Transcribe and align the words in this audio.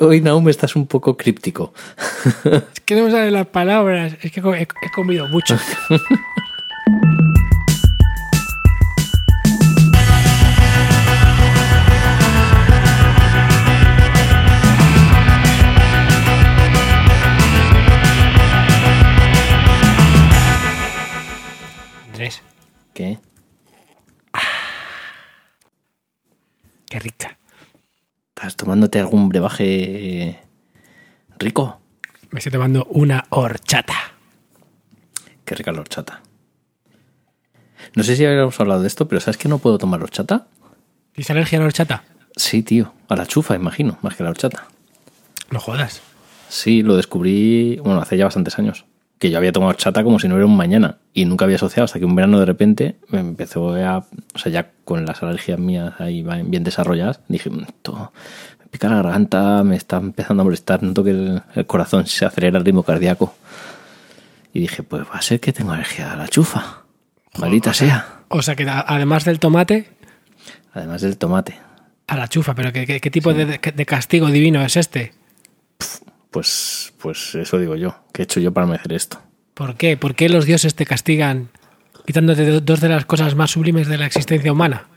Hoy, 0.00 0.22
Naum, 0.22 0.48
estás 0.48 0.74
un 0.74 0.86
poco 0.86 1.16
críptico. 1.16 1.74
Es 2.44 2.80
que 2.80 2.96
no 2.96 3.04
me 3.04 3.10
salen 3.10 3.34
las 3.34 3.46
palabras. 3.46 4.16
Es 4.22 4.32
que 4.32 4.40
he, 4.40 4.62
he 4.62 4.90
comido 4.94 5.28
mucho. 5.28 5.56
¿Estás 28.42 28.56
tomándote 28.56 28.98
algún 28.98 29.28
brebaje 29.28 30.40
rico? 31.38 31.78
Me 32.32 32.40
estoy 32.40 32.50
tomando 32.50 32.86
una 32.86 33.24
horchata. 33.28 33.94
Qué 35.44 35.54
rica 35.54 35.70
la 35.70 35.78
horchata. 35.78 36.22
No 37.94 38.02
sé 38.02 38.16
si 38.16 38.24
habíamos 38.24 38.58
hablado 38.58 38.80
de 38.80 38.88
esto, 38.88 39.06
pero 39.06 39.20
¿sabes 39.20 39.36
que 39.36 39.48
no 39.48 39.58
puedo 39.58 39.78
tomar 39.78 40.02
horchata? 40.02 40.48
¿Tienes 41.12 41.30
alergia 41.30 41.58
a 41.58 41.60
la 41.60 41.66
horchata? 41.66 42.02
Sí, 42.34 42.64
tío. 42.64 42.92
A 43.08 43.14
la 43.14 43.26
chufa, 43.26 43.54
imagino, 43.54 43.98
más 44.02 44.16
que 44.16 44.24
a 44.24 44.24
la 44.24 44.30
horchata. 44.30 44.66
No 45.52 45.60
jodas. 45.60 46.02
Sí, 46.48 46.82
lo 46.82 46.96
descubrí, 46.96 47.76
bueno, 47.76 48.00
hace 48.00 48.16
ya 48.16 48.24
bastantes 48.24 48.58
años. 48.58 48.86
Que 49.22 49.30
yo 49.30 49.38
había 49.38 49.52
tomado 49.52 49.70
horchata 49.70 50.02
como 50.02 50.18
si 50.18 50.26
no 50.26 50.34
hubiera 50.34 50.46
un 50.48 50.56
mañana. 50.56 50.96
Y 51.14 51.26
nunca 51.26 51.44
había 51.44 51.54
asociado 51.54 51.84
hasta 51.84 52.00
que 52.00 52.04
un 52.04 52.16
verano 52.16 52.40
de 52.40 52.44
repente 52.46 52.96
me 53.08 53.20
empezó 53.20 53.72
a. 53.76 53.98
O 53.98 54.38
sea, 54.38 54.50
ya 54.50 54.70
con 54.84 55.06
las 55.06 55.22
alergias 55.22 55.60
mías 55.60 55.94
ahí 56.00 56.24
bien 56.44 56.64
desarrolladas, 56.64 57.20
dije, 57.28 57.48
"Mm, 57.48 57.62
esto 57.62 58.10
me 58.58 58.66
pica 58.66 58.88
la 58.88 58.96
garganta, 58.96 59.62
me 59.62 59.76
está 59.76 59.98
empezando 59.98 60.40
a 60.40 60.44
molestar, 60.44 60.82
noto 60.82 61.04
que 61.04 61.10
el, 61.10 61.40
el 61.54 61.66
corazón 61.66 62.04
se 62.08 62.24
acelera 62.24 62.58
el 62.58 62.64
ritmo 62.64 62.82
cardíaco. 62.82 63.32
Y 64.52 64.58
dije, 64.58 64.82
pues 64.82 65.02
va 65.04 65.14
a 65.18 65.22
ser 65.22 65.38
que 65.38 65.52
tengo 65.52 65.70
alergia 65.70 66.12
a 66.12 66.16
la 66.16 66.26
chufa. 66.26 66.82
Maldita 67.38 67.72
sea. 67.72 68.22
O 68.28 68.42
sea 68.42 68.56
que 68.56 68.68
además 68.68 69.24
del 69.24 69.38
tomate, 69.38 69.88
Además 70.74 71.00
del 71.02 71.16
tomate. 71.16 71.54
a 72.08 72.16
la 72.16 72.26
chufa. 72.26 72.56
¿Pero 72.56 72.72
qué, 72.72 72.86
qué- 72.86 73.00
qué 73.00 73.10
tipo 73.12 73.32
de, 73.32 73.44
de 73.46 73.86
castigo 73.86 74.26
divino 74.32 74.60
es 74.62 74.76
este? 74.76 75.12
Pues, 76.32 76.92
pues 76.98 77.34
eso 77.36 77.58
digo 77.58 77.76
yo. 77.76 77.94
¿Qué 78.12 78.22
he 78.22 78.24
hecho 78.24 78.40
yo 78.40 78.52
para 78.52 78.66
merecer 78.66 78.92
esto? 78.94 79.20
¿Por 79.54 79.76
qué? 79.76 79.96
¿Por 79.96 80.14
qué 80.16 80.28
los 80.28 80.44
dioses 80.46 80.74
te 80.74 80.84
castigan 80.86 81.50
quitándote 82.06 82.44
do- 82.50 82.60
dos 82.60 82.80
de 82.80 82.88
las 82.88 83.04
cosas 83.04 83.34
más 83.36 83.50
sublimes 83.52 83.86
de 83.86 83.98
la 83.98 84.06
existencia 84.06 84.50
humana? 84.50 84.88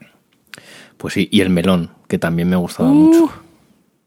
Pues 0.97 1.13
sí, 1.13 1.27
y 1.31 1.41
el 1.41 1.49
melón, 1.49 1.91
que 2.07 2.17
también 2.17 2.47
me 2.49 2.55
ha 2.55 2.59
gustado 2.59 2.89
Uh, 2.89 2.93
mucho. 2.93 3.33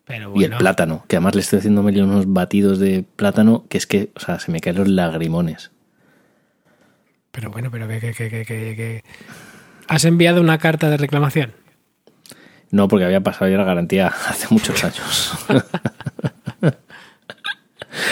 Pero 0.07 0.33
Y 0.35 0.45
el 0.45 0.53
plátano, 0.57 1.05
que 1.07 1.17
además 1.17 1.35
le 1.35 1.43
estoy 1.43 1.59
haciendo 1.59 1.83
medio 1.83 2.05
unos 2.05 2.33
batidos 2.33 2.79
de 2.79 3.05
plátano 3.17 3.67
que 3.69 3.77
es 3.77 3.87
que, 3.87 4.11
o 4.17 4.21
sea, 4.21 4.41
se 4.41 4.51
me 4.51 4.61
caen 4.61 4.77
los 4.77 4.89
lagrimones. 4.89 5.71
pero 7.31 7.51
bueno, 7.51 7.71
pero 7.71 7.87
que, 7.87 8.01
que, 8.01 8.15
que- 8.15 8.45
que- 8.47 9.05
¿Has 9.87 10.07
enviado 10.07 10.41
una 10.41 10.57
carta 10.59 10.89
de 10.89 10.97
reclamación? 10.97 11.53
No, 12.71 12.89
porque 12.89 13.05
había 13.05 13.21
pasado 13.23 13.51
ya 13.51 13.59
la 13.59 13.65
garantía 13.65 14.07
hace 14.29 14.47
muchos 14.51 14.83
años. 14.85 15.33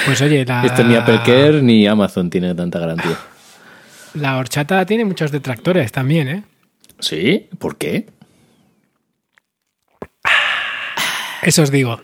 Pues 0.07 0.21
oye, 0.23 0.45
la, 0.45 0.65
Esto 0.65 0.85
ni 0.85 0.95
Apple 0.95 1.21
Care 1.25 1.61
ni 1.63 1.87
Amazon 1.87 2.31
tiene 2.31 2.55
tanta 2.55 2.79
garantía. 2.79 3.19
la 4.15 4.39
horchata 4.39 4.87
tiene 4.87 5.05
muchos 5.05 5.31
detractores 5.33 5.91
también, 5.93 6.29
¿eh? 6.29 6.45
¿Sí? 7.01 7.49
¿Por 7.59 7.77
qué? 7.77 8.07
Eso 11.43 11.63
os 11.63 11.71
digo. 11.71 12.01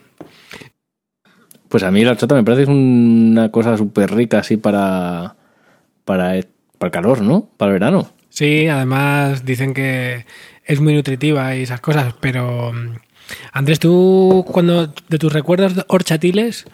Pues 1.69 1.83
a 1.83 1.91
mí 1.91 2.05
la 2.05 2.11
horchata 2.13 2.35
me 2.35 2.45
parece 2.45 2.71
una 2.71 3.51
cosa 3.51 3.77
súper 3.77 4.15
rica 4.15 4.39
así 4.41 4.57
para, 4.57 5.37
para, 6.05 6.35
para 6.79 6.89
el 6.89 6.91
calor, 6.91 7.23
¿no? 7.23 7.49
Para 7.57 7.71
el 7.73 7.81
verano. 7.81 8.11
Sí, 8.29 8.69
además 8.69 9.45
dicen 9.45 9.73
que 9.75 10.27
es 10.65 10.81
muy 10.81 10.95
nutritiva 10.95 11.57
y 11.57 11.63
esas 11.63 11.81
cosas, 11.81 12.15
pero 12.21 12.73
mm, 12.73 12.97
Andrés, 13.53 13.79
tú 13.81 14.45
cuando 14.51 14.89
de 15.09 15.19
tus 15.19 15.33
recuerdos 15.33 15.85
horchatiles, 15.89 16.67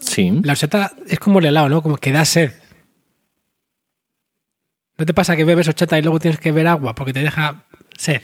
Sí. 0.00 0.40
la 0.42 0.52
horchata 0.52 0.92
es 1.06 1.18
como 1.18 1.38
el 1.40 1.46
helado, 1.46 1.68
¿no? 1.68 1.82
Como 1.82 1.96
que 1.96 2.12
da 2.12 2.24
sed. 2.24 2.52
¿No 4.96 5.06
te 5.06 5.14
pasa 5.14 5.36
que 5.36 5.44
bebes 5.44 5.68
horchata 5.68 5.98
y 5.98 6.02
luego 6.02 6.18
tienes 6.18 6.40
que 6.40 6.50
beber 6.50 6.66
agua 6.68 6.94
porque 6.94 7.12
te 7.12 7.20
deja 7.20 7.64
sed? 7.96 8.22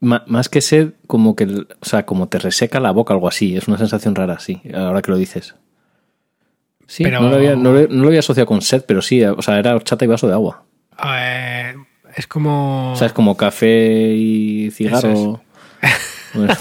Más 0.00 0.48
que 0.48 0.60
sed, 0.60 0.92
como 1.06 1.34
que, 1.34 1.44
o 1.44 1.66
sea, 1.84 2.04
como 2.04 2.28
te 2.28 2.38
reseca 2.38 2.78
la 2.80 2.90
boca, 2.90 3.14
algo 3.14 3.28
así. 3.28 3.56
Es 3.56 3.68
una 3.68 3.78
sensación 3.78 4.14
rara, 4.14 4.38
sí, 4.38 4.60
ahora 4.74 5.00
que 5.02 5.10
lo 5.10 5.16
dices. 5.16 5.54
Sí, 6.86 7.04
Pero- 7.04 7.20
no, 7.20 7.30
lo 7.30 7.36
había, 7.36 7.56
no 7.56 7.72
lo- 7.72 7.88
no 7.88 8.02
lo 8.02 8.08
había 8.08 8.18
asociado 8.20 8.46
con 8.46 8.60
sed, 8.60 8.84
pero 8.86 9.00
sí, 9.00 9.24
o 9.24 9.40
sea, 9.40 9.58
era 9.58 9.74
horchata 9.74 10.04
y 10.04 10.08
vaso 10.08 10.26
de 10.26 10.34
agua. 10.34 10.64
Eh, 11.16 11.74
es 12.16 12.26
como... 12.26 12.92
O 12.92 12.96
sea, 12.96 13.06
es 13.06 13.12
como 13.14 13.36
café 13.36 14.12
y 14.14 14.70
cigarro. 14.72 15.40
Bueno, 16.34 16.52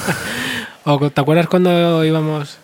¿O 0.84 1.10
¿Te 1.10 1.20
acuerdas 1.20 1.48
cuando 1.48 2.06
íbamos 2.06 2.60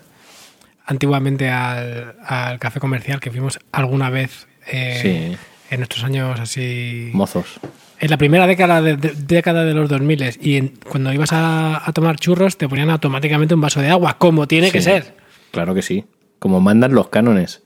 antiguamente 0.89 1.49
al, 1.49 2.15
al 2.25 2.57
café 2.59 2.79
comercial 2.79 3.19
que 3.19 3.29
fuimos 3.31 3.59
alguna 3.71 4.09
vez 4.09 4.47
eh, 4.67 5.37
en 5.69 5.79
nuestros 5.79 6.03
años 6.03 6.39
así... 6.39 7.09
sí, 7.11 7.17
mozos. 7.17 7.59
En 7.99 8.09
la 8.09 8.17
primera 8.17 8.47
década 8.47 8.81
de, 8.81 8.97
de- 8.97 9.13
década 9.15 9.65
de 9.65 9.73
los 9.73 9.87
2000 9.89 10.37
y 10.41 10.55
en- 10.57 10.69
cuando 10.89 11.13
ibas 11.13 11.31
a, 11.33 11.87
a 11.87 11.93
tomar 11.93 12.15
churros 12.17 12.57
te 12.57 12.67
ponían 12.67 12.89
automáticamente 12.89 13.53
un 13.53 13.61
vaso 13.61 13.81
de 13.81 13.89
agua, 13.89 14.17
como 14.17 14.47
tiene 14.47 14.71
que 14.71 14.81
ser. 14.81 15.15
Claro 15.51 15.73
que 15.75 15.81
sí. 15.81 16.05
Como 16.39 16.59
mandan 16.59 16.93
los 16.93 17.09
cánones. 17.09 17.61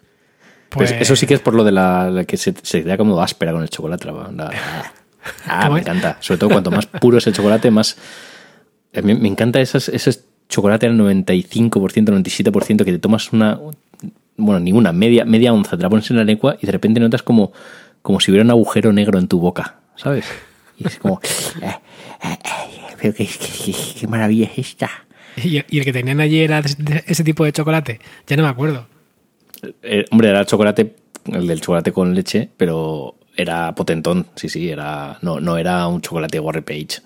Pues, 0.70 0.92
Pues- 0.92 1.02
eso 1.02 1.16
sí 1.16 1.26
que 1.28 1.36
es 1.36 1.40
por 1.40 1.54
lo 1.54 1.64
de 1.64 1.72
la, 1.72 2.10
la 2.10 2.26
que 2.26 2.36
se, 2.38 2.54
se 2.62 2.84
queda 2.84 2.98
como 2.98 3.22
áspera 3.22 3.52
con 3.54 3.62
el 3.62 3.70
chocolate. 3.70 4.06
la- 4.08 4.32
la- 4.32 4.52
ah, 5.48 5.60
¿Cómo 5.64 5.76
me 5.76 5.80
es? 5.80 5.86
encanta. 5.88 6.18
Sobre 6.20 6.40
todo 6.40 6.50
cuanto 6.50 6.72
más 6.72 6.88
puro 6.88 7.20
es 7.20 7.28
el 7.28 7.34
chocolate, 7.34 7.72
más. 7.72 7.96
mí 9.02 9.14
me 9.16 9.28
encanta 9.30 9.62
esas, 9.62 9.88
ese 9.88 10.20
chocolate 10.54 10.86
al 10.88 10.98
95%, 10.98 11.72
97% 11.72 12.86
que 12.86 12.92
te 12.92 13.00
tomas 13.00 13.34
una. 13.34 13.60
Bueno, 14.38 14.60
ni 14.60 14.72
una, 14.72 14.92
media, 14.94 15.26
media 15.26 15.54
onza, 15.54 15.76
te 15.78 15.84
la 15.84 15.90
pones 15.90 16.10
en 16.12 16.18
la 16.18 16.24
lengua 16.24 16.58
y 16.62 16.66
de 16.66 16.72
repente 16.72 17.00
notas 17.00 17.24
como, 17.24 17.52
como 18.02 18.20
si 18.20 18.32
hubiera 18.32 18.44
un 18.44 18.52
agujero 18.52 18.92
negro 18.94 19.20
en 19.20 19.28
tu 19.28 19.40
boca, 19.40 19.76
¿sabes? 19.96 20.26
Y 20.78 20.88
es 20.88 20.98
como. 20.98 21.20
"Ah, 21.62 21.80
ah, 22.22 22.40
ah, 22.44 22.66
pero 23.02 23.14
qué, 23.14 23.26
qué- 23.28 23.38
qué- 23.66 23.76
qué 24.00 24.08
maravilla 24.08 24.46
es 24.46 24.58
esta. 24.60 24.90
Y, 25.38 25.58
y 25.70 25.80
el 25.80 25.84
que 25.86 25.94
tenían 25.94 26.20
allí 26.20 26.40
era 26.42 26.60
ese 27.06 27.24
tipo 27.24 27.44
de 27.46 27.52
chocolate. 27.52 28.00
Ya 28.28 28.38
no 28.38 28.44
me 28.44 28.50
acuerdo. 28.50 28.86
Eh, 29.82 30.06
hombre, 30.12 30.30
era 30.30 30.42
el 30.42 30.46
chocolate, 30.46 30.96
el 31.26 31.48
del 31.48 31.62
chocolate 31.62 31.92
con 31.92 32.14
leche, 32.14 32.50
pero 32.58 33.16
era 33.36 33.74
potentón, 33.76 34.28
sí, 34.36 34.50
sí, 34.50 34.70
era, 34.70 35.18
no, 35.22 35.40
no 35.40 35.58
era 35.58 35.88
un 35.88 36.02
chocolate 36.02 36.40
Warren 36.40 36.64
Page. 36.64 37.02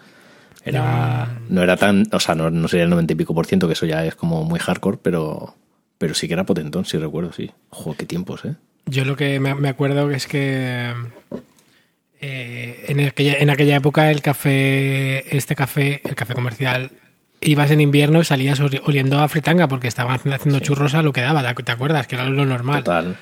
Era, 0.68 1.40
no 1.50 1.64
era 1.64 1.78
tan, 1.78 2.04
o 2.12 2.20
sea, 2.20 2.36
no, 2.36 2.50
no 2.50 2.68
sería 2.68 2.84
el 2.84 2.90
90 2.90 3.14
y 3.14 3.16
pico 3.16 3.34
por 3.34 3.46
ciento, 3.46 3.68
que 3.68 3.74
eso 3.74 3.86
ya 3.86 4.06
es 4.06 4.16
como 4.16 4.44
muy 4.44 4.60
hardcore, 4.60 4.98
pero, 5.02 5.56
pero 5.98 6.14
sí 6.14 6.28
que 6.28 6.34
era 6.34 6.46
potentón, 6.46 6.86
sí 6.86 6.98
recuerdo, 6.98 7.32
sí. 7.34 7.52
Ojo, 7.70 7.96
qué 7.98 8.06
tiempos, 8.06 8.44
¿eh? 8.46 8.56
Yo 8.86 9.04
lo 9.06 9.16
que 9.18 9.40
me, 9.40 9.70
acuerdo 9.70 10.10
es 10.12 10.28
que 10.28 10.94
eh, 12.22 12.86
en, 12.88 13.00
aquella, 13.02 13.36
en 13.40 13.50
aquella 13.50 13.76
época 13.78 14.10
el 14.12 14.22
café, 14.22 15.36
este 15.36 15.56
café, 15.56 16.02
el 16.04 16.16
café 16.16 16.34
comercial, 16.34 16.92
ibas 17.42 17.70
en 17.72 17.82
invierno 17.82 18.22
y 18.22 18.26
salías 18.26 18.60
oli- 18.60 18.82
oliendo 18.86 19.20
a 19.20 19.28
fritanga 19.28 19.68
porque 19.68 19.88
estaban 19.88 20.16
haciendo 20.34 20.60
churros 20.60 20.94
a 20.96 21.02
lo 21.02 21.14
que 21.14 21.22
daba, 21.22 21.54
¿te 21.54 21.72
acuerdas? 21.72 22.08
Que 22.08 22.16
era 22.16 22.26
lo 22.26 22.46
normal. 22.46 22.84
Total. 22.84 23.18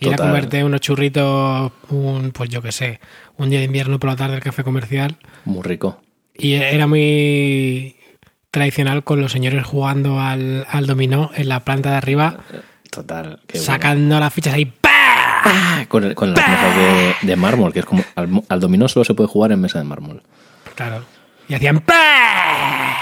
Ir 0.00 0.08
a 0.08 0.10
total. 0.12 0.28
comerte 0.28 0.64
unos 0.64 0.80
churritos, 0.80 1.72
un, 1.90 2.30
pues 2.32 2.48
yo 2.48 2.62
qué 2.62 2.72
sé, 2.72 3.00
un 3.36 3.50
día 3.50 3.58
de 3.58 3.66
invierno 3.66 3.98
por 4.00 4.08
la 4.10 4.16
tarde 4.16 4.36
el 4.36 4.42
café 4.42 4.64
comercial. 4.64 5.16
Muy 5.44 5.62
rico. 5.62 6.00
Y 6.40 6.54
era 6.54 6.86
muy 6.86 7.96
tradicional 8.50 9.04
con 9.04 9.20
los 9.20 9.32
señores 9.32 9.64
jugando 9.64 10.20
al, 10.20 10.66
al 10.70 10.86
dominó 10.86 11.30
en 11.34 11.48
la 11.48 11.60
planta 11.60 11.90
de 11.90 11.96
arriba, 11.96 12.38
Total. 12.90 13.40
bueno. 13.48 13.64
sacando 13.64 14.18
las 14.18 14.32
fichas 14.32 14.54
ahí. 14.54 14.64
¡pa! 14.64 14.90
Ah, 15.42 15.84
Con, 15.88 16.12
con 16.14 16.34
las 16.34 16.48
mesas 16.48 16.76
de, 16.76 17.14
de 17.26 17.36
mármol, 17.36 17.72
que 17.72 17.80
es 17.80 17.84
como, 17.86 18.04
al, 18.14 18.28
al 18.48 18.60
dominó 18.60 18.88
solo 18.88 19.04
se 19.04 19.14
puede 19.14 19.28
jugar 19.28 19.52
en 19.52 19.60
mesa 19.60 19.78
de 19.78 19.84
mármol. 19.84 20.22
Claro. 20.74 21.04
Y 21.48 21.54
hacían 21.54 21.80
¡pa! 21.80 22.96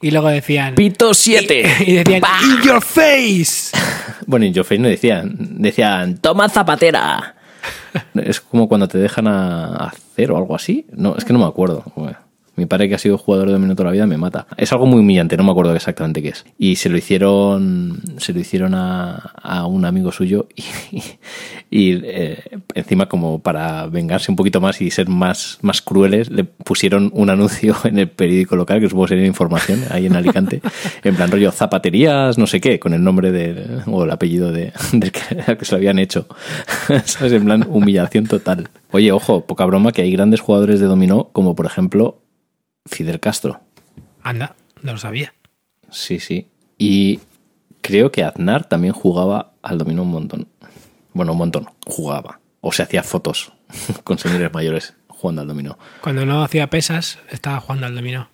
Y 0.00 0.10
luego 0.10 0.28
decían. 0.28 0.74
Pito 0.74 1.12
7. 1.12 1.76
Y 1.86 1.92
decían 1.94 2.22
¡In 2.42 2.62
your 2.62 2.82
face! 2.82 3.76
Bueno, 4.26 4.46
y 4.46 4.54
Joffrey 4.54 4.78
no 4.78 4.86
decían, 4.88 5.34
decían, 5.58 6.18
toma 6.18 6.48
zapatera. 6.48 7.34
Es 8.14 8.40
como 8.40 8.68
cuando 8.68 8.86
te 8.86 8.98
dejan 8.98 9.26
a, 9.26 9.86
a 9.86 9.92
cero 10.14 10.34
o 10.34 10.38
algo 10.38 10.54
así. 10.54 10.86
No, 10.92 11.16
es 11.16 11.24
que 11.24 11.32
no 11.32 11.40
me 11.40 11.46
acuerdo. 11.46 11.82
Bueno, 11.96 12.16
Mi 12.56 12.66
padre, 12.66 12.88
que 12.88 12.94
ha 12.94 12.98
sido 12.98 13.16
jugador 13.16 13.46
de 13.48 13.54
dominó 13.54 13.74
toda 13.74 13.86
la 13.86 13.92
vida, 13.92 14.06
me 14.06 14.16
mata. 14.16 14.46
Es 14.56 14.72
algo 14.72 14.86
muy 14.86 15.00
humillante, 15.00 15.36
no 15.36 15.44
me 15.44 15.50
acuerdo 15.50 15.74
exactamente 15.74 16.22
qué 16.22 16.30
es. 16.30 16.44
Y 16.58 16.76
se 16.76 16.88
lo 16.88 16.98
hicieron, 16.98 18.00
se 18.18 18.32
lo 18.32 18.40
hicieron 18.40 18.74
a, 18.74 19.14
a 19.42 19.66
un 19.66 19.84
amigo 19.84 20.12
suyo 20.12 20.48
y, 20.56 20.64
y 21.70 22.00
eh, 22.04 22.42
encima 22.74 23.06
como 23.06 23.40
para 23.40 23.86
vengarse 23.86 24.30
un 24.30 24.36
poquito 24.36 24.60
más 24.60 24.80
y 24.80 24.90
ser 24.90 25.08
más, 25.08 25.58
más 25.62 25.80
crueles, 25.80 26.30
le 26.30 26.44
pusieron 26.44 27.10
un 27.14 27.30
anuncio 27.30 27.76
en 27.84 27.98
el 27.98 28.08
periódico 28.08 28.56
local, 28.56 28.80
que 28.80 28.88
supongo 28.88 29.08
sería 29.08 29.26
información, 29.26 29.84
ahí 29.90 30.06
en 30.06 30.16
Alicante, 30.16 30.60
en 31.04 31.14
plan 31.14 31.30
rollo 31.30 31.52
zapaterías, 31.52 32.38
no 32.38 32.46
sé 32.46 32.60
qué, 32.60 32.80
con 32.80 32.92
el 32.92 33.02
nombre 33.02 33.30
de, 33.30 33.82
o 33.86 34.04
el 34.04 34.10
apellido 34.10 34.50
de, 34.50 34.72
del 34.92 35.12
que, 35.12 35.56
que 35.56 35.64
se 35.64 35.72
lo 35.72 35.76
habían 35.76 35.98
hecho. 35.98 36.26
¿Sabes? 37.04 37.32
En 37.32 37.44
plan 37.44 37.66
humillación 37.68 38.26
total. 38.26 38.68
Oye, 38.90 39.12
ojo, 39.12 39.46
poca 39.46 39.64
broma 39.64 39.92
que 39.92 40.02
hay 40.02 40.10
grandes 40.10 40.40
jugadores 40.40 40.80
de 40.80 40.86
dominó, 40.86 41.28
como 41.32 41.54
por 41.54 41.66
ejemplo 41.66 42.19
Fidel 42.90 43.20
Castro. 43.20 43.60
Anda, 44.22 44.54
no 44.82 44.92
lo 44.92 44.98
sabía. 44.98 45.32
Sí, 45.90 46.20
sí. 46.20 46.48
Y 46.76 47.20
creo 47.80 48.10
que 48.10 48.24
Aznar 48.24 48.68
también 48.68 48.92
jugaba 48.92 49.52
al 49.62 49.78
dominó 49.78 50.02
un 50.02 50.10
montón. 50.10 50.48
Bueno, 51.12 51.32
un 51.32 51.38
montón. 51.38 51.66
Jugaba. 51.86 52.40
O 52.60 52.72
se 52.72 52.82
hacía 52.82 53.02
fotos 53.02 53.52
con 54.04 54.18
señores 54.18 54.52
mayores 54.52 54.94
jugando 55.08 55.42
al 55.42 55.48
dominó. 55.48 55.78
Cuando 56.00 56.26
no 56.26 56.42
hacía 56.42 56.68
pesas, 56.68 57.18
estaba 57.30 57.60
jugando 57.60 57.86
al 57.86 57.94
dominó. 57.94 58.28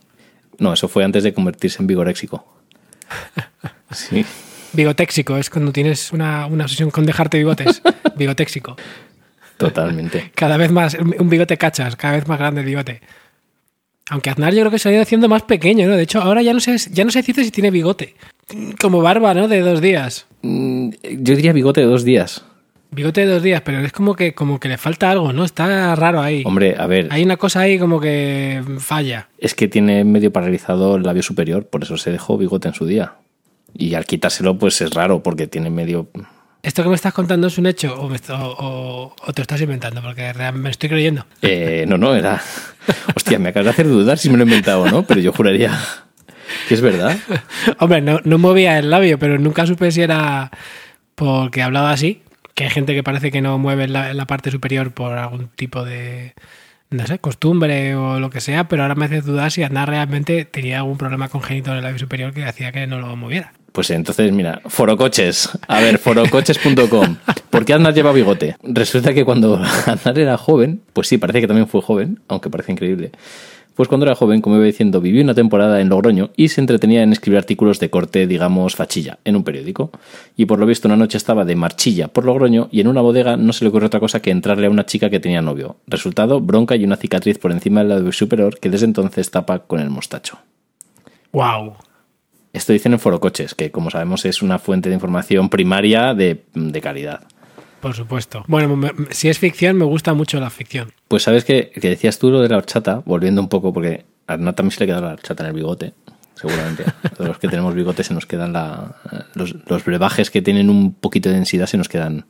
No, 0.58 0.73
eso 0.73 0.88
fue 0.88 1.05
antes 1.05 1.23
de 1.23 1.35
convertirse 1.35 1.82
en 1.82 1.87
vigoréxico. 1.87 2.44
Sí. 3.93 4.26
Bigotéxico, 4.73 5.37
es 5.37 5.49
cuando 5.49 5.73
tienes 5.73 6.12
una, 6.12 6.47
una 6.47 6.64
obsesión 6.64 6.91
con 6.91 7.06
dejarte 7.06 7.38
bigotes. 7.38 7.81
Bigotéxico. 8.17 8.76
Totalmente. 9.56 10.32
Cada 10.35 10.56
vez 10.56 10.70
más, 10.70 10.94
un 10.94 11.31
bigote 11.31 11.56
cachas, 11.56 11.97
cada 11.97 12.14
vez 12.14 12.26
más 12.26 12.38
grande 12.38 12.61
el 12.61 12.67
bigote. 12.67 13.00
Aunque 14.11 14.31
Aznar 14.31 14.55
yo 14.55 14.61
creo 14.61 14.70
que 14.70 14.79
se 14.79 14.88
ha 14.88 14.93
ido 14.93 15.03
haciendo 15.03 15.29
más 15.29 15.43
pequeño, 15.43 15.88
¿no? 15.88 15.97
De 15.97 16.03
hecho, 16.03 16.20
ahora 16.20 16.43
ya 16.43 16.53
no 16.53 16.61
sé, 16.61 16.76
ya 16.93 17.05
no 17.05 17.11
sé 17.11 17.19
decirte 17.20 17.44
si 17.44 17.50
tiene 17.50 17.70
bigote. 17.70 18.14
Como 18.81 19.03
barba, 19.03 19.35
¿no? 19.35 19.49
De 19.49 19.61
dos 19.61 19.81
días. 19.81 20.26
Mm, 20.43 20.91
Yo 21.20 21.35
diría 21.35 21.53
bigote 21.53 21.81
de 21.81 21.87
dos 21.88 22.05
días. 22.05 22.44
Bigote 22.93 23.23
de 23.23 23.26
dos 23.26 23.43
días, 23.43 23.62
pero 23.62 23.81
es 23.81 23.91
como 23.93 24.14
que, 24.14 24.32
como 24.32 24.61
que 24.61 24.69
le 24.69 24.79
falta 24.79 25.11
algo, 25.11 25.32
¿no? 25.32 25.44
Está 25.44 25.97
raro 25.97 26.20
ahí. 26.23 26.44
Hombre, 26.47 26.76
a 26.79 26.87
ver, 26.87 27.08
Hay 27.11 27.25
una 27.25 27.37
cosa 27.37 27.61
ahí 27.61 27.81
como 27.81 28.00
que 28.00 28.62
falla. 28.79 29.29
es 29.38 29.55
que 29.55 29.67
tiene 29.67 30.05
medio 30.05 30.32
paralizado 30.32 30.94
el 30.94 31.03
labio 31.03 31.25
superior, 31.25 31.67
por 31.67 31.82
eso 31.82 31.97
se 31.97 32.12
dejó 32.12 32.38
bigote 32.38 32.69
en 32.69 32.75
su 32.75 32.87
día. 32.87 33.14
Y 33.75 33.94
al 33.94 34.06
quitárselo, 34.06 34.56
pues 34.56 34.81
es 34.81 34.94
raro, 34.94 35.23
porque 35.23 35.49
tiene 35.49 35.69
medio. 35.69 36.06
¿Esto 36.67 36.83
que 36.83 36.89
me 36.89 36.97
estás 36.97 37.13
contando 37.13 37.47
es 37.47 37.59
un 37.59 37.67
hecho 37.67 37.95
o, 38.01 38.09
me- 38.09 38.19
o- 38.31 39.15
o- 39.25 39.33
te 39.33 39.41
lo 39.41 39.43
estás 39.43 39.61
inventando? 39.61 40.03
Porque 40.03 40.33
real- 40.33 40.55
me 40.55 40.71
estoy 40.71 40.89
creyendo. 40.89 41.25
Eh, 41.41 41.85
no, 41.87 41.97
no, 41.97 42.15
era. 42.15 42.43
Hostia, 43.15 43.39
me 43.39 43.51
acabas 43.51 43.67
de 43.67 43.71
hacer 43.71 43.87
dudar 43.89 44.19
si 44.19 44.29
me 44.31 44.37
lo 44.37 44.43
he 44.43 44.47
inventado 44.47 44.83
o 44.83 44.89
no, 44.91 45.05
pero 45.05 45.21
yo 45.21 45.33
juraría 45.33 45.79
que 46.69 46.75
es 46.75 46.81
verdad. 46.81 47.17
Hombre, 47.79 48.01
no, 48.01 48.21
no 48.25 48.39
movía 48.39 48.79
el 48.79 48.91
labio, 48.91 49.17
pero 49.19 49.39
nunca 49.39 49.65
supe 49.65 49.93
si 49.93 50.03
era 50.03 50.51
porque 51.15 51.63
hablaba 51.63 51.93
así. 51.93 52.23
Que 52.55 52.65
hay 52.65 52.71
gente 52.71 52.95
que 52.95 53.03
parece 53.05 53.31
que 53.31 53.43
no 53.43 53.59
mueve 53.59 53.87
la, 53.87 54.13
la 54.15 54.27
parte 54.27 54.51
superior 54.51 54.91
por 54.93 55.13
algún 55.19 55.49
tipo 55.49 55.85
de, 55.85 56.33
no 56.91 57.07
sé, 57.07 57.19
costumbre 57.19 57.95
o 57.95 58.19
lo 58.19 58.31
que 58.31 58.41
sea, 58.41 58.67
pero 58.67 58.83
ahora 58.83 58.95
me 58.95 59.05
hace 59.05 59.21
dudar 59.21 59.53
si 59.53 59.63
Aznar 59.63 59.89
realmente 59.91 60.47
tenía 60.47 60.79
algún 60.79 60.97
problema 60.97 61.29
congénito 61.29 61.71
en 61.71 61.77
el 61.77 61.83
labio 61.85 61.99
superior 61.99 62.33
que 62.33 62.45
hacía 62.45 62.73
que 62.73 62.87
no 62.87 62.99
lo 62.99 63.15
moviera. 63.15 63.53
Pues 63.76 63.90
entonces, 63.90 64.32
mira, 64.32 64.62
forocoches. 64.64 65.50
A 65.69 65.82
ver, 65.82 65.99
forocoches.com. 65.99 67.17
¿Por 67.50 67.67
qué 67.67 67.75
Aznar 67.75 67.93
lleva 67.93 68.11
bigote? 68.11 68.56
Resulta 68.62 69.12
que 69.12 69.26
cuando 69.26 69.56
Aznar 69.87 70.19
era 70.19 70.38
joven, 70.38 70.81
pues 70.94 71.08
sí, 71.08 71.19
parece 71.19 71.43
que 71.43 71.46
también 71.46 71.69
fue 71.69 71.82
joven, 71.82 72.20
aunque 72.26 72.49
parece 72.49 72.73
increíble. 72.73 73.11
Pues 73.75 73.90
cuando 73.90 74.06
era 74.06 74.14
joven, 74.14 74.40
como 74.40 74.56
iba 74.56 74.64
diciendo, 74.64 75.02
vivió 75.02 75.23
una 75.23 75.34
temporada 75.34 75.82
en 75.82 75.90
Logroño 75.90 76.31
y 76.37 76.49
se 76.49 76.62
entretenía 76.62 77.02
en 77.02 77.12
escribir 77.12 77.37
artículos 77.37 77.78
de 77.78 77.90
corte, 77.90 78.26
digamos, 78.26 78.76
fachilla, 78.76 79.19
en 79.26 79.37
un 79.37 79.44
periódico. 79.44 79.90
Y 80.38 80.46
por 80.46 80.58
lo 80.58 80.64
visto 80.64 80.88
una 80.88 80.96
noche 80.96 81.19
estaba 81.19 81.44
de 81.44 81.55
marchilla 81.55 82.08
por 82.08 82.25
Logroño 82.25 82.69
y 82.72 82.81
en 82.81 82.88
una 82.88 83.02
bodega 83.02 83.37
no 83.37 83.52
se 83.52 83.67
le 83.67 83.69
ocurrió 83.69 83.88
otra 83.88 84.00
cosa 84.00 84.22
que 84.22 84.31
entrarle 84.31 84.69
a 84.69 84.70
una 84.70 84.87
chica 84.87 85.11
que 85.11 85.20
tenía 85.20 85.43
novio. 85.43 85.76
Resultado, 85.87 86.40
bronca 86.40 86.76
y 86.76 86.84
una 86.84 86.96
cicatriz 86.96 87.37
por 87.37 87.52
encima 87.52 87.81
del 87.81 87.90
lado 87.90 88.11
superior 88.11 88.58
que 88.58 88.70
desde 88.70 88.87
entonces 88.87 89.31
tapa 89.31 89.58
con 89.58 89.81
el 89.81 89.90
mostacho. 89.90 90.38
¡Wow! 91.32 91.75
Esto 92.56 92.73
dicen 92.73 92.93
en 92.93 92.99
Forocoches, 93.00 93.55
que 93.55 93.70
como 93.70 93.91
sabemos 93.91 94.25
es 94.25 94.43
una 94.43 94.58
fuente 94.58 94.88
de 94.88 94.94
información 94.94 95.49
primaria 95.50 96.14
de, 96.14 96.44
de 96.55 96.81
calidad. 96.81 97.20
Por 97.81 97.94
supuesto. 97.94 98.44
Bueno, 98.49 98.75
me- 98.76 98.93
si 99.11 99.29
es 99.29 99.38
ficción, 99.38 99.76
me 99.76 99.85
gusta 99.85 100.14
mucho 100.14 100.41
la 100.41 100.50
ficción. 100.50 100.93
Pues 101.08 101.23
sabes 101.23 101.44
que, 101.44 101.70
que 101.70 101.88
decías 101.91 102.19
tú 102.19 102.31
lo 102.31 102.41
de 102.41 102.49
la 102.49 102.56
horchata, 102.56 103.03
volviendo 103.05 103.41
un 103.41 103.49
poco, 103.49 103.73
porque 103.73 104.05
a 104.26 104.32
Arnau 104.32 104.55
también 104.55 104.73
se 104.73 104.81
le 104.81 104.87
queda 104.87 105.00
la 105.00 105.12
horchata 105.12 105.43
en 105.44 105.49
el 105.50 105.55
bigote, 105.55 105.93
seguramente. 106.35 106.85
A 107.19 107.23
los 107.23 107.38
que 107.38 107.49
tenemos 107.49 107.75
bigote 107.75 108.03
se 108.03 108.14
nos 108.14 108.26
quedan 108.26 108.53
la, 108.55 108.97
los, 109.35 109.55
los 109.67 109.85
brebajes 109.85 110.31
que 110.31 110.41
tienen 110.43 110.70
un 110.70 110.94
poquito 110.94 111.29
de 111.29 111.35
densidad 111.37 111.67
se 111.67 111.76
nos 111.76 111.88
quedan 111.88 112.25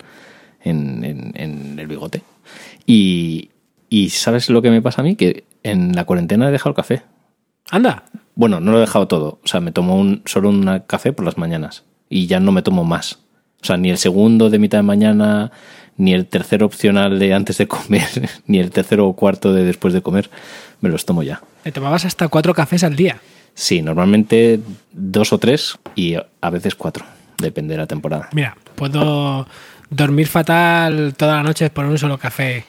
en, 0.63 1.05
en- 1.05 1.33
en 1.37 1.79
el 1.79 1.87
bigote. 1.87 2.23
Y, 2.85 3.51
y 3.89 4.11
¿sabes 4.11 4.51
lo 4.51 4.61
que 4.63 4.71
me 4.71 4.83
pasa 4.83 5.01
a 5.03 5.05
mí? 5.05 5.15
Que 5.17 5.45
en 5.63 5.95
la 5.95 6.05
cuarentena 6.05 6.49
he 6.49 6.53
dejado 6.53 6.71
el 6.71 6.77
café. 6.77 7.03
Anda, 7.71 8.05
Bueno, 8.37 8.61
no 8.61 8.71
lo 8.71 8.79
he 8.79 8.83
dejado 8.83 9.09
todo. 9.09 9.41
O 9.43 9.47
sea, 9.47 9.61
me 9.61 9.73
tomo 9.73 9.97
un, 9.97 10.23
solo 10.27 10.51
un 10.51 10.83
café 10.87 11.13
por 11.13 11.25
las 11.25 11.39
mañanas. 11.39 11.85
Y 12.09 12.29
ya 12.29 12.39
no 12.39 12.53
me 12.53 12.63
tomo 12.63 12.85
más. 12.85 13.19
O 13.63 13.65
sea, 13.65 13.77
ni 13.77 13.91
el 13.91 13.99
segundo 13.99 14.51
de 14.51 14.59
mitad 14.59 14.79
de 14.79 14.83
mañana, 14.83 15.51
ni 15.97 16.13
el 16.13 16.27
tercero 16.27 16.67
opcional 16.67 17.19
de 17.19 17.35
antes 17.35 17.59
de 17.59 17.67
comer, 17.67 18.07
ni 18.47 18.59
el 18.59 18.71
tercero 18.71 19.09
o 19.09 19.17
cuarto 19.17 19.53
de 19.53 19.65
después 19.65 19.95
de 19.95 20.03
comer, 20.03 20.31
me 20.81 20.91
los 20.91 21.05
tomo 21.07 21.23
ya. 21.23 21.41
te 21.63 21.73
tomabas 21.73 22.05
hasta 22.05 22.29
cuatro 22.29 22.55
cafés 22.55 22.85
al 22.85 22.95
día. 22.95 23.21
Sí, 23.55 23.81
normalmente 23.81 24.61
dos 24.93 25.33
o 25.33 25.39
tres 25.39 25.79
y 25.95 26.15
a 26.15 26.51
veces 26.51 26.75
cuatro. 26.75 27.07
Depende 27.39 27.75
de 27.75 27.79
la 27.79 27.87
temporada. 27.87 28.29
Mira, 28.33 28.57
puedo 28.77 29.47
dormir 29.89 30.27
fatal 30.27 31.15
toda 31.17 31.37
la 31.37 31.43
noche 31.43 31.71
por 31.71 31.87
un 31.87 31.97
solo 31.97 32.19
café. 32.19 32.65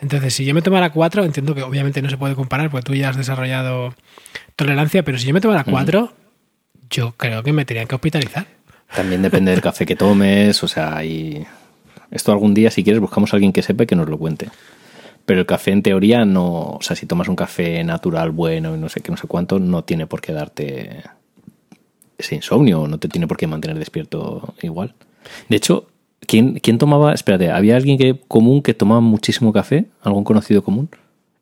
Entonces, 0.00 0.34
si 0.34 0.44
yo 0.44 0.54
me 0.54 0.62
tomara 0.62 0.90
cuatro, 0.90 1.24
entiendo 1.24 1.54
que 1.54 1.62
obviamente 1.62 2.00
no 2.00 2.08
se 2.08 2.16
puede 2.16 2.34
comparar 2.34 2.70
porque 2.70 2.84
tú 2.84 2.94
ya 2.94 3.10
has 3.10 3.16
desarrollado 3.16 3.94
tolerancia, 4.56 5.04
pero 5.04 5.18
si 5.18 5.26
yo 5.26 5.34
me 5.34 5.40
tomara 5.40 5.64
cuatro, 5.64 6.12
yo 6.88 7.12
creo 7.16 7.42
que 7.42 7.52
me 7.52 7.64
tenían 7.64 7.86
que 7.86 7.94
hospitalizar. 7.94 8.46
También 8.94 9.22
depende 9.22 9.50
del 9.50 9.60
café 9.60 9.86
que 9.86 9.96
tomes, 9.96 10.62
o 10.64 10.68
sea, 10.68 11.04
y 11.04 11.46
esto 12.10 12.32
algún 12.32 12.54
día, 12.54 12.70
si 12.70 12.82
quieres, 12.82 13.00
buscamos 13.00 13.32
a 13.32 13.36
alguien 13.36 13.52
que 13.52 13.62
sepa 13.62 13.84
y 13.84 13.86
que 13.86 13.94
nos 13.94 14.08
lo 14.08 14.18
cuente. 14.18 14.48
Pero 15.26 15.40
el 15.40 15.46
café, 15.46 15.70
en 15.70 15.82
teoría, 15.82 16.24
no. 16.24 16.72
O 16.72 16.82
sea, 16.82 16.96
si 16.96 17.06
tomas 17.06 17.28
un 17.28 17.36
café 17.36 17.84
natural 17.84 18.30
bueno 18.30 18.74
y 18.74 18.78
no 18.78 18.88
sé 18.88 19.00
qué, 19.00 19.12
no 19.12 19.16
sé 19.16 19.28
cuánto, 19.28 19.58
no 19.60 19.84
tiene 19.84 20.06
por 20.06 20.20
qué 20.20 20.32
darte 20.32 21.04
ese 22.18 22.34
insomnio, 22.34 22.88
no 22.88 22.98
te 22.98 23.08
tiene 23.08 23.28
por 23.28 23.36
qué 23.36 23.46
mantener 23.46 23.78
despierto 23.78 24.54
igual. 24.62 24.94
De 25.48 25.56
hecho, 25.56 25.86
¿quién, 26.30 26.60
quién 26.60 26.78
tomaba? 26.78 27.12
Espérate, 27.12 27.50
¿había 27.50 27.74
alguien 27.74 27.98
que, 27.98 28.20
común 28.28 28.62
que 28.62 28.72
tomaba 28.72 29.00
muchísimo 29.00 29.52
café? 29.52 29.86
¿Algún 30.02 30.22
conocido 30.22 30.62
común? 30.62 30.88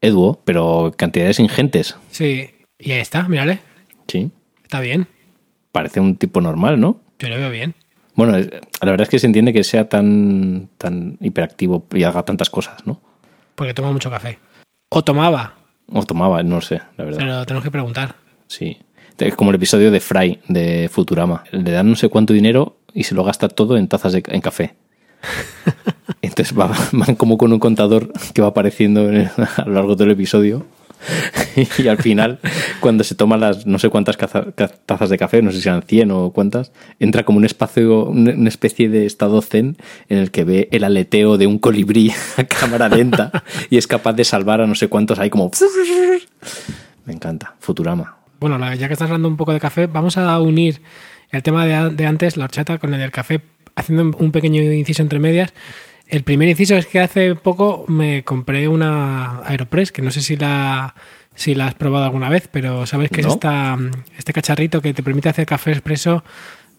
Eduo, 0.01 0.41
pero 0.45 0.95
cantidades 0.97 1.39
ingentes. 1.41 1.95
Sí, 2.11 2.49
y 2.79 2.93
ahí 2.93 3.01
está, 3.01 3.29
mírale, 3.29 3.61
Sí. 4.07 4.31
está 4.63 4.81
bien, 4.81 5.07
Parece 5.73 6.01
un 6.01 6.17
tipo 6.17 6.41
normal, 6.41 6.81
¿no? 6.81 7.01
yo 7.19 7.29
lo 7.29 7.37
veo 7.37 7.51
bien. 7.51 7.75
Bueno, 8.15 8.33
la 8.39 8.91
verdad 8.91 9.03
es 9.03 9.09
que 9.11 9.19
se 9.19 9.27
entiende 9.27 9.53
que 9.53 9.63
sea 9.63 9.89
tan, 9.89 10.69
tan 10.79 11.19
hiperactivo 11.21 11.85
y 11.93 12.05
haga 12.05 12.25
tantas 12.25 12.49
cosas, 12.49 12.87
¿no? 12.87 13.01
Porque 13.55 13.75
toma 13.75 13.93
mucho 13.93 14.11
café. 14.11 14.39
O 14.89 15.05
tomaba, 15.05 15.55
O 15.93 16.03
tomaba, 16.05 16.43
no 16.43 16.61
sé, 16.63 16.81
la 16.97 17.05
verdad. 17.05 17.19
se 17.21 17.25
lo 17.27 17.45
tenemos 17.47 17.65
que 17.65 17.71
preguntar. 17.71 18.15
Sí. 18.47 18.79
Es 19.19 19.35
como 19.35 19.51
el 19.51 19.57
episodio 19.57 19.91
de 19.91 20.01
Fry 20.01 20.39
de 20.49 20.89
Futurama. 20.91 21.45
Le 21.53 21.71
dan 21.73 21.91
no 21.91 21.97
sé 21.97 22.09
cuánto 22.09 22.33
dinero 22.33 22.78
y 22.95 23.05
se 23.05 23.15
lo 23.15 23.25
gasta 23.25 23.49
todo 23.49 23.77
en 23.77 23.89
tazas 23.89 24.13
de 24.13 24.23
en 24.27 24.41
café. 24.41 24.75
Entonces 26.23 26.57
va- 26.59 26.73
van 26.93 27.15
como 27.17 27.39
con 27.39 27.53
un 27.53 27.59
contador 27.59 28.13
que 28.35 28.43
va 28.43 28.49
apareciendo 28.49 29.09
a 29.57 29.65
lo 29.67 29.73
largo 29.73 29.97
del 29.97 30.11
episodio. 30.13 30.67
Y 31.79 31.89
al 31.89 31.99
final, 31.99 32.39
cuando 32.81 33.03
se 33.05 33.15
toma 33.17 33.37
las 33.37 33.67
no 33.67 33.79
sé 33.79 33.89
cuántas 33.89 34.17
tazas 34.87 35.11
de 35.11 35.19
café, 35.19 35.43
no 35.43 35.51
sé 35.53 35.61
si 35.61 35.69
eran 35.69 35.83
100 35.83 36.11
o 36.13 36.31
cuántas, 36.33 36.73
entra 37.01 37.25
como 37.25 37.39
un 37.39 37.45
espacio, 37.45 38.05
una 38.07 38.49
especie 38.49 38.89
de 38.89 39.07
estado 39.07 39.41
zen 39.43 39.77
en 40.09 40.19
el 40.19 40.31
que 40.31 40.45
ve 40.45 40.69
el 40.73 40.85
aleteo 40.85 41.37
de 41.37 41.47
un 41.49 41.59
colibrí 41.59 42.13
a 42.37 42.45
cámara 42.45 42.89
lenta 42.89 43.45
y 43.71 43.77
es 43.77 43.87
capaz 43.89 44.13
de 44.15 44.25
salvar 44.25 44.61
a 44.61 44.67
no 44.67 44.75
sé 44.77 44.89
cuántos 44.89 45.19
ahí 45.19 45.31
como... 45.31 45.51
Me 47.05 47.13
encanta, 47.13 47.55
Futurama. 47.61 48.17
Bueno, 48.41 48.59
ya 48.75 48.87
que 48.87 48.93
estás 48.93 49.07
hablando 49.09 49.29
un 49.29 49.37
poco 49.37 49.53
de 49.53 49.61
café, 49.61 49.87
vamos 49.87 50.17
a 50.17 50.39
unir 50.41 50.81
el 51.31 51.43
tema 51.43 51.67
de, 51.67 51.91
de 51.95 52.07
antes, 52.07 52.37
la 52.37 52.45
horchata, 52.45 52.79
con 52.79 52.95
el 52.95 53.01
del 53.01 53.11
café, 53.11 53.41
haciendo 53.75 54.17
un 54.19 54.33
pequeño 54.33 54.61
inciso 54.63 55.03
entre 55.03 55.19
medias. 55.19 55.53
El 56.07 56.23
primer 56.23 56.49
inciso 56.49 56.77
es 56.77 56.87
que 56.87 57.01
hace 57.01 57.35
poco 57.35 57.85
me 57.89 58.25
compré 58.25 58.67
una 58.69 59.41
Aeropress, 59.45 59.93
que 59.93 60.01
no 60.03 60.11
sé 60.11 60.23
si 60.23 60.37
la, 60.37 60.95
si 61.35 61.55
la 61.55 61.67
has 61.67 61.75
probado 61.75 62.07
alguna 62.07 62.31
vez, 62.31 62.49
pero 62.51 62.87
sabes 62.87 63.11
que 63.11 63.21
No. 63.23 63.29
es 63.29 63.35
esta, 63.35 63.77
este 64.17 64.33
cacharrito 64.33 64.81
que 64.81 64.95
te 64.95 65.03
permite 65.03 65.29
hacer 65.29 65.45
café 65.45 65.73
expreso 65.73 66.25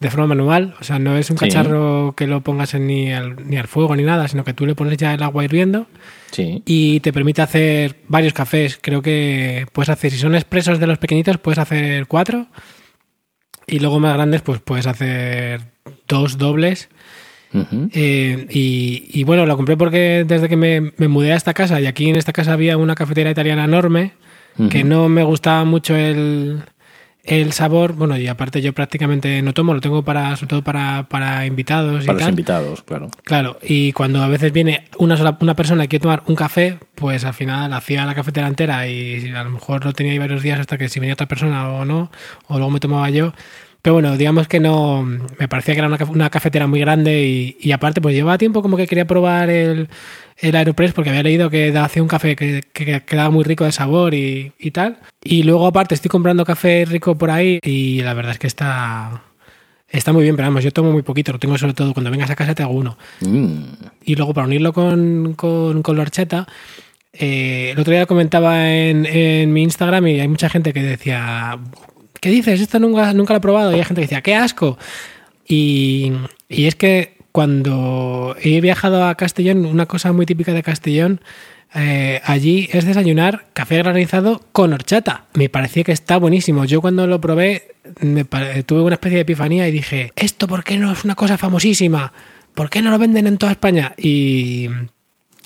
de 0.00 0.10
forma 0.10 0.26
manual. 0.28 0.74
O 0.80 0.84
sea, 0.84 0.98
no 0.98 1.16
es 1.16 1.30
un 1.30 1.38
Sí. 1.38 1.44
cacharro 1.44 2.14
que 2.16 2.26
lo 2.26 2.40
pongas 2.40 2.74
en 2.74 2.88
ni, 2.88 3.12
al, 3.12 3.48
ni 3.48 3.56
al 3.56 3.68
fuego 3.68 3.94
ni 3.94 4.02
nada, 4.02 4.26
sino 4.26 4.42
que 4.44 4.52
tú 4.54 4.66
le 4.66 4.74
pones 4.74 4.96
ya 4.96 5.14
el 5.14 5.22
agua 5.22 5.44
hirviendo 5.44 5.86
Sí. 6.32 6.62
y 6.66 6.98
te 7.00 7.12
permite 7.12 7.40
hacer 7.42 7.96
varios 8.08 8.32
cafés. 8.32 8.78
Creo 8.82 9.00
que 9.00 9.66
puedes 9.72 9.90
hacer, 9.90 10.10
si 10.10 10.18
son 10.18 10.34
expresos 10.34 10.80
de 10.80 10.86
los 10.88 10.98
pequeñitos, 10.98 11.38
puedes 11.38 11.58
hacer 11.58 12.06
cuatro. 12.06 12.46
Y 13.70 13.78
luego 13.78 14.00
más 14.00 14.14
grandes, 14.14 14.42
pues 14.42 14.60
puedes 14.60 14.86
hacer 14.86 15.60
dos 16.08 16.38
dobles. 16.38 16.88
Eh, 17.52 18.46
y, 18.50 19.08
y 19.12 19.24
bueno, 19.24 19.44
lo 19.46 19.56
compré 19.56 19.76
porque 19.76 20.24
desde 20.26 20.48
que 20.48 20.56
me, 20.56 20.92
me 20.96 21.08
mudé 21.08 21.32
a 21.32 21.36
esta 21.36 21.54
casa, 21.54 21.80
y 21.80 21.86
aquí 21.86 22.08
en 22.08 22.16
esta 22.16 22.32
casa 22.32 22.52
había 22.52 22.76
una 22.76 22.94
cafetera 22.94 23.30
italiana 23.30 23.64
enorme, 23.64 24.12
que 24.70 24.84
no 24.84 25.08
me 25.08 25.22
gustaba 25.22 25.64
mucho 25.64 25.96
el, 25.96 26.62
el 27.24 27.52
sabor. 27.52 27.92
Bueno, 27.94 28.16
y 28.16 28.26
aparte 28.28 28.60
yo 28.62 28.72
prácticamente 28.72 29.42
no 29.42 29.52
tomo, 29.54 29.74
lo 29.74 29.80
tengo 29.80 30.02
para, 30.02 30.34
sobre 30.36 30.48
todo 30.48 30.62
para, 30.62 31.06
para 31.08 31.46
invitados 31.46 32.04
y 32.04 32.06
Para 32.06 32.14
los 32.14 32.22
tal. 32.22 32.30
invitados, 32.30 32.82
claro. 32.82 33.10
Claro, 33.24 33.58
y 33.62 33.92
cuando 33.92 34.22
a 34.22 34.28
veces 34.28 34.52
viene 34.52 34.84
una 34.98 35.16
sola 35.16 35.36
una 35.40 35.54
persona 35.54 35.84
y 35.84 35.88
quiere 35.88 36.02
tomar 36.02 36.22
un 36.26 36.34
café, 36.36 36.78
pues 36.94 37.24
al 37.24 37.34
final 37.34 37.72
hacía 37.72 38.04
la 38.06 38.14
cafetera 38.14 38.46
entera 38.46 38.86
y 38.88 39.28
a 39.34 39.44
lo 39.44 39.50
mejor 39.50 39.84
lo 39.84 39.92
tenía 39.92 40.12
ahí 40.12 40.18
varios 40.18 40.42
días 40.42 40.58
hasta 40.60 40.78
que 40.78 40.88
si 40.88 41.00
venía 41.00 41.14
otra 41.14 41.28
persona 41.28 41.68
o 41.70 41.84
no, 41.84 42.10
o 42.48 42.54
luego 42.56 42.70
me 42.70 42.80
tomaba 42.80 43.10
yo. 43.10 43.32
Pero 43.82 43.94
bueno, 43.94 44.16
digamos 44.16 44.46
que 44.46 44.60
no, 44.60 45.02
me 45.02 45.48
parecía 45.48 45.74
que 45.74 45.78
era 45.80 45.88
una, 45.88 45.98
caf- 45.98 46.10
una 46.10 46.28
cafetera 46.30 46.66
muy 46.66 46.80
grande 46.80 47.24
y, 47.24 47.56
y 47.60 47.72
aparte 47.72 48.00
pues 48.00 48.14
llevaba 48.14 48.36
tiempo 48.36 48.60
como 48.62 48.76
que 48.76 48.86
quería 48.86 49.06
probar 49.06 49.48
el, 49.48 49.88
el 50.38 50.56
Aeropress 50.56 50.92
porque 50.92 51.10
había 51.10 51.22
leído 51.22 51.48
que 51.48 51.76
hacía 51.76 52.02
un 52.02 52.08
café 52.08 52.36
que, 52.36 52.62
que 52.72 53.00
quedaba 53.02 53.30
muy 53.30 53.44
rico 53.44 53.64
de 53.64 53.72
sabor 53.72 54.12
y, 54.14 54.52
y 54.58 54.70
tal. 54.70 54.98
Y 55.24 55.44
luego 55.44 55.66
aparte 55.66 55.94
estoy 55.94 56.10
comprando 56.10 56.44
café 56.44 56.84
rico 56.84 57.16
por 57.16 57.30
ahí 57.30 57.58
y 57.62 58.02
la 58.02 58.14
verdad 58.14 58.32
es 58.32 58.38
que 58.38 58.46
está... 58.46 59.22
Está 59.92 60.12
muy 60.12 60.22
bien, 60.22 60.36
pero 60.36 60.46
vamos, 60.46 60.62
yo 60.62 60.70
tomo 60.70 60.92
muy 60.92 61.02
poquito, 61.02 61.32
lo 61.32 61.40
tengo 61.40 61.58
sobre 61.58 61.74
todo 61.74 61.92
cuando 61.92 62.12
vengas 62.12 62.30
a 62.30 62.36
casa 62.36 62.54
te 62.54 62.62
hago 62.62 62.74
uno. 62.74 62.96
Mm. 63.22 63.62
Y 64.04 64.14
luego 64.14 64.32
para 64.32 64.46
unirlo 64.46 64.72
con, 64.72 65.34
con, 65.34 65.82
con 65.82 65.96
la 65.96 66.02
horchata, 66.02 66.46
eh, 67.12 67.70
el 67.72 67.80
otro 67.80 67.92
día 67.92 68.06
comentaba 68.06 68.70
en, 68.72 69.04
en 69.04 69.52
mi 69.52 69.64
Instagram 69.64 70.06
y 70.06 70.20
hay 70.20 70.28
mucha 70.28 70.48
gente 70.48 70.72
que 70.72 70.80
decía, 70.80 71.58
¿qué 72.20 72.30
dices? 72.30 72.60
Esto 72.60 72.78
nunca, 72.78 73.12
nunca 73.12 73.34
lo 73.34 73.38
he 73.38 73.40
probado. 73.40 73.72
Y 73.72 73.76
hay 73.76 73.84
gente 73.84 74.00
que 74.00 74.06
decía, 74.06 74.22
¡qué 74.22 74.34
asco! 74.34 74.78
Y, 75.46 76.12
y 76.48 76.66
es 76.66 76.74
que 76.74 77.16
cuando 77.32 78.36
he 78.42 78.60
viajado 78.60 79.04
a 79.04 79.14
Castellón, 79.14 79.66
una 79.66 79.86
cosa 79.86 80.12
muy 80.12 80.26
típica 80.26 80.52
de 80.52 80.62
Castellón, 80.62 81.20
eh, 81.74 82.20
allí 82.24 82.68
es 82.72 82.84
desayunar 82.84 83.46
café 83.52 83.78
granizado 83.78 84.42
con 84.52 84.72
horchata. 84.72 85.26
Me 85.34 85.48
parecía 85.48 85.84
que 85.84 85.92
está 85.92 86.16
buenísimo. 86.16 86.64
Yo 86.64 86.80
cuando 86.80 87.06
lo 87.06 87.20
probé 87.20 87.74
tuve 88.66 88.82
una 88.82 88.94
especie 88.94 89.16
de 89.16 89.22
epifanía 89.22 89.68
y 89.68 89.72
dije, 89.72 90.12
¿esto 90.16 90.48
por 90.48 90.64
qué 90.64 90.78
no 90.78 90.92
es 90.92 91.04
una 91.04 91.14
cosa 91.14 91.38
famosísima? 91.38 92.12
¿Por 92.54 92.70
qué 92.70 92.82
no 92.82 92.90
lo 92.90 92.98
venden 92.98 93.26
en 93.26 93.38
toda 93.38 93.52
España? 93.52 93.94
Y 93.96 94.68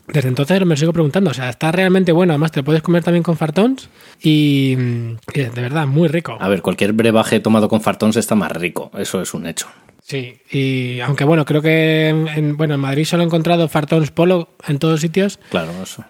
desde 0.09 0.29
entonces 0.29 0.61
me 0.61 0.67
lo 0.67 0.77
sigo 0.77 0.93
preguntando. 0.93 1.31
O 1.31 1.35
sea, 1.35 1.49
está 1.51 1.73
realmente 1.73 2.13
bueno. 2.13 2.33
Además, 2.33 2.53
te 2.53 2.61
lo 2.61 2.65
puedes 2.65 2.83
comer 2.83 3.03
también 3.03 3.23
con 3.23 3.37
fartons 3.37 3.89
y, 4.23 4.73
y 5.35 5.41
de 5.41 5.51
verdad, 5.63 5.87
muy 5.87 6.09
rico. 6.09 6.37
A 6.41 6.49
ver, 6.49 6.63
cualquier 6.63 6.93
brebaje 6.93 7.41
tomado 7.41 7.69
con 7.69 7.81
fartons 7.81 8.17
está 8.17 8.35
más 8.35 8.53
rico, 8.53 8.91
eso 8.99 9.21
es 9.23 9.33
un 9.35 9.47
hecho. 9.47 9.67
Sí, 10.03 10.35
y 10.51 11.01
aunque 11.01 11.25
bueno, 11.25 11.47
creo 11.47 11.63
que 11.63 12.09
en, 12.11 12.29
en- 12.29 12.57
bueno, 12.59 12.75
en 12.75 12.81
Madrid 12.81 13.07
solo 13.07 13.23
he 13.23 13.27
encontrado 13.27 13.67
fartons 13.69 14.11
polo 14.11 14.51
en 14.69 14.79
todos 14.79 15.01
sitios 15.01 15.41
Claro, 15.51 15.71
eso. 15.83 16.05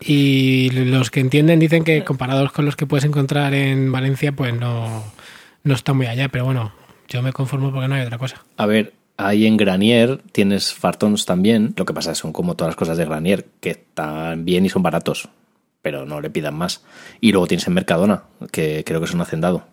y 0.00 0.70
los 0.70 1.10
que 1.10 1.18
entienden 1.18 1.58
dicen 1.58 1.82
que 1.82 2.04
comparados 2.04 2.52
con 2.52 2.64
los 2.64 2.76
que 2.76 2.86
puedes 2.86 3.04
encontrar 3.04 3.52
en 3.54 3.90
Valencia, 3.90 4.30
pues 4.30 4.54
no, 4.54 5.02
no 5.64 5.74
está 5.74 5.92
muy 5.92 6.06
allá, 6.06 6.28
pero 6.28 6.44
bueno, 6.44 6.72
yo 7.08 7.20
me 7.20 7.32
conformo 7.32 7.72
porque 7.72 7.88
no 7.88 7.96
hay 7.96 8.02
otra 8.02 8.16
cosa. 8.18 8.44
A 8.56 8.66
ver, 8.66 8.92
ahí 9.26 9.46
en 9.46 9.56
Granier 9.56 10.20
tienes 10.32 10.72
fartons 10.74 11.24
también. 11.26 11.74
Lo 11.76 11.84
que 11.84 11.94
pasa 11.94 12.12
es 12.12 12.18
que 12.18 12.22
son 12.22 12.32
como 12.32 12.54
todas 12.56 12.70
las 12.70 12.76
cosas 12.76 12.96
de 12.98 13.04
Granier, 13.04 13.46
que 13.60 13.70
están 13.70 14.44
bien 14.44 14.64
y 14.66 14.68
son 14.68 14.82
baratos, 14.82 15.28
pero 15.82 16.04
no 16.06 16.20
le 16.20 16.30
pidan 16.30 16.54
más. 16.54 16.84
Y 17.20 17.32
luego 17.32 17.46
tienes 17.46 17.66
en 17.66 17.74
Mercadona, 17.74 18.24
que 18.50 18.82
creo 18.84 19.00
que 19.00 19.06
es 19.06 19.14
un 19.14 19.20
hacendado. 19.20 19.64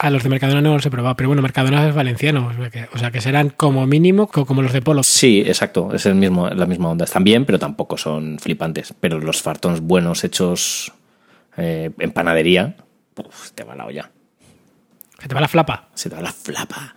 A 0.00 0.10
los 0.10 0.22
de 0.22 0.28
Mercadona 0.28 0.60
no 0.60 0.74
los 0.74 0.86
he 0.86 0.90
probado, 0.90 1.16
pero 1.16 1.28
bueno, 1.28 1.42
Mercadona 1.42 1.88
es 1.88 1.92
valenciano, 1.94 2.46
o 2.46 2.52
sea 2.54 2.70
que, 2.70 2.88
o 2.94 2.98
sea 2.98 3.10
que 3.10 3.20
serán 3.20 3.50
como 3.50 3.84
mínimo 3.84 4.28
co- 4.28 4.46
como 4.46 4.62
los 4.62 4.72
de 4.72 4.80
Polo. 4.80 5.02
Sí, 5.02 5.40
exacto, 5.44 5.92
es 5.92 6.06
el 6.06 6.14
mismo, 6.14 6.48
la 6.50 6.66
misma 6.66 6.90
onda. 6.90 7.04
Están 7.04 7.24
bien, 7.24 7.44
pero 7.44 7.58
tampoco 7.58 7.96
son 7.96 8.38
flipantes. 8.38 8.94
Pero 9.00 9.18
los 9.18 9.42
fartons 9.42 9.80
buenos 9.80 10.22
hechos 10.22 10.92
eh, 11.56 11.90
en 11.98 12.12
panadería, 12.12 12.76
uf, 13.16 13.50
te 13.56 13.64
va 13.64 13.74
la 13.74 13.86
olla. 13.86 14.08
Se 15.18 15.26
te 15.26 15.34
va 15.34 15.40
la 15.40 15.48
flapa. 15.48 15.88
Se 15.94 16.08
te 16.08 16.14
va 16.14 16.22
la 16.22 16.32
flapa. 16.32 16.94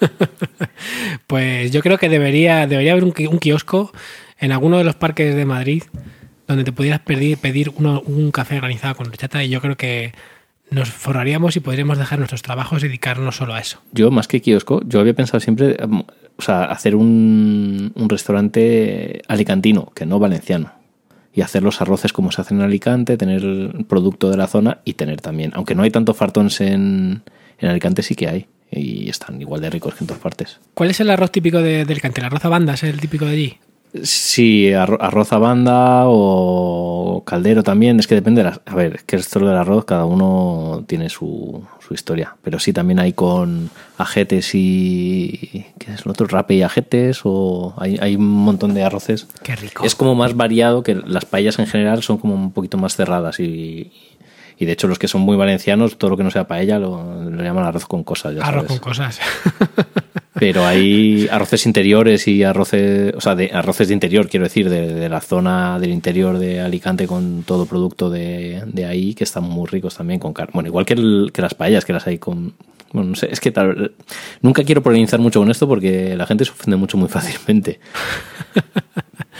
Pues 1.26 1.70
yo 1.70 1.82
creo 1.82 1.98
que 1.98 2.08
debería, 2.08 2.66
debería 2.66 2.92
haber 2.92 3.04
un, 3.04 3.12
kiosco 3.12 3.92
en 4.38 4.52
alguno 4.52 4.78
de 4.78 4.84
los 4.84 4.96
parques 4.96 5.34
de 5.34 5.44
Madrid 5.44 5.84
donde 6.48 6.64
te 6.64 6.72
pudieras 6.72 7.00
pedir, 7.00 7.38
pedir 7.38 7.70
un 7.76 8.30
café 8.32 8.56
granizado 8.56 8.96
con 8.96 9.06
horchata 9.06 9.44
y 9.44 9.48
yo 9.48 9.60
creo 9.60 9.76
que 9.76 10.12
nos 10.70 10.88
forraríamos 10.88 11.56
y 11.56 11.60
podríamos 11.60 11.98
dejar 11.98 12.18
nuestros 12.18 12.42
trabajos 12.42 12.82
y 12.82 12.86
dedicarnos 12.86 13.36
solo 13.36 13.54
a 13.54 13.60
eso. 13.60 13.80
Yo, 13.92 14.10
más 14.10 14.28
que 14.28 14.40
kiosco, 14.40 14.82
yo 14.86 15.00
había 15.00 15.14
pensado 15.14 15.40
siempre, 15.40 15.76
o 16.36 16.42
sea, 16.42 16.64
hacer 16.64 16.94
un, 16.94 17.92
un 17.94 18.08
restaurante 18.08 19.22
alicantino, 19.28 19.92
que 19.94 20.06
no 20.06 20.18
valenciano. 20.18 20.72
Y 21.32 21.42
hacer 21.42 21.62
los 21.62 21.80
arroces 21.80 22.12
como 22.12 22.32
se 22.32 22.40
hacen 22.40 22.58
en 22.58 22.64
Alicante, 22.64 23.16
tener 23.16 23.84
producto 23.86 24.30
de 24.30 24.36
la 24.36 24.48
zona 24.48 24.78
y 24.84 24.94
tener 24.94 25.20
también, 25.20 25.52
aunque 25.54 25.76
no 25.76 25.84
hay 25.84 25.90
tanto 25.90 26.12
fartons 26.12 26.60
en, 26.60 27.22
en 27.58 27.68
Alicante, 27.68 28.02
sí 28.02 28.16
que 28.16 28.28
hay. 28.28 28.46
Y 28.70 29.08
están 29.08 29.40
igual 29.40 29.60
de 29.60 29.70
ricos 29.70 29.94
que 29.94 30.04
en 30.04 30.06
todas 30.08 30.22
partes. 30.22 30.60
¿Cuál 30.74 30.90
es 30.90 31.00
el 31.00 31.10
arroz 31.10 31.32
típico 31.32 31.58
de, 31.60 31.84
del 31.84 32.00
Cante? 32.00 32.20
¿El 32.20 32.26
arroz 32.26 32.44
a 32.44 32.48
banda 32.48 32.74
es 32.74 32.82
el 32.84 33.00
típico 33.00 33.24
de 33.24 33.32
allí? 33.32 33.58
Sí, 34.04 34.66
arro- 34.68 34.98
arroz 35.00 35.32
a 35.32 35.38
banda 35.38 36.04
o 36.06 37.24
caldero 37.26 37.64
también, 37.64 37.98
es 37.98 38.06
que 38.06 38.14
depende 38.14 38.44
de 38.44 38.50
las... 38.50 38.60
A 38.64 38.76
ver, 38.76 38.94
es 38.94 39.02
que 39.02 39.16
esto 39.16 39.40
del 39.40 39.56
arroz, 39.56 39.84
cada 39.84 40.04
uno 40.04 40.84
tiene 40.86 41.08
su, 41.08 41.64
su 41.80 41.92
historia, 41.94 42.36
pero 42.40 42.60
sí 42.60 42.72
también 42.72 43.00
hay 43.00 43.12
con 43.14 43.68
ajetes 43.98 44.54
y... 44.54 45.66
¿Qué 45.80 45.92
es 45.92 46.06
lo 46.06 46.12
otro? 46.12 46.28
Rape 46.28 46.54
y 46.54 46.62
ajetes 46.62 47.22
o 47.24 47.74
hay, 47.78 47.98
hay 48.00 48.14
un 48.14 48.28
montón 48.28 48.74
de 48.74 48.84
arroces. 48.84 49.26
Qué 49.42 49.56
rico. 49.56 49.84
Es 49.84 49.96
como 49.96 50.14
más 50.14 50.36
variado 50.36 50.84
que 50.84 50.94
las 50.94 51.24
paellas 51.24 51.58
en 51.58 51.66
general 51.66 52.04
son 52.04 52.18
como 52.18 52.34
un 52.34 52.52
poquito 52.52 52.78
más 52.78 52.94
cerradas 52.94 53.40
y... 53.40 53.90
Y 54.60 54.66
de 54.66 54.72
hecho 54.72 54.86
los 54.86 54.98
que 54.98 55.08
son 55.08 55.22
muy 55.22 55.36
valencianos, 55.36 55.98
todo 55.98 56.10
lo 56.10 56.16
que 56.16 56.22
no 56.22 56.30
sea 56.30 56.46
paella 56.46 56.78
lo, 56.78 57.28
lo 57.30 57.42
llaman 57.42 57.64
arroz 57.64 57.86
con 57.86 58.04
cosas. 58.04 58.34
Ya 58.36 58.42
arroz 58.42 58.66
sabes. 58.66 58.80
con 58.80 58.90
cosas. 58.90 59.20
Pero 60.34 60.64
hay 60.66 61.26
arroces 61.30 61.66
interiores 61.66 62.28
y 62.28 62.44
arroces, 62.44 63.12
o 63.14 63.20
sea, 63.20 63.34
de 63.34 63.50
arroces 63.52 63.88
de 63.88 63.94
interior, 63.94 64.28
quiero 64.28 64.44
decir, 64.44 64.70
de, 64.70 64.94
de 64.94 65.08
la 65.08 65.20
zona 65.20 65.78
del 65.80 65.90
interior 65.90 66.38
de 66.38 66.60
Alicante 66.60 67.06
con 67.06 67.42
todo 67.42 67.66
producto 67.66 68.08
de, 68.10 68.62
de 68.66 68.86
ahí 68.86 69.14
que 69.14 69.24
están 69.24 69.44
muy 69.44 69.66
ricos 69.66 69.96
también 69.96 70.20
con 70.20 70.32
carne. 70.32 70.52
Bueno, 70.54 70.68
igual 70.68 70.86
que, 70.86 70.94
el- 70.94 71.30
que 71.34 71.42
las 71.42 71.54
paellas, 71.54 71.84
que 71.84 71.92
las 71.92 72.06
hay 72.06 72.18
con... 72.18 72.54
Bueno, 72.92 73.10
no 73.10 73.16
sé, 73.16 73.28
es 73.30 73.38
que 73.40 73.50
tal, 73.52 73.92
nunca 74.42 74.64
quiero 74.64 74.82
polemizar 74.82 75.20
mucho 75.20 75.40
con 75.40 75.50
esto 75.50 75.68
porque 75.68 76.16
la 76.16 76.26
gente 76.26 76.44
se 76.44 76.50
ofende 76.52 76.76
mucho 76.76 76.96
muy 76.98 77.08
fácilmente. 77.16 77.80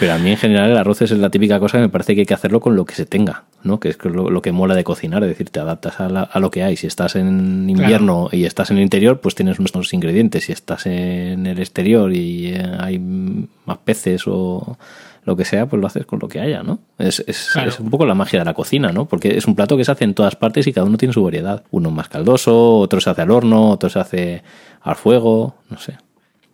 Pero 0.01 0.15
a 0.15 0.19
mí 0.19 0.31
en 0.31 0.37
general 0.39 0.71
el 0.71 0.77
arroz 0.79 1.03
es 1.03 1.11
la 1.13 1.29
típica 1.31 1.61
cosa 1.61 1.77
que 1.79 1.83
me 1.83 1.89
parece 1.91 2.15
que 2.15 2.23
hay 2.23 2.27
que 2.27 2.35
hacerlo 2.35 2.59
con 2.61 2.75
lo 2.75 2.85
que 2.87 2.95
se 2.95 3.05
tenga, 3.07 3.45
¿no? 3.63 3.79
Que 3.79 3.91
es 3.91 3.99
lo, 4.03 4.31
lo 4.31 4.41
que 4.43 4.51
mola 4.51 4.75
de 4.75 4.83
cocinar, 4.83 5.23
es 5.23 5.29
decir, 5.29 5.51
te 5.51 5.61
adaptas 5.61 6.01
a, 6.01 6.09
la- 6.09 6.23
a 6.23 6.41
lo 6.41 6.51
que 6.51 6.63
hay. 6.65 6.77
Si 6.77 6.87
estás 6.87 7.17
en 7.17 7.69
invierno 7.69 8.29
y 8.33 8.45
estás 8.47 8.71
en 8.71 8.79
el 8.79 8.83
interior, 8.83 9.21
pues 9.21 9.35
tienes 9.35 9.59
unos 9.59 9.93
ingredientes. 9.93 10.45
Si 10.47 10.53
estás 10.53 10.87
en 10.87 11.47
el 11.47 11.59
exterior 11.59 12.13
y 12.15 12.47
eh, 12.55 12.67
hay 12.81 12.99
más 12.99 13.79
peces 13.85 14.23
o 14.27 14.79
lo 15.25 15.37
que 15.37 15.45
sea, 15.45 15.67
pues 15.67 15.79
lo 15.79 15.87
haces 15.87 16.07
con 16.07 16.19
lo 16.19 16.29
que 16.29 16.41
haya, 16.41 16.63
¿no? 16.63 16.79
Es, 16.99 17.23
es, 17.27 17.51
Claro. 17.53 17.69
es 17.69 17.79
un 17.79 17.91
poco 17.91 18.07
la 18.07 18.15
magia 18.15 18.39
de 18.39 18.47
la 18.47 18.55
cocina, 18.55 18.91
¿no? 18.93 19.05
Porque 19.07 19.37
es 19.37 19.47
un 19.47 19.55
plato 19.55 19.77
que 19.77 19.85
se 19.85 19.93
hace 19.93 20.05
en 20.05 20.15
todas 20.15 20.35
partes 20.35 20.67
y 20.67 20.73
cada 20.73 20.87
uno 20.87 20.97
tiene 20.97 21.13
su 21.13 21.23
variedad. 21.23 21.63
Uno 21.71 21.91
más 21.91 22.09
caldoso, 22.09 22.79
otro 22.79 23.01
se 23.03 23.11
hace 23.11 23.21
al 23.21 23.31
horno, 23.31 23.69
otro 23.69 23.91
se 23.91 23.99
hace 23.99 24.43
al 24.81 24.97
fuego, 24.97 25.57
no 25.69 25.77
sé. 25.77 25.99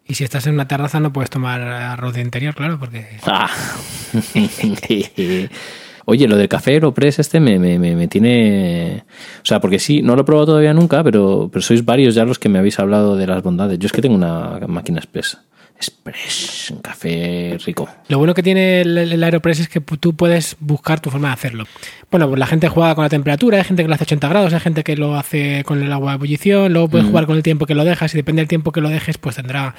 Y 0.08 0.14
si 0.14 0.24
estás 0.24 0.46
en 0.46 0.54
una 0.54 0.68
terraza 0.68 1.00
no 1.00 1.12
puedes 1.12 1.30
tomar 1.30 1.60
arroz 1.62 2.14
de 2.14 2.20
interior, 2.20 2.54
claro, 2.54 2.78
porque... 2.78 3.06
Ah. 3.24 3.50
Oye, 6.08 6.28
lo 6.28 6.36
del 6.36 6.48
café 6.48 6.72
Aeropress 6.72 7.18
este 7.18 7.40
me, 7.40 7.58
me, 7.58 7.80
me, 7.80 7.96
me 7.96 8.06
tiene... 8.06 9.04
O 9.42 9.44
sea, 9.44 9.60
porque 9.60 9.80
sí, 9.80 10.02
no 10.02 10.14
lo 10.14 10.22
he 10.22 10.24
probado 10.24 10.46
todavía 10.46 10.72
nunca, 10.72 11.02
pero, 11.02 11.50
pero 11.52 11.62
sois 11.62 11.84
varios 11.84 12.14
ya 12.14 12.24
los 12.24 12.38
que 12.38 12.48
me 12.48 12.60
habéis 12.60 12.78
hablado 12.78 13.16
de 13.16 13.26
las 13.26 13.42
bondades. 13.42 13.80
Yo 13.80 13.86
es 13.86 13.92
que 13.92 14.02
tengo 14.02 14.14
una 14.14 14.60
máquina 14.68 14.98
Express. 14.98 15.38
Express, 15.76 16.70
un 16.70 16.80
café 16.80 17.56
rico. 17.64 17.88
Lo 18.08 18.18
bueno 18.18 18.34
que 18.34 18.42
tiene 18.42 18.80
el, 18.80 18.96
el 18.96 19.22
Aeropress 19.22 19.60
es 19.60 19.68
que 19.68 19.80
tú 19.80 20.14
puedes 20.16 20.56
buscar 20.60 21.00
tu 21.00 21.10
forma 21.10 21.28
de 21.28 21.34
hacerlo. 21.34 21.64
Bueno, 22.10 22.28
pues 22.28 22.38
la 22.38 22.46
gente 22.46 22.68
juega 22.68 22.94
con 22.94 23.04
la 23.04 23.08
temperatura, 23.10 23.58
hay 23.58 23.64
gente 23.64 23.82
que 23.82 23.88
lo 23.88 23.94
hace 23.94 24.04
a 24.04 24.06
80 24.06 24.28
grados, 24.28 24.52
hay 24.52 24.60
gente 24.60 24.84
que 24.84 24.96
lo 24.96 25.16
hace 25.16 25.62
con 25.64 25.82
el 25.82 25.92
agua 25.92 26.12
de 26.12 26.14
ebullición, 26.16 26.72
luego 26.72 26.88
puedes 26.88 27.06
jugar 27.06 27.26
con 27.26 27.36
el 27.36 27.42
tiempo 27.42 27.66
que 27.66 27.74
lo 27.74 27.84
dejas 27.84 28.14
y 28.14 28.16
depende 28.16 28.40
del 28.40 28.48
tiempo 28.48 28.72
que 28.72 28.80
lo 28.80 28.88
dejes, 28.88 29.18
pues 29.18 29.36
tendrá 29.36 29.74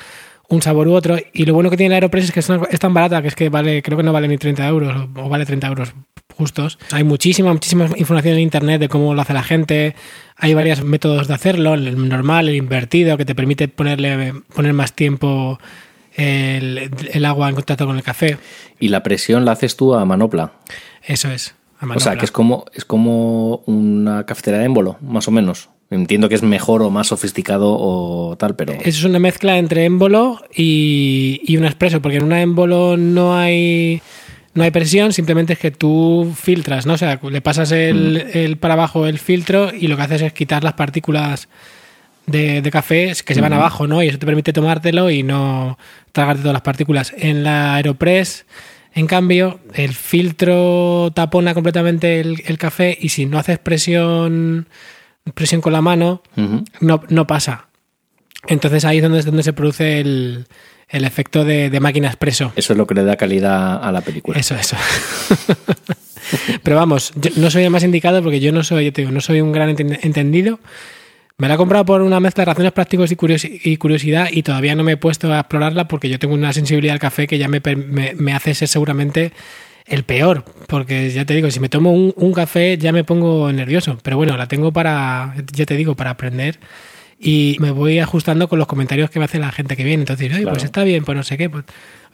un 0.49 0.61
sabor 0.61 0.87
u 0.87 0.93
otro. 0.93 1.17
Y 1.33 1.45
lo 1.45 1.53
bueno 1.53 1.69
que 1.69 1.77
tiene 1.77 1.87
el 1.87 1.93
Aeropress 1.95 2.25
es 2.25 2.31
que 2.31 2.39
es, 2.41 2.49
una- 2.49 2.67
es 2.69 2.79
tan 2.79 2.93
barata 2.93 3.21
que 3.21 3.27
es 3.29 3.35
que 3.35 3.49
vale, 3.49 3.81
creo 3.81 3.97
que 3.97 4.03
no 4.03 4.13
vale 4.13 4.27
ni 4.27 4.37
30 4.37 4.67
euros 4.67 5.09
o 5.15 5.29
vale 5.29 5.45
30 5.45 5.67
euros 5.67 5.93
justos. 6.37 6.77
Hay 6.91 7.03
muchísima, 7.03 7.51
muchísima 7.51 7.85
información 7.97 8.35
en 8.35 8.41
internet 8.41 8.79
de 8.79 8.87
cómo 8.89 9.13
lo 9.15 9.21
hace 9.21 9.33
la 9.33 9.41
gente. 9.43 9.95
Hay 10.37 10.53
varios 10.53 10.83
métodos 10.83 11.27
de 11.27 11.33
hacerlo, 11.33 11.73
el 11.73 12.07
normal, 12.07 12.47
el 12.47 12.55
invertido, 12.55 13.17
que 13.17 13.25
te 13.25 13.33
permite 13.33 13.67
ponerle 13.67 14.33
poner 14.53 14.71
más 14.73 14.93
tiempo 14.93 15.59
el, 16.17 16.89
el 17.13 17.25
agua 17.25 17.47
en 17.49 17.55
contacto 17.55 17.85
con 17.85 17.95
el 17.95 18.03
café. 18.03 18.37
Y 18.79 18.89
la 18.89 19.03
presión 19.03 19.45
la 19.45 19.53
haces 19.53 19.77
tú 19.77 19.95
a 19.95 20.03
manopla. 20.03 20.53
Eso 21.03 21.31
es. 21.31 21.55
a 21.79 21.85
O 21.85 21.99
sea, 21.99 22.17
que 22.17 22.25
es 22.25 22.31
como, 22.31 22.65
es 22.73 22.83
como 22.83 23.57
una 23.65 24.25
cafetera 24.25 24.57
de 24.57 24.65
émbolo, 24.65 24.97
más 25.01 25.27
o 25.27 25.31
menos. 25.31 25.69
Entiendo 25.89 26.27
que 26.27 26.35
es 26.35 26.43
mejor 26.43 26.81
o 26.81 26.89
más 26.89 27.07
sofisticado 27.07 27.77
o 27.79 28.35
tal, 28.37 28.55
pero... 28.57 28.73
Eso 28.73 28.89
es 28.89 29.03
una 29.05 29.19
mezcla 29.19 29.57
entre 29.57 29.85
émbolo 29.85 30.41
y, 30.53 31.39
y 31.45 31.55
un 31.55 31.65
expreso, 31.65 32.01
porque 32.01 32.17
en 32.17 32.23
una 32.23 32.41
émbolo 32.41 32.97
no 32.97 33.37
hay 33.37 34.01
no 34.53 34.63
hay 34.63 34.71
presión, 34.71 35.13
simplemente 35.13 35.53
es 35.53 35.59
que 35.59 35.69
tú 35.69 36.33
filtras, 36.35 36.87
¿no? 36.87 36.93
O 36.93 36.97
sea, 36.97 37.19
le 37.29 37.41
pasas 37.41 37.71
el, 37.71 38.25
el 38.33 38.57
para 38.57 38.73
abajo 38.73 39.05
el 39.05 39.19
filtro 39.19 39.71
y 39.71 39.87
lo 39.87 39.95
que 39.95 40.01
haces 40.01 40.23
es 40.23 40.33
quitar 40.33 40.63
las 40.63 40.73
partículas 40.73 41.47
de, 42.27 42.61
de 42.61 42.71
café 42.71 43.13
que 43.25 43.33
se 43.33 43.41
van 43.41 43.53
abajo, 43.53 43.87
¿no? 43.87 44.03
Y 44.03 44.07
eso 44.07 44.19
te 44.19 44.25
permite 44.27 44.53
tomártelo 44.53 45.09
y 45.09 45.23
no 45.23 45.79
tragarte 46.11 46.41
todas 46.43 46.53
las 46.53 46.61
partículas. 46.61 47.13
En 47.17 47.43
la 47.43 47.73
Aeropress, 47.75 48.45
en 48.93 49.07
cambio, 49.07 49.59
el 49.73 49.93
filtro 49.93 51.11
tapona 51.15 51.53
completamente 51.55 52.19
el, 52.19 52.43
el 52.45 52.57
café 52.57 52.95
y 52.99 53.09
si 53.09 53.25
no 53.25 53.39
haces 53.39 53.57
presión, 53.59 54.67
presión 55.33 55.61
con 55.61 55.73
la 55.73 55.81
mano, 55.81 56.21
no, 56.79 57.01
no 57.09 57.27
pasa. 57.27 57.67
Entonces 58.47 58.85
ahí 58.85 58.97
es 58.97 59.03
donde, 59.03 59.19
es 59.19 59.25
donde 59.25 59.43
se 59.43 59.53
produce 59.53 59.99
el, 59.99 60.45
el 60.89 61.03
efecto 61.05 61.43
de, 61.43 61.69
de 61.69 61.79
máquina 61.79 62.07
expreso. 62.07 62.53
Eso 62.55 62.73
es 62.73 62.77
lo 62.77 62.87
que 62.87 62.93
le 62.95 63.03
da 63.03 63.15
calidad 63.17 63.83
a 63.83 63.91
la 63.91 64.01
película. 64.01 64.39
Eso, 64.39 64.55
eso. 64.55 64.75
Pero 66.63 66.75
vamos, 66.75 67.13
yo 67.15 67.31
no 67.37 67.49
soy 67.49 67.63
el 67.63 67.69
más 67.69 67.83
indicado 67.83 68.21
porque 68.21 68.39
yo 68.39 68.51
no 68.51 68.63
soy, 68.63 68.85
yo 68.85 68.93
te 68.93 69.01
digo, 69.01 69.11
no 69.11 69.21
soy 69.21 69.39
un 69.41 69.51
gran 69.51 69.75
enten- 69.75 69.99
entendido. 70.01 70.59
Me 71.39 71.47
la 71.47 71.53
he 71.53 71.57
comprado 71.57 71.85
por 71.85 72.01
una 72.01 72.19
mezcla 72.19 72.41
de 72.41 72.45
razones 72.45 72.71
prácticos 72.71 73.11
y, 73.11 73.15
curiosi- 73.15 73.61
y 73.63 73.77
curiosidad 73.77 74.29
y 74.31 74.41
todavía 74.41 74.73
no 74.75 74.83
me 74.83 74.93
he 74.93 74.97
puesto 74.97 75.31
a 75.31 75.39
explorarla 75.41 75.87
porque 75.87 76.09
yo 76.09 76.17
tengo 76.17 76.33
una 76.33 76.51
sensibilidad 76.51 76.93
al 76.93 76.99
café 76.99 77.27
que 77.27 77.37
ya 77.37 77.47
me, 77.47 77.61
me, 77.75 78.15
me 78.15 78.33
hace 78.33 78.55
ser 78.55 78.67
seguramente 78.67 79.31
el 79.85 80.03
peor. 80.03 80.45
Porque 80.67 81.11
ya 81.11 81.25
te 81.25 81.35
digo, 81.35 81.51
si 81.51 81.59
me 81.59 81.69
tomo 81.69 81.91
un, 81.93 82.11
un 82.15 82.33
café 82.33 82.75
ya 82.79 82.91
me 82.91 83.03
pongo 83.03 83.51
nervioso. 83.51 83.99
Pero 84.01 84.17
bueno, 84.17 84.35
la 84.35 84.47
tengo 84.47 84.73
para, 84.73 85.35
ya 85.53 85.67
te 85.67 85.75
digo, 85.75 85.95
para 85.95 86.09
aprender 86.09 86.57
y 87.19 87.57
me 87.59 87.69
voy 87.69 87.99
ajustando 87.99 88.47
con 88.49 88.57
los 88.57 88.67
comentarios 88.67 89.11
que 89.11 89.19
me 89.19 89.25
hace 89.25 89.37
la 89.37 89.51
gente 89.51 89.77
que 89.77 89.83
viene. 89.83 90.01
Entonces, 90.01 90.31
oye, 90.31 90.41
Claro. 90.41 90.53
pues 90.55 90.63
está 90.63 90.83
bien, 90.83 91.05
pues 91.05 91.15
no 91.15 91.21
sé 91.23 91.37
qué. 91.37 91.51
Pues. 91.51 91.65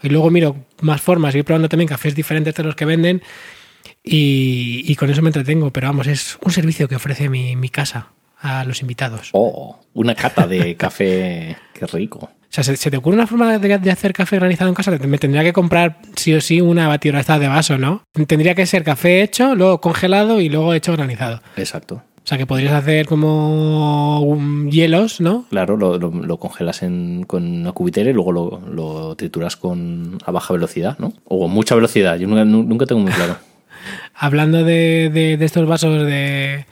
Y 0.02 0.10
luego 0.10 0.30
miro 0.32 0.58
más 0.82 1.00
formas, 1.02 1.34
ir 1.34 1.46
probando 1.46 1.70
también 1.70 1.88
cafés 1.88 2.14
diferentes 2.14 2.54
de 2.56 2.64
los 2.64 2.76
que 2.76 2.84
venden 2.84 3.22
y, 4.04 4.84
y 4.86 4.96
con 4.96 5.10
eso 5.10 5.22
me 5.22 5.30
entretengo. 5.30 5.72
Pero 5.72 5.88
vamos, 5.88 6.08
es 6.08 6.38
un 6.44 6.52
servicio 6.52 6.90
que 6.90 6.98
ofrece 6.98 7.30
mi, 7.30 7.56
mi 7.56 7.70
casa 7.70 8.08
a 8.44 8.64
los 8.66 8.82
invitados. 8.82 9.30
Oh, 9.32 9.80
una 9.96 10.14
cata 10.14 10.46
de 10.46 10.76
café. 10.78 11.58
Qué 11.74 11.88
rico. 11.88 12.20
O 12.20 12.30
sea, 12.56 12.64
¿se, 12.64 12.92
te 12.92 12.98
ocurre 12.98 13.16
una 13.16 13.26
forma 13.26 13.58
de, 13.58 13.80
de 13.80 13.90
hacer 13.92 14.14
café 14.14 14.36
granizado 14.36 14.70
en 14.70 14.76
casa? 14.76 14.92
Me 14.92 15.18
tendría 15.18 15.44
que 15.44 15.54
comprar 15.54 15.98
sí 16.16 16.36
o 16.36 16.40
sí 16.42 16.62
una 16.62 16.88
batidora 16.88 17.22
esta 17.22 17.40
de 17.40 17.48
vaso, 17.48 17.80
¿no? 17.80 18.04
Tendría 18.28 18.54
que 18.54 18.68
ser 18.68 18.84
café 18.84 19.24
hecho, 19.24 19.56
luego 19.56 19.82
congelado 19.82 20.40
y 20.40 20.50
luego 20.50 20.76
hecho 20.76 20.92
granizado. 20.94 21.42
Exacto. 21.58 22.04
O 22.24 22.26
sea, 22.28 22.38
que 22.38 22.46
podrías 22.46 22.74
hacer 22.74 23.08
como 23.08 24.22
um, 24.22 24.70
hielos, 24.70 25.20
¿no? 25.20 25.46
Claro, 25.50 25.76
lo, 25.78 25.98
lo- 25.98 26.12
lo 26.12 26.38
congelas 26.38 26.84
en- 26.84 27.24
con 27.24 27.44
una 27.44 27.72
cubitera 27.72 28.12
y 28.12 28.14
luego 28.14 28.32
lo, 28.32 28.62
lo 28.72 29.16
trituras 29.16 29.56
con 29.58 30.20
a 30.24 30.32
baja 30.32 30.54
velocidad, 30.54 30.98
¿no? 31.00 31.12
O 31.26 31.40
con 31.40 31.52
mucha 31.52 31.74
velocidad. 31.76 32.18
Yo 32.18 32.28
nunca, 32.28 32.46
nu- 32.46 32.64
nunca 32.64 32.86
tengo 32.86 33.02
muy 33.02 33.12
claro. 33.12 33.36
Hablando 34.14 34.64
de, 34.64 35.10
de- 35.12 35.38
de 35.38 35.46
estos 35.46 35.68
vasos 35.68 36.06
de, 36.06 36.66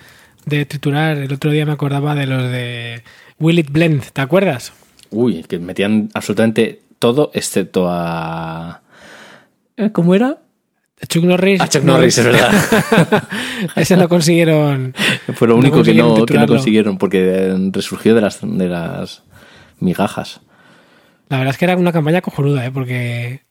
de 0.45 0.65
triturar, 0.65 1.17
el 1.17 1.31
otro 1.33 1.51
día 1.51 1.65
me 1.65 1.71
acordaba 1.71 2.15
de 2.15 2.25
los 2.25 2.43
de 2.43 3.03
Will 3.39 3.59
It 3.59 3.71
Blend, 3.71 4.03
¿te 4.11 4.21
acuerdas? 4.21 4.73
Uy, 5.09 5.43
que 5.43 5.59
metían 5.59 6.09
absolutamente 6.13 6.81
todo 6.99 7.31
excepto 7.33 7.87
a... 7.89 8.81
¿Eh, 9.77 9.91
¿Cómo 9.91 10.15
era? 10.15 10.37
Chuck 11.07 11.23
Norris. 11.23 11.61
A 11.61 11.67
Chuck 11.67 11.83
Norris, 11.83 12.17
es 12.17 12.25
verdad. 12.25 12.53
Ese 13.75 13.97
no 13.97 14.07
consiguieron. 14.07 14.93
Fue 15.33 15.47
lo 15.47 15.55
no 15.55 15.59
único 15.59 15.83
que, 15.83 15.93
no, 15.93 16.13
que 16.13 16.19
no 16.19 16.25
triturarlo. 16.25 16.55
consiguieron, 16.55 16.97
porque 16.97 17.55
resurgió 17.71 18.13
de 18.13 18.21
las, 18.21 18.39
de 18.41 18.67
las 18.67 19.23
migajas. 19.79 20.41
La 21.29 21.37
verdad 21.37 21.53
es 21.53 21.57
que 21.57 21.65
era 21.65 21.75
una 21.75 21.91
campaña 21.91 22.21
cojonuda, 22.21 22.65
¿eh? 22.65 22.71
Porque 22.71 23.41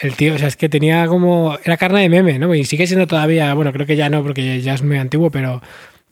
el 0.00 0.14
tío, 0.14 0.34
o 0.34 0.38
sea, 0.38 0.48
es 0.48 0.56
que 0.56 0.68
tenía 0.68 1.06
como. 1.06 1.56
Era 1.64 1.76
carne 1.76 2.00
de 2.00 2.08
meme, 2.08 2.38
¿no? 2.38 2.54
Y 2.54 2.64
sigue 2.64 2.86
siendo 2.86 3.06
todavía. 3.06 3.54
Bueno, 3.54 3.72
creo 3.72 3.86
que 3.86 3.96
ya 3.96 4.10
no, 4.10 4.22
porque 4.22 4.60
ya 4.60 4.74
es 4.74 4.82
muy 4.82 4.98
antiguo, 4.98 5.30
pero. 5.30 5.62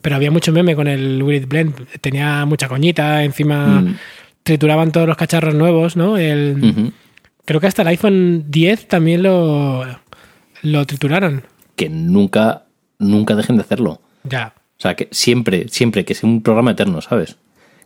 Pero 0.05 0.17
había 0.17 0.29
mucho 0.29 0.51
meme 0.51 0.75
con 0.75 0.85
el 0.87 1.23
Will 1.23 1.41
It 1.41 1.49
Blend. 1.49 1.73
Tenía 1.99 2.45
mucha 2.45 2.67
coñita, 2.67 3.23
encima 3.23 3.81
Mm. 3.81 3.95
trituraban 4.43 4.91
todos 4.91 5.07
los 5.07 5.17
cacharros 5.17 5.55
nuevos, 5.55 5.95
¿no? 5.95 6.15
El. 6.17 6.93
Creo 7.43 7.59
que 7.59 7.65
hasta 7.65 7.81
el 7.81 7.87
iPhone 7.87 8.45
10 8.47 8.87
también 8.87 9.23
lo, 9.23 9.83
lo 10.61 10.85
trituraron. 10.85 11.41
Que 11.75 11.89
nunca, 11.89 12.65
nunca 12.99 13.33
dejen 13.35 13.55
de 13.55 13.63
hacerlo. 13.63 13.99
Ya. 14.23 14.53
O 14.77 14.81
sea, 14.81 14.93
que 14.95 15.07
siempre, 15.09 15.69
siempre, 15.69 16.05
que 16.05 16.13
sea 16.13 16.29
un 16.29 16.43
programa 16.43 16.69
eterno, 16.71 17.01
¿sabes? 17.01 17.37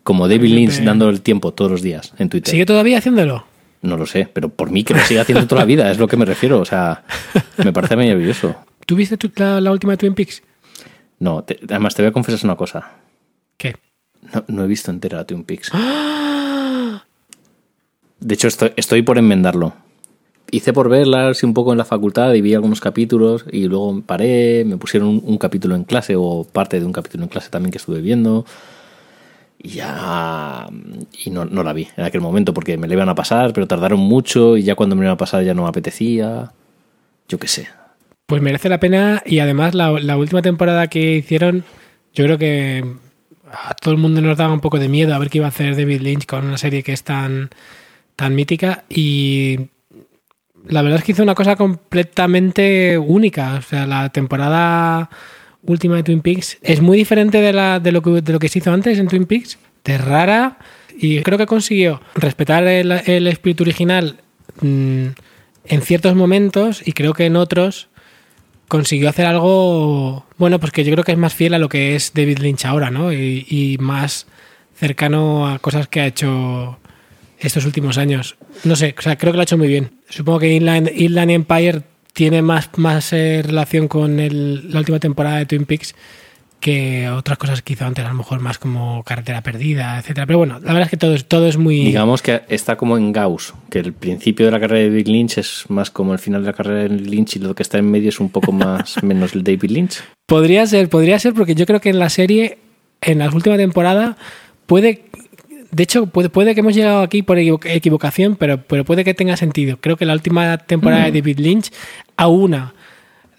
Como 0.04 0.28
David 0.28 0.50
Lynch 0.54 0.84
dando 0.84 1.08
el 1.10 1.22
tiempo 1.22 1.54
todos 1.54 1.72
los 1.72 1.82
días 1.82 2.14
en 2.20 2.28
Twitter. 2.28 2.52
¿Sigue 2.52 2.66
todavía 2.66 2.98
haciéndolo? 2.98 3.46
No 3.82 3.96
lo 3.96 4.06
sé, 4.06 4.28
pero 4.34 4.50
por 4.50 4.72
mí 4.72 4.84
que 4.84 4.94
lo 4.94 5.00
siga 5.00 5.22
haciendo 5.22 5.48
toda 5.48 5.62
la 5.62 5.66
vida, 5.66 5.90
es 5.90 5.98
lo 6.00 6.10
que 6.10 6.18
me 6.18 6.26
refiero. 6.26 6.60
O 6.60 6.66
sea, 6.66 7.04
me 7.64 7.72
parece 7.72 7.96
maravilloso. 7.96 8.58
¿Tú 8.86 8.98
viste 8.98 9.18
la, 9.38 9.62
la 9.62 9.72
última 9.72 9.94
de 9.94 9.98
Twin 9.98 10.14
Peaks? 10.16 10.44
No, 11.20 11.44
te- 11.44 11.60
además 11.70 11.96
te 11.96 12.02
voy 12.02 12.10
a 12.10 12.14
confesar 12.14 12.40
una 12.46 12.56
cosa. 12.56 12.92
¿Qué? 13.58 13.76
No, 14.34 14.44
no 14.48 14.64
he 14.64 14.68
visto 14.68 14.92
entera 14.92 15.18
la 15.18 15.26
Twin 15.26 15.44
Peaks. 15.44 15.72
De 18.20 18.34
hecho, 18.34 18.48
estoy, 18.48 18.72
estoy 18.76 19.02
por 19.02 19.18
enmendarlo. 19.18 19.74
Hice 20.52 20.74
por 20.74 20.90
verla 20.90 21.30
así 21.30 21.46
un 21.46 21.54
poco 21.54 21.72
en 21.72 21.78
la 21.78 21.86
facultad 21.86 22.34
y 22.34 22.42
vi 22.42 22.54
algunos 22.56 22.82
capítulos 22.82 23.46
y 23.52 23.66
luego 23.68 24.02
paré, 24.02 24.64
me 24.66 24.78
pusieron 24.78 25.10
un, 25.10 25.22
un 25.24 25.38
capítulo 25.38 25.76
en 25.76 25.84
clase 25.84 26.16
o 26.18 26.44
parte 26.52 26.80
de 26.80 26.86
un 26.86 26.92
capítulo 26.92 27.24
en 27.24 27.30
clase 27.30 27.50
también 27.50 27.72
que 27.72 27.78
estuve 27.78 28.02
viendo. 28.02 28.46
Y 29.62 29.70
ya... 29.70 30.68
Y 31.26 31.30
no, 31.30 31.46
no 31.46 31.64
la 31.64 31.74
vi 31.74 31.88
en 31.98 32.04
aquel 32.04 32.22
momento 32.22 32.54
porque 32.54 32.78
me 32.78 32.88
la 32.88 32.94
iban 32.96 33.10
a 33.10 33.16
pasar, 33.16 33.54
pero 33.54 33.68
tardaron 33.68 34.00
mucho 34.00 34.58
y 34.58 34.64
ya 34.64 34.76
cuando 34.76 34.96
me 34.96 35.02
la 35.02 35.08
iban 35.10 35.16
a 35.16 35.18
pasar 35.18 35.44
ya 35.44 35.54
no 35.54 35.64
me 35.64 35.70
apetecía. 35.70 36.52
Yo 37.28 37.38
qué 37.38 37.48
sé. 37.48 37.68
Pues 38.30 38.44
merece 38.44 38.70
la 38.70 38.80
pena 38.80 39.24
y 39.26 39.40
además 39.40 39.74
la, 39.74 40.16
última 40.16 40.44
temporada 40.44 40.86
que 40.86 41.16
hicieron, 41.16 41.64
yo 42.14 42.26
creo 42.26 42.38
que 42.38 42.86
a 43.52 43.74
todo 43.74 43.92
el 43.92 44.00
mundo 44.00 44.22
nos 44.22 44.38
daba 44.38 44.54
un 44.54 44.60
poco 44.60 44.78
de 44.78 44.88
miedo 44.88 45.16
a 45.16 45.18
ver 45.18 45.32
qué 45.32 45.40
iba 45.40 45.48
a 45.48 45.50
hacer 45.50 45.76
David 45.76 46.02
Lynch 46.02 46.28
con 46.28 46.46
una 46.46 46.60
serie 46.60 46.84
que 46.84 46.94
es 46.94 47.02
tan, 47.02 47.50
tan 48.16 48.36
mítica 48.36 48.84
y 48.88 49.70
la 50.68 50.84
verdad 50.84 51.00
es 51.00 51.06
que 51.06 51.14
hizo 51.14 51.24
una 51.24 51.34
cosa 51.34 51.56
completamente 51.56 53.00
única. 53.00 53.56
O 53.56 53.64
sea, 53.64 53.88
la 53.88 54.10
temporada 54.10 55.10
última 55.64 55.96
de 55.96 56.04
Twin 56.04 56.22
Peaks 56.22 56.60
es 56.62 56.82
muy 56.82 57.00
diferente 57.00 57.42
de, 57.42 57.52
la, 57.52 57.80
de, 57.80 57.92
lo, 57.92 58.04
que, 58.04 58.22
de 58.22 58.32
lo 58.32 58.38
que 58.38 58.48
se 58.48 58.60
hizo 58.60 58.72
antes 58.72 59.00
en 59.00 59.08
Twin 59.08 59.26
Peaks, 59.26 59.58
de 59.84 59.98
rara 59.98 60.60
y 60.96 61.22
creo 61.22 61.40
que 61.40 61.48
consiguió 61.48 62.00
respetar 62.14 62.68
el, 62.68 62.92
el 62.92 63.26
espíritu 63.26 63.64
original 63.64 64.20
mm, 64.62 65.06
en 65.66 65.82
ciertos 65.82 66.14
momentos 66.14 66.88
y 66.88 66.92
creo 66.92 67.14
que 67.14 67.26
en 67.26 67.36
otros 67.36 67.90
consiguió 68.70 69.10
hacer 69.10 69.26
algo, 69.26 70.26
bueno, 70.38 70.60
pues 70.60 70.72
que 70.72 70.86
yo 70.86 70.94
creo 70.94 71.04
que 71.04 71.12
es 71.12 71.18
más 71.18 71.34
fiel 71.34 71.54
a 71.54 71.60
lo 71.60 71.68
que 71.68 71.96
es 71.96 72.14
David 72.14 72.38
Lynch 72.40 72.64
ahora, 72.66 72.90
¿no? 72.92 73.12
Y, 73.12 73.46
y 73.50 73.78
más 73.80 74.26
cercano 74.76 75.50
a 75.50 75.60
cosas 75.60 75.90
que 75.90 76.00
ha 76.00 76.06
hecho 76.08 76.80
estos 77.40 77.66
últimos 77.66 77.98
años. 77.98 78.38
No 78.64 78.76
sé, 78.78 78.96
o 78.98 79.02
sea, 79.02 79.18
creo 79.18 79.34
que 79.34 79.38
lo 79.38 79.42
ha 79.42 79.44
hecho 79.44 79.58
muy 79.58 79.68
bien. 79.68 79.92
Supongo 80.10 80.40
que 80.40 80.54
Inland, 80.54 80.90
Empire 81.32 81.82
tiene 82.14 82.42
más, 82.42 82.70
más 82.78 83.12
eh, 83.14 83.42
relación 83.44 83.88
con 83.90 84.20
el- 84.20 84.72
la 84.72 84.80
última 84.80 85.00
temporada 85.00 85.38
de 85.38 85.46
Twin 85.46 85.66
Peaks 85.66 85.96
que 86.60 87.10
otras 87.10 87.38
cosas 87.38 87.62
que 87.62 87.74
hizo 87.74 87.86
antes, 87.86 88.04
a 88.04 88.10
lo 88.10 88.16
mejor 88.16 88.40
más 88.42 88.58
como 88.60 89.04
Carretera 89.04 89.42
Perdida, 89.42 89.98
etcétera. 90.00 90.26
Pero 90.26 90.40
bueno, 90.40 90.56
la 90.60 90.74
verdad 90.74 90.84
es 90.84 90.90
que 90.90 90.98
todo 90.98 91.16
es, 91.16 91.26
todo 91.26 91.48
es 91.48 91.58
muy... 91.58 91.86
Digamos 91.86 92.22
que 92.22 92.42
está 92.50 92.76
como 92.76 92.98
en 92.98 93.14
Gauss, 93.14 93.54
que 93.70 93.80
el 93.80 93.94
principio 93.94 94.46
de 94.46 94.52
la 94.52 94.60
carrera 94.60 94.82
de 94.82 94.90
David 94.90 95.08
Lynch 95.08 95.38
es 95.38 95.66
más 95.70 95.90
como 95.90 96.12
el 96.14 96.20
final 96.20 96.42
de 96.42 96.48
la 96.48 96.54
carrera 96.54 96.84
de 96.84 96.90
Lynch 96.90 97.38
y 97.38 97.40
lo 97.40 97.56
que 97.56 97.64
está 97.64 97.78
en 97.78 97.90
medio 97.90 98.10
es 98.10 98.20
un 98.20 98.30
poco 98.30 98.52
más 98.52 99.02
menos 99.04 99.34
el 99.36 99.44
David 99.44 99.70
Lynch. 99.72 100.04
Podría 100.28 100.68
ser, 100.68 100.90
podría 100.90 101.18
ser, 101.20 101.34
porque 101.34 101.56
yo 101.56 101.66
creo 101.66 101.80
que 101.80 101.90
en 101.90 102.00
la 102.00 102.10
serie, 102.10 102.58
en 103.02 103.20
la 103.20 103.30
última 103.30 103.56
temporada, 103.58 104.18
puede. 104.66 105.06
De 105.72 105.84
hecho, 105.84 106.08
puede, 106.08 106.30
puede 106.30 106.56
que 106.56 106.62
hemos 106.62 106.74
llegado 106.76 107.02
aquí 107.04 107.22
por 107.22 107.38
equivo- 107.38 107.60
equivocación, 107.64 108.36
pero, 108.36 108.62
pero 108.64 108.84
puede 108.84 109.04
que 109.06 109.14
tenga 109.14 109.38
sentido. 109.38 109.78
Creo 109.80 109.98
que 109.98 110.06
la 110.06 110.14
última 110.14 110.58
temporada 110.58 111.06
de 111.06 111.12
David 111.22 111.40
Lynch 111.40 111.72
aúna 112.18 112.74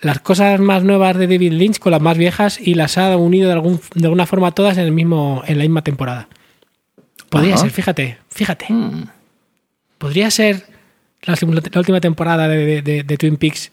las 0.02 0.20
cosas 0.20 0.58
más 0.60 0.82
nuevas 0.84 1.16
de 1.16 1.26
David 1.26 1.52
Lynch 1.52 1.78
con 1.78 1.92
las 1.92 2.00
más 2.00 2.16
viejas 2.16 2.58
y 2.60 2.74
las 2.74 2.96
ha 2.98 3.16
unido 3.16 3.48
de, 3.48 3.52
algún, 3.54 3.80
de 3.94 4.06
alguna 4.06 4.26
forma 4.26 4.52
todas 4.52 4.78
en, 4.78 4.84
el 4.84 4.92
mismo, 4.92 5.42
en 5.46 5.58
la 5.58 5.64
misma 5.64 5.82
temporada. 5.82 6.28
Podría 7.28 7.54
Ajá. 7.54 7.62
ser, 7.64 7.70
fíjate, 7.70 8.18
fíjate. 8.30 8.66
Mm. 8.72 9.04
¿podría 9.98 10.30
ser 10.30 10.64
la, 11.22 11.34
la 11.72 11.78
última 11.80 12.00
temporada 12.00 12.48
de, 12.48 12.80
de- 12.82 13.02
de 13.02 13.16
Twin 13.18 13.36
Peaks 13.36 13.70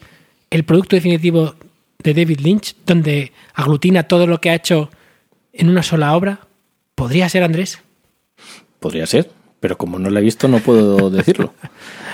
el 0.49 0.63
producto 0.63 0.95
definitivo 0.95 1.55
de 2.03 2.13
David 2.13 2.39
Lynch, 2.41 2.75
donde 2.85 3.31
aglutina 3.53 4.03
todo 4.03 4.27
lo 4.27 4.39
que 4.41 4.49
ha 4.49 4.55
hecho 4.55 4.89
en 5.53 5.69
una 5.69 5.83
sola 5.83 6.15
obra? 6.15 6.41
¿Podría 6.95 7.29
ser, 7.29 7.43
Andrés? 7.43 7.79
Podría 8.79 9.05
ser, 9.07 9.31
pero 9.59 9.77
como 9.77 9.99
no 9.99 10.09
la 10.09 10.19
he 10.19 10.23
visto 10.23 10.47
no 10.47 10.59
puedo 10.59 11.09
decirlo. 11.11 11.53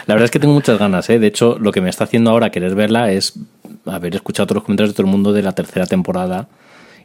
La 0.06 0.16
verdad 0.16 0.26
es 0.26 0.32
que 0.32 0.40
tengo 0.40 0.54
muchas 0.54 0.78
ganas, 0.80 1.10
¿eh? 1.10 1.20
De 1.20 1.28
hecho, 1.28 1.58
lo 1.60 1.72
que 1.72 1.82
me 1.82 1.90
está 1.90 2.04
haciendo 2.06 2.32
ahora 2.32 2.50
querer 2.52 2.76
verla 2.76 3.12
es 3.12 3.34
haber 3.86 4.16
escuchado 4.16 4.48
todos 4.48 4.56
los 4.58 4.64
comentarios 4.64 4.92
de 4.94 4.96
todo 4.98 5.06
el 5.08 5.12
mundo 5.12 5.34
de 5.34 5.42
la 5.44 5.54
tercera 5.54 5.86
temporada. 5.86 6.48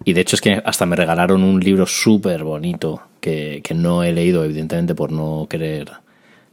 Y 0.05 0.13
de 0.13 0.21
hecho 0.21 0.37
es 0.37 0.41
que 0.41 0.63
hasta 0.65 0.87
me 0.87 0.95
regalaron 0.97 1.43
un 1.43 1.59
libro 1.61 1.87
súper 1.87 2.45
bonito 2.45 3.03
que, 3.21 3.61
que 3.65 3.75
no 3.75 4.05
he 4.05 4.13
leído, 4.13 4.45
evidentemente, 4.45 4.95
por 4.95 5.11
no 5.11 5.47
querer 5.51 5.91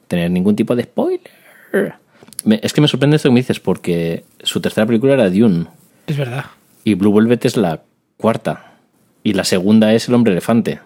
tener 0.07 0.31
ningún 0.31 0.55
tipo 0.55 0.75
de 0.75 0.83
spoiler. 0.83 1.21
Me- 2.43 2.59
es 2.63 2.73
que 2.73 2.81
me 2.81 2.87
sorprende 2.87 3.15
esto 3.17 3.29
que 3.29 3.33
me 3.33 3.39
dices, 3.39 3.59
porque 3.59 4.23
su 4.43 4.61
tercera 4.61 4.85
película 4.87 5.13
era 5.13 5.29
Dune 5.29 5.67
Es 6.07 6.17
verdad. 6.17 6.45
y 6.83 6.93
Blue 6.95 7.13
Velvet 7.13 7.45
es 7.45 7.57
la 7.57 7.81
cuarta. 8.17 8.73
Y 9.23 9.33
la 9.33 9.43
segunda 9.43 9.93
es 9.93 10.07
El 10.07 10.15
hombre 10.15 10.31
elefante. 10.33 10.79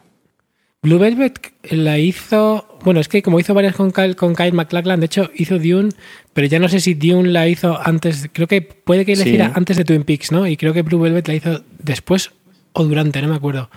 Blue 0.81 0.97
Velvet 0.97 1.53
la 1.71 1.97
hizo. 1.99 2.65
Bueno, 2.85 3.01
es 3.01 3.09
que 3.09 3.21
como 3.21 3.39
hizo 3.39 3.53
varias 3.53 3.75
con 3.75 3.91
Kyle, 3.91 4.15
con 4.15 4.33
Kyle 4.33 4.53
MacLachlan, 4.53 4.99
de 5.01 5.07
hecho 5.07 5.29
hizo 5.35 5.59
Dune, 5.59 5.89
pero 6.33 6.47
ya 6.47 6.59
no 6.59 6.69
sé 6.69 6.79
si 6.79 6.93
Dune 6.93 7.29
la 7.29 7.47
hizo 7.49 7.77
antes. 7.85 8.29
Creo 8.31 8.47
que 8.47 8.61
puede 8.61 9.05
que 9.05 9.15
Sí. 9.15 9.23
hiciera 9.23 9.51
antes 9.55 9.75
de 9.75 9.83
Twin 9.83 10.03
Peaks, 10.03 10.31
¿no? 10.31 10.47
Y 10.47 10.55
creo 10.55 10.73
que 10.73 10.81
Blue 10.83 10.99
Velvet 10.99 11.27
la 11.27 11.35
hizo 11.35 11.63
después 11.83 12.31
o 12.71 12.85
durante, 12.85 13.21
no 13.21 13.27
me 13.27 13.35
acuerdo. 13.35 13.69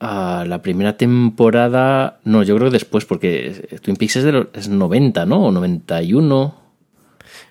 Ah, 0.00 0.44
la 0.48 0.62
primera 0.62 0.96
temporada. 0.96 2.20
No, 2.24 2.42
yo 2.42 2.56
creo 2.56 2.68
que 2.70 2.72
después, 2.74 3.04
porque 3.04 3.78
Twin 3.82 3.96
Peaks 3.96 4.16
es 4.16 4.24
de 4.24 4.32
los 4.32 4.46
es 4.54 4.68
90, 4.68 5.26
¿no? 5.26 5.44
O 5.46 5.52
91. 5.52 6.58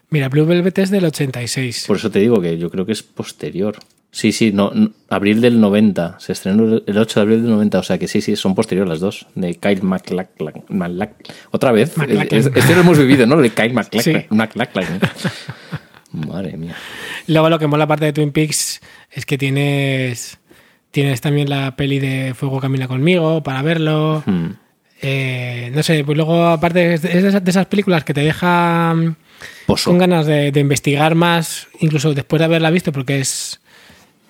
Mira, 0.10 0.28
Blue 0.28 0.46
Velvet 0.46 0.80
es 0.80 0.90
del 0.90 1.06
86. 1.06 1.86
Por 1.88 1.98
eso 1.98 2.10
te 2.12 2.20
digo 2.20 2.42
que 2.42 2.58
yo 2.58 2.70
creo 2.70 2.86
que 2.86 2.92
es 2.92 3.04
posterior. 3.04 3.78
Sí, 4.12 4.32
sí, 4.32 4.52
no, 4.52 4.72
no, 4.74 4.92
abril 5.10 5.40
del 5.40 5.62
90. 5.62 6.20
Se 6.20 6.32
estrenó 6.34 6.82
el 6.86 6.98
8 6.98 7.20
de 7.20 7.22
abril 7.22 7.42
del 7.44 7.52
90. 7.52 7.80
O 7.80 7.84
sea 7.84 7.98
que 8.00 8.08
sí, 8.08 8.22
sí, 8.22 8.36
son 8.36 8.56
posteriores 8.56 8.90
las 8.90 9.00
dos. 9.00 9.28
De 9.36 9.54
Kyle 9.56 9.84
MacLachlan. 9.84 10.64
Maclac- 10.70 11.14
Otra 11.52 11.72
vez. 11.72 11.96
MacLachlan. 11.96 12.40
Es- 12.40 12.46
es- 12.48 12.56
Este 12.56 12.74
lo 12.74 12.82
hemos 12.82 12.98
vivido, 12.98 13.26
¿no? 13.28 13.38
De 13.38 13.52
Kyle 13.52 13.74
MacLachlan. 13.74 14.22
Sí. 14.22 14.26
MacLachlan. 14.32 15.00
Madre 16.12 16.58
mía. 16.58 16.76
Luego 17.28 17.50
lo 17.50 17.60
que 17.60 17.68
mola 17.68 17.84
aparte 17.84 18.06
de 18.06 18.14
Twin 18.14 18.32
Peaks 18.32 18.82
es 19.12 19.26
que 19.26 19.38
tienes. 19.38 20.38
Tienes 20.92 21.22
también 21.22 21.50
la 21.52 21.76
peli 21.76 22.00
de 22.00 22.34
Fuego 22.36 22.60
Camina 22.60 22.88
conmigo 22.88 23.44
para 23.44 23.62
verlo. 23.62 24.24
Hmm. 24.26 24.54
Eh, 25.04 25.72
no 25.76 25.84
sé, 25.84 26.04
pues 26.04 26.18
luego 26.18 26.48
aparte 26.48 26.96
es 26.96 27.04
de 27.04 27.10
es 27.16 27.22
de 27.24 27.30
esas- 27.30 27.44
de 27.44 27.52
esas 27.52 27.68
películas 27.68 28.04
que 28.04 28.14
te 28.16 28.22
dejan 28.22 29.16
Pozo. 29.68 29.92
con 29.92 30.00
ganas 30.00 30.26
de, 30.26 30.52
de 30.52 30.60
investigar 30.60 31.14
más, 31.16 31.68
incluso 31.80 32.14
después 32.16 32.40
de 32.40 32.46
haberla 32.46 32.72
visto, 32.72 32.92
porque 32.92 33.20
es, 33.20 33.59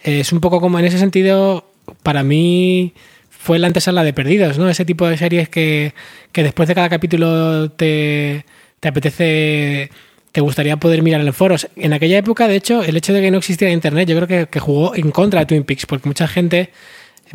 es 0.04 0.32
un 0.32 0.40
poco 0.40 0.62
como 0.62 0.80
en 0.80 0.86
ese 0.86 0.98
sentido, 0.98 1.66
para 2.04 2.24
mí 2.24 2.94
fue 3.30 3.60
la 3.60 3.68
antesala 3.68 4.04
de 4.04 4.14
Perdidos, 4.14 4.58
¿no? 4.58 4.70
Ese 4.70 4.86
tipo 4.86 5.08
de 5.08 5.18
series 5.18 5.50
que, 5.50 5.94
que 6.32 6.44
después 6.44 6.68
de 6.68 6.76
cada 6.76 6.90
capítulo 6.90 7.72
te, 7.72 8.46
te 8.80 8.88
apetece, 8.88 9.90
te 10.32 10.42
gustaría 10.42 10.78
poder 10.78 11.02
mirar 11.02 11.22
en 11.22 11.34
foros. 11.34 11.68
En 11.76 11.94
aquella 11.94 12.18
época, 12.18 12.48
de 12.48 12.56
hecho, 12.56 12.84
el 12.84 12.98
hecho 12.98 13.14
de 13.14 13.22
que 13.22 13.32
no 13.32 13.38
existiera 13.38 13.74
internet, 13.74 14.10
yo 14.10 14.16
creo 14.16 14.28
que, 14.28 14.48
que 14.52 14.60
jugó 14.60 14.96
en 14.96 15.12
contra 15.12 15.40
de 15.42 15.46
Twin 15.46 15.64
Peaks, 15.64 15.86
porque 15.86 16.10
mucha 16.10 16.28
gente 16.28 16.72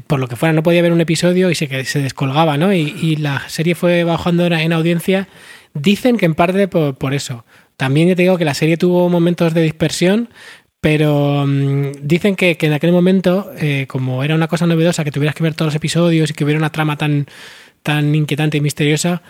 por 0.06 0.18
lo 0.18 0.28
que 0.28 0.36
fuera, 0.36 0.52
no 0.52 0.62
podía 0.62 0.82
ver 0.82 0.92
un 0.92 1.00
episodio 1.00 1.50
y 1.50 1.54
se, 1.54 1.68
que 1.68 1.84
se 1.84 2.00
descolgaba, 2.02 2.56
¿no? 2.56 2.72
Y, 2.72 2.94
y 3.00 3.16
la 3.16 3.48
serie 3.48 3.74
fue 3.74 4.04
bajando 4.04 4.46
en, 4.46 4.52
en 4.52 4.72
audiencia. 4.72 5.28
Dicen 5.72 6.16
que 6.16 6.26
en 6.26 6.34
parte 6.34 6.68
por, 6.68 6.96
por 6.96 7.14
eso. 7.14 7.44
También 7.76 8.08
te 8.08 8.22
digo 8.22 8.38
que 8.38 8.44
la 8.44 8.54
serie 8.54 8.76
tuvo 8.76 9.08
momentos 9.08 9.54
de 9.54 9.62
dispersión, 9.62 10.28
pero 10.84 11.46
mm, 11.46 11.92
dicen 12.02 12.36
que, 12.36 12.58
en 12.60 12.74
aquel 12.74 12.92
momento, 12.92 13.50
eh, 13.56 13.86
como 13.88 14.22
era 14.22 14.34
una 14.34 14.48
cosa 14.48 14.66
novedosa, 14.66 15.02
que 15.02 15.10
tuvieras 15.10 15.34
que 15.34 15.42
ver 15.42 15.54
todos 15.54 15.68
los 15.68 15.74
episodios 15.74 16.28
y 16.28 16.34
que 16.34 16.44
hubiera 16.44 16.58
una 16.58 16.68
trama 16.68 16.98
tan, 16.98 17.26
tan 17.82 18.14
inquietante 18.14 18.58
y 18.58 18.60
misteriosa, 18.60 19.22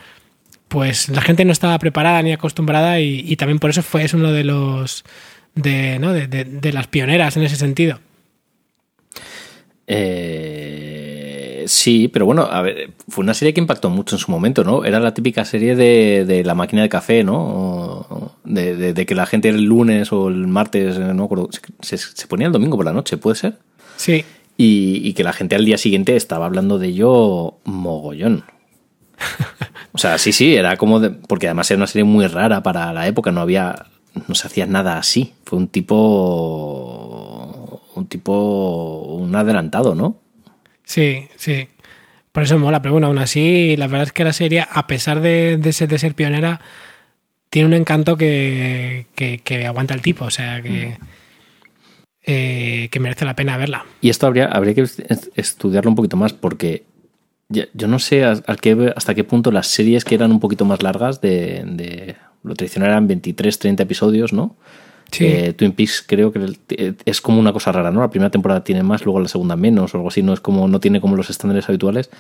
pues 0.67 1.11
la 1.11 1.21
gente 1.21 1.45
no 1.45 1.53
estaba 1.53 1.79
preparada 1.79 2.21
ni 2.23 2.33
acostumbrada 2.33 2.99
y, 2.99 3.37
también 3.37 3.61
por 3.61 3.71
eso 3.71 3.85
fue 3.85 4.03
es 4.03 4.15
uno 4.15 4.33
de 4.33 4.43
los 4.43 5.05
de, 5.55 6.01
¿no? 6.01 6.13
de, 6.13 6.27
de- 6.27 6.73
las 6.73 6.89
pioneras 6.89 7.37
en 7.37 7.45
ese 7.45 7.55
sentido. 7.55 8.01
Eh, 9.87 11.67
sí, 11.69 12.09
pero 12.09 12.27
bueno, 12.27 12.49
a 12.51 12.63
ver, 12.63 12.91
fue 13.09 13.23
una 13.23 13.33
serie 13.33 13.55
que 13.55 13.61
impactó 13.61 13.91
mucho 13.91 14.17
en 14.17 14.21
su 14.21 14.33
momento, 14.33 14.65
¿no? 14.65 14.85
Era 14.85 14.99
la 14.99 15.15
típica 15.15 15.45
serie 15.45 15.77
de, 15.77 16.25
de 16.25 16.43
la 16.43 16.57
máquina 16.57 16.83
de 16.83 16.89
café, 16.89 17.23
¿no? 17.23 18.24
De, 18.45 18.77
de- 18.77 18.93
de 18.93 19.07
que 19.07 19.15
la 19.15 19.27
gente 19.27 19.49
el 19.49 19.65
lunes 19.65 20.13
o 20.13 20.29
el 20.29 20.47
martes, 20.47 20.99
no 20.99 21.15
me 21.15 21.25
acuerdo, 21.25 21.49
se, 21.81 21.97
se 21.99 22.27
ponía 22.27 22.47
el 22.47 22.53
domingo 22.53 22.77
por 22.77 22.85
la 22.85 22.93
noche, 22.93 23.17
¿puede 23.17 23.37
ser? 23.37 23.59
Sí, 23.97 24.25
Y, 24.57 25.01
y 25.03 25.15
que 25.15 25.25
la 25.25 25.33
gente 25.33 25.55
al 25.57 25.65
día 25.65 25.79
siguiente 25.79 26.15
estaba 26.17 26.47
hablando 26.47 26.79
de 26.79 26.89
ello 26.89 27.55
mogollón. 27.65 28.45
O 29.93 29.99
sea, 29.99 30.19
sí, 30.19 30.33
sí, 30.33 30.55
era 30.57 30.77
como 30.77 31.01
de, 31.01 31.11
porque 31.11 31.47
además 31.47 31.71
era 31.71 31.79
una 31.79 31.87
serie 31.87 32.05
muy 32.05 32.27
rara 32.27 32.63
para 32.63 32.93
la 32.93 33.07
época, 33.07 33.31
no 33.33 33.41
había, 33.41 33.87
no 34.29 34.35
se 34.35 34.47
hacía 34.47 34.67
nada 34.67 34.99
así. 34.99 35.33
Fue 35.45 35.59
un 35.59 35.69
tipo, 35.69 37.83
un 37.95 38.07
tipo, 38.07 39.03
un 39.19 39.35
adelantado, 39.37 39.95
¿no? 39.95 40.19
Sí, 40.85 41.29
sí. 41.37 41.69
Por 42.33 42.43
eso 42.43 42.59
mola, 42.59 42.83
pero 42.83 42.93
bueno, 42.93 43.07
aún 43.07 43.19
así, 43.19 43.77
la 43.77 43.87
verdad 43.87 44.09
es 44.09 44.13
que 44.13 44.25
la 44.25 44.33
serie, 44.33 44.67
a 44.69 44.87
pesar 44.87 45.21
de, 45.21 45.57
de 45.57 45.73
ser, 45.73 45.89
de 45.89 45.99
ser 45.99 46.15
pionera, 46.15 46.61
tiene 47.55 47.69
un 47.69 47.75
encanto 47.75 48.17
que, 48.17 49.07
que, 49.15 49.39
que 49.39 49.65
aguanta 49.65 49.95
el 49.95 50.03
tipo, 50.03 50.25
o 50.25 50.31
sea, 50.31 50.61
que, 50.61 50.99
eh, 52.27 52.89
que 52.91 52.99
merece 53.01 53.25
la 53.25 53.37
pena 53.37 53.57
verla. 53.57 53.85
Y 54.01 54.09
esto 54.09 54.27
habría, 54.27 54.47
habría 54.47 54.75
que 54.75 54.81
est- 54.81 55.29
estudiarlo 55.37 55.89
un 55.89 55.95
poquito 55.95 56.17
más 56.17 56.33
porque 56.33 56.83
yo 57.49 57.87
no 57.87 58.01
sé 58.01 58.25
qué- 58.61 58.93
hasta 58.97 59.15
qué 59.15 59.23
punto 59.23 59.53
las 59.53 59.69
series 59.69 60.05
que 60.05 60.17
eran 60.17 60.33
un 60.33 60.41
poquito 60.41 60.65
más 60.65 60.83
largas 60.83 61.21
de, 61.21 61.63
de- 61.65 62.17
lo 62.43 62.55
tradicional 62.57 62.91
eran 62.91 63.07
23, 63.07 63.57
30 63.57 63.85
episodios, 63.85 64.33
¿no? 64.33 64.57
Sí. 65.13 65.25
Eh, 65.27 65.53
Twin 65.53 65.71
Peaks 65.71 66.03
creo 66.05 66.33
que 66.33 66.57
es 67.05 67.21
como 67.21 67.39
una 67.39 67.53
cosa 67.53 67.71
rara, 67.71 67.93
¿no? 67.93 68.01
La 68.01 68.11
primera 68.11 68.31
temporada 68.31 68.65
tiene 68.65 68.83
más, 68.83 69.05
luego 69.05 69.21
la 69.21 69.29
segunda 69.29 69.55
menos 69.55 69.95
o 69.95 69.99
algo 69.99 70.09
así, 70.09 70.25
no 70.25 70.33
es 70.33 70.41
como 70.41 70.67
no 70.67 70.81
tiene 70.81 71.01
como 71.01 71.15
los 71.15 71.31
estándares 71.31 71.69
habituales, 71.69 72.11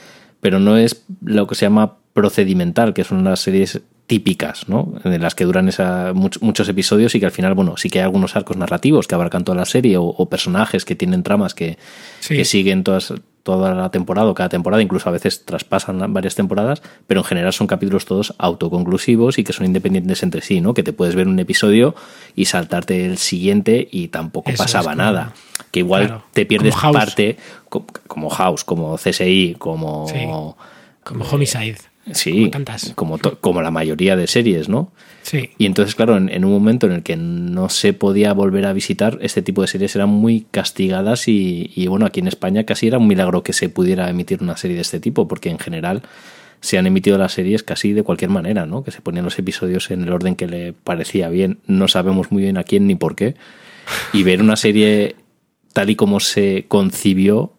pero 0.40 0.61
no 0.61 0.77
es 0.77 1.05
lo 1.25 1.49
que 1.49 1.57
se 1.57 1.66
llama 1.66 1.97
procedimental, 2.12 2.94
que 2.94 3.03
son 3.03 3.25
las 3.25 3.40
series 3.40 3.81
típicas, 4.07 4.69
¿no? 4.69 4.93
En 5.05 5.21
las 5.23 5.35
que 5.35 5.45
duran 5.45 5.69
esa, 5.69 6.12
much- 6.12 6.40
muchos 6.43 6.69
episodios 6.69 7.14
y 7.14 7.21
que 7.21 7.27
al 7.27 7.33
final, 7.33 7.55
bueno, 7.55 7.77
sí 7.79 7.88
que 7.88 8.01
hay 8.01 8.05
algunos 8.05 8.37
arcos 8.37 8.57
narrativos 8.57 9.07
que 9.09 9.14
abarcan 9.14 9.45
toda 9.45 9.57
la 9.57 9.64
serie 9.64 9.97
o, 9.97 10.05
o 10.05 10.29
personajes 10.29 10.85
que 10.85 10.95
tienen 10.95 11.23
tramas 11.23 11.55
que, 11.55 11.79
Sí. 12.21 12.37
que 12.37 12.45
siguen 12.45 12.85
todas, 12.85 13.14
toda 13.43 13.75
la 13.75 13.90
temporada 13.90 14.29
o 14.29 14.35
cada 14.35 14.49
temporada, 14.51 14.83
incluso 14.83 15.09
a 15.09 15.12
veces 15.12 15.45
traspasan 15.47 16.12
varias 16.12 16.35
temporadas, 16.35 16.83
pero 17.07 17.21
en 17.21 17.25
general 17.25 17.53
son 17.55 17.67
capítulos 17.67 18.05
todos 18.05 18.35
autoconclusivos 18.38 19.38
y 19.38 19.45
que 19.45 19.53
son 19.55 19.64
independientes 19.67 20.23
entre 20.23 20.43
sí, 20.43 20.61
¿no? 20.61 20.75
Que 20.75 20.83
te 20.83 20.93
puedes 20.93 21.14
ver 21.14 21.27
un 21.27 21.38
episodio 21.38 21.95
y 22.37 22.45
saltarte 22.45 23.07
el 23.07 23.17
siguiente 23.19 23.88
y 23.90 24.09
tampoco 24.09 24.51
Eso 24.51 24.62
pasaba 24.62 24.95
nada. 24.95 25.33
Que 25.71 25.81
igual 25.81 26.07
claro, 26.09 26.25
te 26.33 26.45
pierdes 26.47 26.75
como 26.77 26.93
parte, 26.93 27.37
co- 27.71 27.87
como 28.07 28.29
House, 28.29 28.64
como 28.64 28.97
CSI, 28.97 29.57
como... 29.59 30.07
Sí. 30.09 30.19
Como 31.03 31.25
Homicide. 31.25 31.77
Sí, 32.12 32.33
Como 32.33 32.51
tantas. 32.51 32.93
como, 33.40 33.62
la 33.62 33.71
mayoría 33.71 34.14
de 34.17 34.27
series, 34.27 34.69
¿no? 34.69 34.93
Sí. 35.23 35.51
Y 35.57 35.67
entonces, 35.67 35.95
claro, 35.95 36.17
en, 36.19 36.29
en 36.29 36.45
un 36.45 36.53
momento 36.53 36.87
en 36.87 36.93
el 36.93 37.03
que 37.03 37.17
no 37.17 37.69
se 37.71 37.95
podía 37.95 38.33
volver 38.35 38.67
a 38.67 38.73
visitar, 38.75 39.19
este 39.23 39.40
tipo 39.40 39.62
de 39.62 39.69
series 39.69 39.97
eran 39.97 40.11
muy 40.11 40.47
castigadas 40.51 41.29
y, 41.29 41.71
y, 41.75 41.87
bueno, 41.87 42.05
aquí 42.05 42.21
en 42.21 42.29
España 42.29 42.64
casi 42.64 42.88
era 42.88 42.99
un 42.99 43.07
milagro 43.07 43.43
que 43.43 43.55
se 43.55 43.69
pudiera 43.71 44.11
emitir 44.11 44.43
una 44.43 44.57
serie 44.57 44.77
de 44.77 44.83
este 44.83 45.01
tipo, 45.01 45.27
porque 45.27 45.49
en 45.49 45.59
general 45.59 46.03
se 46.61 46.79
han 46.79 46.87
emitido 46.87 47.17
las 47.19 47.33
series 47.33 47.62
casi 47.62 47.93
de 47.93 48.03
cualquier 48.03 48.31
manera, 48.31 48.67
¿no? 48.67 48.85
Que 48.85 48.90
se 48.90 49.01
ponían 49.01 49.25
los 49.25 49.38
episodios 49.38 49.90
en 49.90 50.03
el 50.03 50.12
orden 50.12 50.35
que 50.37 50.47
le 50.47 50.73
parecía 50.73 51.29
bien, 51.29 51.59
no 51.67 51.88
sabemos 51.88 52.33
muy 52.33 52.43
bien 52.43 52.57
a 52.59 52.64
quién 52.64 52.87
ni 52.87 52.95
por 52.95 53.17
qué, 53.17 53.35
y 54.12 54.23
ver 54.23 54.40
una 54.40 54.57
serie 54.57 55.17
tal 55.73 55.90
y 55.90 55.97
como 55.97 56.21
se 56.21 56.64
concibió 56.69 57.53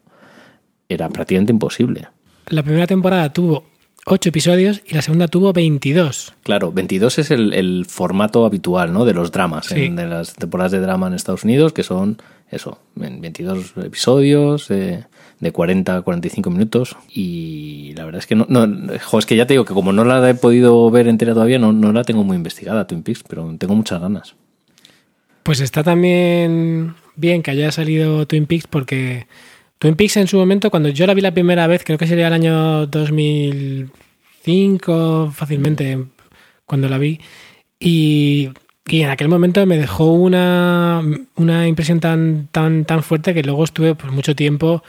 era 0.88 1.08
prácticamente 1.08 1.52
imposible. 1.52 2.08
La 2.48 2.62
primera 2.62 2.86
temporada 2.86 3.32
tuvo 3.32 3.64
8 4.08 4.28
episodios 4.28 4.82
y 4.86 4.94
la 4.94 5.02
segunda 5.02 5.26
tuvo 5.26 5.52
22. 5.52 6.32
Claro, 6.44 6.70
22 6.70 7.18
es 7.18 7.30
el, 7.32 7.52
el 7.52 7.86
formato 7.88 8.46
habitual, 8.46 8.92
¿no? 8.92 9.04
De 9.04 9.12
los 9.12 9.32
dramas, 9.32 9.66
Sí. 9.66 9.84
en- 9.84 9.96
de 9.96 10.06
las 10.06 10.34
temporadas 10.34 10.70
de 10.72 10.78
drama 10.80 11.08
en 11.08 11.14
Estados 11.14 11.42
Unidos, 11.42 11.72
que 11.72 11.82
son 11.82 12.18
eso, 12.50 12.78
en 13.00 13.20
22 13.20 13.74
episodios 13.84 14.70
eh, 14.70 15.04
de 15.40 15.50
40 15.52 15.96
a 15.96 16.02
45 16.02 16.50
minutos. 16.50 16.96
Y 17.12 17.94
la 17.96 18.04
verdad 18.04 18.20
es 18.20 18.26
que 18.28 18.36
no, 18.36 18.46
no, 18.48 18.68
jo, 19.04 19.18
es 19.18 19.26
que 19.26 19.34
ya 19.34 19.46
te 19.48 19.54
digo 19.54 19.64
que 19.64 19.74
como 19.74 19.92
no 19.92 20.04
la 20.04 20.30
he 20.30 20.34
podido 20.36 20.88
ver 20.90 21.08
entera 21.08 21.34
todavía, 21.34 21.58
no, 21.58 21.72
no 21.72 21.92
la 21.92 22.04
tengo 22.04 22.22
muy 22.22 22.36
investigada, 22.36 22.86
Twin 22.86 23.02
Peaks, 23.02 23.24
pero 23.28 23.52
tengo 23.58 23.74
muchas 23.74 24.00
ganas. 24.00 24.36
Pues 25.42 25.58
está 25.60 25.82
también 25.82 26.94
bien 27.16 27.42
que 27.42 27.50
haya 27.50 27.72
salido 27.72 28.24
Twin 28.28 28.46
Peaks 28.46 28.68
porque 28.68 29.26
Twin 29.78 29.94
Peaks 29.94 30.16
en 30.16 30.26
su 30.26 30.38
momento, 30.38 30.70
cuando 30.70 30.88
yo 30.88 31.06
la 31.06 31.12
vi 31.14 31.20
la 31.20 31.32
primera 31.32 31.66
vez, 31.66 31.84
creo 31.84 31.98
que 31.98 32.06
sería 32.06 32.28
el 32.28 32.32
año 32.32 32.86
2005 32.86 35.32
fácilmente, 35.34 36.02
cuando 36.64 36.88
la 36.88 36.96
vi. 36.98 37.20
Y, 37.78 38.48
y 38.86 39.02
en 39.02 39.10
aquel 39.10 39.28
momento 39.28 39.66
me 39.66 39.76
dejó 39.76 40.12
una, 40.12 41.02
una 41.34 41.68
impresión 41.68 42.00
tan, 42.00 42.48
tan, 42.50 42.86
tan 42.86 43.02
fuerte 43.02 43.34
que 43.34 43.42
luego 43.42 43.64
estuve 43.64 43.94
pues, 43.94 44.10
mucho 44.12 44.34
tiempo 44.34 44.82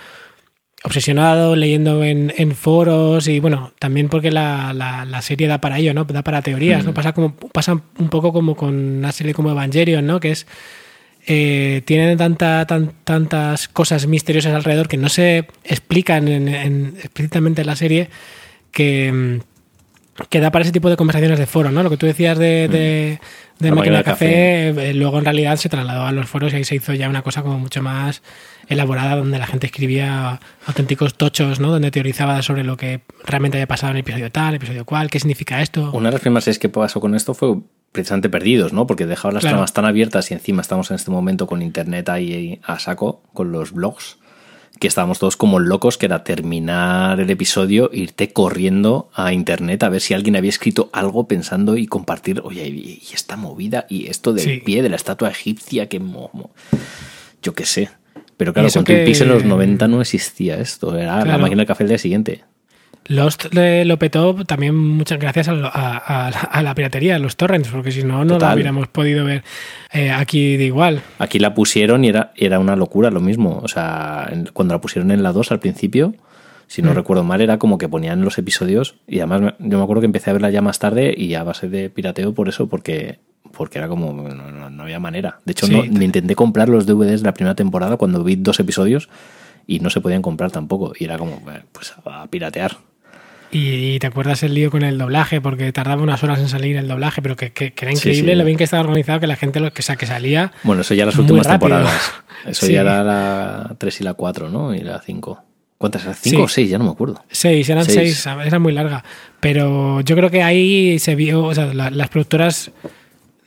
obsesionado, 0.83 1.55
leyendo 1.55 2.03
en, 2.03 2.33
en, 2.37 2.55
foros 2.55 3.27
y 3.27 3.39
bueno, 3.39 3.73
también 3.79 4.09
porque 4.09 4.31
la, 4.31 4.73
la, 4.73 5.05
la, 5.05 5.21
serie 5.21 5.47
da 5.47 5.59
para 5.59 5.79
ello, 5.79 5.93
¿no? 5.93 6.05
Da 6.05 6.23
para 6.23 6.41
teorías, 6.41 6.85
¿no? 6.85 6.93
Pasa 6.93 7.13
como 7.13 7.35
pasa 7.35 7.73
un 7.73 8.09
poco 8.09 8.31
como 8.31 8.55
con 8.55 8.99
una 8.99 9.11
serie 9.11 9.33
como 9.33 9.51
Evangelion, 9.51 10.05
¿no? 10.05 10.19
Que 10.19 10.31
es 10.31 10.47
eh, 11.29 11.81
tienen 11.83 12.17
tanta, 12.17 12.65
tan, 12.65 12.93
tantas 13.03 13.67
cosas 13.67 14.07
misteriosas 14.07 14.53
alrededor 14.53 14.87
que 14.87 14.95
no 14.95 15.09
se 15.09 15.47
explican 15.65 16.29
en, 16.29 16.47
en, 16.47 16.93
explícitamente 16.97 17.61
en 17.61 17.67
la 17.67 17.75
serie 17.75 18.09
que, 18.71 19.41
que 20.29 20.39
da 20.39 20.51
para 20.51 20.63
ese 20.63 20.71
tipo 20.71 20.89
de 20.89 20.95
conversaciones 20.95 21.37
de 21.37 21.45
foro, 21.45 21.69
¿no? 21.69 21.83
Lo 21.83 21.89
que 21.89 21.97
tú 21.97 22.05
decías 22.05 22.37
de, 22.37 22.69
de, 22.69 23.19
de 23.59 23.71
máquina 23.73 23.97
de 23.97 24.03
café, 24.05 24.71
café, 24.73 24.93
luego 24.93 25.19
en 25.19 25.25
realidad 25.25 25.57
se 25.57 25.67
trasladó 25.67 26.05
a 26.05 26.13
los 26.13 26.27
foros 26.29 26.53
y 26.53 26.55
ahí 26.55 26.63
se 26.63 26.75
hizo 26.75 26.93
ya 26.93 27.09
una 27.09 27.23
cosa 27.23 27.41
como 27.41 27.59
mucho 27.59 27.83
más 27.83 28.23
elaborada 28.69 29.17
donde 29.17 29.37
la 29.37 29.47
gente 29.47 29.67
escribía 29.67 30.39
auténticos 30.65 31.15
tochos, 31.15 31.59
¿no? 31.59 31.71
Donde 31.71 31.91
teorizaba 31.91 32.41
sobre 32.41 32.63
lo 32.63 32.77
que 32.77 33.01
realmente 33.25 33.57
había 33.57 33.67
pasado 33.67 33.91
en 33.91 33.97
el 33.97 34.01
episodio 34.01 34.31
tal, 34.31 34.49
el 34.49 34.55
episodio 34.55 34.85
cual, 34.85 35.09
qué 35.09 35.19
significa 35.19 35.61
esto. 35.61 35.91
Una 35.91 36.07
de 36.07 36.13
las 36.13 36.21
primeras 36.21 36.45
series 36.45 36.59
que 36.59 36.69
pasó 36.69 37.01
con 37.01 37.15
esto 37.15 37.33
fue 37.33 37.57
precisamente 37.97 38.29
perdidos, 38.29 38.73
¿no? 38.73 38.85
Porque 38.85 39.07
dejaban 39.07 39.33
las 39.33 39.41
claro. 39.41 39.55
tramas 39.55 39.73
tan 39.73 39.85
abiertas 39.85 40.29
y 40.29 40.35
encima 40.35 40.61
estamos 40.61 40.91
en 40.91 40.95
este 40.95 41.09
momento 41.09 41.47
con 41.47 41.63
internet 41.63 42.09
ahí 42.09 42.59
a 42.63 42.77
saco, 42.77 43.23
con 43.33 43.51
los 43.51 43.71
blogs, 43.71 44.19
que 44.79 44.87
estábamos 44.87 45.17
todos 45.17 45.35
como 45.35 45.57
locos, 45.59 45.97
que 45.97 46.05
era 46.05 46.23
terminar 46.23 47.19
el 47.19 47.29
episodio, 47.31 47.89
irte 47.91 48.31
corriendo 48.31 49.09
a 49.15 49.33
internet 49.33 49.81
a 49.81 49.89
ver 49.89 50.01
si 50.01 50.13
alguien 50.13 50.35
había 50.35 50.49
escrito 50.49 50.91
algo 50.93 51.27
pensando 51.27 51.75
y 51.75 51.87
compartir, 51.87 52.41
oye, 52.43 52.67
y 52.67 53.01
esta 53.11 53.35
movida 53.35 53.87
y 53.89 54.07
esto 54.07 54.31
del 54.33 54.45
sí. 54.45 54.61
pie 54.63 54.83
de 54.83 54.89
la 54.89 54.95
estatua 54.95 55.29
egipcia, 55.29 55.89
que 55.89 55.99
mo, 55.99 56.29
mo. 56.33 56.51
yo 57.41 57.55
qué 57.55 57.65
sé. 57.65 57.89
Pero 58.37 58.53
claro, 58.53 58.69
con 58.71 58.83
Twin 58.83 59.05
Peaks 59.05 59.21
en 59.21 59.29
los 59.29 59.43
90 59.43 59.87
no 59.87 60.01
existía 60.01 60.59
esto, 60.59 60.95
era 60.95 61.15
claro. 61.15 61.31
la 61.31 61.37
máquina 61.39 61.63
de 61.63 61.65
café 61.65 61.83
el 61.83 61.89
día 61.89 61.97
siguiente. 61.97 62.43
Lost 63.07 63.45
lo 63.53 63.97
petó 63.97 64.35
también 64.45 64.75
muchas 64.75 65.19
gracias 65.19 65.47
a, 65.47 65.53
a, 65.53 66.27
a, 66.27 66.61
la 66.61 66.75
piratería, 66.75 67.15
a 67.15 67.19
los 67.19 67.35
torrents, 67.35 67.69
porque 67.69 67.91
si 67.91 68.03
no, 68.03 68.25
no 68.25 68.33
Total. 68.33 68.49
lo 68.49 68.55
hubiéramos 68.55 68.87
podido 68.87 69.25
ver 69.25 69.43
eh, 69.93 70.11
aquí 70.11 70.57
de 70.57 70.65
igual. 70.65 71.01
Aquí 71.19 71.39
la 71.39 71.53
pusieron 71.53 72.03
y 72.03 72.09
era, 72.09 72.31
era 72.35 72.59
una 72.59 72.75
locura 72.75 73.09
lo 73.09 73.21
mismo. 73.21 73.59
O 73.63 73.67
sea, 73.67 74.29
cuando 74.53 74.73
la 74.73 74.81
pusieron 74.81 75.11
en 75.11 75.23
la 75.23 75.31
2 75.31 75.51
al 75.51 75.59
principio, 75.59 76.15
si 76.67 76.81
no 76.81 76.91
mm. 76.91 76.95
recuerdo 76.95 77.23
mal, 77.23 77.41
era 77.41 77.57
como 77.57 77.77
que 77.77 77.87
ponían 77.87 78.21
los 78.21 78.37
episodios 78.37 78.95
y 79.07 79.19
además 79.19 79.53
yo 79.59 79.77
me 79.77 79.83
acuerdo 79.83 80.01
que 80.01 80.07
empecé 80.07 80.29
a 80.29 80.33
verla 80.33 80.49
ya 80.49 80.61
más 80.61 80.79
tarde 80.79 81.13
y 81.17 81.33
a 81.35 81.43
base 81.43 81.69
de 81.69 81.89
pirateo 81.89 82.33
por 82.33 82.49
eso, 82.49 82.67
porque 82.67 83.19
porque 83.55 83.79
era 83.79 83.87
como 83.87 84.13
no, 84.13 84.51
no, 84.51 84.69
no 84.69 84.83
había 84.83 84.99
manera. 84.99 85.39
De 85.45 85.53
hecho, 85.53 85.65
sí, 85.65 85.71
no, 85.71 85.83
me 85.83 86.05
intenté 86.05 86.35
comprar 86.35 86.69
los 86.69 86.85
DVDs 86.85 87.21
de 87.21 87.27
la 87.27 87.33
primera 87.33 87.55
temporada 87.55 87.97
cuando 87.97 88.23
vi 88.23 88.35
dos 88.35 88.59
episodios 88.59 89.09
y 89.65 89.79
no 89.79 89.89
se 89.89 90.01
podían 90.01 90.21
comprar 90.21 90.51
tampoco. 90.51 90.93
Y 90.97 91.05
era 91.05 91.17
como, 91.17 91.41
pues 91.71 91.93
a 92.05 92.27
piratear. 92.27 92.77
Y, 93.51 93.99
te 93.99 94.07
acuerdas 94.07 94.43
el 94.43 94.53
lío 94.53 94.69
con 94.71 94.83
el 94.83 94.97
doblaje, 94.97 95.39
porque 95.41 95.71
tardaba 95.71 96.01
unas 96.01 96.23
horas 96.23 96.39
en 96.39 96.49
salir 96.49 96.75
el 96.75 96.87
doblaje, 96.87 97.21
pero 97.21 97.35
que, 97.35 97.51
que, 97.51 97.71
que 97.71 97.85
era 97.85 97.93
increíble 97.93 98.23
sí, 98.23 98.29
sí. 98.29 98.35
lo 98.35 98.45
bien 98.45 98.57
que 98.57 98.65
estaba 98.65 98.83
organizado, 98.83 99.19
que 99.19 99.27
la 99.27 99.35
gente 99.35 99.59
lo 99.59 99.71
que, 99.71 99.83
que 99.83 100.05
salía. 100.05 100.51
Bueno, 100.63 100.81
eso 100.81 100.93
ya 100.93 101.05
las 101.05 101.17
últimas 101.17 101.47
temporadas. 101.47 102.13
Eso 102.45 102.67
sí. 102.67 102.73
ya 102.73 102.81
era 102.81 103.03
la 103.03 103.75
3 103.77 104.01
y 104.01 104.03
la 104.03 104.13
4, 104.13 104.49
¿no? 104.49 104.73
Y 104.73 104.81
la 104.81 105.01
5. 105.01 105.43
¿Cuántas 105.77 106.03
eran? 106.03 106.15
¿Cinco 106.15 106.43
o 106.43 106.47
seis? 106.47 106.69
Ya 106.69 106.77
no 106.77 106.85
me 106.85 106.91
acuerdo. 106.91 107.23
Seis, 107.29 107.69
eran 107.69 107.85
seis. 107.85 108.19
seis, 108.19 108.35
era 108.45 108.59
muy 108.59 108.73
larga. 108.73 109.03
Pero 109.39 110.01
yo 110.01 110.15
creo 110.15 110.29
que 110.29 110.41
ahí 110.41 110.97
se 110.97 111.15
vio, 111.15 111.43
o 111.43 111.53
sea, 111.53 111.73
la, 111.73 111.91
las 111.91 112.09
productoras 112.09 112.71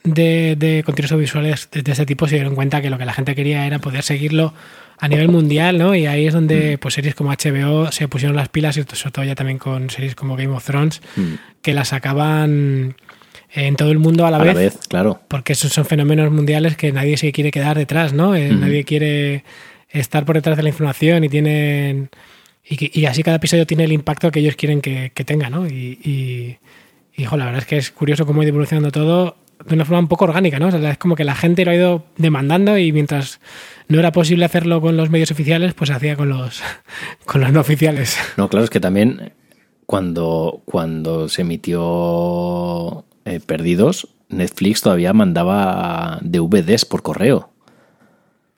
de, 0.03 0.55
de 0.57 0.83
contenidos 0.85 1.11
audiovisuales 1.11 1.69
de, 1.71 1.81
de, 1.81 1.91
ese 1.91 2.05
tipo 2.05 2.27
se 2.27 2.35
dieron 2.35 2.55
cuenta 2.55 2.81
que 2.81 2.89
lo 2.89 2.97
que 2.97 3.05
la 3.05 3.13
gente 3.13 3.35
quería 3.35 3.67
era 3.67 3.79
poder 3.79 4.03
seguirlo 4.03 4.53
a 5.01 5.07
nivel 5.07 5.29
mundial, 5.29 5.79
¿no? 5.79 5.95
Y 5.95 6.05
ahí 6.05 6.27
es 6.27 6.33
donde 6.33 6.77
pues 6.77 6.93
series 6.93 7.15
como 7.15 7.31
HBO 7.31 7.91
se 7.91 8.07
pusieron 8.07 8.35
las 8.35 8.49
pilas 8.49 8.77
y 8.77 8.83
sobre 8.83 9.11
todo 9.11 9.25
ya 9.25 9.33
también 9.33 9.57
con 9.57 9.89
series 9.89 10.13
como 10.13 10.35
Game 10.35 10.53
of 10.53 10.63
Thrones 10.63 11.01
mm. 11.15 11.33
que 11.63 11.73
las 11.73 11.87
sacaban 11.87 12.95
en 13.51 13.75
todo 13.77 13.91
el 13.91 13.97
mundo 13.97 14.27
a 14.27 14.31
la, 14.31 14.37
a 14.37 14.43
vez, 14.43 14.53
la 14.53 14.61
vez. 14.61 14.77
claro. 14.87 15.19
Porque 15.27 15.53
esos 15.53 15.73
son 15.73 15.85
fenómenos 15.85 16.31
mundiales 16.31 16.77
que 16.77 16.91
nadie 16.91 17.17
se 17.17 17.31
quiere 17.31 17.49
quedar 17.49 17.79
detrás, 17.79 18.13
¿no? 18.13 18.35
Eh, 18.35 18.51
mm. 18.51 18.59
Nadie 18.59 18.83
quiere 18.83 19.43
estar 19.89 20.23
por 20.23 20.35
detrás 20.35 20.55
de 20.55 20.63
la 20.63 20.69
información 20.69 21.23
y 21.23 21.29
tienen 21.29 22.11
y, 22.63 23.01
y, 23.01 23.05
así 23.07 23.23
cada 23.23 23.37
episodio 23.37 23.65
tiene 23.65 23.85
el 23.85 23.91
impacto 23.91 24.29
que 24.29 24.39
ellos 24.39 24.55
quieren 24.55 24.81
que, 24.81 25.11
que 25.15 25.25
tenga, 25.25 25.49
¿no? 25.49 25.65
Y, 25.65 25.97
y, 26.03 26.57
y 27.17 27.23
la 27.23 27.45
verdad 27.45 27.57
es 27.57 27.65
que 27.65 27.77
es 27.77 27.89
curioso 27.89 28.27
cómo 28.27 28.41
ha 28.41 28.43
ido 28.43 28.49
evolucionando 28.49 28.91
todo 28.91 29.35
de 29.65 29.75
una 29.75 29.85
forma 29.85 29.99
un 29.99 30.07
poco 30.07 30.25
orgánica, 30.25 30.59
¿no? 30.59 30.67
O 30.67 30.71
sea, 30.71 30.91
es 30.91 30.97
como 30.97 31.15
que 31.15 31.23
la 31.23 31.35
gente 31.35 31.65
lo 31.65 31.71
ha 31.71 31.75
ido 31.75 32.05
demandando 32.17 32.77
y 32.77 32.91
mientras 32.91 33.39
no 33.87 33.99
era 33.99 34.11
posible 34.11 34.45
hacerlo 34.45 34.81
con 34.81 34.97
los 34.97 35.09
medios 35.09 35.31
oficiales, 35.31 35.73
pues 35.73 35.89
se 35.89 35.93
hacía 35.93 36.15
con 36.15 36.29
los, 36.29 36.61
con 37.25 37.41
los 37.41 37.51
no 37.51 37.59
oficiales. 37.61 38.17
No, 38.37 38.49
claro, 38.49 38.63
es 38.63 38.69
que 38.69 38.79
también 38.79 39.33
cuando, 39.85 40.61
cuando 40.65 41.29
se 41.29 41.41
emitió 41.41 43.05
eh, 43.25 43.39
Perdidos, 43.39 44.07
Netflix 44.29 44.81
todavía 44.81 45.13
mandaba 45.13 46.19
DVDs 46.21 46.85
por 46.85 47.01
correo. 47.01 47.49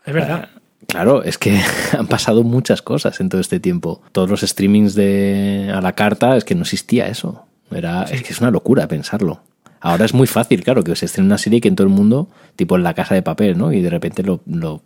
Es 0.05 0.13
verdad. 0.13 0.49
Uh, 0.55 0.63
Claro, 0.87 1.23
es 1.23 1.37
que 1.37 1.59
han 1.97 2.07
pasado 2.07 2.43
muchas 2.43 2.81
cosas 2.81 3.19
en 3.19 3.29
todo 3.29 3.41
este 3.41 3.59
tiempo. 3.59 4.01
Todos 4.11 4.29
los 4.29 4.41
streamings 4.41 4.95
de 4.95 5.71
a 5.73 5.81
la 5.81 5.93
carta, 5.93 6.37
es 6.37 6.43
que 6.43 6.55
no 6.55 6.61
existía 6.61 7.07
eso. 7.07 7.45
Era, 7.71 8.07
sí. 8.07 8.15
Es 8.15 8.23
que 8.23 8.33
es 8.33 8.41
una 8.41 8.51
locura 8.51 8.87
pensarlo. 8.87 9.41
Ahora 9.83 10.05
es 10.05 10.13
muy 10.13 10.27
fácil, 10.27 10.63
claro, 10.63 10.81
que 10.81 10.95
se 10.95 11.05
estrene 11.05 11.27
una 11.27 11.37
serie 11.37 11.59
que 11.59 11.67
en 11.67 11.75
todo 11.75 11.85
el 11.85 11.93
mundo, 11.93 12.29
tipo 12.55 12.77
en 12.77 12.83
la 12.83 12.93
casa 12.93 13.15
de 13.15 13.21
papel, 13.21 13.57
¿no? 13.57 13.73
Y 13.73 13.81
de 13.81 13.89
repente 13.89 14.23
lo, 14.23 14.39
lo 14.45 14.81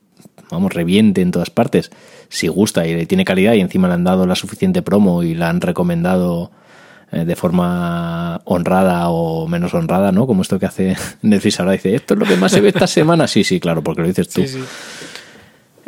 vamos, 0.49 0.73
reviente 0.73 1.21
en 1.21 1.29
todas 1.29 1.51
partes. 1.51 1.91
Si 2.29 2.47
gusta 2.47 2.88
y 2.88 3.05
tiene 3.05 3.23
calidad 3.23 3.53
y 3.53 3.60
encima 3.60 3.88
le 3.88 3.93
han 3.93 4.03
dado 4.03 4.25
la 4.25 4.33
suficiente 4.33 4.81
promo 4.81 5.21
y 5.21 5.36
la 5.36 5.49
han 5.49 5.62
recomendado 5.62 6.49
eh, 7.12 7.25
de 7.25 7.36
forma 7.36 8.41
honrada 8.45 9.10
o 9.10 9.47
menos 9.47 9.75
honrada, 9.75 10.12
¿no? 10.12 10.25
Como 10.25 10.41
esto 10.41 10.57
que 10.57 10.65
hace 10.65 10.97
Netflix 11.21 11.60
ahora 11.60 11.73
dice, 11.73 11.93
esto 11.93 12.15
es 12.15 12.19
lo 12.19 12.25
que 12.25 12.36
más 12.36 12.51
se 12.51 12.62
ve 12.62 12.69
esta 12.69 12.88
semana. 12.88 13.27
Sí, 13.27 13.43
sí, 13.43 13.60
claro, 13.60 13.83
porque 13.83 14.01
lo 14.01 14.07
dices 14.07 14.29
tú. 14.29 14.41
Sí, 14.41 14.47
sí 14.47 14.63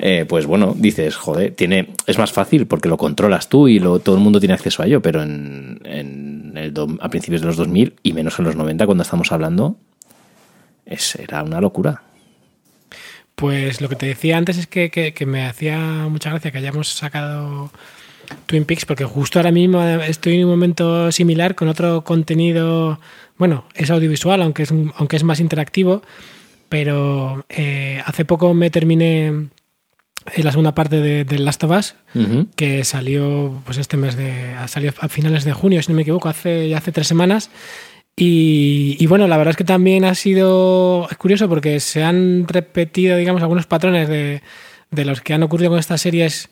eh, 0.02 0.26
pues 0.26 0.46
bueno, 0.46 0.74
dices, 0.78 1.18
joder, 1.18 1.54
tiene, 1.56 1.90
es 2.08 2.18
más 2.18 2.32
fácil 2.32 2.68
porque 2.68 2.88
lo 2.88 2.96
controlas 2.96 3.50
tú 3.50 3.68
y 3.68 3.80
lo, 3.80 4.00
todo 4.00 4.16
el 4.16 4.22
mundo 4.22 4.40
tiene 4.40 4.54
acceso 4.54 4.82
a 4.82 4.86
ello, 4.86 5.02
pero 5.02 5.22
en, 5.22 5.82
en 5.84 6.39
a 7.00 7.10
principios 7.10 7.42
de 7.42 7.48
los 7.48 7.58
2000 7.58 7.96
y 8.04 8.14
menos 8.14 8.38
en 8.40 8.46
los 8.46 8.56
90 8.56 8.86
cuando 8.86 9.04
estamos 9.04 9.32
hablando, 9.32 9.78
es, 10.86 11.16
era 11.16 11.44
una 11.44 11.62
locura. 11.62 12.04
Pues 13.36 13.80
lo 13.82 13.90
que 13.90 13.96
te 13.96 14.06
decía 14.06 14.38
antes 14.38 14.58
es 14.58 14.68
que, 14.68 14.90
que, 14.90 15.14
que 15.14 15.26
me 15.26 15.46
hacía 15.46 15.80
mucha 16.10 16.30
gracia 16.30 16.52
que 16.52 16.58
hayamos 16.58 16.90
sacado 16.90 17.72
Twin 18.46 18.66
Peaks 18.66 18.86
porque 18.86 19.06
justo 19.06 19.40
ahora 19.40 19.52
mismo 19.52 19.82
estoy 19.84 20.36
en 20.36 20.46
un 20.46 20.52
momento 20.52 21.12
similar 21.12 21.56
con 21.56 21.68
otro 21.68 22.04
contenido, 22.04 23.00
bueno, 23.38 23.66
es 23.76 23.90
audiovisual, 23.90 24.42
aunque 24.42 24.64
es, 24.64 24.74
aunque 24.96 25.16
es 25.16 25.24
más 25.24 25.40
interactivo, 25.40 26.02
pero 26.68 27.46
eh, 27.50 28.02
hace 28.06 28.26
poco 28.26 28.54
me 28.54 28.70
terminé 28.70 29.50
en 30.36 30.46
la 30.46 30.52
segunda 30.52 30.74
parte 30.74 31.00
de, 31.00 31.24
de 31.26 31.40
Last 31.40 31.64
of 31.64 31.72
Us, 31.72 31.96
uh 32.16 32.20
-huh. 32.20 32.48
que 32.56 32.84
salió 32.84 33.62
pues 33.66 33.78
este 33.78 33.98
mes 33.98 34.16
de. 34.16 34.56
salió 34.68 34.94
a 35.00 35.10
finales 35.10 35.44
de 35.44 35.54
junio, 35.54 35.82
si 35.82 35.92
no 35.92 35.96
me 35.96 36.02
equivoco, 36.04 36.30
hace, 36.30 36.76
hace 36.76 36.92
tres 36.92 37.08
semanas. 37.08 37.50
Y, 38.16 38.98
y, 39.00 39.06
bueno, 39.08 39.28
la 39.28 39.38
verdad 39.38 39.52
es 39.52 39.58
que 39.58 39.64
también 39.64 40.04
ha 40.04 40.14
sido 40.14 41.08
es 41.10 41.18
curioso 41.18 41.48
porque 41.48 41.80
se 41.80 42.04
han 42.04 42.48
repetido, 42.48 43.16
digamos, 43.16 43.42
algunos 43.42 43.66
patrones 43.66 44.10
de, 44.10 44.42
de 44.92 45.06
los 45.06 45.22
que 45.22 45.34
han 45.34 45.44
ocurrido 45.44 45.70
con 45.70 45.80
estas 45.80 46.02
series 46.02 46.50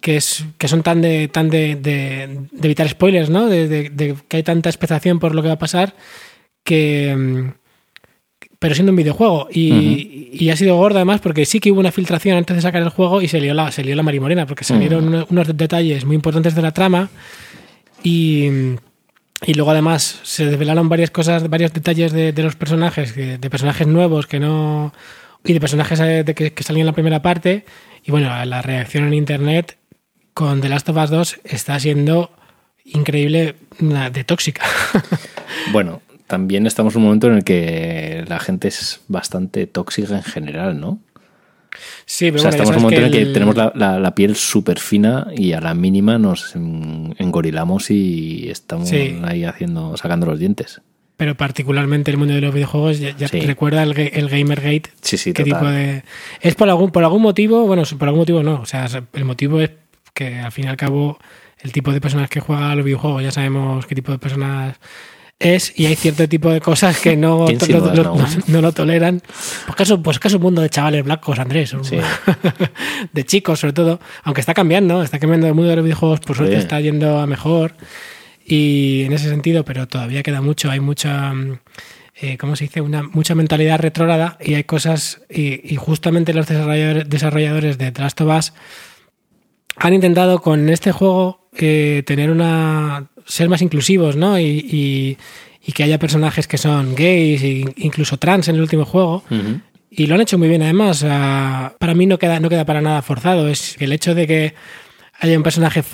que, 0.00 0.16
es, 0.16 0.44
que 0.56 0.68
son 0.68 0.82
tan 0.82 1.02
de 1.02 1.28
tan 1.28 1.50
de, 1.50 1.76
de, 1.76 2.46
de 2.50 2.66
evitar 2.66 2.88
spoilers, 2.88 3.28
¿no? 3.28 3.46
De, 3.46 3.68
de, 3.68 4.16
que 4.26 4.38
hay 4.38 4.42
tanta 4.42 4.70
expectación 4.70 5.18
por 5.18 5.34
lo 5.34 5.42
que 5.42 5.48
va 5.48 5.54
a 5.54 5.58
pasar 5.58 5.94
que 6.64 7.52
pero 8.62 8.76
siendo 8.76 8.92
un 8.92 8.96
videojuego. 8.96 9.48
Y, 9.50 9.72
uh 9.72 9.74
-huh. 9.74 10.28
y, 10.40 10.50
ha 10.50 10.56
sido 10.56 10.76
gordo 10.76 10.98
además 10.98 11.20
porque 11.20 11.44
sí 11.44 11.58
que 11.58 11.72
hubo 11.72 11.80
una 11.80 11.90
filtración 11.90 12.36
antes 12.38 12.54
de 12.54 12.62
sacar 12.62 12.80
el 12.80 12.90
juego 12.90 13.20
y 13.20 13.26
se 13.26 13.40
lió 13.40 13.54
la, 13.54 13.72
se 13.72 13.82
lió 13.82 13.96
la 13.96 14.04
marimorena 14.04 14.46
porque 14.46 14.62
salieron 14.64 15.12
uh 15.12 15.18
-huh. 15.18 15.26
unos 15.30 15.56
detalles 15.56 16.04
muy 16.04 16.14
importantes 16.14 16.54
de 16.54 16.62
la 16.62 16.70
trama 16.70 17.10
y, 18.04 18.46
y 19.44 19.54
luego 19.54 19.72
además 19.72 20.20
se 20.22 20.46
desvelaron 20.46 20.88
varias 20.88 21.10
cosas, 21.10 21.50
varios 21.50 21.72
detalles 21.72 22.12
de, 22.12 22.32
de 22.32 22.42
los 22.42 22.54
personajes, 22.54 23.16
de, 23.16 23.36
de, 23.36 23.50
personajes 23.50 23.86
nuevos 23.88 24.28
que 24.28 24.38
no... 24.38 24.92
y 25.44 25.52
de 25.52 25.60
personajes 25.60 25.98
eh, 25.98 26.22
de 26.22 26.34
que, 26.34 26.52
que 26.52 26.62
salían 26.62 26.82
en 26.82 26.86
la 26.86 26.92
primera 26.92 27.20
parte. 27.20 27.64
Y 28.04 28.12
bueno, 28.12 28.28
la 28.44 28.62
reacción 28.62 29.04
en 29.04 29.14
internet 29.14 29.76
con 30.34 30.60
The 30.60 30.68
Last 30.68 30.88
of 30.88 30.96
Us 30.96 31.10
2 31.10 31.40
está 31.44 31.78
siendo 31.80 32.30
increíble 32.84 33.56
de 33.80 34.24
tóxica. 34.24 34.62
bueno, 35.72 36.00
también 36.32 36.66
estamos 36.66 36.94
en 36.94 37.00
un 37.02 37.04
momento 37.08 37.26
en 37.26 37.34
el 37.34 37.44
que 37.44 38.24
la 38.26 38.40
gente 38.40 38.68
es 38.68 39.02
bastante 39.06 39.66
tóxica 39.66 40.16
en 40.16 40.22
general, 40.22 40.80
¿no? 40.80 40.98
Sí, 42.06 42.30
pero 42.30 42.36
o 42.36 42.38
sea, 42.40 42.50
bueno, 42.52 42.62
estamos 42.62 42.70
en 42.70 42.76
un 42.76 42.82
momento 42.84 43.00
en 43.00 43.06
el 43.06 43.12
que 43.12 43.32
tenemos 43.34 43.54
la, 43.54 43.70
la, 43.74 43.98
la 44.00 44.14
piel 44.14 44.34
súper 44.34 44.78
fina 44.78 45.26
y 45.36 45.52
a 45.52 45.60
la 45.60 45.74
mínima 45.74 46.16
nos 46.16 46.54
engorilamos 46.56 47.90
y 47.90 48.48
estamos 48.48 48.88
sí. 48.88 49.18
ahí 49.24 49.44
haciendo, 49.44 49.94
sacando 49.98 50.24
los 50.24 50.38
dientes. 50.38 50.80
pero 51.18 51.36
particularmente 51.36 52.10
el 52.10 52.16
mundo 52.16 52.32
de 52.32 52.40
los 52.40 52.54
videojuegos 52.54 52.98
ya, 52.98 53.14
ya 53.14 53.28
Sí. 53.28 53.40
recuerda 53.40 53.82
el, 53.82 53.92
el 53.98 54.28
Gamergate. 54.30 54.84
Sí, 55.02 55.18
sí, 55.18 55.34
qué 55.34 55.44
total. 55.44 55.58
tipo 55.60 55.70
de 55.70 56.02
es 56.40 56.54
por 56.54 56.70
algún 56.70 56.90
por 56.92 57.04
algún 57.04 57.20
motivo, 57.20 57.66
bueno, 57.66 57.82
por 57.98 58.08
algún 58.08 58.20
motivo 58.20 58.42
no, 58.42 58.60
o 58.62 58.66
sea, 58.66 58.86
el 59.12 59.24
motivo 59.26 59.60
es 59.60 59.70
que 60.14 60.38
al 60.38 60.50
fin 60.50 60.64
y 60.64 60.68
al 60.68 60.78
cabo 60.78 61.18
el 61.60 61.72
tipo 61.72 61.92
de 61.92 62.00
personas 62.00 62.30
que 62.30 62.40
juega 62.40 62.70
a 62.72 62.74
los 62.74 62.86
videojuegos 62.86 63.22
ya 63.22 63.30
sabemos 63.32 63.84
qué 63.86 63.94
tipo 63.94 64.12
de 64.12 64.18
personas 64.18 64.76
es 65.42 65.72
y 65.78 65.86
hay 65.86 65.96
cierto 65.96 66.28
tipo 66.28 66.50
de 66.50 66.60
cosas 66.60 66.98
que 67.00 67.16
no, 67.16 67.44
¿Qué 67.46 67.56
to- 67.56 67.66
insinúas, 67.66 67.96
lo- 67.96 68.02
lo- 68.04 68.16
no? 68.16 68.26
no 68.46 68.60
lo 68.62 68.72
toleran. 68.72 69.20
Pues 69.66 69.76
que, 69.76 69.82
es 69.82 69.90
un, 69.90 70.02
pues 70.02 70.18
que 70.18 70.28
es 70.28 70.34
un 70.34 70.42
mundo 70.42 70.62
de 70.62 70.70
chavales 70.70 71.04
blancos, 71.04 71.38
Andrés. 71.38 71.74
Sí. 71.82 71.96
de 73.12 73.24
chicos, 73.24 73.60
sobre 73.60 73.72
todo. 73.72 74.00
Aunque 74.24 74.40
está 74.40 74.54
cambiando, 74.54 75.02
está 75.02 75.18
cambiando 75.18 75.46
el 75.48 75.54
mundo 75.54 75.70
de 75.70 75.76
los 75.76 75.84
videojuegos, 75.84 76.20
por 76.20 76.36
suerte 76.36 76.56
está 76.56 76.80
yendo 76.80 77.18
a 77.18 77.26
mejor. 77.26 77.74
Y 78.44 79.02
en 79.06 79.12
ese 79.12 79.28
sentido, 79.28 79.64
pero 79.64 79.86
todavía 79.86 80.22
queda 80.22 80.40
mucho. 80.40 80.70
Hay 80.70 80.80
mucha. 80.80 81.32
mm, 81.32 81.58
eh, 82.20 82.36
¿Cómo 82.38 82.56
se 82.56 82.64
dice? 82.64 82.80
Una, 82.80 83.02
mucha 83.02 83.34
mentalidad 83.34 83.78
retrógrada 83.80 84.36
y 84.40 84.54
hay 84.54 84.64
cosas. 84.64 85.22
Y, 85.30 85.60
y 85.72 85.76
justamente 85.76 86.34
los 86.34 86.46
desarrolladores, 86.46 87.08
desarrolladores 87.08 87.78
de 87.78 87.92
The 87.92 88.02
Last 88.02 88.20
of 88.20 88.36
Us 88.36 88.52
han 89.76 89.94
intentado 89.94 90.42
con 90.42 90.68
este 90.68 90.92
juego 90.92 91.48
eh, 91.56 92.02
tener 92.06 92.30
una. 92.30 93.08
Ser 93.26 93.48
más 93.48 93.62
inclusivos, 93.62 94.16
¿no? 94.16 94.38
Y, 94.38 94.44
y- 94.44 95.18
y 95.64 95.72
que 95.72 95.84
haya 95.84 95.98
personajes 95.98 96.48
que 96.48 96.58
son 96.58 96.94
gays 96.96 97.40
e 97.42 97.64
incluso 97.76 98.16
trans 98.18 98.48
en 98.48 98.56
el 98.56 98.62
último 98.62 98.84
juego. 98.84 99.22
Y 99.90 100.06
lo 100.06 100.16
han 100.16 100.20
hecho 100.20 100.36
muy 100.38 100.48
bien, 100.48 100.62
además. 100.62 101.02
para 101.78 101.94
mí 101.94 102.06
no 102.06 102.18
queda, 102.18 102.40
no 102.40 102.48
queda 102.48 102.64
para 102.64 102.80
nada 102.80 103.00
forzado. 103.02 103.48
Es 103.48 103.76
que 103.78 103.84
el 103.84 103.92
hecho 103.92 104.14
de 104.16 104.26
que 104.26 104.54
haya 105.20 105.36
un 105.36 105.44
personaje 105.44 105.84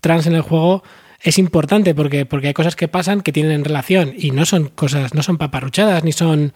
trans 0.00 0.26
en 0.26 0.34
el 0.34 0.40
juego 0.42 0.82
es 1.20 1.38
importante 1.38 1.94
porque, 1.94 2.26
porque 2.26 2.48
hay 2.48 2.54
cosas 2.54 2.74
que 2.74 2.88
pasan 2.88 3.20
que 3.20 3.30
tienen 3.32 3.64
relación 3.64 4.12
y 4.18 4.32
no 4.32 4.44
son 4.46 4.68
cosas, 4.68 5.14
no 5.14 5.22
son 5.22 5.38
paparruchadas 5.38 6.02
ni 6.02 6.10
son 6.12 6.52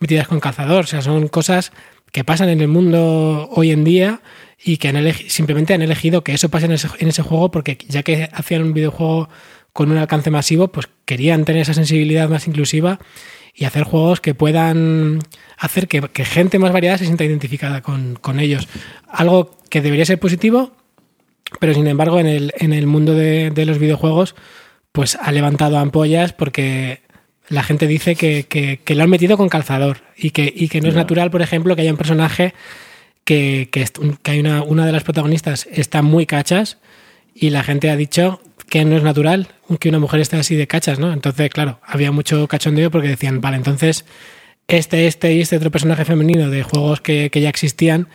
metidas 0.00 0.26
con 0.26 0.40
calzador. 0.40 0.84
O 0.84 0.86
sea, 0.88 1.02
son 1.02 1.28
cosas 1.28 1.70
que 2.10 2.24
pasan 2.24 2.48
en 2.48 2.60
el 2.60 2.66
mundo 2.68 3.48
hoy 3.52 3.70
en 3.70 3.84
día 3.84 4.20
y 4.64 4.78
que 4.78 4.88
han 4.88 4.96
simplemente 5.28 5.74
han 5.74 5.82
elegido 5.82 6.24
que 6.24 6.32
eso 6.34 6.48
pase 6.48 6.66
en 6.66 6.72
ese, 6.72 6.88
en 6.98 7.06
ese 7.08 7.22
juego 7.22 7.52
porque 7.52 7.78
ya 7.88 8.02
que 8.02 8.28
hacían 8.32 8.62
un 8.64 8.74
videojuego 8.74 9.28
con 9.72 9.90
un 9.90 9.98
alcance 9.98 10.30
masivo, 10.30 10.68
pues 10.68 10.88
querían 11.04 11.44
tener 11.44 11.62
esa 11.62 11.74
sensibilidad 11.74 12.28
más 12.28 12.46
inclusiva 12.46 12.98
y 13.54 13.64
hacer 13.64 13.84
juegos 13.84 14.20
que 14.20 14.34
puedan 14.34 15.20
hacer 15.58 15.88
que, 15.88 16.00
que 16.02 16.24
gente 16.24 16.58
más 16.58 16.72
variada 16.72 16.98
se 16.98 17.04
sienta 17.04 17.24
identificada 17.24 17.82
con, 17.82 18.14
con 18.20 18.40
ellos. 18.40 18.68
Algo 19.08 19.56
que 19.68 19.80
debería 19.80 20.04
ser 20.06 20.18
positivo, 20.18 20.72
pero 21.58 21.74
sin 21.74 21.86
embargo 21.86 22.18
en 22.20 22.26
el, 22.26 22.52
en 22.58 22.72
el 22.72 22.86
mundo 22.86 23.14
de, 23.14 23.50
de 23.50 23.66
los 23.66 23.78
videojuegos 23.78 24.34
pues 24.92 25.16
ha 25.20 25.30
levantado 25.32 25.78
ampollas 25.78 26.32
porque 26.32 27.02
la 27.48 27.62
gente 27.62 27.86
dice 27.86 28.14
que, 28.16 28.46
que- 28.48 28.80
que 28.84 28.94
lo 28.94 29.02
han 29.04 29.10
metido 29.10 29.36
con 29.36 29.48
calzador 29.48 29.98
y 30.16 30.30
que, 30.30 30.52
y 30.54 30.68
que 30.68 30.80
no 30.80 30.88
es 30.88 30.94
natural, 30.94 31.30
por 31.30 31.42
ejemplo, 31.42 31.74
que 31.74 31.82
haya 31.82 31.90
un 31.90 31.96
personaje 31.96 32.54
que, 33.24 33.68
que 33.70 34.30
hay 34.30 34.40
una, 34.40 34.62
una 34.62 34.86
de 34.86 34.92
las 34.92 35.02
protagonistas 35.04 35.68
está 35.70 36.02
muy 36.02 36.26
cachas 36.26 36.78
y 37.34 37.50
la 37.50 37.62
gente 37.62 37.90
ha 37.90 37.96
dicho 37.96 38.40
que 38.70 38.84
no 38.86 38.96
es 38.96 39.02
natural 39.02 39.48
que 39.78 39.90
una 39.90 39.98
mujer 39.98 40.20
esté 40.20 40.38
así 40.38 40.56
de 40.56 40.66
cachas, 40.66 40.98
¿no? 40.98 41.12
Entonces, 41.12 41.50
claro, 41.50 41.80
había 41.84 42.12
mucho 42.12 42.46
cachondeo 42.48 42.90
porque 42.90 43.08
decían, 43.08 43.40
vale, 43.40 43.56
entonces 43.56 44.06
este, 44.68 45.06
este 45.06 45.34
y 45.34 45.40
este 45.40 45.56
otro 45.56 45.70
personaje 45.70 46.04
femenino 46.04 46.48
de 46.48 46.62
juegos 46.62 47.00
que, 47.00 47.30
que 47.30 47.40
ya 47.40 47.48
existían, 47.48 48.08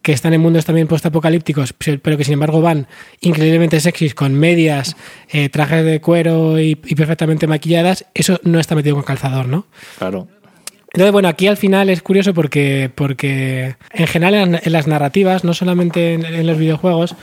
que 0.00 0.12
están 0.12 0.32
en 0.32 0.40
mundos 0.40 0.64
también 0.64 0.88
postapocalípticos, 0.88 1.74
pero 1.74 2.16
que 2.16 2.24
sin 2.24 2.34
embargo 2.34 2.62
van 2.62 2.88
increíblemente 3.20 3.80
sexys 3.80 4.14
con 4.14 4.32
medias, 4.32 4.96
eh, 5.28 5.50
trajes 5.50 5.84
de 5.84 6.00
cuero 6.00 6.58
y, 6.58 6.70
y 6.70 6.94
perfectamente 6.94 7.46
maquilladas, 7.46 8.06
eso 8.14 8.40
no 8.44 8.58
está 8.58 8.74
metido 8.74 8.96
con 8.96 9.04
calzador, 9.04 9.46
¿no? 9.46 9.66
Claro. 9.98 10.26
Entonces, 10.94 11.12
bueno, 11.12 11.28
aquí 11.28 11.46
al 11.48 11.58
final 11.58 11.90
es 11.90 12.00
curioso 12.00 12.32
porque, 12.32 12.90
porque 12.94 13.76
en 13.92 14.06
general 14.06 14.34
en, 14.34 14.60
en 14.64 14.72
las 14.72 14.86
narrativas, 14.86 15.44
no 15.44 15.52
solamente 15.52 16.14
en, 16.14 16.24
en 16.24 16.46
los 16.46 16.56
videojuegos, 16.56 17.14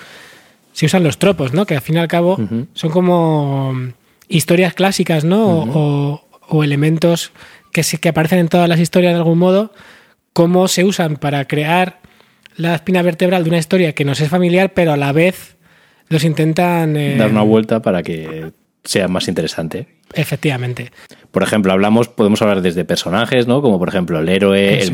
se 0.75 0.85
usan 0.87 1.03
los 1.03 1.17
tropos, 1.17 1.53
¿no? 1.53 1.65
Que 1.65 1.75
al 1.75 1.81
fin 1.81 1.95
y 1.95 1.99
al 1.99 2.07
cabo 2.09 2.37
son 2.73 2.91
como 2.91 3.73
historias 4.27 4.73
clásicas, 4.73 5.23
¿no? 5.23 5.45
O- 5.45 5.79
o, 5.79 6.27
o 6.49 6.63
elementos 6.63 7.31
que, 7.71 7.81
se, 7.83 7.97
que 7.97 8.09
aparecen 8.09 8.39
en 8.39 8.47
todas 8.49 8.67
las 8.67 8.79
historias 8.79 9.13
de 9.13 9.17
algún 9.19 9.39
modo, 9.39 9.71
cómo 10.33 10.67
se 10.67 10.83
usan 10.83 11.15
para 11.17 11.45
crear 11.45 11.99
la 12.57 12.75
espina 12.75 13.01
vertebral 13.01 13.43
de 13.43 13.49
una 13.49 13.59
historia 13.59 13.93
que 13.93 14.05
nos 14.05 14.19
es 14.21 14.29
familiar, 14.29 14.73
pero 14.73 14.91
a 14.93 14.97
la 14.97 15.11
vez 15.11 15.55
los 16.09 16.23
intentan... 16.23 16.95
eh, 16.97 17.15
Dar 17.17 17.31
una 17.31 17.41
vuelta 17.41 17.81
para 17.81 18.03
que 18.03 18.51
sea 18.83 19.07
más 19.07 19.27
interesante. 19.27 19.87
Efectivamente. 20.13 20.91
Por 21.31 21.43
ejemplo, 21.43 21.73
hablamos, 21.73 22.07
podemos 22.07 22.41
hablar 22.41 22.61
desde 22.61 22.85
personajes, 22.85 23.47
¿no? 23.47 23.61
Como 23.61 23.79
por 23.79 23.89
ejemplo 23.89 24.19
el 24.19 24.29
héroe, 24.29 24.75
Eso 24.79 24.83
el 24.83 24.87
es. 24.89 24.91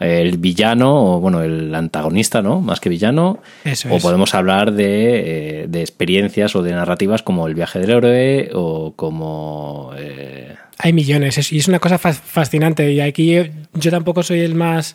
El 0.00 0.38
villano, 0.38 1.14
o 1.16 1.20
bueno, 1.20 1.42
el 1.42 1.74
antagonista, 1.74 2.40
¿no? 2.42 2.60
Más 2.60 2.80
que 2.80 2.88
villano. 2.88 3.38
Eso 3.64 3.88
o 3.90 3.96
es. 3.96 4.02
podemos 4.02 4.34
hablar 4.34 4.72
de, 4.72 5.62
eh, 5.62 5.66
de 5.68 5.80
experiencias 5.80 6.54
o 6.56 6.62
de 6.62 6.72
narrativas 6.72 7.22
como 7.22 7.46
el 7.46 7.54
viaje 7.54 7.78
del 7.80 7.90
héroe 7.90 8.50
o 8.54 8.92
como... 8.94 9.90
eh, 9.96 10.54
Hay 10.78 10.92
millones 10.92 11.38
es- 11.38 11.52
y 11.52 11.58
es 11.58 11.66
una 11.68 11.78
cosa 11.80 11.98
fas- 11.98 12.20
fascinante 12.20 12.92
y 12.92 13.00
aquí 13.00 13.32
yo, 13.32 13.42
yo 13.74 13.90
tampoco 13.90 14.22
soy 14.22 14.40
el 14.40 14.54
más 14.54 14.94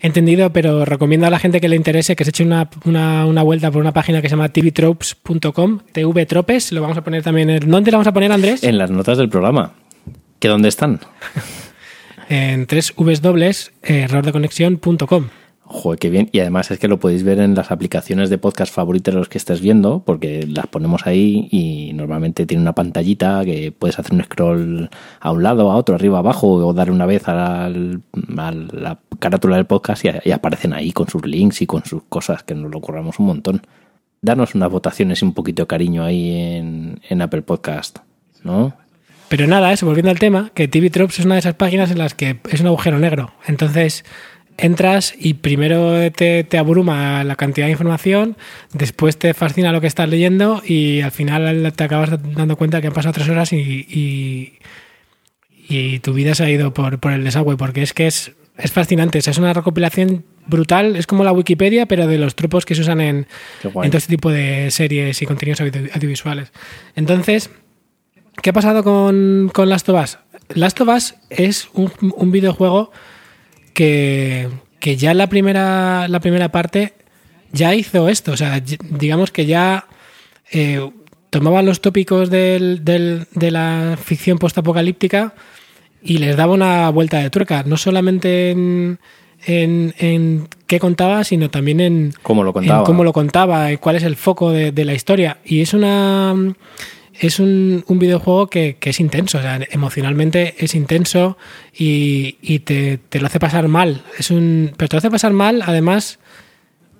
entendido, 0.00 0.50
pero 0.52 0.84
recomiendo 0.84 1.26
a 1.26 1.30
la 1.30 1.38
gente 1.38 1.60
que 1.60 1.68
le 1.68 1.76
interese 1.76 2.16
que 2.16 2.24
se 2.24 2.30
eche 2.30 2.42
una, 2.42 2.68
una- 2.84 3.26
una 3.26 3.42
vuelta 3.42 3.70
por 3.70 3.80
una 3.80 3.92
página 3.92 4.20
que 4.22 4.28
se 4.28 4.34
llama 4.34 4.48
tvtropes.com, 4.48 5.80
tvtropes, 5.92 6.72
lo 6.72 6.80
vamos 6.82 6.96
a 6.96 7.04
poner 7.04 7.22
también, 7.22 7.50
en, 7.50 7.70
¿dónde 7.70 7.90
lo 7.90 7.98
vamos 7.98 8.08
a 8.08 8.12
poner 8.12 8.32
Andrés? 8.32 8.64
en 8.64 8.78
las 8.78 8.90
notas 8.90 9.18
del 9.18 9.28
programa. 9.28 9.74
¿Que 10.40 10.48
dónde 10.48 10.68
están? 10.70 11.00
En 12.30 12.66
tres 12.66 12.94
Vs 12.96 13.22
dobles, 13.22 13.72
eh, 13.82 14.02
errordeconexión.com. 14.02 15.28
Joder, 15.64 15.98
qué 15.98 16.10
bien. 16.10 16.28
Y 16.32 16.38
además 16.40 16.70
es 16.70 16.78
que 16.78 16.86
lo 16.88 16.98
podéis 17.00 17.22
ver 17.24 17.38
en 17.40 17.54
las 17.56 17.70
aplicaciones 17.72 18.30
de 18.30 18.38
podcast 18.38 18.72
favoritas 18.72 19.14
los 19.14 19.28
que 19.28 19.38
estés 19.38 19.60
viendo, 19.60 20.02
porque 20.04 20.44
las 20.46 20.66
ponemos 20.68 21.06
ahí 21.08 21.48
y 21.50 21.92
normalmente 21.92 22.46
tiene 22.46 22.62
una 22.62 22.74
pantallita 22.74 23.44
que 23.44 23.72
puedes 23.76 23.98
hacer 23.98 24.14
un 24.14 24.22
scroll 24.22 24.90
a 25.20 25.30
un 25.32 25.42
lado, 25.42 25.70
a 25.72 25.76
otro, 25.76 25.96
arriba, 25.96 26.18
abajo, 26.20 26.48
o 26.66 26.72
dar 26.72 26.90
una 26.90 27.06
vez 27.06 27.26
al- 27.28 28.02
a 28.38 28.52
la 28.52 28.98
carátula 29.18 29.56
del 29.56 29.66
podcast 29.66 30.04
y, 30.04 30.08
y 30.24 30.30
aparecen 30.32 30.72
ahí 30.72 30.92
con 30.92 31.08
sus 31.08 31.24
links 31.26 31.62
y 31.62 31.66
con 31.66 31.84
sus 31.84 32.02
cosas, 32.08 32.42
que 32.44 32.54
nos 32.54 32.70
lo 32.70 32.80
curramos 32.80 33.18
un 33.18 33.26
montón. 33.26 33.62
Danos 34.22 34.54
unas 34.54 34.70
votaciones 34.70 35.22
y 35.22 35.24
un 35.24 35.34
poquito 35.34 35.62
de 35.62 35.66
cariño 35.68 36.04
ahí 36.04 36.30
en, 36.32 37.00
en 37.08 37.22
Apple 37.22 37.42
Podcast, 37.42 37.98
¿no? 38.44 38.72
Pero 39.30 39.46
nada, 39.46 39.72
eso, 39.72 39.86
volviendo 39.86 40.10
al 40.10 40.18
tema, 40.18 40.50
que 40.54 40.68
TV 40.68 40.90
Tropes 40.90 41.20
es 41.20 41.24
una 41.24 41.36
de 41.36 41.40
esas 41.40 41.54
páginas 41.54 41.90
en 41.90 41.96
las 41.98 42.12
que 42.14 42.36
es 42.50 42.60
un 42.60 42.66
agujero 42.66 42.98
negro. 42.98 43.32
Entonces 43.46 44.04
entras 44.58 45.14
y 45.18 45.34
primero 45.34 46.12
te, 46.12 46.44
te 46.44 46.58
abruma 46.58 47.24
la 47.24 47.36
cantidad 47.36 47.66
de 47.66 47.70
información, 47.72 48.36
después 48.74 49.16
te 49.16 49.32
fascina 49.32 49.72
lo 49.72 49.80
que 49.80 49.86
estás 49.86 50.06
leyendo 50.10 50.62
y 50.66 51.00
al 51.00 51.12
final 51.12 51.72
te 51.74 51.84
acabas 51.84 52.10
dando 52.34 52.56
cuenta 52.56 52.82
que 52.82 52.88
han 52.88 52.92
pasado 52.92 53.14
tres 53.14 53.28
horas 53.30 53.54
y, 53.54 53.56
y, 53.58 54.58
y 55.68 56.00
tu 56.00 56.12
vida 56.12 56.34
se 56.34 56.44
ha 56.44 56.50
ido 56.50 56.74
por, 56.74 56.98
por 56.98 57.12
el 57.12 57.24
desagüe, 57.24 57.56
porque 57.56 57.82
es 57.82 57.92
que 57.94 58.06
es, 58.06 58.32
es 58.58 58.72
fascinante. 58.72 59.18
O 59.18 59.22
sea, 59.22 59.30
es 59.30 59.38
una 59.38 59.52
recopilación 59.52 60.24
brutal, 60.46 60.96
es 60.96 61.06
como 61.06 61.24
la 61.24 61.32
Wikipedia, 61.32 61.86
pero 61.86 62.06
de 62.06 62.18
los 62.18 62.34
tropos 62.34 62.66
que 62.66 62.74
se 62.74 62.80
usan 62.82 63.00
en, 63.00 63.26
en 63.86 63.90
todo 63.90 63.98
este 63.98 64.10
tipo 64.10 64.30
de 64.30 64.70
series 64.70 65.22
y 65.22 65.26
contenidos 65.26 65.60
audio- 65.60 65.88
audiovisuales. 65.94 66.52
Entonces, 66.96 67.50
¿Qué 68.42 68.50
ha 68.50 68.52
pasado 68.52 68.82
con, 68.82 69.50
con 69.52 69.68
Last 69.68 69.88
of 69.88 70.02
Us? 70.02 70.18
Last 70.54 70.80
of 70.80 70.88
Us 70.88 71.14
es 71.28 71.68
un, 71.74 71.92
un 72.16 72.32
videojuego 72.32 72.90
que, 73.74 74.48
que 74.78 74.96
ya 74.96 75.14
la 75.14 75.28
primera, 75.28 76.08
la 76.08 76.20
primera 76.20 76.50
parte 76.50 76.94
ya 77.52 77.74
hizo 77.74 78.08
esto. 78.08 78.32
O 78.32 78.36
sea, 78.36 78.60
digamos 78.90 79.30
que 79.30 79.46
ya 79.46 79.86
eh, 80.50 80.90
tomaba 81.30 81.62
los 81.62 81.80
tópicos 81.80 82.30
del- 82.30 82.84
del- 82.84 83.26
de 83.32 83.50
la 83.50 83.98
ficción 84.02 84.38
postapocalíptica 84.38 85.34
y 86.02 86.18
les 86.18 86.36
daba 86.36 86.54
una 86.54 86.88
vuelta 86.90 87.18
de 87.18 87.30
tuerca. 87.30 87.62
No 87.64 87.76
solamente 87.76 88.50
en, 88.50 88.98
en, 89.44 89.94
en 89.98 90.48
qué 90.66 90.80
contaba, 90.80 91.24
sino 91.24 91.50
también 91.50 91.80
en, 91.80 92.14
¿Cómo 92.22 92.42
lo 92.42 92.52
contaba? 92.52 92.78
en 92.80 92.84
cómo 92.86 93.04
lo 93.04 93.12
contaba, 93.12 93.70
y 93.72 93.76
cuál 93.76 93.96
es 93.96 94.02
el 94.02 94.16
foco 94.16 94.50
de, 94.50 94.72
de 94.72 94.84
la 94.86 94.94
historia. 94.94 95.38
Y 95.44 95.60
es 95.60 95.74
una 95.74 96.34
es 97.20 97.38
un, 97.38 97.84
un 97.86 97.98
videojuego 97.98 98.46
que, 98.48 98.76
que 98.80 98.90
es 98.90 98.98
intenso, 99.00 99.38
o 99.38 99.42
sea, 99.42 99.60
emocionalmente 99.70 100.54
es 100.58 100.74
intenso 100.74 101.36
y, 101.76 102.36
y 102.40 102.60
te, 102.60 102.98
te 103.08 103.20
lo 103.20 103.26
hace 103.26 103.38
pasar 103.38 103.68
mal. 103.68 104.02
Es 104.18 104.30
un, 104.30 104.72
pero 104.76 104.88
te 104.88 104.96
lo 104.96 104.98
hace 104.98 105.10
pasar 105.10 105.32
mal, 105.32 105.62
además, 105.66 106.18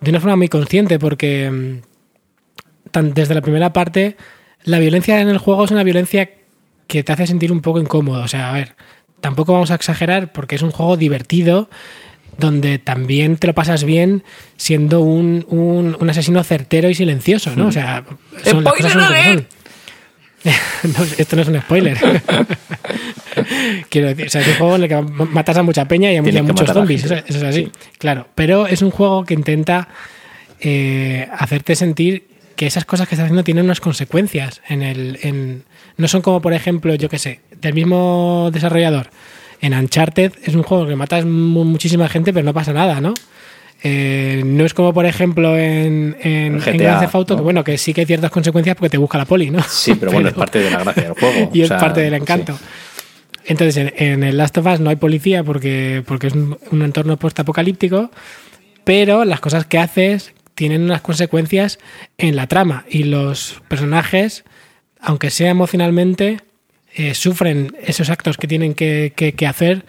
de 0.01 0.11
una 0.11 0.21
forma 0.21 0.37
muy 0.37 0.49
consciente, 0.49 0.99
porque 0.99 1.51
mm, 1.51 2.91
tan- 2.91 3.15
desde 3.15 3.35
la 3.35 3.41
primera 3.41 3.73
parte, 3.73 4.17
la 4.65 4.79
violencia 4.79 5.21
en 5.21 5.29
el 5.29 5.39
juego 5.39 5.65
es 5.65 5.71
una 5.71 5.85
violencia 5.85 6.31
que 6.87 7.03
te 7.03 7.13
hace 7.13 7.27
sentir 7.27 7.51
un 7.53 7.61
poco 7.63 7.81
incómodo. 7.81 8.23
O 8.23 8.29
sea, 8.29 8.51
a 8.51 8.53
ver, 8.53 8.75
tampoco 9.21 9.53
vamos 9.53 9.71
a 9.71 9.75
exagerar 9.75 10.33
porque 10.33 10.57
es 10.57 10.63
un 10.63 10.71
juego 10.71 10.97
divertido 10.97 11.71
donde 12.37 12.79
también 12.79 13.37
te 13.37 13.47
lo 13.47 13.55
pasas 13.55 13.85
bien 13.85 14.23
siendo 14.57 15.01
un, 15.01 15.45
un- 15.49 15.97
un 15.99 16.11
asesino 16.11 16.43
certero 16.45 16.89
y 16.91 16.95
silencioso, 16.95 17.55
¿no? 17.57 17.67
O 17.69 17.73
sea, 17.73 18.05
son 18.45 18.65
las 18.65 18.73
cosas 18.83 18.93
son. 19.37 19.47
No, 20.83 21.05
esto 21.19 21.37
no 21.37 21.43
es 21.43 21.49
un 21.49 21.61
spoiler. 21.61 21.99
Quiero 23.91 24.09
decir, 24.09 24.27
o 24.27 24.31
sea, 24.31 24.41
es 24.41 24.49
un 24.49 24.55
juego 24.55 24.77
en 24.77 24.83
el 24.85 24.89
que 24.89 24.97
matas 25.27 25.57
a 25.57 25.63
mucha 25.63 25.85
peña 25.87 26.11
y 26.13 26.17
a, 26.17 26.23
Tienes 26.23 26.43
muchos 26.43 26.69
zombies. 26.73 27.05
Eso, 27.05 27.15
es 27.27 27.43
así, 27.43 27.71
claro. 27.99 28.29
Pero 28.35 28.67
es 28.67 28.83
un 28.83 28.91
juego 28.91 29.25
que 29.25 29.35
intenta 29.35 29.89
eh, 30.61 31.29
hacerte 31.37 31.75
sentir 31.77 32.29
que 32.57 32.67
esas 32.67 32.85
cosas 32.85 33.09
que 33.09 33.15
estás 33.15 33.25
haciendo 33.27 33.45
tienen 33.45 33.65
unas 33.65 33.81
consecuencias. 33.81 34.61
En 34.69 34.83
el, 34.83 35.19
en, 35.23 35.65
no 35.97 36.09
son 36.09 36.23
como, 36.23 36.41
por 36.41 36.53
ejemplo, 36.53 36.95
yo 36.95 37.09
qué 37.09 37.19
sé, 37.19 37.41
del 37.61 37.75
mismo 37.75 38.51
desarrollador. 38.53 39.11
En 39.61 39.75
Uncharted 39.75 40.33
es 40.43 40.55
un 40.55 40.63
juego 40.63 40.87
que 40.87 40.97
matas 40.97 41.25
mu- 41.27 41.65
muchísima 41.65 42.09
gente, 42.09 42.33
pero 42.33 42.45
no 42.45 42.55
pasa 42.55 42.73
nada, 42.73 43.01
¿no? 43.01 43.13
Eh, 43.83 44.43
no 44.45 44.65
es 44.67 44.75
como, 44.75 44.93
por 44.93 45.07
ejemplo, 45.07 45.57
en, 45.57 46.17
en, 46.21 46.59
GTA, 46.59 46.71
en 46.73 46.77
Grand 46.77 47.01
Theft 47.01 47.15
Auto, 47.15 47.35
¿no? 47.35 47.39
que 47.39 47.45
bueno, 47.45 47.65
que 47.65 47.79
sí 47.79 47.95
que 47.95 48.03
hay 48.03 48.07
ciertas 48.07 48.31
consecuencias 48.31 48.77
porque 48.77 48.91
te 48.91 48.99
busca 48.99 49.17
la 49.17 49.25
poli, 49.25 49.51
¿no? 49.51 49.63
Sí, 49.63 49.95
pero 49.95 50.13
bueno, 50.13 50.29
es 50.29 50.35
parte 50.45 50.59
de 50.59 50.71
la 50.71 50.81
gracia 50.81 51.03
del 51.05 51.13
juego. 51.15 51.51
y 51.53 51.63
o 51.63 51.65
es 51.65 51.71
parte 51.71 52.01
del 52.03 52.15
encanto. 52.15 52.57
sí. 52.57 52.65
Entonces, 53.47 53.77
en, 53.79 53.93
en 53.97 54.23
el 54.23 54.37
Last 54.37 54.59
of 54.59 54.67
Us 54.67 54.81
no 54.81 54.91
hay 54.91 54.97
policía 54.97 55.43
porque, 55.43 56.03
porque 56.07 56.27
es 56.27 56.35
un, 56.35 56.59
un 56.71 56.83
entorno 56.83 57.17
post-apocalíptico, 57.17 58.11
pero 58.85 59.25
las 59.25 59.41
cosas 59.41 59.65
que 59.65 59.79
haces 59.79 60.35
tienen 60.55 60.83
unas 60.83 61.01
consecuencias 61.01 61.79
en 62.19 62.37
la 62.37 62.47
trama 62.47 62.85
y 62.89 63.05
los 63.05 63.63
personajes, 63.67 64.45
aunque 65.01 65.31
sea 65.31 65.51
emocionalmente, 65.51 66.41
eh, 66.95 67.15
sufren 67.15 67.75
esos 67.83 68.11
actos 68.11 68.37
que 68.37 68.47
tienen 68.47 68.75
que, 68.75 69.15
que- 69.17 69.33
que 69.33 69.47
hacer 69.47 69.85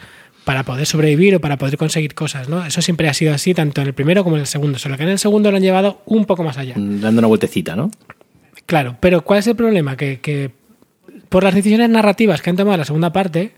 para 0.51 0.63
poder 0.63 0.85
sobrevivir 0.85 1.33
o 1.35 1.39
para 1.39 1.57
poder 1.57 1.77
conseguir 1.77 2.13
cosas, 2.13 2.49
¿no? 2.49 2.65
Eso 2.65 2.81
siempre 2.81 3.07
ha 3.07 3.13
sido 3.13 3.33
así, 3.33 3.53
tanto 3.53 3.79
en 3.79 3.87
el 3.87 3.93
primero 3.93 4.25
como 4.25 4.35
en 4.35 4.41
el 4.41 4.47
segundo, 4.47 4.77
solo 4.79 4.97
que 4.97 5.03
en 5.03 5.09
el 5.09 5.17
segundo 5.17 5.49
lo 5.49 5.55
han 5.55 5.63
llevado 5.63 6.01
un 6.05 6.25
poco 6.25 6.43
más 6.43 6.57
allá. 6.57 6.73
Dando 6.75 7.19
una 7.19 7.29
vueltecita, 7.29 7.77
¿no? 7.77 7.89
Claro, 8.65 8.97
pero 8.99 9.21
¿cuál 9.21 9.39
es 9.39 9.47
el 9.47 9.55
problema? 9.55 9.95
Que, 9.95 10.19
que 10.19 10.51
por 11.29 11.45
las 11.45 11.55
decisiones 11.55 11.89
narrativas 11.89 12.41
que 12.41 12.49
han 12.49 12.57
tomado 12.57 12.73
en 12.73 12.79
la 12.79 12.85
segunda 12.85 13.13
parte, 13.13 13.53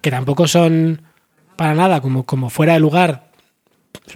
que 0.00 0.12
tampoco 0.12 0.46
son 0.46 1.02
para 1.56 1.74
nada 1.74 2.00
como, 2.00 2.22
como 2.22 2.48
fuera 2.48 2.74
de 2.74 2.78
lugar, 2.78 3.24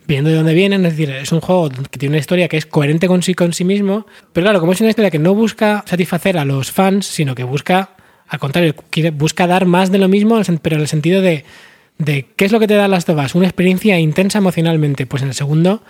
viendo 0.07 0.31
de 0.31 0.37
dónde 0.37 0.55
vienen, 0.55 0.87
es 0.87 0.93
decir, 0.97 1.11
es 1.11 1.33
un 1.33 1.41
juego 1.41 1.69
que 1.69 1.99
tiene 1.99 2.13
una 2.13 2.21
historia 2.21 2.47
que 2.47 2.59
es 2.59 2.65
coherente 2.65 3.09
con 3.09 3.25
sí, 3.25 3.35
con 3.35 3.53
sí 3.53 3.65
mismo, 3.65 4.07
pero 4.33 4.45
claro, 4.45 4.61
como 4.61 4.71
es 4.71 4.81
una 4.81 4.91
historia 4.91 5.11
que 5.11 5.19
no 5.19 5.35
busca 5.35 5.83
satisfacer 5.85 6.39
a 6.39 6.45
los 6.45 6.71
fans, 6.71 7.07
sino 7.07 7.35
que 7.35 7.43
busca, 7.43 7.97
al 8.29 8.39
contrario, 8.39 8.77
busca 9.15 9.49
dar 9.49 9.67
más 9.67 9.91
de 9.91 9.99
lo 9.99 10.07
mismo, 10.07 10.41
pero 10.63 10.77
en 10.77 10.83
el 10.83 10.87
sentido 10.87 11.23
de, 11.23 11.45
de 12.01 12.27
¿qué 12.37 12.45
es 12.47 12.53
lo 12.53 12.59
que 12.59 12.67
te 12.67 12.75
da 12.75 12.89
las 12.89 13.05
tobas? 13.05 13.35
Una 13.35 13.47
experiencia 13.47 13.99
intensa 14.01 14.39
emocionalmente. 14.39 15.07
Pues 15.07 15.23
en 15.23 15.29
el 15.29 15.35
segundo 15.35 15.83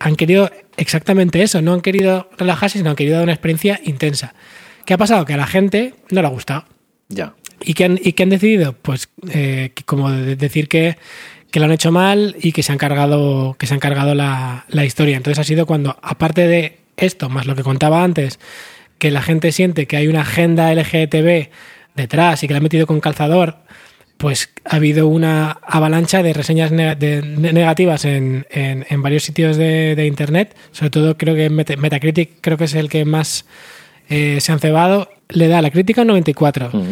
han 0.00 0.16
querido 0.16 0.50
exactamente 0.76 1.42
eso, 1.42 1.62
no 1.62 1.72
han 1.72 1.80
querido 1.80 2.28
relajarse, 2.36 2.78
sino 2.78 2.90
han 2.90 2.96
querido 2.96 3.16
dar 3.16 3.24
una 3.24 3.32
experiencia 3.32 3.80
intensa. 3.84 4.34
¿Qué 4.84 4.94
ha 4.94 4.98
pasado? 4.98 5.24
Que 5.24 5.34
a 5.34 5.36
la 5.36 5.46
gente 5.46 5.94
no 6.10 6.20
le 6.20 6.26
ha 6.26 6.30
gustado. 6.30 6.64
Ya. 7.08 7.34
¿Y 7.62 7.74
qué 7.74 7.84
han, 7.84 7.98
y 8.02 8.12
qué 8.12 8.24
han 8.24 8.30
decidido? 8.30 8.72
Pues 8.72 9.08
eh, 9.30 9.70
como 9.86 10.10
de- 10.10 10.36
decir 10.36 10.68
que, 10.68 10.96
que 11.50 11.60
lo 11.60 11.66
han 11.66 11.72
hecho 11.72 11.92
mal 11.92 12.36
y 12.40 12.52
que 12.52 12.62
se 12.62 12.72
han 12.72 12.78
cargado, 12.78 13.54
que 13.58 13.66
se 13.66 13.74
han 13.74 13.80
cargado 13.80 14.14
la, 14.14 14.64
la 14.68 14.84
historia. 14.84 15.16
Entonces 15.16 15.38
ha 15.38 15.44
sido 15.44 15.64
cuando, 15.66 15.96
aparte 16.02 16.46
de 16.48 16.80
esto, 16.96 17.28
más 17.28 17.46
lo 17.46 17.54
que 17.54 17.62
contaba 17.62 18.02
antes, 18.02 18.38
que 18.98 19.10
la 19.10 19.22
gente 19.22 19.52
siente 19.52 19.86
que 19.86 19.96
hay 19.96 20.08
una 20.08 20.22
agenda 20.22 20.72
LGTB 20.74 21.48
detrás 21.94 22.42
y 22.42 22.46
que 22.48 22.54
la 22.54 22.58
han 22.58 22.62
metido 22.64 22.86
con 22.86 23.00
calzador, 23.00 23.58
pues 24.16 24.50
ha 24.64 24.76
habido 24.76 25.06
una 25.08 25.58
avalancha 25.66 26.22
de 26.22 26.32
reseñas 26.32 26.70
de- 26.70 27.22
negativas 27.22 28.04
en, 28.04 28.46
en- 28.50 28.86
en 28.88 29.02
varios 29.02 29.24
sitios 29.24 29.56
de, 29.56 29.94
de 29.96 30.06
internet. 30.06 30.56
Sobre 30.72 30.90
todo 30.90 31.16
creo 31.18 31.34
que 31.34 31.50
Meta- 31.50 31.76
Metacritic 31.76 32.30
creo 32.40 32.56
que 32.56 32.64
es 32.64 32.74
el 32.74 32.88
que 32.88 33.04
más 33.04 33.44
eh, 34.08 34.38
se 34.40 34.52
han 34.52 34.60
cebado. 34.60 35.08
Le 35.28 35.48
da 35.48 35.60
la 35.62 35.70
crítica 35.70 36.02
un 36.02 36.08
94. 36.08 36.68
Ujú. 36.72 36.84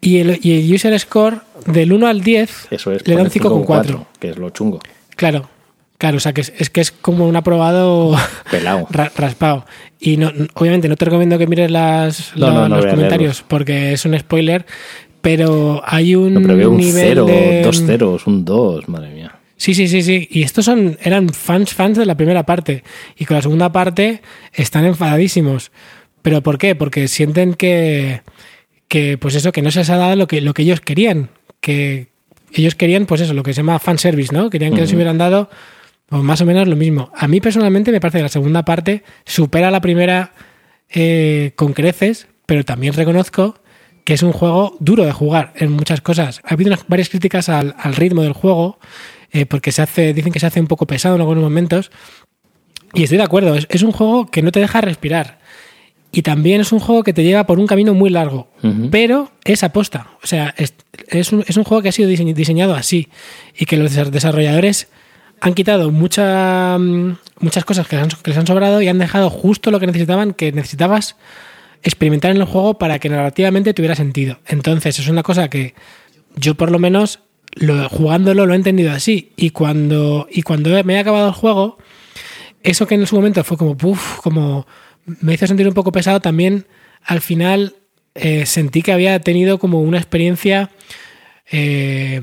Y 0.00 0.18
el, 0.18 0.38
y 0.42 0.52
el 0.68 0.72
user 0.74 0.98
score 1.00 1.40
del 1.66 1.92
1 1.92 2.06
al 2.06 2.22
10 2.22 2.68
Eso 2.70 2.92
es. 2.92 3.06
le 3.06 3.16
da 3.16 3.22
un 3.22 3.28
poner 3.30 3.42
5,4. 3.86 4.06
Que 4.20 4.30
es 4.30 4.38
lo 4.38 4.50
chungo. 4.50 4.78
Claro, 5.16 5.50
claro, 5.98 6.18
o 6.18 6.20
sea 6.20 6.32
que 6.32 6.42
es, 6.42 6.52
es 6.56 6.70
que 6.70 6.80
es 6.80 6.92
como 6.92 7.26
un 7.26 7.34
aprobado 7.34 8.14
Pelado. 8.50 8.86
ra- 8.90 9.10
raspado. 9.16 9.66
Y 9.98 10.16
no, 10.16 10.30
obviamente 10.54 10.88
no 10.88 10.94
te 10.94 11.04
recomiendo 11.06 11.36
que 11.38 11.48
mires 11.48 11.72
las, 11.72 12.32
No, 12.36 12.68
no, 12.68 12.76
los 12.76 12.86
comentarios 12.86 13.42
porque 13.46 13.92
es 13.92 14.04
un 14.04 14.16
spoiler, 14.16 14.64
pero 15.20 15.82
hay 15.84 16.14
un 16.14 16.34
No, 16.34 16.42
pero 16.42 16.56
veo 16.56 16.70
un 16.70 16.78
nivel 16.78 17.08
cero, 17.08 17.26
de... 17.26 17.62
dos 17.62 17.84
ceros, 17.84 18.26
un 18.26 18.44
dos, 18.44 18.88
madre 18.88 19.10
mía. 19.10 19.34
Sí, 19.56 19.74
sí, 19.74 19.88
sí, 19.88 20.02
sí. 20.02 20.28
Y 20.30 20.42
estos 20.42 20.64
son, 20.64 20.96
eran 21.02 21.28
fans, 21.30 21.74
fans 21.74 21.98
de 21.98 22.06
la 22.06 22.16
primera 22.16 22.46
parte. 22.46 22.84
Y 23.16 23.24
con 23.24 23.36
la 23.36 23.42
segunda 23.42 23.72
parte 23.72 24.22
están 24.52 24.84
enfadadísimos. 24.84 25.72
¿Pero 26.22 26.42
por 26.42 26.58
qué? 26.58 26.76
Porque 26.76 27.08
sienten 27.08 27.54
que, 27.54 28.22
que 28.86 29.18
pues 29.18 29.34
eso, 29.34 29.50
que 29.50 29.62
no 29.62 29.72
se 29.72 29.80
les 29.80 29.90
ha 29.90 29.96
dado 29.96 30.14
lo 30.14 30.28
que, 30.28 30.40
lo 30.40 30.54
que 30.54 30.62
ellos 30.62 30.80
querían. 30.80 31.30
Que 31.60 32.06
ellos 32.52 32.76
querían, 32.76 33.06
pues 33.06 33.20
eso, 33.20 33.34
lo 33.34 33.42
que 33.42 33.52
se 33.52 33.58
llama 33.62 33.80
fanservice, 33.80 34.32
¿no? 34.32 34.48
Querían 34.48 34.74
que 34.74 34.80
les 34.80 34.90
Ujú. 34.90 34.96
hubieran 34.96 35.18
dado 35.18 35.50
pues, 36.06 36.22
más 36.22 36.40
o 36.40 36.46
menos 36.46 36.68
lo 36.68 36.76
mismo. 36.76 37.10
A 37.16 37.26
mí 37.26 37.40
personalmente 37.40 37.90
me 37.90 38.00
parece 38.00 38.18
que 38.18 38.22
la 38.22 38.28
segunda 38.28 38.64
parte 38.64 39.02
supera 39.24 39.72
la 39.72 39.80
primera 39.80 40.34
eh, 40.88 41.50
con 41.56 41.72
creces, 41.72 42.28
pero 42.46 42.64
también 42.64 42.94
reconozco 42.94 43.56
que 44.08 44.14
es 44.14 44.22
un 44.22 44.32
juego 44.32 44.74
duro 44.80 45.04
de 45.04 45.12
jugar 45.12 45.52
en 45.56 45.70
muchas 45.70 46.00
cosas. 46.00 46.40
Ha 46.42 46.54
habido 46.54 46.68
unas- 46.70 46.86
varias 46.88 47.10
críticas 47.10 47.50
al, 47.50 47.74
al 47.78 47.94
ritmo 47.94 48.22
del 48.22 48.32
juego, 48.32 48.78
eh, 49.32 49.44
porque 49.44 49.70
se 49.70 49.82
hace, 49.82 50.14
dicen 50.14 50.32
que 50.32 50.40
se 50.40 50.46
hace 50.46 50.60
un 50.62 50.66
poco 50.66 50.86
pesado 50.86 51.14
en 51.16 51.20
algunos 51.20 51.42
momentos. 51.44 51.90
Y 52.94 53.02
estoy 53.02 53.18
de 53.18 53.24
acuerdo, 53.24 53.54
es, 53.54 53.66
es 53.68 53.82
un 53.82 53.92
juego 53.92 54.30
que 54.30 54.40
no 54.40 54.50
te 54.50 54.60
deja 54.60 54.80
respirar. 54.80 55.40
Y 56.10 56.22
también 56.22 56.62
es 56.62 56.72
un 56.72 56.78
juego 56.80 57.02
que 57.02 57.12
te 57.12 57.22
lleva 57.22 57.44
por 57.46 57.58
un 57.58 57.66
camino 57.66 57.92
muy 57.92 58.08
largo, 58.08 58.48
Ujú. 58.62 58.88
pero 58.90 59.30
es 59.44 59.62
aposta. 59.62 60.08
O 60.24 60.26
sea, 60.26 60.54
es, 60.56 60.72
es 61.08 61.30
un, 61.30 61.44
es 61.46 61.58
un 61.58 61.64
juego 61.64 61.82
que 61.82 61.90
ha 61.90 61.92
sido 61.92 62.08
dise- 62.08 62.32
diseñado 62.32 62.72
así 62.74 63.08
y 63.58 63.66
que 63.66 63.76
los 63.76 63.92
desa- 63.94 64.08
desarrolladores 64.08 64.88
han 65.42 65.52
quitado 65.52 65.90
mucha, 65.90 66.78
mm, 66.78 67.18
muchas 67.40 67.66
cosas 67.66 67.86
que 67.86 67.96
les, 67.96 68.04
han, 68.04 68.10
que 68.22 68.30
les 68.30 68.38
han 68.38 68.46
sobrado 68.46 68.80
y 68.80 68.88
han 68.88 68.98
dejado 68.98 69.28
justo 69.28 69.70
lo 69.70 69.78
que 69.78 69.86
necesitaban, 69.86 70.32
que 70.32 70.50
necesitabas 70.50 71.16
experimentar 71.82 72.30
en 72.30 72.38
el 72.38 72.44
juego 72.44 72.78
para 72.78 72.98
que 72.98 73.08
narrativamente 73.08 73.74
tuviera 73.74 73.94
sentido. 73.94 74.38
Entonces, 74.46 74.98
es 74.98 75.08
una 75.08 75.22
cosa 75.22 75.48
que 75.48 75.74
yo 76.36 76.54
por 76.54 76.70
lo 76.70 76.78
menos 76.78 77.20
lo, 77.54 77.88
jugándolo 77.88 78.46
lo 78.46 78.52
he 78.52 78.56
entendido 78.56 78.92
así. 78.92 79.32
Y 79.36 79.50
cuando, 79.50 80.28
y 80.30 80.42
cuando 80.42 80.70
me 80.84 80.94
he 80.94 80.98
acabado 80.98 81.28
el 81.28 81.34
juego, 81.34 81.78
eso 82.62 82.86
que 82.86 82.94
en 82.94 83.06
su 83.06 83.16
momento 83.16 83.44
fue 83.44 83.56
como, 83.56 83.76
puff, 83.76 84.18
como 84.20 84.66
me 85.04 85.34
hizo 85.34 85.46
sentir 85.46 85.66
un 85.66 85.74
poco 85.74 85.92
pesado, 85.92 86.20
también 86.20 86.66
al 87.04 87.20
final 87.20 87.76
eh, 88.14 88.46
sentí 88.46 88.82
que 88.82 88.92
había 88.92 89.20
tenido 89.20 89.58
como 89.58 89.80
una 89.80 89.98
experiencia 89.98 90.70
eh, 91.50 92.20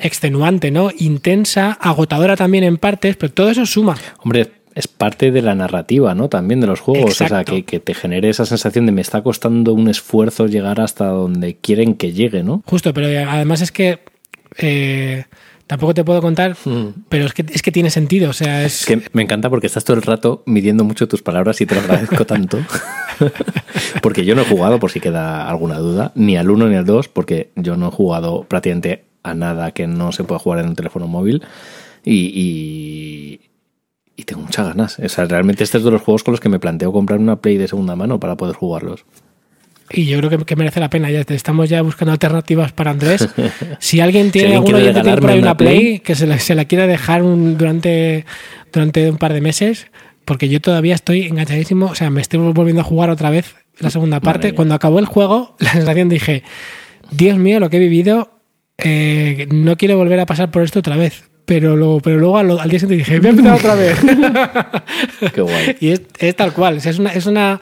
extenuante, 0.00 0.70
¿no? 0.70 0.90
Intensa, 0.98 1.72
agotadora 1.72 2.36
también 2.36 2.64
en 2.64 2.78
partes, 2.78 3.16
pero 3.16 3.32
todo 3.32 3.50
eso 3.50 3.66
suma. 3.66 3.96
Hombre, 4.18 4.50
es 4.74 4.88
parte 4.88 5.30
de 5.30 5.42
la 5.42 5.54
narrativa, 5.54 6.14
¿no? 6.14 6.28
También 6.28 6.60
de 6.60 6.66
los 6.66 6.80
juegos. 6.80 7.20
O 7.20 7.28
sea, 7.28 7.44
que, 7.44 7.64
que 7.64 7.80
te 7.80 7.94
genere 7.94 8.28
esa 8.28 8.46
sensación 8.46 8.86
de 8.86 8.92
me 8.92 9.00
está 9.00 9.22
costando 9.22 9.72
un 9.74 9.88
esfuerzo 9.88 10.46
llegar 10.46 10.80
hasta 10.80 11.06
donde 11.06 11.56
quieren 11.56 11.94
que 11.94 12.12
llegue, 12.12 12.42
¿no? 12.42 12.62
Justo, 12.66 12.92
pero 12.94 13.06
además 13.30 13.60
es 13.60 13.72
que 13.72 14.00
eh, 14.58 15.24
tampoco 15.66 15.94
te 15.94 16.04
puedo 16.04 16.20
contar, 16.20 16.56
pero 17.08 17.26
es 17.26 17.32
que, 17.32 17.44
es 17.48 17.62
que 17.62 17.72
tiene 17.72 17.90
sentido. 17.90 18.30
O 18.30 18.32
sea, 18.32 18.64
es, 18.64 18.82
Es 18.82 18.86
que 18.86 19.02
me 19.12 19.22
encanta 19.22 19.50
porque 19.50 19.66
estás 19.66 19.84
todo 19.84 19.96
el 19.96 20.02
rato 20.02 20.42
midiendo 20.46 20.84
mucho 20.84 21.08
tus 21.08 21.22
palabras 21.22 21.60
y 21.60 21.66
te 21.66 21.74
lo 21.74 21.80
agradezco 21.80 22.24
tanto. 22.26 22.58
porque 24.02 24.24
yo 24.24 24.34
no 24.34 24.42
he 24.42 24.46
jugado, 24.46 24.78
por 24.78 24.90
si 24.90 25.00
queda 25.00 25.48
alguna 25.48 25.78
duda, 25.78 26.12
ni 26.14 26.36
al 26.36 26.50
1 26.50 26.68
ni 26.68 26.76
al 26.76 26.86
2, 26.86 27.08
porque 27.08 27.50
yo 27.56 27.76
no 27.76 27.88
he 27.88 27.90
jugado 27.90 28.44
prácticamente 28.44 29.04
a 29.22 29.34
nada 29.34 29.70
que 29.72 29.86
no 29.86 30.12
se 30.12 30.24
pueda 30.24 30.38
jugar 30.38 30.60
en 30.60 30.68
un 30.68 30.76
teléfono 30.76 31.06
móvil. 31.06 31.42
Y, 32.04 32.32
y, 32.34 33.40
y 34.16 34.24
tengo 34.24 34.42
muchas 34.42 34.68
ganas. 34.68 34.98
O 34.98 35.08
sea, 35.08 35.24
realmente 35.24 35.64
este 35.64 35.78
es 35.78 35.84
de 35.84 35.90
los 35.90 36.02
juegos 36.02 36.22
con 36.24 36.32
los 36.32 36.40
que 36.40 36.48
me 36.48 36.58
planteo 36.58 36.92
comprar 36.92 37.18
una 37.18 37.36
Play 37.36 37.56
de 37.58 37.68
segunda 37.68 37.96
mano 37.96 38.20
para 38.20 38.36
poder 38.36 38.54
jugarlos. 38.56 39.04
Y 39.90 40.06
yo 40.06 40.16
creo 40.18 40.30
que, 40.30 40.38
que 40.44 40.56
merece 40.56 40.80
la 40.80 40.88
pena. 40.88 41.10
Ya 41.10 41.22
te- 41.24 41.34
estamos 41.34 41.68
ya 41.68 41.82
buscando 41.82 42.12
alternativas 42.12 42.72
para 42.72 42.90
Andrés. 42.92 43.28
Si 43.78 44.00
alguien 44.00 44.30
tiene 44.30 44.56
alguien 44.56 44.56
alguno 44.58 44.76
quiere 44.78 44.82
oyente 44.90 45.00
tiene 45.02 45.16
por 45.20 45.28
regalarme 45.28 45.32
ahí 45.32 45.38
una 45.42 45.56
Play, 45.56 45.98
que 46.00 46.14
se 46.14 46.26
la, 46.26 46.38
se 46.38 46.54
la 46.54 46.64
quiera 46.64 46.86
dejar 46.86 47.22
un- 47.22 47.58
durante, 47.58 48.24
durante 48.72 49.10
un 49.10 49.18
par 49.18 49.32
de 49.34 49.40
meses, 49.40 49.88
porque 50.24 50.48
yo 50.48 50.60
todavía 50.60 50.94
estoy 50.94 51.22
enganchadísimo. 51.26 51.86
O 51.86 51.94
sea, 51.94 52.08
me 52.10 52.20
estoy 52.22 52.38
volviendo 52.40 52.80
a 52.80 52.84
jugar 52.84 53.10
otra 53.10 53.28
vez 53.30 53.54
la 53.80 53.90
segunda 53.90 54.20
parte. 54.20 54.54
Cuando 54.54 54.74
acabó 54.74 54.98
el 54.98 55.06
juego, 55.06 55.56
la 55.60 55.72
sensación 55.72 56.08
dije, 56.08 56.42
Dios 57.10 57.36
mío, 57.38 57.60
lo 57.60 57.68
que 57.68 57.76
he 57.76 57.80
vivido, 57.80 58.38
eh, 58.78 59.46
no 59.52 59.76
quiero 59.76 59.96
volver 59.98 60.20
a 60.20 60.26
pasar 60.26 60.50
por 60.50 60.62
esto 60.62 60.78
otra 60.78 60.96
vez. 60.96 61.24
Pero 61.44 61.76
luego, 61.76 62.00
pero 62.00 62.18
luego 62.18 62.38
al, 62.38 62.58
al 62.58 62.70
día 62.70 62.78
siguiente 62.78 63.04
dije, 63.04 63.18
voy 63.18 63.26
a 63.26 63.30
empezar 63.30 63.54
otra 63.54 63.74
vez. 63.74 63.98
Qué 65.34 65.40
guay. 65.40 65.76
Y 65.80 65.88
es, 65.90 66.02
es 66.18 66.36
tal 66.36 66.52
cual. 66.52 66.76
o 66.76 66.80
sea, 66.80 66.90
es 66.92 66.98
una, 66.98 67.10
es 67.12 67.26
una, 67.26 67.60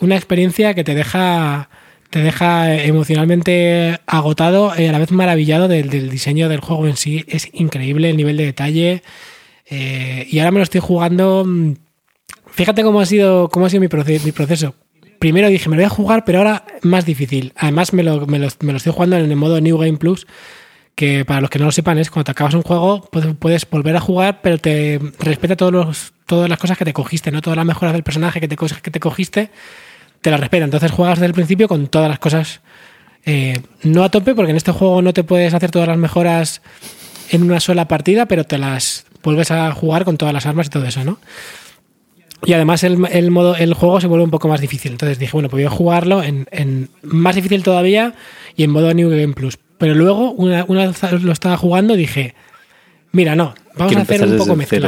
una 0.00 0.16
experiencia 0.16 0.74
que 0.74 0.82
te 0.84 0.94
deja, 0.94 1.68
te 2.10 2.20
deja 2.20 2.74
emocionalmente 2.82 3.98
agotado 4.06 4.72
y 4.76 4.86
a 4.86 4.92
la 4.92 4.98
vez 4.98 5.12
maravillado 5.12 5.68
del, 5.68 5.88
del 5.88 6.10
diseño 6.10 6.48
del 6.48 6.60
juego 6.60 6.86
en 6.86 6.96
sí. 6.96 7.24
Es 7.28 7.48
increíble 7.52 8.10
el 8.10 8.16
nivel 8.16 8.36
de 8.36 8.44
detalle. 8.46 9.02
Eh, 9.70 10.26
y 10.30 10.38
ahora 10.40 10.50
me 10.50 10.58
lo 10.58 10.64
estoy 10.64 10.80
jugando. 10.80 11.44
mm, 11.46 11.72
Fíjate 12.50 12.82
cómo 12.82 13.00
ha 13.00 13.06
sido, 13.06 13.48
cómo 13.50 13.66
ha 13.66 13.70
sido 13.70 13.82
mi, 13.82 13.88
proce- 13.88 14.22
mi 14.24 14.32
proceso. 14.32 14.74
primero 15.18 15.48
dije, 15.48 15.68
me 15.68 15.76
lo 15.76 15.80
voy 15.82 15.86
a 15.86 15.90
jugar, 15.90 16.24
pero 16.24 16.38
ahora 16.38 16.64
más 16.82 17.04
difícil. 17.06 17.52
Además, 17.56 17.92
me 17.92 18.02
lo, 18.02 18.26
me 18.26 18.38
lo, 18.38 18.48
me 18.60 18.72
lo 18.72 18.78
estoy 18.78 18.92
jugando 18.92 19.16
en 19.16 19.30
el 19.30 19.36
modo 19.36 19.60
New 19.60 19.76
Game 19.78 19.98
Plus, 19.98 20.26
que 20.96 21.26
para 21.26 21.42
los 21.42 21.50
que 21.50 21.58
no 21.58 21.66
lo 21.66 21.72
sepan 21.72 21.98
es 21.98 22.10
cuando 22.10 22.24
te 22.24 22.30
acabas 22.32 22.54
un 22.54 22.62
juego, 22.62 23.02
puedes, 23.38 23.68
volver 23.70 23.96
a 23.96 24.00
jugar, 24.00 24.40
pero 24.42 24.56
te 24.56 24.98
respeta 25.18 25.54
todos 25.54 25.70
los, 25.70 26.12
todas 26.24 26.48
las 26.48 26.58
cosas 26.58 26.78
que 26.78 26.86
te 26.86 26.94
cogiste, 26.94 27.30
¿no? 27.30 27.42
Todas 27.42 27.58
las 27.58 27.66
mejoras 27.66 27.92
del 27.92 28.02
personaje 28.02 28.40
que 28.40 28.48
te, 28.48 28.56
que 28.56 28.90
te 28.90 28.98
cogiste, 28.98 29.50
te 30.22 30.30
las 30.30 30.40
respeta. 30.40 30.64
Entonces 30.64 30.90
juegas 30.90 31.18
desde 31.18 31.26
el 31.26 31.34
principio 31.34 31.68
con 31.68 31.86
todas 31.88 32.08
las 32.08 32.18
cosas. 32.18 32.62
eh, 33.26 33.60
no 33.82 34.04
a 34.04 34.10
tope, 34.10 34.34
porque 34.34 34.52
en 34.52 34.56
este 34.56 34.72
juego 34.72 35.02
no 35.02 35.12
te 35.12 35.22
puedes 35.22 35.52
hacer 35.52 35.70
todas 35.70 35.86
las 35.86 35.98
mejoras 35.98 36.62
en 37.30 37.42
una 37.42 37.60
sola 37.60 37.88
partida, 37.88 38.24
pero 38.24 38.44
te 38.44 38.56
las 38.56 39.04
vuelves 39.22 39.50
a 39.50 39.70
jugar 39.72 40.04
con 40.06 40.16
todas 40.16 40.32
las 40.32 40.46
armas 40.46 40.68
y 40.68 40.70
todo 40.70 40.86
eso, 40.86 41.04
¿no? 41.04 41.18
Y 42.46 42.54
además 42.54 42.84
el, 42.84 43.04
el 43.10 43.30
modo, 43.30 43.54
el 43.54 43.74
juego 43.74 44.00
se 44.00 44.06
vuelve 44.06 44.24
un 44.24 44.30
poco 44.30 44.48
más 44.48 44.62
difícil. 44.62 44.92
Entonces 44.92 45.18
dije, 45.18 45.32
bueno, 45.32 45.50
pues 45.50 45.62
voy 45.62 45.66
a 45.70 45.76
jugarlo 45.76 46.22
en, 46.22 46.46
en 46.52 46.88
más 47.02 47.34
difícil 47.34 47.62
todavía 47.62 48.14
y 48.56 48.62
en 48.62 48.70
modo 48.70 48.94
New 48.94 49.10
Game 49.10 49.34
Plus. 49.34 49.58
Pero 49.78 49.94
luego, 49.94 50.32
una, 50.32 50.64
una 50.68 50.86
vez 50.86 51.22
lo 51.22 51.32
estaba 51.32 51.56
jugando, 51.56 51.96
dije, 51.96 52.34
mira, 53.12 53.34
no, 53.36 53.54
vamos 53.76 53.88
Quiero 53.88 54.00
a 54.00 54.02
hacer 54.02 54.20
un 54.22 54.38
poco 54.38 54.56
mezcla. 54.56 54.78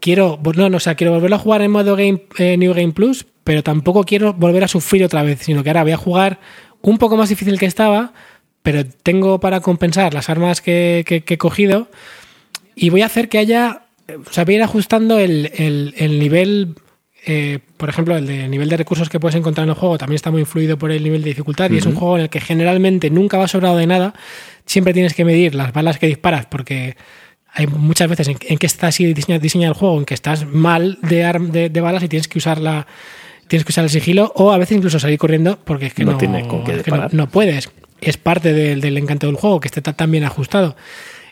Quiero, 0.00 0.38
no, 0.56 0.68
no, 0.68 0.76
o 0.76 0.80
sea, 0.80 0.94
quiero 0.94 1.12
volverlo 1.12 1.36
a 1.36 1.38
jugar 1.38 1.62
en 1.62 1.70
modo 1.70 1.96
game, 1.96 2.22
eh, 2.38 2.56
New 2.56 2.74
Game 2.74 2.92
Plus, 2.92 3.24
pero 3.44 3.62
tampoco 3.62 4.04
quiero 4.04 4.32
volver 4.34 4.64
a 4.64 4.68
sufrir 4.68 5.04
otra 5.04 5.22
vez, 5.22 5.40
sino 5.40 5.62
que 5.62 5.70
ahora 5.70 5.82
voy 5.84 5.92
a 5.92 5.96
jugar 5.96 6.40
un 6.82 6.98
poco 6.98 7.16
más 7.16 7.28
difícil 7.30 7.58
que 7.58 7.66
estaba, 7.66 8.12
pero 8.62 8.84
tengo 8.84 9.40
para 9.40 9.60
compensar 9.60 10.12
las 10.12 10.28
armas 10.28 10.60
que, 10.60 11.04
que- 11.06 11.22
que 11.22 11.34
he 11.34 11.38
cogido 11.38 11.88
y 12.74 12.90
voy 12.90 13.02
a 13.02 13.06
hacer 13.06 13.28
que 13.28 13.38
haya, 13.38 13.82
o 14.28 14.32
sea, 14.32 14.44
voy 14.44 14.54
a 14.54 14.56
ir 14.58 14.62
ajustando 14.64 15.18
el, 15.18 15.50
el- 15.54 15.94
el 15.96 16.18
nivel, 16.18 16.74
eh, 17.26 17.58
por 17.76 17.88
ejemplo, 17.88 18.16
el, 18.16 18.26
de, 18.26 18.44
el 18.44 18.50
nivel 18.50 18.68
de 18.68 18.76
recursos 18.76 19.08
que 19.08 19.18
puedes 19.20 19.34
encontrar 19.34 19.64
en 19.64 19.70
el 19.70 19.76
juego 19.76 19.96
también 19.98 20.16
está 20.16 20.30
muy 20.30 20.40
influido 20.40 20.76
por 20.78 20.90
el 20.90 21.02
nivel 21.02 21.22
de 21.22 21.30
dificultad 21.30 21.70
y 21.70 21.78
es 21.78 21.86
un 21.86 21.94
juego 21.94 22.16
en 22.16 22.22
el 22.24 22.28
que 22.30 22.40
generalmente 22.40 23.10
nunca 23.10 23.38
va 23.38 23.48
sobrado 23.48 23.76
de 23.76 23.86
nada, 23.86 24.14
siempre 24.66 24.92
tienes 24.92 25.14
que 25.14 25.24
medir 25.24 25.54
las 25.54 25.72
balas 25.72 25.98
que 25.98 26.06
disparas 26.06 26.46
porque 26.46 26.96
hay 27.52 27.66
muchas 27.66 28.08
veces 28.08 28.28
en, 28.28 28.36
en 28.48 28.58
que 28.58 28.66
está 28.66 28.88
así 28.88 29.14
diseñado 29.14 29.72
el 29.72 29.78
juego, 29.78 29.98
en 29.98 30.04
que 30.04 30.14
estás 30.14 30.46
mal 30.46 30.98
de, 31.02 31.24
arm- 31.24 31.50
de, 31.50 31.70
de 31.70 31.80
balas 31.80 32.02
y 32.02 32.08
tienes 32.08 32.26
que 32.28 32.38
usarla, 32.38 32.86
tienes 33.46 33.64
que 33.64 33.70
usar 33.72 33.84
el 33.84 33.90
sigilo, 33.90 34.32
o 34.34 34.50
a 34.52 34.58
veces 34.58 34.76
incluso 34.76 34.98
salir 34.98 35.18
corriendo 35.18 35.58
porque 35.64 35.86
es 35.86 35.94
que 35.94 36.04
No 36.04 36.12
no, 36.12 36.18
tienes 36.18 36.46
con 36.46 36.64
qué 36.64 36.76
es 36.76 36.82
que 36.82 36.90
no, 36.90 37.08
no 37.12 37.28
puedes. 37.28 37.70
Es 38.00 38.16
parte 38.16 38.52
del, 38.52 38.80
del 38.80 38.98
encanto 38.98 39.28
del 39.28 39.36
juego, 39.36 39.60
que 39.60 39.68
esté 39.68 39.80
tan 39.80 40.10
bien 40.10 40.24
ajustado. 40.24 40.76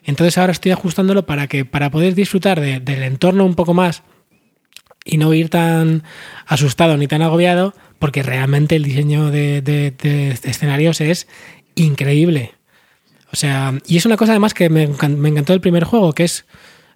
Entonces 0.04 0.38
ahora 0.38 0.52
estoy 0.52 0.72
ajustándolo 0.72 1.26
para 1.26 1.48
que, 1.48 1.64
para 1.64 1.90
poder 1.90 2.14
disfrutar 2.14 2.60
de- 2.60 2.80
del 2.80 3.02
entorno 3.02 3.44
un 3.44 3.54
poco 3.54 3.74
más 3.74 4.02
y 5.04 5.18
no 5.18 5.32
ir 5.34 5.48
tan 5.48 6.02
asustado 6.46 6.96
ni 6.96 7.06
tan 7.06 7.22
agobiado, 7.22 7.74
porque 7.98 8.22
realmente 8.22 8.76
el 8.76 8.84
diseño 8.84 9.30
de, 9.30 9.60
de- 9.62 10.30
escenarios 10.44 11.00
es 11.00 11.26
increíble. 11.74 12.52
O 13.32 13.36
sea, 13.36 13.74
y 13.86 13.96
es 13.96 14.06
una 14.06 14.16
cosa 14.16 14.32
además 14.32 14.54
que 14.54 14.68
me, 14.68 14.86
me 14.88 15.28
encantó 15.28 15.52
del 15.52 15.60
primer 15.60 15.84
juego, 15.84 16.12
que 16.12 16.24
es 16.24 16.44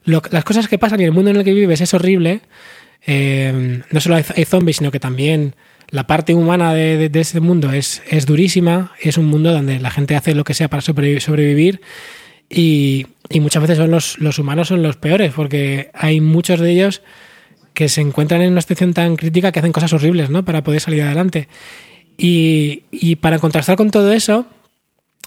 las 0.04 0.44
cosas 0.44 0.68
que 0.68 0.78
pasan 0.78 1.00
y 1.00 1.04
el 1.04 1.12
mundo 1.12 1.30
en 1.30 1.36
el 1.36 1.44
que 1.44 1.54
vives 1.54 1.80
es 1.80 1.94
horrible. 1.94 2.42
Eh, 3.06 3.82
no 3.90 4.00
solo 4.00 4.16
hay, 4.16 4.24
hay 4.36 4.44
zombies, 4.44 4.76
sino 4.76 4.90
que 4.90 5.00
también 5.00 5.54
la 5.90 6.06
parte 6.06 6.34
humana 6.34 6.74
de, 6.74 6.96
de- 6.96 7.08
de 7.08 7.20
ese 7.20 7.40
mundo 7.40 7.72
es, 7.72 8.02
es 8.08 8.26
durísima. 8.26 8.92
Es 9.00 9.16
un 9.18 9.26
mundo 9.26 9.52
donde 9.52 9.80
la 9.80 9.90
gente 9.90 10.14
hace 10.14 10.34
lo 10.34 10.44
que 10.44 10.54
sea 10.54 10.68
para 10.68 10.82
sobrevi- 10.82 11.20
sobrevivir. 11.20 11.80
Y, 12.48 13.06
y 13.30 13.40
muchas 13.40 13.62
veces 13.62 13.78
son 13.78 13.90
los 13.90 14.38
humanos 14.38 14.68
son 14.68 14.82
los 14.82 14.96
peores, 14.96 15.32
porque 15.34 15.90
hay 15.94 16.20
muchos 16.20 16.60
de 16.60 16.70
ellos 16.70 17.02
que 17.76 17.90
se 17.90 18.00
encuentran 18.00 18.40
en 18.40 18.52
una 18.52 18.62
situación 18.62 18.94
tan 18.94 19.16
crítica 19.16 19.52
que 19.52 19.58
hacen 19.58 19.70
cosas 19.70 19.92
horribles, 19.92 20.30
¿no? 20.30 20.46
Para 20.46 20.64
poder 20.64 20.80
salir 20.80 21.02
adelante. 21.02 21.46
Y, 22.16 22.84
y 22.90 23.16
para 23.16 23.38
contrastar 23.38 23.76
con 23.76 23.90
todo 23.90 24.14
eso, 24.14 24.46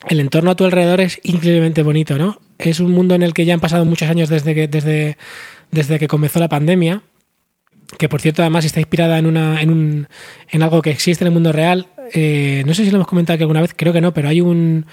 el 0.08 0.20
entorno 0.20 0.50
a 0.50 0.56
tu 0.56 0.66
alrededor 0.66 1.00
es 1.00 1.20
increíblemente 1.22 1.84
bonito, 1.84 2.18
¿no? 2.18 2.42
Es 2.58 2.80
un 2.80 2.90
mundo 2.90 3.14
en 3.14 3.22
el 3.22 3.36
que 3.36 3.46
ya 3.46 3.54
han 3.54 3.60
pasado 3.60 3.86
muchos 3.86 4.10
años 4.10 4.30
desde 4.30 4.56
que, 4.56 4.68
desde, 4.68 5.16
desde 5.70 6.00
que 6.00 6.08
comenzó 6.08 6.40
la 6.40 6.50
pandemia, 6.50 7.04
que 8.00 8.10
por 8.10 8.20
cierto 8.20 8.42
además 8.42 8.66
está 8.66 8.80
inspirada 8.80 9.20
en, 9.20 9.28
una, 9.28 9.62
en, 9.62 9.70
un, 9.70 10.08
en 10.50 10.64
algo 10.64 10.82
que 10.82 10.90
existe 10.90 11.24
en 11.24 11.28
el 11.28 11.34
mundo 11.34 11.52
real. 11.52 11.86
Eh, 12.16 12.64
no 12.66 12.74
sé 12.74 12.84
si 12.84 12.90
lo 12.90 12.96
hemos 12.98 13.08
comentado 13.08 13.36
aquí 13.36 13.44
alguna 13.44 13.62
vez, 13.62 13.76
creo 13.76 13.94
que 13.94 14.02
no, 14.02 14.12
pero 14.12 14.28
hay 14.28 14.42
un, 14.42 14.88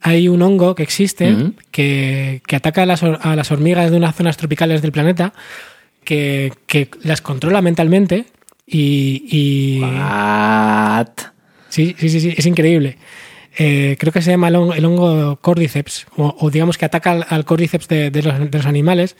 hay 0.00 0.28
un 0.28 0.40
hongo 0.40 0.74
que 0.74 0.82
existe 0.82 1.34
Ujú. 1.34 1.52
que, 1.70 2.40
que 2.46 2.56
ataca 2.56 2.84
a 2.84 2.86
las, 2.86 3.02
a 3.02 3.36
las 3.36 3.52
hormigas 3.52 3.90
de 3.90 3.98
unas 3.98 4.16
zonas 4.16 4.38
tropicales 4.38 4.80
del 4.80 4.90
planeta, 4.90 5.34
que, 6.04 6.52
que 6.66 6.88
las 7.02 7.20
controla 7.20 7.60
mentalmente 7.62 8.26
y... 8.66 9.24
y 9.30 9.80
What? 9.80 11.08
Sí, 11.68 11.96
sí, 11.98 12.08
sí, 12.08 12.20
sí, 12.20 12.34
es 12.36 12.46
increíble. 12.46 12.98
Eh, 13.56 13.96
creo 13.98 14.12
que 14.12 14.22
se 14.22 14.30
llama 14.30 14.48
el 14.48 14.56
hongo, 14.56 14.74
el 14.74 14.84
hongo 14.84 15.36
cordyceps, 15.40 16.06
o, 16.16 16.36
o 16.38 16.50
digamos 16.50 16.76
que 16.76 16.84
ataca 16.84 17.12
al, 17.12 17.26
al 17.28 17.44
cordyceps 17.44 17.88
de, 17.88 18.10
de 18.10 18.22
los, 18.22 18.50
de 18.50 18.58
los 18.58 18.66
animales. 18.66 19.16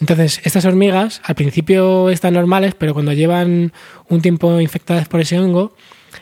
Entonces, 0.00 0.40
estas 0.44 0.64
hormigas 0.64 1.20
al 1.24 1.34
principio 1.34 2.10
están 2.10 2.34
normales, 2.34 2.74
pero 2.76 2.94
cuando 2.94 3.12
llevan 3.12 3.72
un 4.08 4.22
tiempo 4.22 4.60
infectadas 4.60 5.08
por 5.08 5.20
ese 5.20 5.38
hongo, 5.38 5.74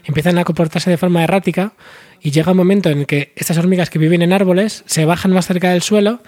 empiezan 0.05 0.39
a 0.39 0.45
comportarse 0.45 0.91
de 0.91 0.97
forma 0.97 1.25
errática 1.25 1.73
y 2.21 2.31
llega 2.31 2.53
un 2.53 2.59
momento 2.59 2.91
en 2.91 3.05
que 3.05 3.33
estas 3.37 3.59
hormigas 3.59 3.91
que 3.91 3.99
viven 3.99 4.23
en 4.23 4.33
árboles 4.33 4.85
se 4.87 5.05
bajan 5.05 5.33
más 5.33 5.47
cerca 5.47 5.71
del 5.71 5.83
suelo, 5.83 6.23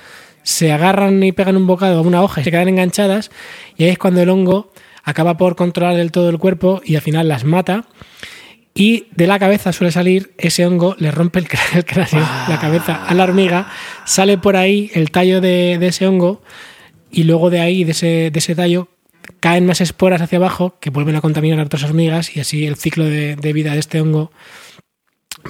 se 0.47 0.71
agarran 0.71 1.21
y 1.25 1.33
pegan 1.33 1.57
un 1.57 1.67
bocado 1.67 1.99
a 1.99 2.03
una 2.03 2.23
hoja 2.23 2.41
y 2.41 2.45
se 2.45 2.53
quedan 2.53 2.69
enganchadas 2.69 3.33
y 3.77 3.83
ahí 3.83 3.91
es 3.91 3.99
cuando 3.99 4.23
el 4.23 4.29
hongo 4.31 4.71
acaba 5.03 5.37
por 5.37 5.57
controlar 5.57 5.97
del 5.97 6.13
todo 6.13 6.31
el 6.31 6.39
cuerpo 6.39 6.81
y 6.85 6.95
al 6.95 7.03
final 7.03 7.27
las 7.27 7.43
mata 7.43 7.85
y 8.75 9.07
de 9.17 9.27
la 9.27 9.41
cabeza 9.41 9.73
suele 9.73 9.91
salir 9.91 10.35
ese 10.39 10.65
hongo, 10.65 10.95
le 11.01 11.11
rompe 11.11 11.41
el, 11.41 11.49
cr- 11.49 11.59
el 11.77 11.85
cráneo, 11.85 12.25
la 12.49 12.61
cabeza 12.61 13.05
a 13.07 13.13
la 13.15 13.25
hormiga, 13.25 13.69
sale 14.05 14.39
por 14.39 14.57
ahí 14.57 14.89
el 14.95 15.11
tallo 15.11 15.41
de, 15.41 15.79
de 15.81 15.87
ese 15.89 16.07
hongo 16.07 16.43
y 17.11 17.25
luego 17.25 17.51
de 17.51 17.61
ahí, 17.61 17.83
de 17.85 17.91
ese, 17.93 18.31
de 18.31 18.39
ese 18.39 18.55
tallo, 18.55 18.89
caen 19.41 19.67
más 19.67 19.81
esporas 19.81 20.21
hacia 20.23 20.39
abajo 20.39 20.77
que 20.79 20.91
vuelven 20.91 21.17
a 21.17 21.21
contaminar 21.23 21.59
a 21.59 21.65
otras 21.65 21.83
hormigas 21.83 22.37
y 22.37 22.41
así 22.41 22.67
el 22.67 22.77
ciclo 22.77 23.05
de, 23.05 23.35
de 23.35 23.53
vida 23.53 23.73
de 23.73 23.81
este 23.81 24.01
hongo 24.01 24.31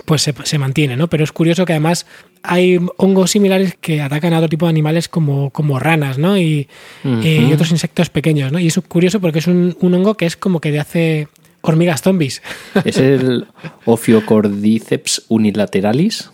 pues 0.05 0.23
se, 0.23 0.35
se 0.45 0.59
mantiene, 0.59 0.97
¿no? 0.97 1.09
Pero 1.09 1.25
es 1.25 1.33
curioso 1.33 1.65
que 1.65 1.73
además 1.73 2.07
hay 2.43 2.79
hongos 2.97 3.33
similares 3.33 3.77
que 3.81 4.01
atacan 4.01 4.33
a 4.33 4.39
otro 4.39 4.49
tipo 4.49 4.67
de 4.67 4.71
animales 4.71 5.09
como, 5.09 5.51
como 5.51 5.79
ranas, 5.79 6.19
¿no? 6.19 6.39
Y, 6.39 6.69
eh, 7.05 7.47
y 7.49 7.53
otros 7.53 7.71
insectos 7.71 8.11
pequeños, 8.11 8.53
¿no? 8.53 8.59
Y 8.59 8.69
es 8.69 8.81
curioso 8.89 9.21
porque 9.21 9.41
es 9.41 9.47
un, 9.47 9.77
un 9.81 9.95
hongo 9.95 10.15
que 10.15 10.27
es 10.27 10.37
como 10.37 10.61
que 10.61 10.71
de 10.71 10.81
hace 10.81 11.29
hormigas 11.63 12.03
zombies. 12.03 12.43
¿Es 12.85 12.99
el 12.99 13.47
Ophiocordyceps 13.85 15.25
unilateralis? 15.29 16.31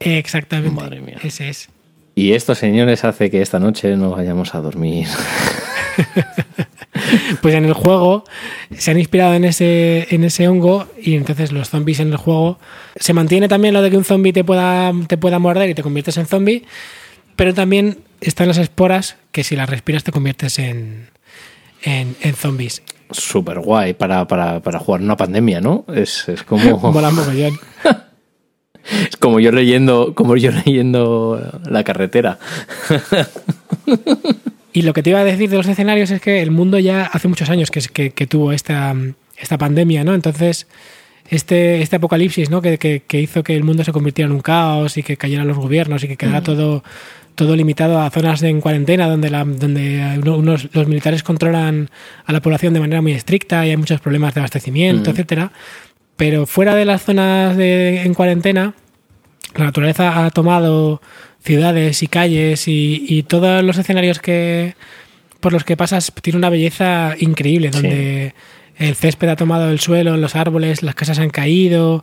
Exactamente. 0.00 0.74
Madre 0.74 1.00
mía. 1.00 1.18
Ese 1.22 1.48
es. 1.48 1.68
Y 2.14 2.32
esto, 2.32 2.54
señores, 2.54 3.04
hace 3.04 3.30
que 3.30 3.42
esta 3.42 3.58
noche 3.58 3.96
no 3.96 4.10
vayamos 4.10 4.54
a 4.54 4.60
dormir. 4.60 5.08
Pues 7.42 7.54
en 7.54 7.64
el 7.64 7.72
juego 7.72 8.24
se 8.76 8.90
han 8.92 8.98
inspirado 8.98 9.34
en 9.34 9.44
ese, 9.44 10.06
en 10.14 10.24
ese 10.24 10.48
hongo 10.48 10.86
y 11.00 11.14
entonces 11.16 11.52
los 11.52 11.68
zombies 11.68 12.00
en 12.00 12.12
el 12.12 12.16
juego 12.16 12.58
se 12.96 13.12
mantiene 13.12 13.48
también 13.48 13.74
lo 13.74 13.82
de 13.82 13.90
que 13.90 13.96
un 13.96 14.04
zombie 14.04 14.32
te 14.32 14.44
pueda, 14.44 14.92
te 15.08 15.18
pueda 15.18 15.38
morder 15.38 15.68
y 15.68 15.74
te 15.74 15.82
conviertes 15.82 16.16
en 16.16 16.26
zombie, 16.26 16.64
pero 17.36 17.52
también 17.52 17.98
están 18.20 18.48
las 18.48 18.58
esporas 18.58 19.16
que 19.32 19.44
si 19.44 19.56
las 19.56 19.68
respiras 19.68 20.04
te 20.04 20.12
conviertes 20.12 20.58
en, 20.58 21.08
en, 21.82 22.16
en 22.20 22.34
zombies. 22.34 22.82
Súper 23.10 23.58
guay 23.60 23.94
para, 23.94 24.26
para, 24.26 24.60
para 24.60 24.78
jugar 24.78 25.00
una 25.00 25.16
pandemia, 25.16 25.60
¿no? 25.60 25.84
Es, 25.94 26.28
es 26.28 26.42
como, 26.42 26.78
Mola 26.92 27.10
mogollón. 27.10 27.58
es 29.08 29.16
como 29.16 29.40
yo 29.40 29.52
leyendo, 29.52 30.14
como 30.14 30.36
yo 30.36 30.50
leyendo 30.52 31.60
la 31.66 31.84
carretera. 31.84 32.38
Y 34.74 34.82
lo 34.82 34.92
que 34.92 35.04
te 35.04 35.10
iba 35.10 35.20
a 35.20 35.24
decir 35.24 35.48
de 35.48 35.56
los 35.56 35.68
escenarios 35.68 36.10
es 36.10 36.20
que 36.20 36.42
el 36.42 36.50
mundo 36.50 36.80
ya 36.80 37.04
hace 37.06 37.28
muchos 37.28 37.48
años 37.48 37.70
que, 37.70 37.80
que, 37.80 38.10
que 38.10 38.26
tuvo 38.26 38.50
esta, 38.50 38.92
esta 39.36 39.56
pandemia, 39.56 40.02
¿no? 40.02 40.14
Entonces, 40.14 40.66
este, 41.28 41.80
este 41.80 41.94
apocalipsis, 41.94 42.50
¿no? 42.50 42.60
Que, 42.60 42.76
que, 43.06 43.20
hizo 43.20 43.44
que 43.44 43.54
el 43.54 43.62
mundo 43.62 43.84
se 43.84 43.92
convirtiera 43.92 44.26
en 44.26 44.34
un 44.34 44.40
caos 44.40 44.96
y 44.96 45.04
que 45.04 45.16
cayeran 45.16 45.46
los 45.46 45.56
gobiernos 45.56 46.02
y 46.02 46.08
que 46.08 46.16
quedara 46.16 46.42
todo, 46.42 46.82
todo 47.36 47.54
limitado 47.54 48.00
a 48.00 48.10
zonas 48.10 48.40
de, 48.40 48.48
en 48.48 48.60
cuarentena 48.60 49.06
donde, 49.06 49.30
la, 49.30 49.44
donde 49.44 50.20
unos, 50.26 50.68
los 50.74 50.88
militares 50.88 51.22
controlan 51.22 51.88
a 52.26 52.32
la 52.32 52.40
población 52.40 52.74
de 52.74 52.80
manera 52.80 53.00
muy 53.00 53.12
estricta 53.12 53.64
y 53.64 53.70
hay 53.70 53.76
muchos 53.76 54.00
problemas 54.00 54.34
de 54.34 54.40
abastecimiento, 54.40 55.10
etcétera. 55.10 55.52
Pero 56.16 56.46
fuera 56.46 56.74
de 56.74 56.84
las 56.84 57.04
zonas 57.04 57.56
de, 57.56 58.02
en 58.02 58.12
cuarentena, 58.12 58.74
la 59.54 59.66
naturaleza 59.66 60.24
ha 60.24 60.30
tomado 60.30 61.00
ciudades 61.44 62.02
y 62.02 62.08
calles 62.08 62.66
y, 62.68 63.04
y 63.06 63.22
todos 63.22 63.62
los 63.62 63.76
escenarios 63.76 64.18
que 64.18 64.74
por 65.40 65.52
los 65.52 65.64
que 65.64 65.76
pasas 65.76 66.10
tiene 66.22 66.38
una 66.38 66.48
belleza 66.48 67.14
increíble, 67.20 67.68
donde 67.68 68.34
el 68.78 68.94
césped 68.94 69.28
ha 69.28 69.36
tomado 69.36 69.70
el 69.70 69.78
suelo, 69.78 70.16
los 70.16 70.36
árboles, 70.36 70.82
las 70.82 70.94
casas 70.94 71.18
han 71.18 71.28
caído 71.28 72.02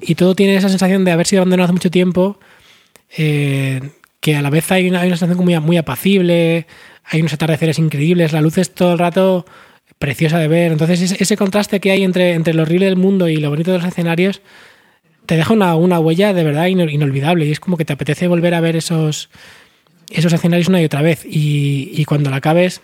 y 0.00 0.16
todo 0.16 0.34
tiene 0.34 0.56
esa 0.56 0.68
sensación 0.68 1.04
de 1.04 1.12
haber 1.12 1.26
sido 1.26 1.42
abandonado 1.42 1.66
hace 1.66 1.72
mucho 1.72 1.90
tiempo, 1.90 2.40
eh, 3.16 3.80
que 4.20 4.34
a 4.34 4.42
la 4.42 4.50
vez 4.50 4.70
hay 4.72 4.88
una, 4.88 5.02
hay 5.02 5.06
una 5.08 5.16
sensación 5.16 5.44
muy, 5.44 5.58
muy 5.60 5.76
apacible, 5.76 6.66
hay 7.04 7.20
unos 7.20 7.32
atardeceres 7.32 7.78
increíbles, 7.78 8.32
la 8.32 8.40
luz 8.40 8.58
es 8.58 8.74
todo 8.74 8.94
el 8.94 8.98
rato 8.98 9.46
preciosa 10.00 10.38
de 10.38 10.48
ver. 10.48 10.72
Entonces, 10.72 11.00
ese, 11.00 11.22
ese 11.22 11.36
contraste 11.36 11.78
que 11.78 11.92
hay 11.92 12.02
entre, 12.02 12.32
entre 12.32 12.54
lo 12.54 12.62
horrible 12.62 12.86
del 12.86 12.96
mundo 12.96 13.28
y 13.28 13.36
lo 13.36 13.50
bonito 13.50 13.70
de 13.70 13.78
los 13.78 13.86
escenarios 13.86 14.42
te 15.26 15.36
deja 15.36 15.52
una, 15.52 15.74
una 15.76 15.98
huella 16.00 16.32
de 16.32 16.44
verdad 16.44 16.66
ino- 16.66 16.88
inolvidable. 16.90 17.46
Y 17.46 17.52
es 17.52 17.60
como 17.60 17.76
que 17.76 17.84
te 17.84 17.92
apetece 17.92 18.28
volver 18.28 18.54
a 18.54 18.60
ver 18.60 18.76
esos, 18.76 19.30
esos 20.10 20.32
escenarios 20.32 20.68
una 20.68 20.80
y 20.80 20.84
otra 20.84 21.02
vez. 21.02 21.24
Y, 21.24 21.90
y 21.94 22.04
cuando 22.04 22.30
la 22.30 22.36
acabes, 22.36 22.80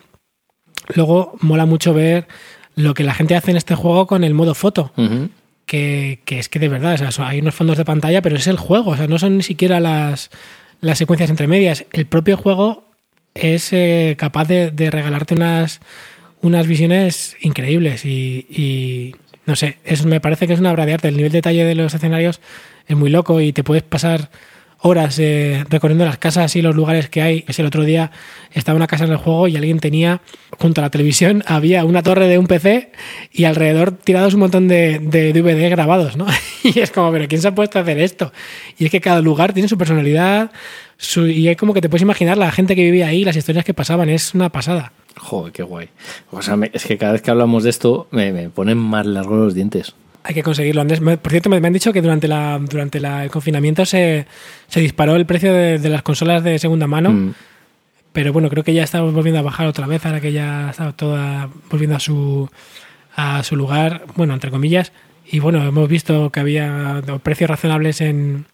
luego 0.95 1.37
mola 1.41 1.67
mucho 1.67 1.95
ver 1.95 2.27
lo 2.77 2.95
que 2.95 3.05
la 3.05 3.15
gente 3.15 3.35
hace 3.37 3.51
en 3.51 3.57
este 3.57 3.75
juego 3.75 4.07
con 4.07 4.25
el 4.25 4.35
modo 4.35 4.55
foto. 4.55 4.93
Que, 5.67 6.21
que 6.25 6.39
es 6.41 6.49
que 6.49 6.59
de 6.59 6.69
verdad, 6.69 6.95
o 6.95 6.99
sea, 6.99 7.13
son- 7.13 7.27
hay 7.27 7.39
unos 7.41 7.55
fondos 7.55 7.77
de 7.77 7.85
pantalla, 7.85 8.23
pero 8.23 8.37
es 8.37 8.47
el 8.49 8.57
juego, 8.57 8.91
o 8.93 8.97
sea, 8.97 9.07
no 9.07 9.19
son 9.21 9.37
ni 9.37 9.43
siquiera 9.45 9.79
las, 9.79 10.31
las 10.81 10.99
secuencias 10.99 11.31
entre 11.31 11.47
medias. 11.47 11.85
El 11.93 12.07
propio 12.07 12.37
juego 12.37 12.85
es 13.35 13.73
eh, 13.73 14.17
capaz 14.19 14.47
de, 14.49 14.73
de 14.73 14.91
regalarte 14.91 15.35
unas, 15.35 15.81
unas 16.43 16.67
visiones 16.67 17.37
increíbles 17.41 18.05
y, 18.05 18.47
y, 18.51 19.15
no 19.51 19.57
sé, 19.57 19.79
es, 19.85 20.07
me 20.07 20.21
parece 20.21 20.47
que 20.47 20.53
es 20.53 20.61
una 20.61 20.71
obra 20.71 20.87
de 20.87 20.95
arte. 20.95 21.09
El 21.09 21.17
nivel 21.17 21.33
de 21.33 21.39
detalle 21.39 21.65
de 21.65 21.75
los 21.75 21.93
escenarios 21.93 22.41
es 22.87 22.97
muy 22.97 23.11
loco 23.11 23.41
y 23.41 23.53
te 23.53 23.65
puedes 23.65 23.83
pasar 23.83 24.31
horas 24.79 25.19
eh, 25.19 25.65
recorriendo 25.69 26.05
las 26.05 26.19
casas 26.19 26.55
y 26.55 26.63
los 26.63 26.77
lugares 26.77 27.09
que 27.09 27.21
hay. 27.21 27.45
Es 27.49 27.59
el 27.59 27.67
otro 27.67 27.83
día 27.83 28.13
estaba 28.53 28.77
una 28.77 28.87
casa 28.87 29.07
en 29.07 29.11
el 29.11 29.17
juego 29.17 29.49
y 29.49 29.57
alguien 29.57 29.81
tenía, 29.81 30.21
junto 30.57 30.81
a 30.81 30.85
la 30.85 30.91
televisión, 30.91 31.43
había 31.47 31.85
una 31.85 32.05
torre 32.05 32.29
de 32.29 32.39
un 32.39 32.47
PC 32.47 32.93
y 33.33 33.43
alrededor 33.43 33.91
tirados 33.91 34.35
un 34.35 34.41
montón 34.41 34.69
de, 34.69 35.01
DVD 35.01 35.69
grabados, 35.69 36.17
¿no? 36.17 36.27
Y 36.63 36.79
es 36.79 36.93
como, 36.93 37.11
pero 37.11 37.27
¿quién 37.27 37.43
se 37.43 37.49
ha 37.49 37.55
puesto 37.57 37.81
a 37.81 37.83
hacer 37.83 37.99
esto? 37.99 38.33
Y 38.79 38.85
es 38.85 38.93
que 38.93 39.01
cada 39.01 39.21
lugar 39.21 39.53
tiene 39.53 39.69
su 39.69 39.77
personalidad 39.77 40.53
su- 40.97 41.27
y 41.27 41.49
es 41.49 41.57
como 41.57 41.75
que 41.75 41.81
te 41.81 41.89
puedes 41.89 42.03
imaginar 42.03 42.39
la 42.39 42.53
gente 42.53 42.77
que 42.77 42.85
vivía 42.85 43.09
ahí, 43.09 43.25
las 43.25 43.35
historias 43.35 43.65
que 43.65 43.75
pasaban, 43.75 44.09
es 44.11 44.33
una 44.33 44.51
pasada. 44.51 44.93
Joder, 45.17 45.53
qué 45.53 45.63
guay. 45.63 45.89
O 46.31 46.41
sea, 46.43 46.57
me- 46.57 46.71
es 46.73 46.85
que 46.87 46.97
cada 46.99 47.13
vez 47.13 47.23
que 47.23 47.31
hablamos 47.31 47.65
de 47.65 47.71
esto 47.71 48.09
me, 48.11 48.33
me 48.33 48.49
ponen 48.49 48.79
más 48.79 49.07
largos 49.07 49.39
los 49.39 49.55
dientes. 49.55 49.95
Hay 50.23 50.35
que 50.35 50.43
conseguirlo, 50.43 50.81
Andrés. 50.83 51.01
Por 51.01 51.31
cierto, 51.31 51.49
me, 51.51 51.61
me 51.61 51.67
han 51.67 51.73
dicho 51.73 51.93
que 51.93 52.03
durante 52.03 52.29
la 52.29 52.59
durante 52.61 53.01
la- 53.01 53.25
el 53.25 53.31
confinamiento 53.31 53.85
se, 53.87 54.27
se 54.69 54.81
disparó 54.81 55.17
el 55.17 55.27
precio 55.27 55.53
de, 55.53 55.79
de 55.79 55.89
las 55.89 56.03
consolas 56.03 56.45
de 56.45 56.59
segunda 56.59 56.87
mano. 56.87 57.11
Mm. 57.11 57.35
Pero 58.13 58.33
bueno, 58.33 58.49
creo 58.51 58.65
que 58.65 58.75
ya 58.75 58.83
estamos 58.83 59.15
volviendo 59.15 59.39
a 59.39 59.43
bajar 59.43 59.67
otra 59.67 59.87
vez, 59.87 60.05
ahora 60.05 60.21
que 60.21 60.33
ya 60.33 60.71
está 60.71 60.93
toda 60.93 61.49
volviendo 61.71 61.97
a 61.97 62.01
su, 62.01 62.51
a 63.17 63.43
su 63.45 63.55
lugar, 63.57 64.05
bueno, 64.17 64.35
entre 64.35 64.51
comillas. 64.51 64.93
Y 65.31 65.39
bueno, 65.39 65.65
hemos 65.67 65.89
visto 65.89 66.31
que 66.31 66.41
había 66.41 67.03
precios 67.23 67.49
razonables 67.49 68.01
en, 68.01 68.47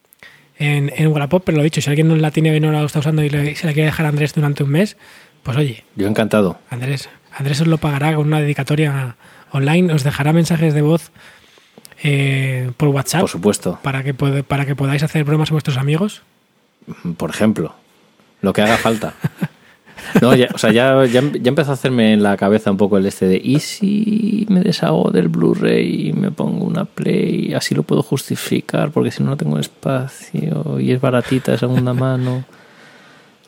en, 0.58 0.92
en 0.94 1.08
Wallapop, 1.08 1.42
pero 1.44 1.56
lo 1.58 1.64
dicho, 1.64 1.80
si 1.80 1.88
alguien 1.88 2.06
no 2.08 2.16
la 2.16 2.30
tiene 2.30 2.54
y 2.54 2.60
no 2.60 2.70
la 2.70 2.84
está 2.84 2.98
usando 2.98 3.22
y 3.24 3.30
le- 3.30 3.56
se 3.56 3.66
la 3.66 3.72
quiere 3.72 3.86
dejar 3.86 4.04
a 4.04 4.10
Andrés 4.10 4.34
durante 4.34 4.62
un 4.62 4.70
mes, 4.70 4.98
pues 5.46 5.56
oye, 5.56 5.84
Yo 5.94 6.08
encantado. 6.08 6.58
Andrés, 6.70 7.08
Andrés 7.32 7.60
os 7.60 7.68
lo 7.68 7.78
pagará 7.78 8.14
con 8.16 8.26
una 8.26 8.40
dedicatoria 8.40 9.16
online, 9.52 9.92
os 9.92 10.02
dejará 10.02 10.32
mensajes 10.32 10.74
de 10.74 10.82
voz 10.82 11.12
eh, 12.02 12.72
por 12.76 12.88
WhatsApp 12.88 13.20
Por 13.20 13.30
supuesto. 13.30 13.78
para 13.82 14.02
que, 14.02 14.12
para 14.12 14.66
que 14.66 14.74
podáis 14.74 15.04
hacer 15.04 15.22
bromas 15.24 15.50
a 15.50 15.54
vuestros 15.54 15.76
amigos. 15.76 16.22
Por 17.16 17.30
ejemplo. 17.30 17.74
Lo 18.42 18.52
que 18.52 18.62
haga 18.62 18.76
falta. 18.76 19.14
No, 20.20 20.34
ya, 20.36 20.48
o 20.54 20.58
sea, 20.58 20.72
ya, 20.72 21.04
ya, 21.06 21.20
ya 21.20 21.48
empezó 21.48 21.70
a 21.70 21.74
hacerme 21.74 22.12
en 22.12 22.22
la 22.22 22.36
cabeza 22.36 22.70
un 22.70 22.76
poco 22.76 22.96
el 22.96 23.06
este 23.06 23.26
de 23.26 23.40
¿y 23.42 23.58
si 23.60 24.46
me 24.48 24.60
deshago 24.60 25.10
del 25.10 25.28
Blu-ray 25.28 26.10
y 26.10 26.12
me 26.12 26.30
pongo 26.30 26.64
una 26.64 26.84
Play? 26.84 27.54
Así 27.54 27.74
lo 27.74 27.82
puedo 27.82 28.02
justificar 28.02 28.92
porque 28.92 29.10
si 29.10 29.22
no, 29.22 29.30
no 29.30 29.36
tengo 29.36 29.58
espacio 29.58 30.78
y 30.78 30.92
es 30.92 31.00
baratita 31.00 31.52
de 31.52 31.58
segunda 31.58 31.92
mano. 31.92 32.44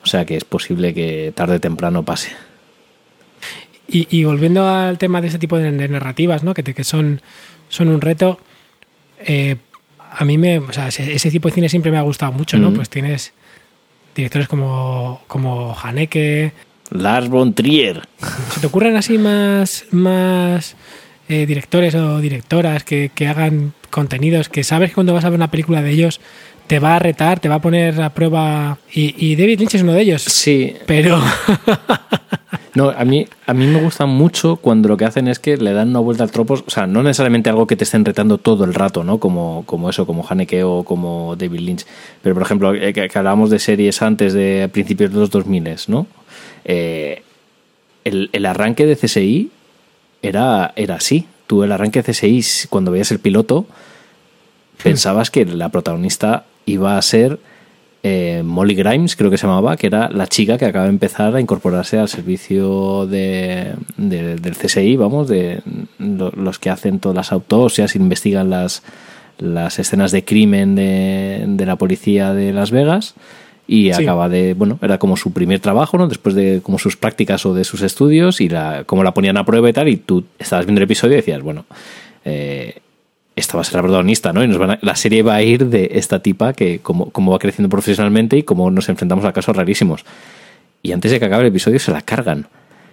O 0.08 0.10
sea 0.10 0.24
que 0.24 0.36
es 0.38 0.44
posible 0.44 0.94
que 0.94 1.34
tarde 1.36 1.56
o 1.56 1.60
temprano 1.60 2.02
pase. 2.02 2.30
Y, 3.86 4.08
y 4.08 4.24
volviendo 4.24 4.66
al 4.66 4.96
tema 4.96 5.20
de 5.20 5.28
ese 5.28 5.38
tipo 5.38 5.58
de, 5.58 5.70
narrativas, 5.70 6.42
¿no? 6.42 6.54
que, 6.54 6.62
te- 6.62 6.72
que 6.72 6.82
son, 6.82 7.20
son 7.68 7.88
un 7.88 8.00
reto, 8.00 8.40
eh, 9.20 9.56
a 9.98 10.24
mí 10.24 10.38
me, 10.38 10.60
o 10.60 10.72
sea, 10.72 10.88
ese, 10.88 11.12
ese 11.12 11.30
tipo 11.30 11.48
de 11.48 11.54
cine 11.56 11.68
siempre 11.68 11.90
me 11.92 11.98
ha 11.98 12.00
gustado 12.00 12.32
mucho, 12.32 12.56
¿no? 12.56 12.72
Pues 12.72 12.88
tienes 12.88 13.34
directores 14.16 14.48
como, 14.48 15.20
como 15.26 15.76
Haneke. 15.78 16.52
Lars 16.90 17.28
von 17.28 17.52
Trier. 17.52 18.08
¿Se 18.54 18.60
te 18.60 18.66
ocurren 18.66 18.96
así 18.96 19.18
más, 19.18 19.84
más 19.90 20.74
eh, 21.28 21.44
directores 21.44 21.94
o 21.94 22.18
directoras 22.20 22.82
que, 22.82 23.10
que 23.14 23.26
hagan 23.28 23.74
contenidos 23.90 24.48
que 24.48 24.64
sabes 24.64 24.88
que 24.90 24.94
cuando 24.94 25.12
vas 25.12 25.26
a 25.26 25.28
ver 25.28 25.36
una 25.38 25.50
película 25.50 25.82
de 25.82 25.90
ellos 25.90 26.20
te 26.68 26.78
va 26.78 26.96
a 26.96 26.98
retar, 27.00 27.40
te 27.40 27.48
va 27.48 27.56
a 27.56 27.60
poner 27.60 28.00
a 28.00 28.10
prueba? 28.10 28.78
Y, 28.92 29.14
y 29.26 29.34
David 29.34 29.58
Lynch 29.58 29.74
es 29.74 29.82
uno 29.82 29.92
de 29.92 30.02
ellos. 30.02 30.22
Sí, 30.22 30.76
Pero 30.86 31.20
No, 32.78 32.90
a 32.90 33.04
mí, 33.04 33.26
a 33.46 33.54
mí 33.54 33.66
me 33.66 33.80
gusta 33.80 34.06
mucho 34.06 34.54
cuando 34.54 34.88
lo 34.88 34.96
que 34.96 35.04
hacen 35.04 35.26
es 35.26 35.40
que 35.40 35.56
le 35.56 35.72
dan 35.72 35.88
una 35.88 35.98
vuelta 35.98 36.22
al 36.22 36.30
tropos, 36.30 36.62
o 36.64 36.70
sea, 36.70 36.86
no 36.86 37.02
necesariamente 37.02 37.50
algo 37.50 37.66
que 37.66 37.74
te 37.74 37.82
estén 37.82 38.04
retando 38.04 38.38
todo 38.38 38.64
el 38.64 38.72
rato, 38.72 39.02
¿no? 39.02 39.18
Como, 39.18 39.64
como 39.66 39.90
eso, 39.90 40.06
como 40.06 40.24
Haneke 40.28 40.62
o 40.62 40.84
como 40.84 41.34
David 41.36 41.58
Lynch. 41.58 41.86
Pero, 42.22 42.36
por 42.36 42.44
ejemplo, 42.44 42.74
eh, 42.74 42.92
que, 42.92 43.08
que 43.08 43.18
hablábamos 43.18 43.50
de 43.50 43.58
series 43.58 44.00
antes 44.00 44.32
de 44.32 44.68
principios 44.72 45.12
de 45.12 45.18
los 45.18 45.30
2000, 45.30 45.76
¿no? 45.88 46.06
Eh, 46.64 47.22
el, 48.04 48.30
el 48.32 48.46
arranque 48.46 48.86
de 48.86 48.94
CSI 48.94 49.50
era, 50.22 50.72
era 50.76 50.94
así. 50.94 51.26
Tú 51.48 51.64
el 51.64 51.72
arranque 51.72 52.02
de 52.02 52.12
CSI, 52.12 52.68
cuando 52.68 52.92
veías 52.92 53.10
el 53.10 53.18
piloto, 53.18 53.66
pensabas 54.80 55.32
que 55.32 55.44
la 55.44 55.70
protagonista 55.70 56.44
iba 56.68 56.96
a 56.98 57.02
ser 57.02 57.38
eh, 58.04 58.42
Molly 58.44 58.74
Grimes, 58.74 59.16
creo 59.16 59.30
que 59.30 59.38
se 59.38 59.46
llamaba, 59.46 59.76
que 59.76 59.88
era 59.88 60.08
la 60.08 60.26
chica 60.28 60.56
que 60.56 60.64
acaba 60.66 60.84
de 60.84 60.90
empezar 60.90 61.34
a 61.34 61.40
incorporarse 61.40 61.98
al 61.98 62.08
servicio 62.08 63.06
de, 63.06 63.74
de- 63.96 64.36
del 64.36 64.56
CSI, 64.56 64.96
vamos, 64.96 65.26
de 65.28 65.60
lo- 65.98 66.30
los 66.30 66.58
que 66.58 66.70
hacen 66.70 67.00
todas 67.00 67.16
las 67.16 67.32
autopsias, 67.32 67.96
investigan 67.96 68.50
las, 68.50 68.82
las 69.38 69.78
escenas 69.80 70.12
de 70.12 70.24
crimen 70.24 70.74
de, 70.76 71.44
de 71.46 71.66
la 71.66 71.76
policía 71.76 72.32
de 72.34 72.52
Las 72.52 72.70
Vegas. 72.70 73.14
Y 73.70 73.92
Sí. 73.92 74.02
acaba 74.04 74.30
de, 74.30 74.54
bueno, 74.54 74.78
era 74.80 74.98
como 74.98 75.16
su 75.18 75.32
primer 75.34 75.60
trabajo, 75.60 75.98
¿no? 75.98 76.08
Después 76.08 76.34
de 76.34 76.60
como 76.62 76.78
sus 76.78 76.96
prácticas 76.96 77.44
o 77.44 77.52
de 77.52 77.64
sus 77.64 77.82
estudios 77.82 78.40
y 78.40 78.48
la, 78.48 78.84
como 78.86 79.02
la 79.04 79.12
ponían 79.12 79.36
a 79.36 79.44
prueba 79.44 79.68
y 79.68 79.72
tal, 79.74 79.88
y 79.88 79.96
tú 79.98 80.24
estabas 80.38 80.64
viendo 80.64 80.78
el 80.78 80.84
episodio 80.84 81.14
y 81.14 81.16
decías, 81.16 81.42
bueno, 81.42 81.66
eh, 82.24 82.76
esta 83.38 83.56
va 83.56 83.62
a 83.62 83.64
ser 83.64 83.76
la 83.76 83.82
protagonista, 83.82 84.32
¿no? 84.32 84.44
Y 84.44 84.48
nos 84.48 84.58
van 84.58 84.72
a- 84.72 84.78
la 84.82 84.94
serie 84.96 85.22
va 85.22 85.34
a 85.36 85.42
ir 85.42 85.66
de 85.66 85.90
esta 85.94 86.20
tipa 86.20 86.52
que 86.52 86.80
cómo, 86.80 87.10
cómo 87.10 87.32
va 87.32 87.38
creciendo 87.38 87.68
profesionalmente 87.70 88.36
y 88.36 88.42
cómo 88.42 88.70
nos 88.70 88.88
enfrentamos 88.88 89.24
a 89.24 89.32
casos 89.32 89.56
rarísimos. 89.56 90.04
Y 90.82 90.92
antes 90.92 91.10
de 91.10 91.18
que 91.18 91.24
acabe 91.26 91.42
el 91.42 91.48
episodio 91.48 91.78
se 91.78 91.90
la 91.90 92.02
cargan. 92.02 92.46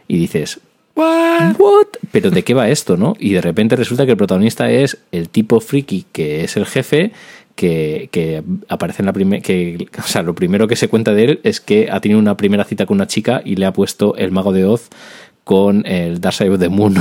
Y 0.08 0.18
dices, 0.18 0.60
¿What? 0.96 1.56
¿what? 1.60 1.88
¿Pero 2.12 2.32
de 2.32 2.44
qué 2.44 2.54
va 2.54 2.70
esto, 2.70 2.96
no? 2.96 3.16
Y 3.20 3.34
de 3.34 3.42
repente 3.42 3.76
resulta 3.76 4.06
que 4.06 4.12
el 4.12 4.18
protagonista 4.18 4.72
es 4.72 4.98
el 5.12 5.28
tipo 5.28 5.60
friki 5.60 6.06
que 6.14 6.46
es 6.46 6.56
el 6.56 6.66
jefe 6.66 7.12
que, 7.56 8.08
que 8.12 8.44
aparece 8.70 9.02
en 9.02 9.08
la 9.08 9.14
primera... 9.14 9.42
que 9.42 9.88
O 10.00 10.08
sea, 10.08 10.24
lo 10.24 10.34
primero 10.36 10.68
que 10.70 10.76
se 10.78 10.88
cuenta 10.88 11.14
de 11.14 11.24
él 11.26 11.40
es 11.44 11.60
que 11.60 11.90
ha 11.92 12.00
tenido 12.00 12.20
una 12.20 12.38
primera 12.38 12.64
cita 12.64 12.86
con 12.86 12.96
una 12.96 13.08
chica 13.08 13.42
y 13.44 13.56
le 13.58 13.66
ha 13.66 13.74
puesto 13.74 14.16
el 14.16 14.32
mago 14.32 14.54
de 14.54 14.64
Oz 14.66 14.90
con 15.46 15.86
el 15.86 16.20
Dark 16.20 16.36
Side 16.36 16.50
of 16.50 16.60
the 16.60 16.68
Moon 16.70 16.96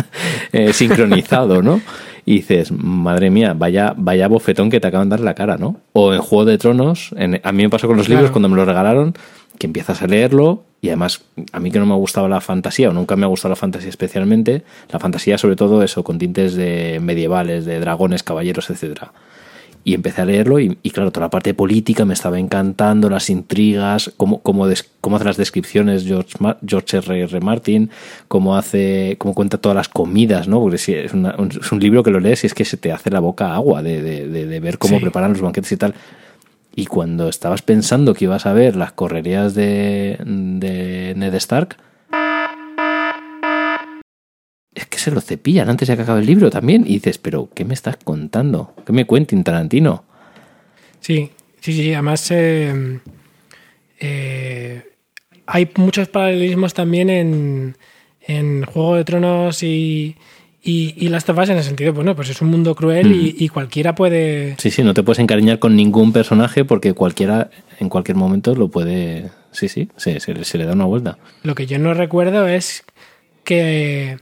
eh, 0.52 0.72
sincronizado, 0.72 1.62
¿no? 1.62 1.80
Y 2.24 2.36
dices, 2.36 2.70
madre 2.72 3.30
mía, 3.30 3.54
vaya, 3.56 3.94
vaya 3.96 4.28
bofetón 4.28 4.70
que 4.70 4.78
te 4.80 4.86
acaban 4.88 5.08
de 5.08 5.16
dar 5.16 5.20
la 5.20 5.34
cara, 5.34 5.56
¿no? 5.58 5.76
O 5.92 6.14
en 6.14 6.20
Juego 6.20 6.44
de 6.44 6.56
Tronos, 6.58 7.10
en- 7.16 7.40
a 7.42 7.52
mí 7.52 7.62
me 7.64 7.68
pasó 7.70 7.86
con 7.88 7.96
los 7.96 8.06
Claro. 8.06 8.20
libros 8.20 8.32
cuando 8.32 8.48
me 8.48 8.56
los 8.56 8.66
regalaron, 8.66 9.14
que 9.58 9.66
empiezas 9.66 10.00
a 10.02 10.06
leerlo 10.06 10.62
y 10.80 10.88
además 10.88 11.22
a 11.52 11.60
mí 11.60 11.70
que 11.70 11.78
no 11.78 11.86
me 11.86 11.94
gustaba 11.94 12.28
la 12.28 12.40
fantasía 12.40 12.88
o 12.90 12.92
nunca 12.92 13.16
me 13.16 13.24
ha 13.24 13.28
gustado 13.28 13.50
la 13.50 13.56
fantasía 13.56 13.90
especialmente, 13.90 14.62
la 14.90 14.98
fantasía 14.98 15.36
sobre 15.36 15.56
todo 15.56 15.82
eso, 15.82 16.02
con 16.04 16.18
tintes 16.18 16.54
de 16.54 16.98
medievales, 17.02 17.64
de 17.66 17.80
dragones, 17.80 18.22
caballeros, 18.22 18.70
etcétera. 18.70 19.12
Y 19.82 19.94
empecé 19.94 20.20
a 20.20 20.26
leerlo 20.26 20.60
y, 20.60 20.76
y, 20.82 20.90
claro, 20.90 21.10
toda 21.10 21.26
la 21.26 21.30
parte 21.30 21.54
política 21.54 22.04
me 22.04 22.12
estaba 22.12 22.38
encantando, 22.38 23.08
las 23.08 23.30
intrigas, 23.30 24.12
cómo, 24.18 24.40
cómo, 24.42 24.66
des- 24.66 24.90
cómo 25.00 25.16
hace 25.16 25.24
las 25.24 25.38
descripciones 25.38 26.04
George, 26.04 26.34
Ma- 26.38 26.58
George 26.66 26.98
R. 26.98 27.22
R. 27.22 27.40
Martin, 27.40 27.88
cómo 28.28 28.56
hace, 28.56 29.16
cómo 29.18 29.32
cuenta 29.34 29.56
todas 29.56 29.74
las 29.76 29.88
comidas, 29.88 30.48
¿no? 30.48 30.60
Porque 30.60 30.76
si 30.76 30.92
es, 30.92 31.14
una- 31.14 31.34
un, 31.38 31.48
es 31.58 31.72
un 31.72 31.80
libro 31.80 32.02
que 32.02 32.10
lo 32.10 32.20
lees 32.20 32.44
y 32.44 32.46
es 32.48 32.52
que 32.54 32.66
se 32.66 32.76
te 32.76 32.92
hace 32.92 33.08
la 33.10 33.20
boca 33.20 33.54
agua 33.54 33.82
de, 33.82 34.02
de- 34.02 34.28
de- 34.28 34.46
de 34.46 34.60
ver 34.60 34.76
cómo 34.76 34.96
Sí. 34.98 35.02
preparan 35.02 35.32
los 35.32 35.40
banquetes 35.40 35.72
y 35.72 35.76
tal. 35.78 35.94
Y 36.76 36.84
cuando 36.86 37.28
estabas 37.30 37.62
pensando 37.62 38.12
que 38.12 38.26
ibas 38.26 38.44
a 38.44 38.52
ver 38.52 38.76
las 38.76 38.92
correrías 38.92 39.54
de, 39.54 40.18
de 40.24 41.14
Ned 41.16 41.34
Stark, 41.36 41.76
es 44.82 44.86
que 44.88 44.98
se 44.98 45.10
lo 45.10 45.20
cepillan 45.20 45.68
antes 45.68 45.88
de 45.88 45.96
que 45.96 46.02
acabe 46.02 46.20
el 46.20 46.26
libro 46.26 46.50
también. 46.50 46.84
Y 46.86 46.94
dices, 46.94 47.18
pero 47.18 47.48
¿qué 47.54 47.64
me 47.64 47.74
estás 47.74 47.96
contando? 48.02 48.74
¿Qué 48.86 48.92
me 48.92 49.04
cuentin 49.06 49.42
Tarantino? 49.44 50.04
Sí, 51.00 51.30
sí, 51.60 51.72
sí. 51.72 51.92
Además, 51.94 52.30
eh, 52.30 53.00
eh, 53.98 54.82
hay 55.46 55.68
muchos 55.76 56.08
paralelismos 56.08 56.74
también 56.74 57.10
en, 57.10 57.76
en 58.26 58.64
Juego 58.64 58.96
de 58.96 59.04
Tronos 59.04 59.62
y, 59.62 60.16
y, 60.62 60.94
y 60.96 61.08
Last 61.08 61.28
of 61.30 61.38
Us 61.38 61.48
en 61.50 61.56
el 61.58 61.64
sentido, 61.64 61.92
bueno, 61.92 62.14
pues 62.14 62.28
es 62.30 62.40
un 62.40 62.48
mundo 62.48 62.74
cruel 62.74 63.12
y, 63.12 63.34
y 63.38 63.48
cualquiera 63.48 63.94
puede... 63.94 64.54
Sí, 64.58 64.70
sí, 64.70 64.82
no 64.82 64.94
te 64.94 65.02
puedes 65.02 65.18
encariñar 65.18 65.58
con 65.58 65.74
ningún 65.76 66.12
personaje 66.12 66.64
porque 66.64 66.92
cualquiera 66.94 67.50
en 67.78 67.88
cualquier 67.88 68.16
momento 68.16 68.54
lo 68.54 68.68
puede... 68.68 69.30
Sí, 69.52 69.68
sí, 69.68 69.88
se, 69.96 70.20
se- 70.20 70.44
se 70.44 70.58
le 70.58 70.64
da 70.64 70.74
una 70.74 70.84
vuelta. 70.84 71.18
Lo 71.42 71.54
que 71.56 71.66
yo 71.66 71.78
no 71.80 71.92
recuerdo 71.94 72.46
es 72.46 72.84
que, 73.42 74.18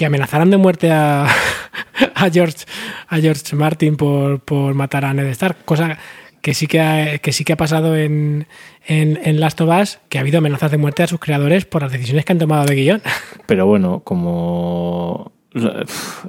que 0.00 0.06
amenazaran 0.06 0.50
de 0.50 0.56
muerte 0.56 0.90
a, 0.90 1.26
a 2.14 2.30
George, 2.30 2.64
a 3.06 3.18
George 3.18 3.54
Martin 3.54 3.98
por, 3.98 4.40
por 4.40 4.72
matar 4.72 5.04
a 5.04 5.12
Ned 5.12 5.26
Stark, 5.26 5.58
cosa 5.66 5.98
que 6.40 6.54
sí 6.54 6.66
que 6.66 6.80
ha, 6.80 7.18
que 7.18 7.32
sí 7.34 7.44
que 7.44 7.52
ha 7.52 7.58
pasado 7.58 7.94
en, 7.94 8.46
en, 8.86 9.20
en 9.22 9.40
Last 9.40 9.60
of 9.60 9.68
Us, 9.68 9.98
que 10.08 10.16
ha 10.16 10.22
habido 10.22 10.38
amenazas 10.38 10.70
de 10.70 10.78
muerte 10.78 11.02
a 11.02 11.06
sus 11.06 11.20
creadores 11.20 11.66
por 11.66 11.82
las 11.82 11.92
decisiones 11.92 12.24
que 12.24 12.32
han 12.32 12.38
tomado 12.38 12.64
de 12.64 12.76
guion. 12.76 13.02
Pero 13.46 13.66
bueno, 13.66 14.00
como. 14.02 15.32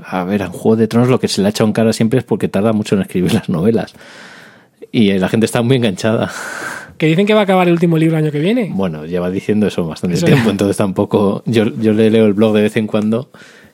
A 0.04 0.26
ver, 0.26 0.42
un 0.42 0.50
Juego 0.50 0.76
de 0.76 0.90
Tronos 0.90 1.08
lo 1.08 1.22
que 1.22 1.30
se 1.30 1.40
le 1.40 1.48
ha 1.48 1.52
echado 1.52 1.70
en 1.70 1.72
cara 1.72 1.94
siempre 1.94 2.20
es 2.20 2.26
porque 2.26 2.50
tarda 2.50 2.74
mucho 2.74 2.96
en 2.96 3.04
escribir 3.04 3.34
las 3.34 3.48
novelas. 3.48 3.94
Y 4.92 5.14
la 5.14 5.30
gente 5.30 5.46
está 5.46 5.62
muy 5.62 5.78
enganchada. 5.78 6.30
Que 6.98 7.08
dicen 7.08 7.26
que 7.26 7.34
va 7.34 7.40
a 7.40 7.44
acabar 7.46 7.66
el 7.68 7.74
último 7.74 7.98
libro 7.98 8.16
el 8.16 8.26
año 8.26 8.32
que 8.32 8.38
viene. 8.38 8.70
Bueno, 8.72 9.08
lleva 9.08 9.32
diciendo 9.32 9.66
eso 9.66 9.88
bastante 9.88 10.18
Eso 10.18 10.28
tiempo, 10.28 10.52
entonces 10.52 10.78
tampoco. 10.78 11.42
Yo, 11.48 11.66
yo 11.80 11.94
le 11.94 12.12
leo 12.12 12.28
el 12.28 12.34
blog 12.34 12.54
de 12.54 12.62
vez 12.62 12.78
en 12.78 12.86
cuando 12.86 13.32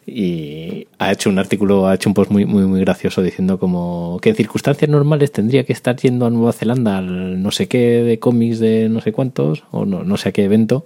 y 0.09 0.87
ha 0.99 1.11
hecho 1.11 1.29
un 1.29 1.37
artículo, 1.37 1.85
ha 1.87 1.95
hecho 1.95 2.09
un 2.09 2.13
post 2.13 2.31
muy, 2.31 2.45
muy, 2.45 2.63
muy 2.63 2.79
gracioso 2.79 3.21
diciendo 3.21 3.59
como 3.59 4.19
que 4.21 4.29
en 4.29 4.35
circunstancias 4.35 4.89
normales 4.89 5.33
tendría 5.33 5.65
que 5.65 5.73
estar 5.73 5.97
yendo 5.97 6.25
a 6.25 6.29
Nueva 6.29 6.53
Zelanda 6.53 6.97
al 6.97 7.43
no 7.43 7.51
sé 7.51 7.67
qué 7.67 8.03
de 8.03 8.17
cómics 8.17 8.59
de 8.59 8.87
no 8.87 9.01
sé 9.01 9.11
cuántos, 9.11 9.65
o 9.71 9.85
no, 9.85 10.03
no 10.03 10.15
sé 10.15 10.29
a 10.29 10.31
qué 10.31 10.45
evento. 10.45 10.85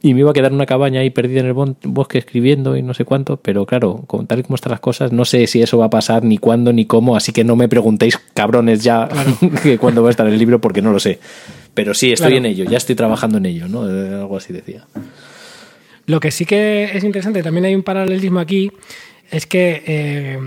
Y 0.00 0.14
me 0.14 0.20
iba 0.20 0.30
a 0.30 0.32
quedar 0.32 0.52
en 0.52 0.56
una 0.56 0.66
cabaña 0.66 1.00
ahí 1.00 1.10
perdida 1.10 1.40
en 1.40 1.46
el 1.46 1.54
bosque 1.54 2.18
escribiendo 2.18 2.76
y 2.76 2.82
no 2.82 2.94
sé 2.94 3.04
cuánto, 3.04 3.38
pero 3.38 3.66
claro, 3.66 4.04
con 4.06 4.28
tal 4.28 4.38
y 4.38 4.42
como 4.44 4.54
están 4.54 4.70
las 4.70 4.78
cosas, 4.78 5.10
no 5.10 5.24
sé 5.24 5.48
si 5.48 5.60
eso 5.60 5.76
va 5.78 5.86
a 5.86 5.90
pasar, 5.90 6.22
ni 6.22 6.38
cuándo, 6.38 6.72
ni 6.72 6.84
cómo, 6.84 7.16
así 7.16 7.32
que 7.32 7.42
no 7.42 7.56
me 7.56 7.66
preguntéis, 7.68 8.16
cabrones, 8.34 8.84
ya 8.84 9.08
que 9.64 9.76
cuándo 9.78 10.02
va 10.04 10.08
a 10.08 10.12
estar 10.12 10.26
el 10.28 10.38
libro, 10.38 10.60
porque 10.60 10.82
no 10.82 10.92
lo 10.92 11.00
sé. 11.00 11.18
Pero 11.74 11.94
sí, 11.94 12.12
estoy 12.12 12.28
Claro. 12.32 12.36
en 12.36 12.46
ello, 12.46 12.64
ya 12.70 12.76
estoy 12.76 12.94
trabajando 12.94 13.38
en 13.38 13.46
ello, 13.46 13.66
¿no? 13.68 13.82
Algo 13.82 14.36
así 14.36 14.52
decía. 14.52 14.84
Lo 16.08 16.18
que 16.20 16.30
sí 16.32 16.44
que 16.44 16.90
es 16.92 17.04
interesante, 17.04 17.42
también 17.42 17.66
hay 17.66 17.74
un 17.74 17.82
paralelismo 17.84 18.40
aquí, 18.40 18.72
es 19.30 19.46
que 19.46 19.82
eh, 19.86 20.38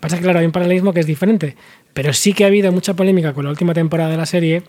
pasa 0.00 0.16
que 0.16 0.22
claro, 0.22 0.38
hay 0.38 0.46
un 0.46 0.52
paralelismo 0.52 0.92
que 0.94 1.00
es 1.00 1.06
diferente, 1.06 1.56
pero 1.92 2.12
sí 2.12 2.32
que 2.32 2.44
ha 2.44 2.46
habido 2.46 2.70
mucha 2.72 2.94
polémica 2.94 3.32
con 3.34 3.44
la 3.44 3.50
última 3.50 3.74
temporada 3.74 4.08
de 4.10 4.16
la 4.16 4.24
serie 4.26 4.62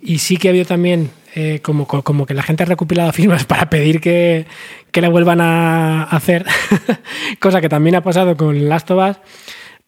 y 0.00 0.18
sí 0.18 0.36
que 0.36 0.48
ha 0.48 0.50
habido 0.50 0.66
también 0.66 1.10
eh, 1.34 1.60
como, 1.62 1.86
co- 1.88 2.02
como 2.04 2.26
que 2.26 2.34
la 2.34 2.42
gente 2.42 2.62
ha 2.62 2.66
recopilado 2.66 3.12
firmas 3.14 3.44
para 3.44 3.70
pedir 3.70 4.00
que, 4.00 4.44
que 4.92 5.00
la 5.00 5.08
vuelvan 5.08 5.40
a 5.40 6.04
hacer, 6.04 6.44
cosa 7.40 7.60
que 7.60 7.68
también 7.68 7.96
ha 7.96 8.02
pasado 8.02 8.36
con 8.36 8.68
Last 8.68 8.90
of 8.90 9.10
Us, 9.10 9.16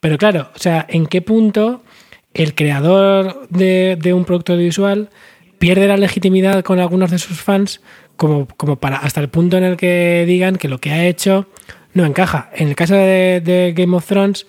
pero 0.01 0.17
claro, 0.19 0.51
o 0.55 0.59
sea, 0.59 0.87
¿en 0.89 1.07
qué 1.07 1.21
punto 1.23 1.83
el 2.33 2.55
creador 2.55 3.47
de, 3.51 3.99
de 4.01 4.15
un 4.15 4.25
producto 4.25 4.55
audiovisual 4.55 5.11
pierde 5.61 5.87
la 5.87 5.97
legitimidad 5.97 6.65
con 6.65 6.81
algunos 6.81 7.13
de 7.13 7.21
sus 7.21 7.41
fans 7.41 7.81
como, 8.17 8.49
como 8.57 8.77
para 8.81 8.97
hasta 8.97 9.21
el 9.21 9.29
punto 9.29 9.57
en 9.57 9.63
el 9.63 9.77
que 9.77 10.25
digan 10.27 10.57
que 10.57 10.67
lo 10.69 10.79
que 10.79 10.91
ha 10.91 11.07
hecho 11.07 11.47
no 11.95 12.05
encaja. 12.05 12.51
En 12.57 12.67
el 12.69 12.75
caso 12.75 12.95
de, 12.95 13.41
de 13.41 13.73
Game 13.77 13.97
of 13.97 14.05
Thrones 14.07 14.47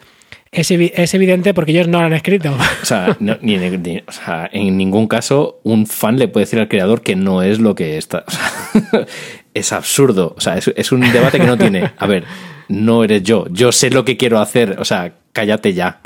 es, 0.51 0.71
evi- 0.71 0.91
es 0.95 1.13
evidente 1.13 1.53
porque 1.53 1.71
ellos 1.71 1.87
no 1.87 1.99
lo 1.99 2.05
han 2.07 2.13
escrito. 2.13 2.51
O 2.81 2.85
sea, 2.85 3.15
no- 3.19 3.37
ni, 3.41 3.57
ni- 3.57 4.03
o 4.07 4.11
sea, 4.11 4.49
en 4.51 4.75
ningún 4.77 5.07
caso 5.07 5.59
un 5.63 5.85
fan 5.85 6.17
le 6.17 6.27
puede 6.27 6.45
decir 6.45 6.59
al 6.59 6.67
creador 6.67 7.01
que 7.03 7.15
no 7.15 7.43
es 7.43 7.59
lo 7.59 7.75
que 7.75 7.97
está. 7.97 8.23
o 8.27 8.31
sea, 8.31 9.05
es 9.53 9.71
absurdo. 9.73 10.33
O 10.37 10.41
sea, 10.41 10.57
es, 10.57 10.71
es 10.75 10.91
un 10.91 11.01
debate 11.11 11.39
que 11.39 11.45
no 11.45 11.57
tiene. 11.57 11.91
A 11.97 12.07
ver, 12.07 12.23
no 12.67 13.03
eres 13.03 13.21
yo. 13.23 13.45
Yo 13.51 13.71
sé 13.71 13.89
lo 13.89 14.05
que 14.05 14.17
quiero 14.17 14.39
hacer. 14.39 14.77
O 14.79 14.85
sea, 14.85 15.13
cállate 15.33 15.73
ya. 15.73 15.99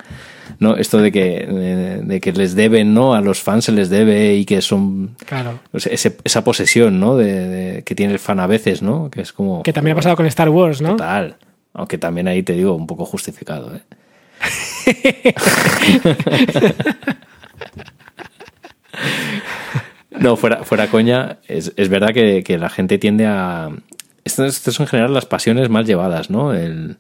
¿No? 0.60 0.76
Esto 0.78 1.00
de 1.00 1.12
que, 1.12 1.46
de, 1.48 2.02
de 2.04 2.22
que 2.22 2.32
les 2.32 2.56
deben, 2.56 2.94
¿no? 2.94 3.14
A 3.14 3.22
los 3.22 3.42
fans 3.42 3.66
se 3.66 3.72
les 3.72 3.90
debe 3.90 4.36
y 4.36 4.46
que 4.46 4.62
son. 4.62 5.16
Claro. 5.26 5.60
ese- 5.74 6.18
esa 6.24 6.44
posesión, 6.44 7.00
¿no? 7.00 7.16
De, 7.18 7.48
de- 7.48 7.84
que 7.84 7.96
tiene 7.96 8.14
el 8.14 8.20
fan 8.20 8.40
a 8.40 8.48
veces, 8.48 8.82
¿no? 8.82 9.10
Que 9.10 9.22
es 9.22 9.34
como. 9.34 9.64
Que 9.64 9.74
también 9.74 9.94
ha 9.94 9.96
pasado 9.98 10.16
con 10.16 10.26
Star 10.28 10.50
Wars, 10.50 10.82
¿no? 10.82 10.90
Total. 10.92 11.36
Aunque 11.74 11.98
también 11.98 12.28
ahí 12.28 12.42
te 12.44 12.54
digo, 12.54 12.74
un 12.76 12.88
poco 12.88 13.06
justificado, 13.06 13.76
¿eh? 13.76 13.82
No, 20.18 20.38
fuera, 20.38 20.64
fuera 20.64 20.88
coña, 20.88 21.38
es, 21.48 21.74
es 21.76 21.90
verdad 21.90 22.14
que, 22.14 22.44
que 22.44 22.58
la 22.58 22.70
gente 22.70 22.98
tiende 22.98 23.26
a... 23.26 23.70
Estas 24.24 24.56
estas 24.56 24.74
son 24.74 24.86
en 24.86 24.90
general 24.90 25.14
las 25.14 25.26
pasiones 25.26 25.70
mal 25.70 25.86
llevadas, 25.86 26.30
¿no? 26.30 26.54
El- 26.54 26.98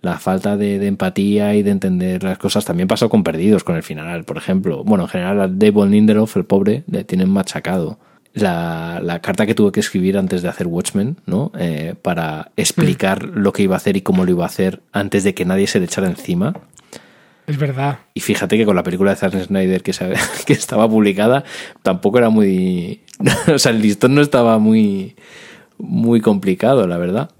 la 0.00 0.18
falta 0.18 0.56
de, 0.56 0.78
de 0.78 0.86
empatía 0.86 1.54
y 1.54 1.62
de 1.62 1.70
entender 1.70 2.22
las 2.22 2.38
cosas. 2.38 2.64
También 2.64 2.86
pasó 2.88 3.08
con 3.08 3.24
Perdidos, 3.24 3.64
con 3.64 3.76
el 3.76 3.82
final, 3.82 4.24
por 4.24 4.36
ejemplo. 4.36 4.84
Bueno, 4.84 5.04
en 5.04 5.08
general 5.10 5.40
a 5.40 5.48
David 5.48 5.90
Lindelof, 5.90 6.36
el 6.36 6.44
pobre, 6.44 6.84
le 6.86 7.04
tienen 7.04 7.30
machacado. 7.30 7.98
La, 8.34 9.00
la 9.02 9.20
carta 9.20 9.46
que 9.46 9.54
tuve 9.54 9.72
que 9.72 9.80
escribir 9.80 10.16
antes 10.16 10.42
de 10.42 10.48
hacer 10.48 10.66
Watchmen, 10.68 11.16
¿no? 11.26 11.50
Eh, 11.58 11.94
para 12.00 12.52
explicar 12.56 13.24
lo 13.24 13.52
que 13.52 13.62
iba 13.64 13.74
a 13.74 13.78
hacer 13.78 13.96
y 13.96 14.02
cómo 14.02 14.24
lo 14.24 14.30
iba 14.30 14.44
a 14.44 14.46
hacer 14.48 14.80
antes 14.92 15.24
de 15.24 15.34
que 15.34 15.44
nadie 15.44 15.66
se 15.66 15.80
le 15.80 15.86
echara 15.86 16.06
encima. 16.06 16.54
Es 17.48 17.56
verdad. 17.58 18.00
Y 18.14 18.20
fíjate 18.20 18.56
que 18.58 18.66
con 18.66 18.76
la 18.76 18.82
película 18.84 19.10
de 19.10 19.16
Zack 19.16 19.32
Snyder 19.46 19.82
que, 19.82 19.92
se- 19.94 20.12
que 20.46 20.52
estaba 20.52 20.88
publicada, 20.88 21.42
tampoco 21.82 22.18
era 22.18 22.28
muy. 22.28 23.00
O 23.52 23.58
sea, 23.58 23.72
el 23.72 23.82
listón 23.82 24.14
no 24.14 24.20
estaba 24.20 24.58
muy, 24.58 25.16
muy 25.78 26.20
complicado, 26.20 26.86
la 26.86 26.98
verdad. 26.98 27.30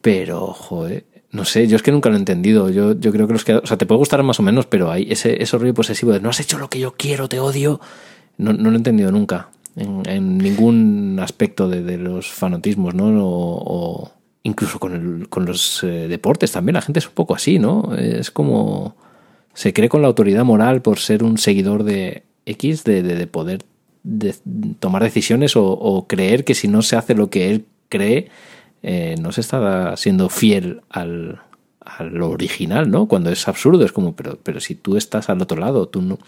Pero, 0.00 0.46
joder, 0.48 1.04
no 1.32 1.44
sé, 1.44 1.66
yo 1.66 1.76
es 1.76 1.82
que 1.82 1.90
nunca 1.92 2.08
lo 2.10 2.14
he 2.16 2.18
entendido. 2.18 2.70
Yo, 2.70 2.92
yo 2.98 3.10
creo 3.12 3.26
que 3.26 3.32
los 3.32 3.44
que. 3.44 3.54
O 3.54 3.66
sea, 3.66 3.76
te 3.78 3.86
puede 3.86 3.98
gustar 3.98 4.22
más 4.22 4.38
o 4.38 4.42
menos, 4.42 4.66
pero 4.66 4.90
hay 4.90 5.06
ese, 5.10 5.42
ese 5.42 5.58
rollo 5.58 5.74
posesivo 5.74 6.12
de 6.12 6.20
no 6.20 6.28
has 6.30 6.40
hecho 6.40 6.58
lo 6.58 6.68
que 6.68 6.78
yo 6.78 6.94
quiero, 6.96 7.28
te 7.28 7.40
odio. 7.40 7.80
No, 8.38 8.52
no 8.52 8.70
lo 8.70 8.74
he 8.74 8.76
entendido 8.76 9.10
nunca. 9.10 9.48
En, 9.74 10.36
ningún 10.36 11.18
aspecto 11.22 11.68
de, 11.68 11.96
los 11.96 12.30
fanatismos, 12.30 12.94
¿no? 12.94 13.06
O, 13.24 13.62
o 14.04 14.12
incluso 14.42 14.78
con, 14.78 14.94
el- 14.94 15.28
con 15.30 15.46
los 15.46 15.82
eh, 15.82 16.08
deportes 16.08 16.52
también. 16.52 16.74
La 16.74 16.82
gente 16.82 16.98
es 16.98 17.06
un 17.06 17.14
poco 17.14 17.34
así, 17.34 17.58
¿no? 17.58 17.94
Es 17.96 18.30
como 18.30 18.94
se 19.54 19.72
cree 19.72 19.88
con 19.88 20.02
la 20.02 20.08
autoridad 20.08 20.44
moral 20.44 20.82
por 20.82 20.98
ser 20.98 21.22
un 21.24 21.38
seguidor 21.38 21.84
de 21.84 22.22
X, 22.44 22.84
de, 22.84 23.02
de- 23.02 23.14
de 23.16 23.26
poder 23.26 23.62
de- 24.02 24.34
tomar 24.80 25.02
decisiones 25.02 25.56
o, 25.56 25.64
o 25.64 26.06
creer 26.06 26.44
que 26.44 26.54
si 26.54 26.68
no 26.68 26.82
se 26.82 26.96
hace 26.96 27.14
lo 27.14 27.30
que 27.30 27.50
él 27.50 27.64
cree, 27.88 28.28
eh, 28.82 29.16
no 29.20 29.32
se 29.32 29.40
está 29.40 29.96
siendo 29.96 30.28
fiel 30.28 30.82
al, 30.90 31.40
a 31.80 32.02
lo 32.02 32.30
original, 32.30 32.90
¿no? 32.90 33.06
Cuando 33.06 33.30
es 33.30 33.46
absurdo, 33.48 33.84
es 33.84 33.92
como, 33.92 34.14
pero, 34.14 34.38
pero 34.42 34.60
si 34.60 34.74
tú 34.74 34.96
estás 34.96 35.28
al 35.28 35.40
otro 35.40 35.58
lado, 35.58 35.88
tú 35.88 36.02
no... 36.02 36.18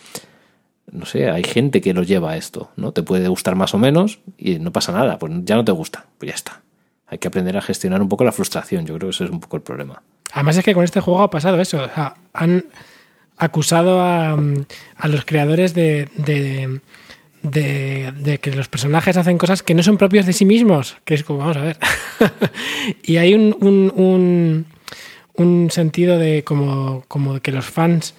No 0.92 1.06
sé, 1.06 1.30
hay 1.30 1.42
gente 1.42 1.80
que 1.80 1.94
lo 1.94 2.02
lleva 2.02 2.32
a 2.32 2.36
esto, 2.36 2.70
¿no? 2.76 2.92
Te 2.92 3.02
puede 3.02 3.26
gustar 3.28 3.56
más 3.56 3.72
o 3.72 3.78
menos 3.78 4.18
y 4.36 4.58
no 4.58 4.70
pasa 4.70 4.92
nada, 4.92 5.18
pues 5.18 5.32
ya 5.44 5.56
no 5.56 5.64
te 5.64 5.72
gusta, 5.72 6.04
pues 6.18 6.28
ya 6.28 6.34
está. 6.34 6.60
Hay 7.06 7.16
que 7.18 7.28
aprender 7.28 7.56
a 7.56 7.62
gestionar 7.62 8.02
un 8.02 8.08
poco 8.08 8.22
la 8.22 8.32
frustración, 8.32 8.84
yo 8.84 8.94
creo 8.94 9.08
que 9.08 9.14
ese 9.14 9.24
es 9.24 9.30
un 9.30 9.40
poco 9.40 9.56
el 9.56 9.62
problema. 9.62 10.02
Además 10.32 10.58
es 10.58 10.64
que 10.64 10.74
con 10.74 10.84
este 10.84 11.00
juego 11.00 11.22
ha 11.22 11.30
pasado 11.30 11.58
eso. 11.60 11.82
O 11.82 11.88
sea, 11.88 12.16
han 12.34 12.66
acusado 13.38 14.00
a, 14.02 14.32
a 14.32 15.08
los 15.08 15.24
creadores 15.24 15.74
de, 15.74 16.80
de- 17.44 18.12
de 18.18 18.38
que 18.38 18.50
los 18.50 18.66
personajes 18.68 19.16
hacen 19.16 19.38
cosas 19.38 19.62
que 19.62 19.74
no 19.74 19.82
son 19.84 19.96
propios 19.96 20.26
de 20.26 20.32
sí 20.32 20.44
mismos. 20.44 20.96
Que 21.04 21.14
es 21.14 21.22
como, 21.22 21.38
vamos 21.38 21.56
a 21.56 21.60
ver. 21.62 21.76
y 23.04 23.16
hay 23.18 23.34
un, 23.34 23.56
un, 23.60 23.92
un, 23.94 24.66
un 25.34 25.70
sentido 25.70 26.18
de 26.18 26.42
como, 26.42 27.04
como 27.06 27.38
que 27.40 27.52
los 27.52 27.66
fans, 27.66 28.14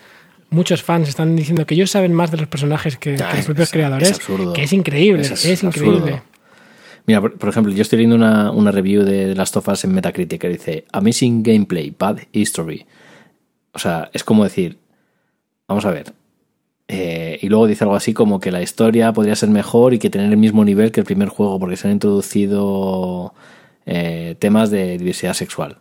muchos 0.49 0.81
fans 0.83 1.09
están 1.09 1.35
diciendo 1.35 1.65
que 1.65 1.73
ellos 1.75 1.91
saben 1.91 2.13
más 2.13 2.31
de 2.31 2.37
los 2.37 2.47
personajes 2.47 2.97
que, 2.97 3.15
que 3.15 3.23
los 3.23 3.33
es- 3.39 3.45
propios 3.45 3.67
es 3.67 3.73
creadores. 3.73 4.11
absurdo. 4.13 4.53
Que 4.53 4.63
es 4.63 4.71
increíble, 4.73 5.21
Es 5.23 5.43
es, 5.45 5.63
increíble. 5.63 6.21
Mira, 7.07 7.21
por, 7.21 7.37
por 7.37 7.49
ejemplo, 7.49 7.71
yo 7.71 7.81
estoy 7.83 7.97
leyendo 7.97 8.15
una, 8.15 8.49
una 8.51 8.71
review 8.71 9.03
de 9.03 9.35
Last 9.35 9.55
of 9.57 9.67
Us 9.67 9.83
en 9.83 9.93
Metacritic 9.93 10.41
que 10.41 10.49
dice 10.49 10.85
Amazing 10.91 11.43
Gameplay, 11.43 11.93
Bad 11.97 12.19
History. 12.31 12.85
O 13.73 13.79
sea, 13.79 14.09
es 14.13 14.23
como 14.23 14.43
decir, 14.43 14.77
vamos 15.67 15.85
a 15.85 15.91
ver. 15.91 16.13
Eh, 16.87 17.39
y 17.41 17.49
luego 17.49 17.65
dice 17.67 17.83
algo 17.83 17.95
así 17.95 18.13
como 18.13 18.39
que 18.39 18.51
la 18.51 18.61
historia 18.61 19.11
podría 19.11 19.35
ser 19.35 19.49
mejor 19.49 19.93
y 19.95 19.99
que 19.99 20.09
tener 20.11 20.29
el 20.31 20.37
mismo 20.37 20.63
nivel 20.63 20.91
que 20.91 20.99
el 20.99 21.05
primer 21.05 21.29
juego 21.29 21.59
porque 21.59 21.77
se 21.77 21.87
han 21.87 21.93
introducido 21.93 23.33
eh, 23.87 24.35
temas 24.39 24.69
de 24.69 24.97
diversidad 24.97 25.33
sexual. 25.33 25.79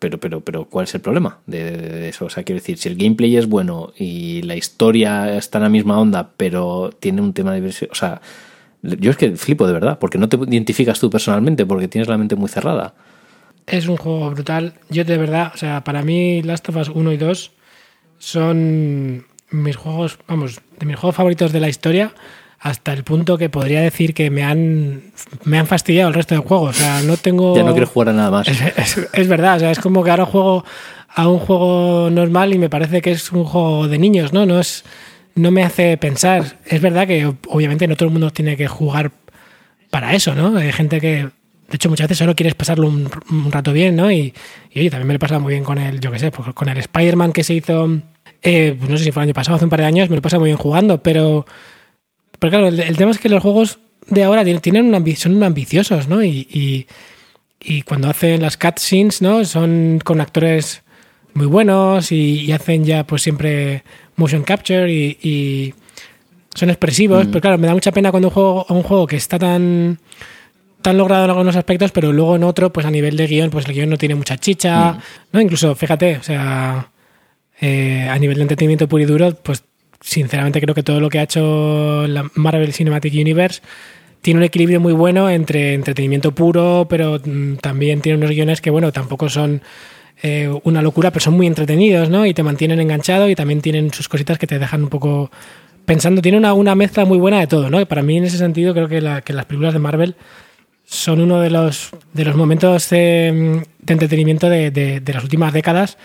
Pero, 0.00 0.18
pero, 0.18 0.40
pero, 0.40 0.64
¿cuál 0.68 0.84
es 0.84 0.94
el 0.96 1.00
problema 1.00 1.38
de, 1.46 1.70
de- 1.70 2.08
eso? 2.08 2.24
O 2.24 2.30
sea, 2.30 2.42
quiero 2.42 2.60
decir, 2.60 2.76
si 2.78 2.88
el 2.88 2.96
gameplay 2.96 3.36
es 3.36 3.48
bueno 3.48 3.92
y 3.96 4.42
la 4.42 4.56
historia 4.56 5.36
está 5.36 5.58
en 5.58 5.64
la 5.64 5.68
misma 5.70 6.00
onda, 6.00 6.32
pero 6.36 6.90
tiene 6.98 7.20
un 7.22 7.32
tema 7.32 7.52
de 7.52 7.58
diversidad. 7.60 7.90
O 7.92 7.94
sea, 7.94 8.20
yo 8.82 9.12
es 9.12 9.16
que 9.16 9.36
flipo 9.36 9.64
de 9.68 9.72
verdad, 9.72 9.98
porque 10.00 10.18
no 10.18 10.28
te 10.28 10.36
identificas 10.36 10.98
tú 10.98 11.08
personalmente, 11.08 11.64
porque 11.66 11.86
tienes 11.86 12.08
la 12.08 12.18
mente 12.18 12.34
muy 12.34 12.48
cerrada. 12.48 12.94
Es 13.66 13.86
un 13.86 13.96
juego 13.96 14.28
brutal. 14.30 14.74
Yo 14.90 15.04
de 15.04 15.18
verdad, 15.18 15.52
o 15.54 15.58
sea, 15.58 15.84
para 15.84 16.02
mí 16.02 16.42
Last 16.42 16.68
of 16.68 16.76
Us 16.76 16.88
1 16.88 17.12
y 17.12 17.16
2 17.16 17.52
son 18.18 19.26
mis 19.50 19.76
juegos, 19.76 20.18
vamos, 20.28 20.60
de 20.78 20.86
mis 20.86 20.96
juegos 20.96 21.14
favoritos 21.16 21.52
de 21.52 21.60
la 21.60 21.68
historia, 21.68 22.12
hasta 22.58 22.92
el 22.92 23.04
punto 23.04 23.38
que 23.38 23.48
podría 23.48 23.80
decir 23.80 24.14
que 24.14 24.30
me 24.30 24.42
han, 24.42 25.12
me 25.44 25.58
han 25.58 25.66
fastidiado 25.66 26.08
el 26.08 26.14
resto 26.14 26.34
de 26.34 26.40
juegos. 26.40 26.76
O 26.76 26.78
sea, 26.80 27.02
no 27.02 27.16
tengo... 27.16 27.54
Ya 27.54 27.62
no 27.62 27.72
quiero 27.72 27.86
jugar 27.86 28.08
a 28.08 28.12
nada 28.12 28.30
más. 28.30 28.48
Es, 28.76 28.96
es- 28.98 29.08
es 29.12 29.28
verdad, 29.28 29.56
o 29.56 29.60
sea, 29.60 29.70
es 29.70 29.78
como 29.78 30.02
que 30.02 30.10
ahora 30.10 30.26
juego 30.26 30.64
a 31.14 31.28
un 31.28 31.38
juego 31.38 32.10
normal 32.10 32.52
y 32.54 32.58
me 32.58 32.68
parece 32.68 33.00
que 33.02 33.12
es 33.12 33.30
un 33.32 33.44
juego 33.44 33.88
de 33.88 33.98
niños, 33.98 34.32
¿no? 34.32 34.46
No 34.46 34.58
es 34.60 34.84
no 35.34 35.50
me 35.50 35.62
hace 35.62 35.96
pensar. 35.98 36.58
Es 36.64 36.80
verdad 36.80 37.06
que 37.06 37.30
obviamente 37.48 37.86
no 37.86 37.94
todo 37.96 38.06
el 38.08 38.12
mundo 38.12 38.30
tiene 38.32 38.56
que 38.56 38.68
jugar 38.68 39.12
para 39.90 40.14
eso, 40.14 40.34
¿no? 40.34 40.56
Hay 40.58 40.72
gente 40.72 41.00
que 41.00 41.28
de 41.68 41.74
hecho, 41.74 41.88
muchas 41.88 42.04
veces 42.06 42.18
solo 42.18 42.34
quieres 42.36 42.54
pasarlo 42.54 42.86
un, 42.86 43.10
un 43.30 43.50
rato 43.52 43.72
bien, 43.72 43.96
¿no? 43.96 44.10
Y, 44.10 44.32
y, 44.72 44.78
oye, 44.80 44.88
también 44.90 45.08
me 45.08 45.14
lo 45.14 45.16
he 45.16 45.20
pasado 45.20 45.40
muy 45.40 45.52
bien 45.52 45.64
con 45.64 45.78
el, 45.78 45.98
yo 46.00 46.10
qué 46.12 46.18
sé, 46.20 46.30
pues 46.30 46.54
con 46.54 46.68
el 46.68 46.78
Spider-Man 46.78 47.32
que 47.32 47.42
se 47.44 47.54
hizo, 47.54 47.88
eh, 48.46 48.76
pues 48.78 48.88
no 48.88 48.96
sé 48.96 49.02
si 49.02 49.10
fue 49.10 49.22
el 49.22 49.28
año 49.28 49.34
pasado, 49.34 49.56
hace 49.56 49.64
un 49.64 49.70
par 49.70 49.80
de 49.80 49.86
años, 49.86 50.08
me 50.08 50.14
lo 50.14 50.20
he 50.20 50.22
pasado 50.22 50.40
muy 50.40 50.50
bien 50.50 50.56
jugando, 50.56 51.02
pero, 51.02 51.46
pero 52.38 52.50
claro, 52.50 52.68
el, 52.68 52.78
el 52.78 52.96
tema 52.96 53.10
es 53.10 53.18
que 53.18 53.28
los 53.28 53.42
juegos 53.42 53.80
de 54.06 54.22
ahora 54.22 54.44
tienen 54.44 55.16
son 55.16 55.42
ambiciosos, 55.42 56.06
¿no? 56.06 56.22
Y, 56.22 56.46
y, 56.52 56.86
y, 57.60 57.82
cuando 57.82 58.08
hacen 58.08 58.42
las 58.42 58.56
cutscenes, 58.56 59.20
¿no? 59.20 59.44
Son 59.44 60.00
con 60.04 60.20
actores 60.20 60.84
muy 61.34 61.46
buenos 61.46 62.12
y, 62.12 62.42
y 62.42 62.52
hacen 62.52 62.84
ya 62.84 63.04
pues 63.04 63.22
siempre 63.22 63.82
motion 64.14 64.44
capture 64.44 64.90
y, 64.90 65.74
son 66.54 66.70
expresivos, 66.70 67.26
mm. 67.26 67.30
pero 67.30 67.40
claro, 67.42 67.58
me 67.58 67.66
da 67.66 67.74
mucha 67.74 67.92
pena 67.92 68.10
cuando 68.10 68.28
un 68.28 68.34
juego, 68.34 68.64
un 68.70 68.82
juego 68.82 69.06
que 69.06 69.16
está 69.16 69.38
tan 69.38 69.98
tan 70.80 70.96
logrado 70.96 71.24
en 71.24 71.30
algunos 71.30 71.56
aspectos, 71.56 71.90
pero 71.90 72.12
luego 72.12 72.36
en 72.36 72.44
otro, 72.44 72.72
pues 72.72 72.86
a 72.86 72.92
nivel 72.92 73.16
de 73.16 73.26
guion, 73.26 73.50
pues 73.50 73.66
el 73.66 73.74
guion 73.74 73.90
no 73.90 73.98
tiene 73.98 74.14
mucha 74.14 74.38
chicha, 74.38 74.92
mm. 74.92 74.98
¿no? 75.32 75.40
Incluso, 75.40 75.74
fíjate, 75.74 76.18
o 76.18 76.22
sea, 76.22 76.90
eh, 77.60 78.08
a 78.10 78.18
nivel 78.18 78.36
de 78.36 78.42
entretenimiento 78.42 78.88
puro 78.88 79.02
y 79.02 79.06
duro, 79.06 79.34
pues 79.42 79.64
sinceramente 80.00 80.60
creo 80.60 80.74
que 80.74 80.82
todo 80.82 81.00
lo 81.00 81.08
que 81.08 81.18
ha 81.18 81.22
hecho 81.22 82.06
la 82.06 82.30
Marvel 82.34 82.72
Cinematic 82.72 83.14
Universe 83.14 83.62
tiene 84.20 84.38
un 84.38 84.44
equilibrio 84.44 84.80
muy 84.80 84.92
bueno 84.92 85.30
entre 85.30 85.74
entretenimiento 85.74 86.32
puro, 86.32 86.86
pero 86.88 87.20
mm, 87.24 87.56
también 87.56 88.00
tiene 88.00 88.18
unos 88.18 88.30
guiones 88.30 88.60
que, 88.60 88.70
bueno, 88.70 88.92
tampoco 88.92 89.28
son 89.28 89.62
eh, 90.22 90.50
una 90.64 90.82
locura, 90.82 91.10
pero 91.10 91.22
son 91.22 91.34
muy 91.34 91.46
entretenidos, 91.46 92.10
¿no? 92.10 92.26
Y 92.26 92.34
te 92.34 92.42
mantienen 92.42 92.80
enganchado 92.80 93.28
y 93.28 93.34
también 93.34 93.60
tienen 93.60 93.92
sus 93.92 94.08
cositas 94.08 94.38
que 94.38 94.46
te 94.46 94.58
dejan 94.58 94.82
un 94.84 94.88
poco 94.88 95.30
pensando. 95.84 96.22
Tiene 96.22 96.38
una, 96.38 96.54
una 96.54 96.74
mezcla 96.74 97.04
muy 97.04 97.18
buena 97.18 97.38
de 97.38 97.46
todo, 97.46 97.70
¿no? 97.70 97.80
Y 97.80 97.84
para 97.84 98.02
mí, 98.02 98.16
en 98.16 98.24
ese 98.24 98.38
sentido, 98.38 98.74
creo 98.74 98.88
que, 98.88 99.00
la, 99.00 99.20
que 99.20 99.32
las 99.32 99.44
películas 99.44 99.74
de 99.74 99.78
Marvel 99.78 100.16
son 100.86 101.20
uno 101.20 101.40
de 101.40 101.50
los, 101.50 101.90
de 102.12 102.24
los 102.24 102.36
momentos 102.36 102.88
de, 102.90 103.62
de 103.78 103.92
entretenimiento 103.92 104.48
de, 104.48 104.70
de, 104.70 105.12
las 105.12 105.22
últimas 105.22 105.52
décadas 105.52 105.98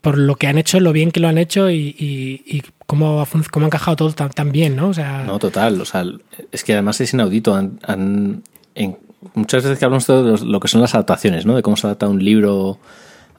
por 0.00 0.16
lo 0.16 0.36
que 0.36 0.46
han 0.46 0.58
hecho, 0.58 0.80
lo 0.80 0.92
bien 0.92 1.10
que 1.10 1.20
lo 1.20 1.28
han 1.28 1.38
hecho 1.38 1.70
y, 1.70 1.94
y, 1.98 2.42
y 2.46 2.62
cómo, 2.86 3.26
cómo 3.50 3.64
ha 3.64 3.68
encajado 3.68 3.96
todo 3.96 4.12
tan, 4.12 4.52
bien, 4.52 4.76
¿no? 4.76 4.88
O 4.88 4.94
sea, 4.94 5.24
no, 5.24 5.38
total. 5.38 5.80
O 5.80 5.84
sea, 5.84 6.04
es 6.52 6.64
que 6.64 6.72
además 6.72 7.00
es 7.00 7.12
inaudito. 7.12 7.54
Han, 7.54 8.42
en, 8.74 8.98
muchas 9.34 9.64
veces 9.64 9.78
que 9.78 9.84
hablamos 9.84 10.06
de 10.06 10.46
lo 10.46 10.60
que 10.60 10.68
son 10.68 10.80
las 10.80 10.94
adaptaciones, 10.94 11.46
¿no? 11.46 11.56
De 11.56 11.62
cómo 11.62 11.76
se 11.76 11.86
adapta 11.86 12.08
un 12.08 12.24
libro 12.24 12.78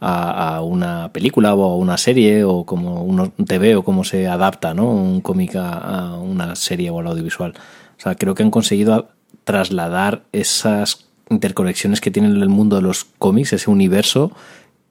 a, 0.02 0.62
una 0.62 1.12
película 1.14 1.56
o 1.56 1.64
a 1.64 1.76
una 1.76 1.98
serie 1.98 2.44
o 2.44 2.66
como 2.66 3.04
un 3.04 3.32
TV 3.46 3.76
o 3.76 3.84
cómo 3.84 4.04
se 4.04 4.28
adapta, 4.28 4.74
¿no? 4.74 4.90
Un 4.90 5.22
cómic 5.22 5.56
a, 5.56 5.70
a 5.72 6.18
una 6.18 6.56
serie 6.56 6.90
o 6.90 7.00
al 7.00 7.08
audiovisual. 7.08 7.54
O 7.98 8.02
sea, 8.02 8.16
creo 8.16 8.36
que 8.36 8.44
han 8.44 8.52
conseguido 8.52 9.10
trasladar 9.46 10.24
esas 10.32 11.06
interconexiones 11.30 12.02
que 12.02 12.12
tienen 12.12 12.36
en 12.36 12.42
el 12.42 12.50
mundo 12.50 12.76
de 12.76 12.82
los 12.82 13.06
cómics, 13.18 13.54
ese 13.54 13.70
universo 13.70 14.32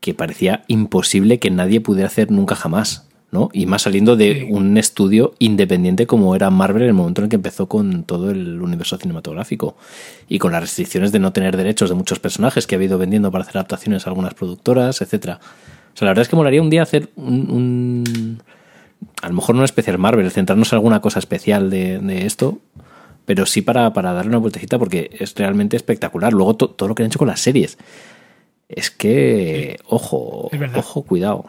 que 0.00 0.14
parecía 0.14 0.64
imposible 0.68 1.38
que 1.38 1.50
nadie 1.50 1.80
pudiera 1.80 2.08
hacer 2.08 2.30
nunca 2.30 2.54
jamás. 2.54 3.04
¿no? 3.30 3.50
Y 3.52 3.66
más 3.66 3.82
saliendo 3.82 4.16
de 4.16 4.48
un 4.50 4.78
estudio 4.78 5.34
independiente 5.38 6.06
como 6.06 6.34
era 6.34 6.48
Marvel 6.48 6.82
en 6.82 6.88
el 6.88 6.94
momento 6.94 7.20
en 7.20 7.24
el 7.24 7.28
que 7.28 7.36
empezó 7.36 7.68
con 7.68 8.04
todo 8.04 8.30
el 8.30 8.62
universo 8.62 8.96
cinematográfico 8.96 9.76
y 10.28 10.38
con 10.38 10.52
las 10.52 10.62
restricciones 10.62 11.12
de 11.12 11.18
no 11.18 11.30
tener 11.32 11.56
derechos 11.58 11.90
de 11.90 11.94
muchos 11.94 12.20
personajes 12.20 12.66
que 12.66 12.74
ha 12.74 12.78
habido 12.78 12.96
vendiendo 12.96 13.30
para 13.30 13.42
hacer 13.42 13.58
adaptaciones 13.58 14.06
a 14.06 14.10
algunas 14.10 14.32
productoras, 14.32 15.02
etcétera. 15.02 15.40
O 15.94 15.96
sea, 15.98 16.06
la 16.06 16.12
verdad 16.12 16.22
es 16.22 16.28
que 16.28 16.36
molaría 16.36 16.62
un 16.62 16.70
día 16.70 16.82
hacer 16.82 17.10
un, 17.16 17.50
un 17.50 18.38
a 19.22 19.28
lo 19.28 19.34
mejor 19.34 19.54
no 19.54 19.60
un 19.60 19.64
especial 19.64 19.98
Marvel, 19.98 20.30
centrarnos 20.30 20.72
en 20.72 20.76
alguna 20.76 21.00
cosa 21.00 21.18
especial 21.18 21.70
de, 21.70 21.98
de 21.98 22.26
esto, 22.26 22.58
pero 23.24 23.46
sí 23.46 23.62
para, 23.62 23.92
para, 23.92 24.12
darle 24.12 24.30
una 24.30 24.38
vueltecita 24.38 24.78
porque 24.78 25.10
es 25.18 25.34
realmente 25.34 25.76
espectacular. 25.76 26.32
Luego 26.32 26.56
to, 26.56 26.70
todo 26.70 26.88
lo 26.88 26.94
que 26.94 27.02
han 27.02 27.08
hecho 27.08 27.18
con 27.18 27.28
las 27.28 27.40
series. 27.40 27.78
Es 28.68 28.90
que, 28.90 29.76
sí, 29.78 29.84
ojo, 29.88 30.50
ojo, 30.74 31.02
cuidado. 31.02 31.46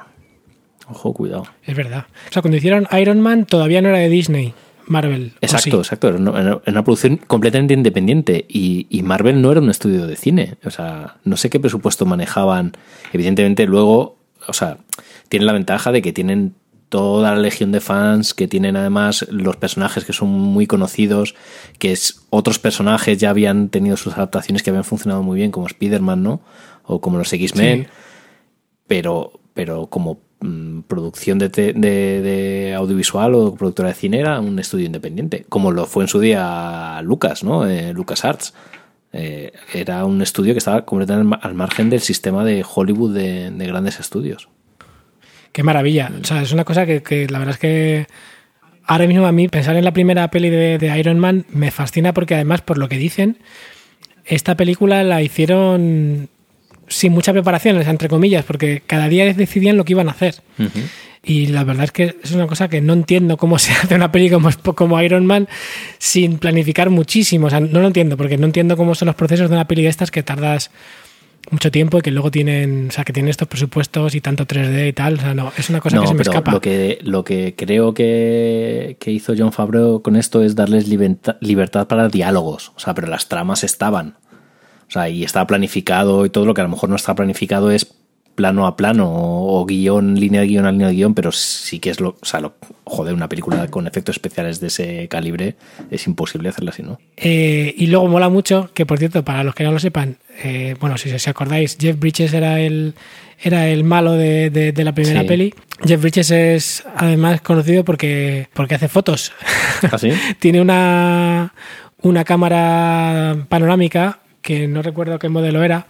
Ojo, 0.89 1.13
cuidado. 1.13 1.45
Es 1.63 1.75
verdad. 1.75 2.05
O 2.29 2.33
sea, 2.33 2.41
cuando 2.41 2.57
hicieron 2.57 2.87
Iron 2.99 3.21
Man 3.21 3.45
todavía 3.45 3.81
no 3.81 3.89
era 3.89 3.99
de 3.99 4.09
Disney. 4.09 4.53
Marvel. 4.87 5.33
Exacto, 5.41 5.69
sí? 5.69 5.77
exacto. 5.77 6.07
Era 6.07 6.17
una, 6.17 6.39
era 6.39 6.61
una, 6.65 6.83
producción 6.83 7.17
completamente 7.17 7.75
independiente 7.75 8.45
y, 8.49 8.87
y, 8.89 9.03
Marvel 9.03 9.39
no 9.39 9.51
era 9.51 9.61
un 9.61 9.69
estudio 9.69 10.07
de 10.07 10.15
cine. 10.15 10.55
O 10.65 10.71
sea, 10.71 11.17
no 11.23 11.37
sé 11.37 11.51
qué 11.51 11.59
presupuesto 11.59 12.07
manejaban. 12.07 12.73
Evidentemente, 13.13 13.67
luego, 13.67 14.17
o 14.47 14.53
sea, 14.53 14.77
tienen 15.27 15.45
la 15.45 15.53
ventaja 15.53 15.91
de 15.91 16.01
que 16.01 16.11
tienen 16.11 16.55
toda 16.89 17.35
la 17.35 17.39
legión 17.39 17.71
de 17.71 17.81
fans 17.81 18.33
que 18.33 18.47
tienen 18.47 18.75
además 18.75 19.25
los 19.29 19.55
personajes 19.57 20.05
que 20.05 20.13
son 20.13 20.29
muy 20.29 20.65
conocidos, 20.65 21.35
que 21.77 21.91
es, 21.91 22.21
otros 22.31 22.57
personajes 22.57 23.19
ya 23.19 23.29
habían 23.29 23.69
tenido 23.69 23.95
sus 23.95 24.13
adaptaciones 24.13 24.63
que 24.63 24.71
habían 24.71 24.83
funcionado 24.83 25.21
muy 25.21 25.37
bien, 25.37 25.51
como 25.51 25.67
Spider-Man, 25.67 26.23
¿no? 26.23 26.41
O 26.91 26.99
como 27.01 27.17
los 27.17 27.31
X-Men, 27.31 27.83
sí. 27.83 27.89
pero, 28.87 29.39
pero 29.53 29.87
como 29.87 30.19
mmm, 30.41 30.81
producción 30.81 31.37
de, 31.37 31.49
de, 31.49 31.73
de, 31.73 32.73
audiovisual 32.73 33.35
o 33.35 33.53
productora 33.53 33.89
de 33.89 33.95
cine 33.95 34.19
era 34.19 34.39
un 34.39 34.57
estudio 34.57 34.85
independiente, 34.85 35.45
como 35.49 35.71
lo 35.71 35.85
fue 35.85 36.03
en 36.03 36.07
su 36.07 36.19
día 36.19 36.99
Lucas, 37.03 37.43
¿no? 37.43 37.67
Eh, 37.67 37.93
Lucas 37.93 38.25
Arts. 38.25 38.53
Eh, 39.11 39.51
era 39.73 40.05
un 40.05 40.21
estudio 40.21 40.53
que 40.53 40.59
estaba 40.59 40.85
completamente 40.85 41.37
al 41.41 41.55
margen 41.55 41.89
del 41.89 42.01
sistema 42.01 42.43
de 42.45 42.63
Hollywood 42.63 43.15
de, 43.15 43.49
de 43.49 43.67
grandes 43.67 43.99
estudios 43.99 44.49
qué 45.51 45.63
maravilla. 45.63 46.11
O 46.21 46.25
sea, 46.25 46.41
es 46.41 46.51
una 46.51 46.63
cosa 46.63 46.85
que, 46.85 47.01
que, 47.03 47.27
la 47.27 47.39
verdad 47.39 47.55
es 47.55 47.59
que 47.59 48.07
ahora 48.85 49.07
mismo 49.07 49.25
a 49.27 49.31
mí 49.31 49.47
pensar 49.47 49.75
en 49.75 49.83
la 49.83 49.93
primera 49.93 50.29
peli 50.29 50.49
de, 50.49 50.77
de, 50.77 50.99
Iron 50.99 51.19
Man 51.19 51.45
me 51.49 51.71
fascina 51.71 52.13
porque 52.13 52.35
además, 52.35 52.61
por 52.61 52.77
lo 52.77 52.89
que 52.89 52.97
dicen, 52.97 53.37
esta 54.25 54.55
película 54.55 55.03
la 55.03 55.21
hicieron 55.21 56.29
sin 56.89 57.13
mucha 57.13 57.31
preparación, 57.31 57.81
entre 57.81 58.09
comillas, 58.09 58.43
porque 58.43 58.81
cada 58.85 59.07
día 59.07 59.33
decidían 59.33 59.77
lo 59.77 59.85
que 59.85 59.93
iban 59.93 60.09
a 60.09 60.11
hacer. 60.11 60.35
Uh 60.57 60.63
-huh. 60.63 60.83
Y 61.23 61.47
la 61.47 61.63
verdad 61.63 61.83
es 61.85 61.91
que 61.91 62.15
es 62.23 62.31
una 62.31 62.47
cosa 62.47 62.69
que 62.69 62.81
no 62.81 62.93
entiendo 62.93 63.37
cómo 63.37 63.59
se 63.59 63.71
hace 63.71 63.95
una 63.95 64.11
peli 64.11 64.29
como, 64.29 64.49
como 64.75 65.01
Iron 65.01 65.25
Man 65.25 65.47
sin 65.97 66.37
planificar 66.39 66.89
muchísimo. 66.89 67.47
O 67.47 67.49
sea, 67.49 67.59
no 67.59 67.79
lo 67.79 67.87
entiendo, 67.87 68.17
porque 68.17 68.37
no 68.37 68.45
entiendo 68.45 68.77
cómo 68.77 68.95
son 68.95 69.07
los 69.07 69.15
procesos 69.15 69.49
de 69.49 69.55
una 69.55 69.67
peli 69.67 69.83
de 69.83 69.89
estas 69.89 70.11
que 70.11 70.23
tardas 70.23 70.71
mucho 71.51 71.71
tiempo 71.71 71.97
y 71.97 72.01
que 72.01 72.11
luego 72.11 72.29
tienen, 72.29 72.87
o 72.89 72.91
sea, 72.91 73.03
que 73.03 73.13
tienen 73.13 73.29
estos 73.29 73.47
presupuestos 73.47 74.13
y 74.13 74.21
tanto 74.21 74.45
3D 74.45 74.89
y 74.89 74.93
tal, 74.93 75.15
o 75.15 75.17
sea, 75.17 75.33
no, 75.33 75.51
es 75.57 75.69
una 75.69 75.79
cosa 75.79 75.95
no, 75.95 76.03
que 76.03 76.07
se 76.09 76.13
me 76.13 76.21
escapa. 76.21 76.51
Lo 76.51 76.61
que, 76.61 76.99
lo 77.01 77.23
que 77.23 77.55
creo 77.55 77.93
que, 77.93 78.97
que 78.99 79.11
hizo 79.11 79.33
John 79.37 79.51
Favreau 79.51 80.01
con 80.01 80.15
esto 80.15 80.43
es 80.43 80.55
darles 80.55 80.87
libertad, 80.87 81.37
libertad 81.41 81.87
para 81.87 82.07
diálogos, 82.07 82.71
o 82.75 82.79
sea, 82.79 82.93
pero 82.93 83.07
las 83.07 83.29
tramas 83.29 83.63
estaban. 83.63 84.15
O 84.89 84.91
sea, 84.91 85.07
y 85.07 85.23
estaba 85.23 85.45
planificado 85.45 86.25
y 86.25 86.31
todo 86.31 86.45
lo 86.45 86.53
que 86.53 86.61
a 86.61 86.63
lo 86.63 86.71
mejor 86.71 86.89
no 86.89 86.95
está 86.95 87.13
planificado 87.13 87.69
es 87.69 87.93
plano 88.39 88.65
a 88.65 88.77
plano 88.77 89.07
o, 89.11 89.59
o 89.59 89.65
guion, 89.65 90.17
línea 90.19 90.39
de 90.41 90.47
guion 90.47 90.65
a 90.65 90.71
línea 90.71 90.87
de 90.87 90.93
guion, 90.93 91.13
pero 91.13 91.31
sí 91.31 91.79
que 91.79 91.89
es 91.89 91.99
lo, 91.99 92.15
o 92.21 92.25
sea, 92.25 92.39
lo, 92.39 92.55
joder, 92.85 93.13
una 93.13 93.27
película 93.27 93.67
con 93.67 93.85
efectos 93.85 94.15
especiales 94.15 94.61
de 94.61 94.67
ese 94.67 95.07
calibre 95.09 95.55
es 95.91 96.07
imposible 96.07 96.47
hacerla 96.47 96.71
así, 96.71 96.81
¿no? 96.81 96.99
Eh, 97.17 97.75
y 97.77 97.87
luego 97.87 98.07
mola 98.07 98.29
mucho, 98.29 98.71
que 98.73 98.85
por 98.85 98.97
cierto, 98.97 99.25
para 99.25 99.43
los 99.43 99.53
que 99.53 99.65
no 99.65 99.73
lo 99.73 99.79
sepan, 99.79 100.17
eh, 100.41 100.75
bueno, 100.79 100.97
si 100.97 101.11
os 101.11 101.27
acordáis, 101.27 101.77
Jeff 101.77 101.99
Bridges 101.99 102.33
era 102.33 102.61
el, 102.61 102.95
era 103.43 103.67
el 103.67 103.83
malo 103.83 104.13
de, 104.13 104.49
de, 104.49 104.71
de 104.71 104.83
la 104.85 104.93
primera 104.93 105.21
sí. 105.21 105.27
peli. 105.27 105.53
Jeff 105.85 106.01
Bridges 106.01 106.31
es 106.31 106.83
además 106.95 107.41
conocido 107.41 107.83
porque, 107.83 108.47
porque 108.53 108.75
hace 108.75 108.87
fotos. 108.87 109.33
¿Ah, 109.91 109.97
sí? 109.97 110.11
Tiene 110.39 110.61
una, 110.61 111.53
una 112.01 112.23
cámara 112.23 113.45
panorámica 113.49 114.19
que 114.41 114.67
no 114.67 114.81
recuerdo 114.81 115.19
qué 115.19 115.29
modelo 115.29 115.63
era, 115.63 115.87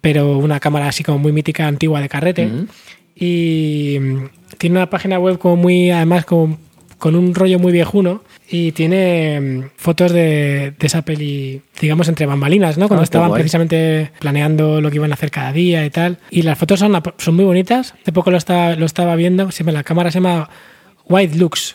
pero 0.00 0.38
una 0.38 0.60
cámara 0.60 0.88
así 0.88 1.04
como 1.04 1.18
muy 1.18 1.32
mítica, 1.32 1.66
antigua 1.66 2.00
de 2.00 2.08
carrete. 2.08 2.50
Y 3.14 3.98
tiene 4.58 4.76
una 4.76 4.90
página 4.90 5.18
web 5.18 5.38
como 5.38 5.56
muy, 5.56 5.90
además, 5.90 6.24
como 6.24 6.58
con 7.02 7.16
un 7.16 7.34
rollo 7.34 7.58
muy 7.58 7.72
viejuno 7.72 8.22
y 8.48 8.70
tiene 8.72 9.40
mm, 9.40 9.70
fotos 9.76 10.12
de, 10.12 10.72
de, 10.78 10.86
esa 10.86 11.02
peli, 11.02 11.60
digamos, 11.80 12.06
entre 12.06 12.26
bambalinas, 12.26 12.78
¿no? 12.78 12.86
Cuando 12.86 13.00
ah, 13.00 13.04
estaban 13.04 13.32
precisamente 13.32 14.12
planeando 14.20 14.80
lo 14.80 14.88
que 14.88 14.96
iban 14.96 15.10
a 15.10 15.14
hacer 15.14 15.32
cada 15.32 15.52
día 15.52 15.84
y 15.84 15.90
tal. 15.90 16.18
Y 16.30 16.42
las 16.42 16.56
fotos 16.56 16.78
son, 16.78 16.96
son 17.18 17.34
muy 17.34 17.44
bonitas. 17.44 17.94
Hace 18.00 18.12
poco 18.12 18.30
lo 18.30 18.36
estaba, 18.36 18.76
lo 18.76 18.86
estaba 18.86 19.16
viendo, 19.16 19.50
siempre 19.50 19.72
la 19.72 19.82
cámara 19.82 20.12
se 20.12 20.20
llama 20.20 20.48
White 21.06 21.38
Lux, 21.38 21.74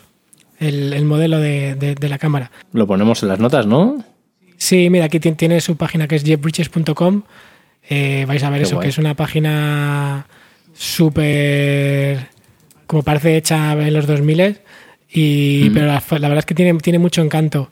el, 0.60 0.94
el 0.94 1.04
modelo 1.04 1.40
de, 1.40 1.76
de, 1.76 1.96
de, 1.96 2.10
la 2.10 2.20
cámara. 2.20 2.52
Lo 2.72 2.88
ponemos 2.88 3.22
en 3.22 3.28
las 3.30 3.40
notas, 3.40 3.68
¿no? 3.68 4.04
Sí, 4.58 4.90
mira, 4.90 5.06
aquí 5.06 5.20
tiene 5.20 5.62
su 5.62 5.78
página 5.78 6.08
que 6.08 6.16
es 6.16 6.24
jeffbridges.com 6.24 7.24
eh, 7.90 8.26
vais 8.28 8.44
a 8.44 8.50
ver 8.50 8.60
Qué 8.60 8.64
eso, 8.66 8.76
guay. 8.76 8.86
que 8.86 8.90
es 8.90 8.98
una 8.98 9.16
página 9.16 10.28
súper, 10.74 12.28
como 12.86 13.04
parece 13.04 13.38
hecha 13.38 13.74
en 13.74 13.94
los 13.94 14.06
2000 14.08 14.60
y, 15.10 15.68
mm. 15.70 15.74
pero 15.74 15.88
la, 15.88 16.04
la, 16.12 16.28
verdad 16.28 16.40
es 16.40 16.46
que 16.46 16.56
tiene, 16.56 16.74
tiene 16.80 17.00
mucho 17.00 17.22
encanto. 17.22 17.72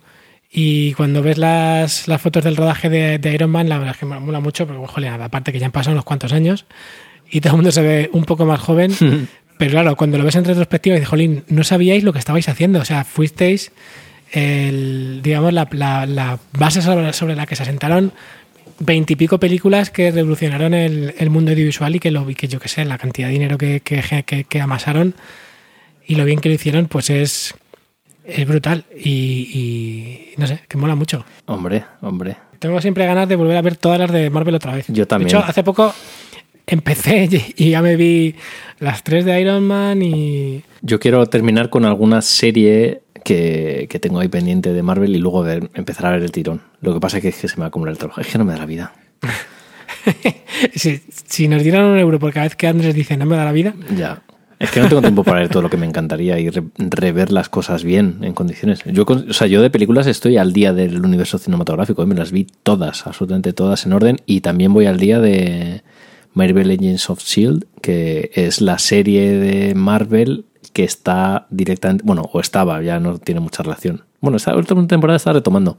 Y 0.49 0.93
cuando 0.93 1.21
ves 1.21 1.37
las, 1.37 2.07
las 2.07 2.21
fotos 2.21 2.43
del 2.45 2.55
rodaje 2.55 2.89
de, 2.89 3.19
de, 3.19 3.33
Iron 3.33 3.49
Man, 3.49 3.67
la 3.67 3.77
verdad 3.77 3.93
es 3.93 3.99
que 3.99 4.05
me 4.05 4.17
mola 4.19 4.39
mucho, 4.39 4.65
porque, 4.65 4.87
jole, 4.87 5.09
aparte 5.09 5.51
que 5.51 5.59
ya 5.59 5.65
han 5.65 5.73
pasado 5.73 5.93
unos 5.93 6.05
cuantos 6.05 6.31
años 6.31 6.65
y 7.29 7.41
todo 7.41 7.53
el 7.53 7.57
mundo 7.57 7.71
se 7.73 7.81
ve 7.81 8.09
un 8.13 8.23
poco 8.23 8.45
más 8.45 8.61
joven. 8.61 8.95
pero 9.57 9.71
claro, 9.71 9.97
cuando 9.97 10.17
lo 10.17 10.23
ves 10.23 10.35
en 10.35 10.45
retrospectiva, 10.45 10.95
dices, 10.95 11.09
jolín, 11.09 11.43
no 11.49 11.65
sabíais 11.65 12.05
lo 12.05 12.13
que 12.13 12.19
estabais 12.19 12.47
haciendo. 12.47 12.79
O 12.79 12.85
sea, 12.85 13.03
fuisteis, 13.03 13.73
el, 14.35 15.21
digamos, 15.23 15.53
la, 15.53 15.67
la, 15.71 16.05
la 16.05 16.39
base 16.53 16.81
sobre, 16.81 17.11
sobre 17.13 17.35
la 17.35 17.45
que 17.45 17.55
se 17.55 17.63
asentaron 17.63 18.11
veintipico 18.79 19.39
películas 19.39 19.89
que 19.89 20.11
revolucionaron 20.11 20.73
el, 20.73 21.15
el 21.17 21.29
mundo 21.29 21.51
audiovisual 21.51 21.95
y 21.95 21.99
que, 21.99 22.11
lo, 22.11 22.25
que 22.27 22.47
yo 22.47 22.59
que 22.59 22.67
sé, 22.67 22.83
la 22.85 22.97
cantidad 22.97 23.27
de 23.29 23.33
dinero 23.33 23.57
que, 23.57 23.79
que, 23.79 24.23
que- 24.25 24.43
que 24.43 24.61
amasaron 24.61 25.15
y 26.05 26.15
lo 26.15 26.25
bien 26.25 26.39
que 26.39 26.49
lo 26.49 26.55
hicieron, 26.55 26.87
pues 26.87 27.09
es, 27.09 27.55
es 28.25 28.47
brutal. 28.47 28.83
Y, 28.95 29.09
y 29.09 30.33
no 30.37 30.45
sé, 30.45 30.59
que 30.67 30.77
mola 30.77 30.95
mucho. 30.95 31.25
Hombre, 31.45 31.85
hombre. 32.01 32.35
Tengo 32.59 32.79
siempre 32.81 33.05
ganas 33.05 33.27
de 33.29 33.35
volver 33.35 33.57
a 33.57 33.61
ver 33.61 33.75
todas 33.77 33.99
las 33.99 34.11
de 34.11 34.29
Marvel 34.29 34.55
otra 34.55 34.73
vez. 34.75 34.85
Yo 34.89 35.07
también. 35.07 35.29
De 35.29 35.37
hecho, 35.37 35.45
hace 35.47 35.63
poco 35.63 35.93
empecé 36.67 37.29
y 37.57 37.69
ya 37.71 37.81
me 37.81 37.95
vi 37.95 38.35
las 38.79 39.03
tres 39.03 39.25
de 39.25 39.39
Iron 39.39 39.63
Man 39.65 40.01
y... 40.01 40.63
Yo 40.81 40.99
quiero 40.99 41.25
terminar 41.27 41.69
con 41.69 41.85
alguna 41.85 42.21
serie 42.21 43.01
que, 43.23 43.87
que 43.89 43.99
tengo 43.99 44.19
ahí 44.19 44.27
pendiente 44.27 44.73
de 44.73 44.83
Marvel 44.83 45.15
y 45.15 45.19
luego 45.19 45.41
ver- 45.43 45.69
empezar 45.73 46.07
a 46.07 46.11
ver 46.11 46.23
el 46.23 46.31
tirón. 46.31 46.61
Lo 46.81 46.93
que 46.93 46.99
pasa 46.99 47.17
es 47.17 47.21
que, 47.23 47.29
es 47.29 47.37
que 47.37 47.47
se 47.47 47.57
me 47.59 47.65
acumula 47.65 47.91
el 47.91 47.97
trabajo. 47.97 48.21
Es 48.21 48.27
que 48.27 48.37
no 48.37 48.45
me 48.45 48.53
da 48.53 48.59
la 48.59 48.65
vida. 48.65 48.93
si, 50.75 51.01
si 51.25 51.47
nos 51.47 51.63
dieran 51.63 51.85
un 51.85 51.97
euro 51.97 52.19
por 52.19 52.31
cada 52.33 52.45
vez 52.45 52.55
que 52.55 52.67
Andrés 52.67 52.93
dice 52.95 53.17
no 53.17 53.25
me 53.25 53.35
da 53.35 53.45
la 53.45 53.51
vida, 53.51 53.73
Ya. 53.95 54.21
Es 54.57 54.71
que 54.71 54.79
no 54.79 54.87
tengo 54.87 55.01
tiempo 55.01 55.25
para 55.25 55.39
ver 55.41 55.49
todo 55.49 55.61
lo 55.61 55.69
que 55.69 55.75
me 55.75 55.85
encantaría 55.85 56.39
y 56.39 56.49
re- 56.49 56.63
rever 56.77 57.29
las 57.29 57.49
cosas 57.49 57.83
bien, 57.83 58.19
en 58.21 58.31
condiciones. 58.33 58.79
Yo, 58.85 59.03
o 59.03 59.33
sea, 59.33 59.47
yo 59.47 59.61
de 59.61 59.69
películas 59.69 60.07
estoy 60.07 60.37
al 60.37 60.53
día 60.53 60.71
del 60.71 61.03
universo 61.03 61.37
cinematográfico, 61.37 62.01
¿eh? 62.01 62.05
me 62.05 62.15
las 62.15 62.31
vi 62.31 62.47
todas, 62.63 63.05
absolutamente 63.05 63.51
todas 63.51 63.85
en 63.85 63.91
orden, 63.91 64.15
y 64.25 64.39
también 64.39 64.73
voy 64.73 64.85
al 64.85 64.97
día 64.97 65.19
de 65.19 65.81
Marvel 66.35 66.67
Legends 66.67 67.09
of 67.09 67.23
Shield, 67.23 67.65
que 67.81 68.31
es 68.35 68.61
la 68.61 68.77
serie 68.77 69.31
de 69.39 69.73
Marvel 69.73 70.45
que 70.73 70.83
está 70.83 71.47
directamente, 71.49 72.03
bueno, 72.05 72.29
o 72.31 72.39
estaba, 72.39 72.81
ya 72.81 72.99
no 72.99 73.17
tiene 73.17 73.39
mucha 73.39 73.63
relación. 73.63 74.03
Bueno, 74.19 74.37
esta 74.37 74.55
última 74.55 74.85
temporada 74.85 75.17
está 75.17 75.33
retomando. 75.33 75.77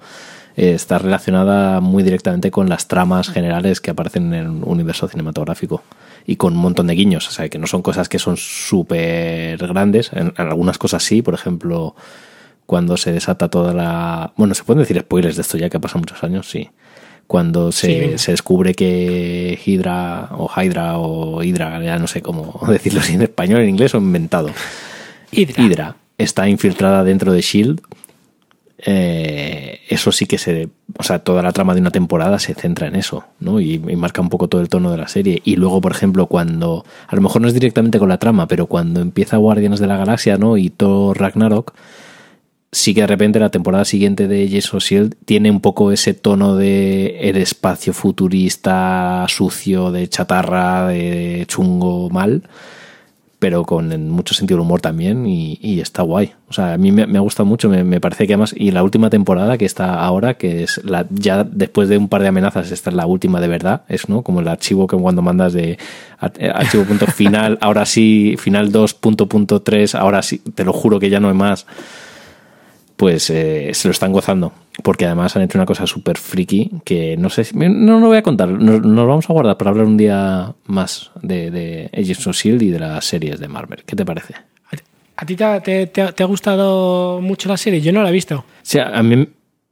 Eh, 0.56 0.72
está 0.72 0.98
relacionada 0.98 1.80
muy 1.80 2.02
directamente 2.02 2.50
con 2.50 2.68
las 2.70 2.88
tramas 2.88 3.28
generales 3.28 3.82
que 3.82 3.90
aparecen 3.90 4.32
en 4.32 4.46
el 4.46 4.48
universo 4.64 5.06
cinematográfico 5.06 5.82
y 6.26 6.36
con 6.36 6.54
un 6.54 6.60
montón 6.60 6.86
de 6.86 6.94
guiños, 6.94 7.28
o 7.28 7.30
sea, 7.30 7.48
que 7.50 7.58
no 7.58 7.66
son 7.66 7.82
cosas 7.82 8.08
que 8.08 8.18
son 8.18 8.38
súper 8.38 9.58
grandes, 9.58 10.10
en, 10.14 10.32
en 10.38 10.46
algunas 10.48 10.78
cosas 10.78 11.02
sí, 11.02 11.20
por 11.20 11.34
ejemplo, 11.34 11.94
cuando 12.64 12.96
se 12.96 13.12
desata 13.12 13.48
toda 13.48 13.74
la... 13.74 14.32
Bueno, 14.36 14.54
se 14.54 14.64
pueden 14.64 14.80
decir 14.80 14.98
spoilers 14.98 15.36
de 15.36 15.42
esto 15.42 15.58
ya 15.58 15.68
que 15.68 15.76
ha 15.76 15.80
pasado 15.80 16.00
muchos 16.00 16.24
años, 16.24 16.48
sí. 16.48 16.70
Cuando 17.26 17.72
se, 17.72 18.12
Sí, 18.12 18.18
se 18.18 18.30
descubre 18.32 18.74
que 18.74 19.58
Hydra 19.64 20.30
o 20.32 20.48
Hydra 20.48 20.98
o 20.98 21.42
Hydra, 21.42 21.82
ya 21.82 21.98
no 21.98 22.06
sé 22.06 22.22
cómo 22.22 22.60
decirlo 22.68 23.02
si 23.02 23.14
en 23.14 23.22
español, 23.22 23.60
en 23.62 23.70
inglés 23.70 23.94
o 23.94 23.98
inventado, 23.98 24.50
Hydra. 25.32 25.62
Hydra 25.64 25.96
está 26.18 26.48
infiltrada 26.48 27.02
dentro 27.04 27.32
de 27.32 27.40
Shield. 27.42 27.80
eh, 28.78 29.80
eso 29.88 30.12
sí 30.12 30.26
que 30.26 30.38
se. 30.38 30.68
O 30.98 31.02
sea, 31.02 31.18
toda 31.20 31.42
la 31.42 31.52
trama 31.52 31.74
de 31.74 31.80
una 31.80 31.90
temporada 31.90 32.38
se 32.38 32.54
centra 32.54 32.86
en 32.86 32.96
eso, 32.96 33.24
¿no? 33.40 33.60
Y, 33.60 33.74
y 33.74 33.96
marca 33.96 34.20
un 34.20 34.28
poco 34.28 34.48
todo 34.48 34.60
el 34.60 34.68
tono 34.68 34.90
de 34.90 34.96
la 34.98 35.08
serie. 35.08 35.40
Y 35.44 35.56
luego, 35.56 35.80
por 35.80 35.92
ejemplo, 35.92 36.26
cuando. 36.26 36.84
A 37.08 37.16
lo 37.16 37.22
mejor 37.22 37.42
no 37.42 37.48
es 37.48 37.54
directamente 37.54 37.98
con 37.98 38.08
la 38.08 38.18
trama, 38.18 38.46
pero 38.48 38.66
cuando 38.66 39.00
empieza 39.00 39.36
Guardianes 39.36 39.80
de 39.80 39.86
la 39.86 39.96
Galaxia, 39.96 40.36
¿no? 40.38 40.56
Y 40.56 40.70
Thor 40.70 41.18
Ragnarok. 41.18 41.74
Sí 42.72 42.94
que 42.94 43.02
de 43.02 43.06
repente 43.06 43.38
la 43.38 43.50
temporada 43.50 43.84
siguiente 43.84 44.28
de 44.28 44.62
of 44.72 44.82
Shield 44.82 45.14
tiene 45.24 45.50
un 45.50 45.60
poco 45.60 45.92
ese 45.92 46.14
tono 46.14 46.56
de 46.56 47.28
el 47.28 47.36
espacio 47.36 47.92
futurista, 47.92 49.24
sucio, 49.28 49.92
de 49.92 50.08
chatarra, 50.08 50.88
de 50.88 51.44
chungo 51.48 52.10
mal 52.10 52.42
pero 53.38 53.64
con 53.64 54.10
mucho 54.10 54.34
sentido 54.34 54.56
del 54.56 54.62
humor 54.62 54.80
también 54.80 55.26
y, 55.26 55.80
está 55.80 56.02
guay. 56.02 56.32
O 56.48 56.52
sea, 56.52 56.72
a 56.72 56.78
mí 56.78 56.90
me, 56.90 57.02
ha 57.02 57.20
gustado 57.20 57.46
mucho, 57.46 57.68
me, 57.68 58.00
parece 58.00 58.26
que 58.26 58.32
además, 58.32 58.54
y 58.56 58.70
la 58.70 58.82
última 58.82 59.10
temporada 59.10 59.58
que 59.58 59.66
está 59.66 60.00
ahora, 60.00 60.34
que 60.34 60.62
es 60.62 60.82
la 60.84 61.06
ya 61.10 61.44
después 61.44 61.88
de 61.88 61.98
un 61.98 62.08
par 62.08 62.22
de 62.22 62.28
amenazas, 62.28 62.70
esta 62.72 62.90
es 62.90 62.96
la 62.96 63.06
última 63.06 63.40
de 63.40 63.48
verdad, 63.48 63.82
es 63.88 64.08
no 64.08 64.22
como 64.22 64.40
el 64.40 64.48
archivo 64.48 64.86
que 64.86 64.96
cuando 64.96 65.22
mandas 65.22 65.52
de 65.52 65.78
eh, 66.38 66.50
archivo 66.52 66.84
punto 66.84 67.06
final, 67.06 67.58
ahora 67.60 67.84
sí, 67.84 68.36
final 68.38 68.72
2.3, 68.72 69.94
ahora 69.98 70.22
sí, 70.22 70.38
te 70.38 70.64
lo 70.64 70.72
juro 70.72 70.98
que 70.98 71.10
ya 71.10 71.20
no 71.20 71.28
hay 71.28 71.34
más 71.34 71.66
pues 72.96 73.30
eh, 73.30 73.70
se 73.74 73.88
lo 73.88 73.92
están 73.92 74.12
gozando. 74.12 74.52
Porque 74.82 75.06
además 75.06 75.34
han 75.36 75.42
hecho 75.42 75.56
una 75.58 75.64
cosa 75.66 75.86
súper 75.86 76.18
friki 76.18 76.70
que 76.84 77.16
no 77.16 77.30
sé 77.30 77.44
si. 77.44 77.56
No 77.56 77.98
lo 77.98 78.06
voy 78.08 78.18
a 78.18 78.22
contar. 78.22 78.48
Nos, 78.48 78.82
nos 78.82 79.06
vamos 79.08 79.28
a 79.28 79.32
guardar 79.32 79.56
para 79.56 79.70
hablar 79.70 79.86
un 79.86 79.96
día 79.96 80.52
más 80.66 81.10
de, 81.22 81.50
de 81.50 81.90
Agents 81.94 82.26
of 82.26 82.36
Shield 82.36 82.62
y 82.62 82.70
de 82.70 82.78
las 82.80 83.04
series 83.04 83.40
de 83.40 83.48
Marvel. 83.48 83.82
¿Qué 83.86 83.96
te 83.96 84.04
parece? 84.04 84.34
¿A 84.36 84.76
ti- 84.76 84.82
¿A 85.16 85.24
ti 85.26 85.36
te, 85.36 85.60
te- 85.62 85.86
te- 85.86 86.12
te 86.12 86.22
ha 86.22 86.26
gustado 86.26 87.20
mucho 87.22 87.48
la 87.48 87.56
serie? 87.56 87.80
Yo 87.80 87.90
no 87.92 88.02
la 88.02 88.10
he 88.10 88.12
visto. 88.12 88.36
O 88.40 88.44
sea, 88.62 88.88
a 88.96 89.02
mí. 89.02 89.26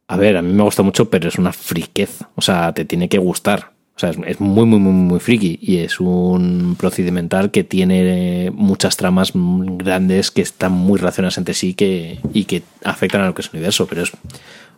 A 0.08 0.16
ver, 0.16 0.36
a 0.36 0.42
mí 0.42 0.52
me 0.52 0.62
gusta 0.62 0.82
mucho, 0.82 1.08
pero 1.10 1.28
es 1.28 1.36
una 1.38 1.52
friquez. 1.52 2.20
O 2.34 2.40
sea, 2.42 2.72
te 2.72 2.84
tiene 2.86 3.08
que 3.10 3.18
gustar. 3.18 3.72
O 3.96 4.00
sea, 4.00 4.10
es, 4.10 4.40
muy, 4.40 4.66
muy, 4.66 4.80
muy, 4.80 4.92
muy 4.92 5.20
friki. 5.20 5.58
Y 5.62 5.78
es 5.78 6.00
un 6.00 6.76
procedimental 6.78 7.50
que 7.50 7.62
tiene 7.62 8.50
muchas 8.52 8.96
tramas 8.96 9.32
grandes 9.34 10.30
que 10.30 10.42
están 10.42 10.72
muy 10.72 10.98
relacionadas 10.98 11.38
entre 11.38 11.54
sí 11.54 11.74
que, 11.74 12.18
y 12.32 12.44
que 12.44 12.62
afectan 12.82 13.22
a 13.22 13.26
lo 13.26 13.34
que 13.34 13.42
es 13.42 13.48
el 13.48 13.56
universo. 13.58 13.86
Pero 13.86 14.02
es 14.02 14.12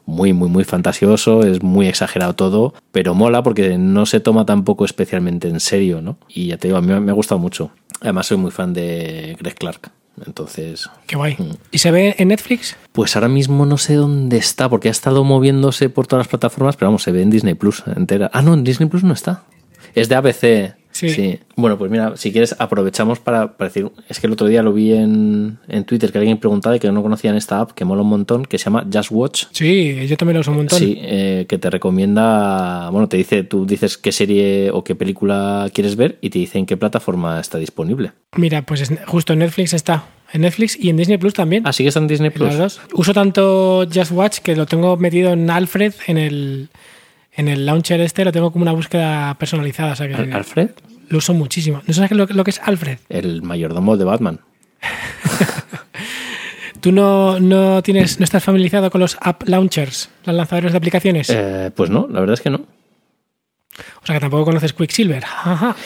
muy, 0.04 0.32
muy, 0.32 0.48
muy 0.48 0.64
fantasioso, 0.64 1.42
es 1.42 1.62
muy 1.62 1.88
exagerado 1.88 2.34
todo, 2.34 2.74
pero 2.92 3.14
mola 3.14 3.42
porque 3.42 3.76
no 3.78 4.06
se 4.06 4.20
toma 4.20 4.46
tampoco 4.46 4.84
especialmente 4.84 5.48
en 5.48 5.60
serio, 5.60 6.00
¿no? 6.00 6.18
Y 6.28 6.48
ya 6.48 6.58
te 6.58 6.68
digo, 6.68 6.78
a 6.78 6.82
mí 6.82 6.92
me 7.00 7.10
ha 7.10 7.14
gustado 7.14 7.38
mucho. 7.38 7.70
Además, 8.00 8.26
soy 8.26 8.36
muy 8.36 8.50
fan 8.50 8.72
de 8.72 9.36
Greg 9.40 9.54
Clark. 9.56 9.90
Entonces, 10.24 10.88
Qué 11.06 11.16
guay. 11.16 11.34
Mm. 11.38 11.56
¿Y 11.70 11.78
se 11.78 11.90
ve 11.90 12.14
en 12.18 12.28
Netflix? 12.28 12.76
pues 12.92 13.14
ahora 13.16 13.28
mismo 13.28 13.66
no 13.66 13.76
sé 13.76 13.94
dónde 13.94 14.38
está, 14.38 14.68
porque 14.70 14.88
ha 14.88 14.90
estado 14.90 15.22
moviéndose 15.24 15.90
por 15.90 16.06
todas 16.06 16.24
las 16.24 16.28
plataformas, 16.28 16.76
pero 16.76 16.88
vamos, 16.88 17.02
se 17.02 17.12
ve 17.12 17.22
en 17.22 17.30
Disney 17.30 17.54
Plus 17.54 17.82
entera. 17.94 18.30
Ah, 18.32 18.40
no, 18.42 18.54
en 18.54 18.64
Disney 18.64 18.88
Plus 18.88 19.04
no 19.04 19.12
está. 19.12 19.42
Es 19.94 20.08
de 20.08 20.14
ABC. 20.14 20.76
Sí. 20.98 21.38
Bueno, 21.56 21.78
pues 21.78 21.90
mira, 21.90 22.16
si 22.16 22.32
quieres 22.32 22.54
aprovechamos 22.58 23.18
para, 23.18 23.56
para 23.56 23.68
decir, 23.68 23.90
es 24.08 24.20
que 24.20 24.26
el 24.26 24.32
otro 24.32 24.46
día 24.46 24.62
lo 24.62 24.72
vi 24.72 24.92
en, 24.92 25.58
en 25.68 25.84
Twitter 25.84 26.12
que 26.12 26.18
alguien 26.18 26.38
preguntaba 26.38 26.76
y 26.76 26.78
que 26.78 26.90
no 26.92 27.02
conocían 27.02 27.36
esta 27.36 27.60
app 27.60 27.72
que 27.72 27.84
mola 27.84 28.02
un 28.02 28.08
montón, 28.08 28.44
que 28.44 28.58
se 28.58 28.64
llama 28.64 28.86
Just 28.92 29.10
Watch. 29.10 29.44
Sí, 29.52 30.06
yo 30.06 30.16
también 30.16 30.34
lo 30.34 30.40
uso 30.40 30.50
un 30.50 30.58
montón. 30.58 30.78
Sí, 30.78 30.98
eh, 31.00 31.46
que 31.48 31.58
te 31.58 31.70
recomienda, 31.70 32.90
bueno, 32.90 33.08
te 33.08 33.16
dice, 33.16 33.42
tú 33.44 33.66
dices 33.66 33.96
qué 33.98 34.12
serie 34.12 34.70
o 34.72 34.84
qué 34.84 34.94
película 34.94 35.68
quieres 35.72 35.96
ver 35.96 36.18
y 36.20 36.30
te 36.30 36.38
dice 36.38 36.58
en 36.58 36.66
qué 36.66 36.76
plataforma 36.76 37.40
está 37.40 37.58
disponible. 37.58 38.12
Mira, 38.36 38.62
pues 38.62 38.80
es- 38.82 38.92
justo 39.06 39.32
en 39.32 39.40
Netflix 39.40 39.72
está. 39.74 40.04
En 40.32 40.40
Netflix 40.42 40.76
y 40.78 40.88
en 40.90 40.96
Disney 40.96 41.18
Plus 41.18 41.34
también. 41.34 41.62
Ah, 41.66 41.72
sí 41.72 41.84
que 41.84 41.88
está 41.88 42.00
en 42.00 42.08
Disney 42.08 42.30
Plus. 42.30 42.80
Uso 42.94 43.14
tanto 43.14 43.86
Just 43.92 44.10
Watch 44.10 44.38
que 44.40 44.56
lo 44.56 44.66
tengo 44.66 44.96
metido 44.96 45.32
en 45.32 45.48
Alfred 45.48 45.94
en 46.08 46.18
el, 46.18 46.68
en 47.36 47.48
el 47.48 47.66
launcher 47.66 48.00
este, 48.00 48.24
lo 48.24 48.32
tengo 48.32 48.50
como 48.50 48.62
una 48.62 48.72
búsqueda 48.72 49.34
personalizada. 49.38 49.92
O 49.92 49.96
sea 49.96 50.08
que 50.08 50.14
Al- 50.14 50.32
Alfred, 50.32 50.70
lo 51.08 51.18
uso 51.18 51.34
muchísimo. 51.34 51.82
¿No 51.86 51.94
sabes 51.94 52.10
lo, 52.12 52.26
lo 52.26 52.44
que 52.44 52.50
es 52.50 52.60
Alfred? 52.62 52.98
el 53.08 53.42
mayordomo 53.42 53.96
de 53.96 54.04
Batman. 54.04 54.40
¿Tú 56.80 56.92
no, 56.92 57.40
no 57.40 57.82
tienes, 57.82 58.20
no 58.20 58.24
estás 58.24 58.44
familiarizado 58.44 58.90
con 58.90 59.00
los 59.00 59.16
app 59.20 59.42
launchers, 59.48 60.10
los 60.24 60.36
lanzadores 60.36 60.72
de 60.72 60.78
aplicaciones? 60.78 61.30
Eh, 61.30 61.70
pues 61.74 61.90
no, 61.90 62.06
la 62.10 62.20
verdad 62.20 62.34
es 62.34 62.40
que 62.40 62.50
no. 62.50 62.60
O 64.02 64.06
sea 64.06 64.14
que 64.16 64.20
tampoco 64.20 64.44
conoces 64.46 64.72
Quicksilver. 64.72 65.24
Ajá. 65.24 65.76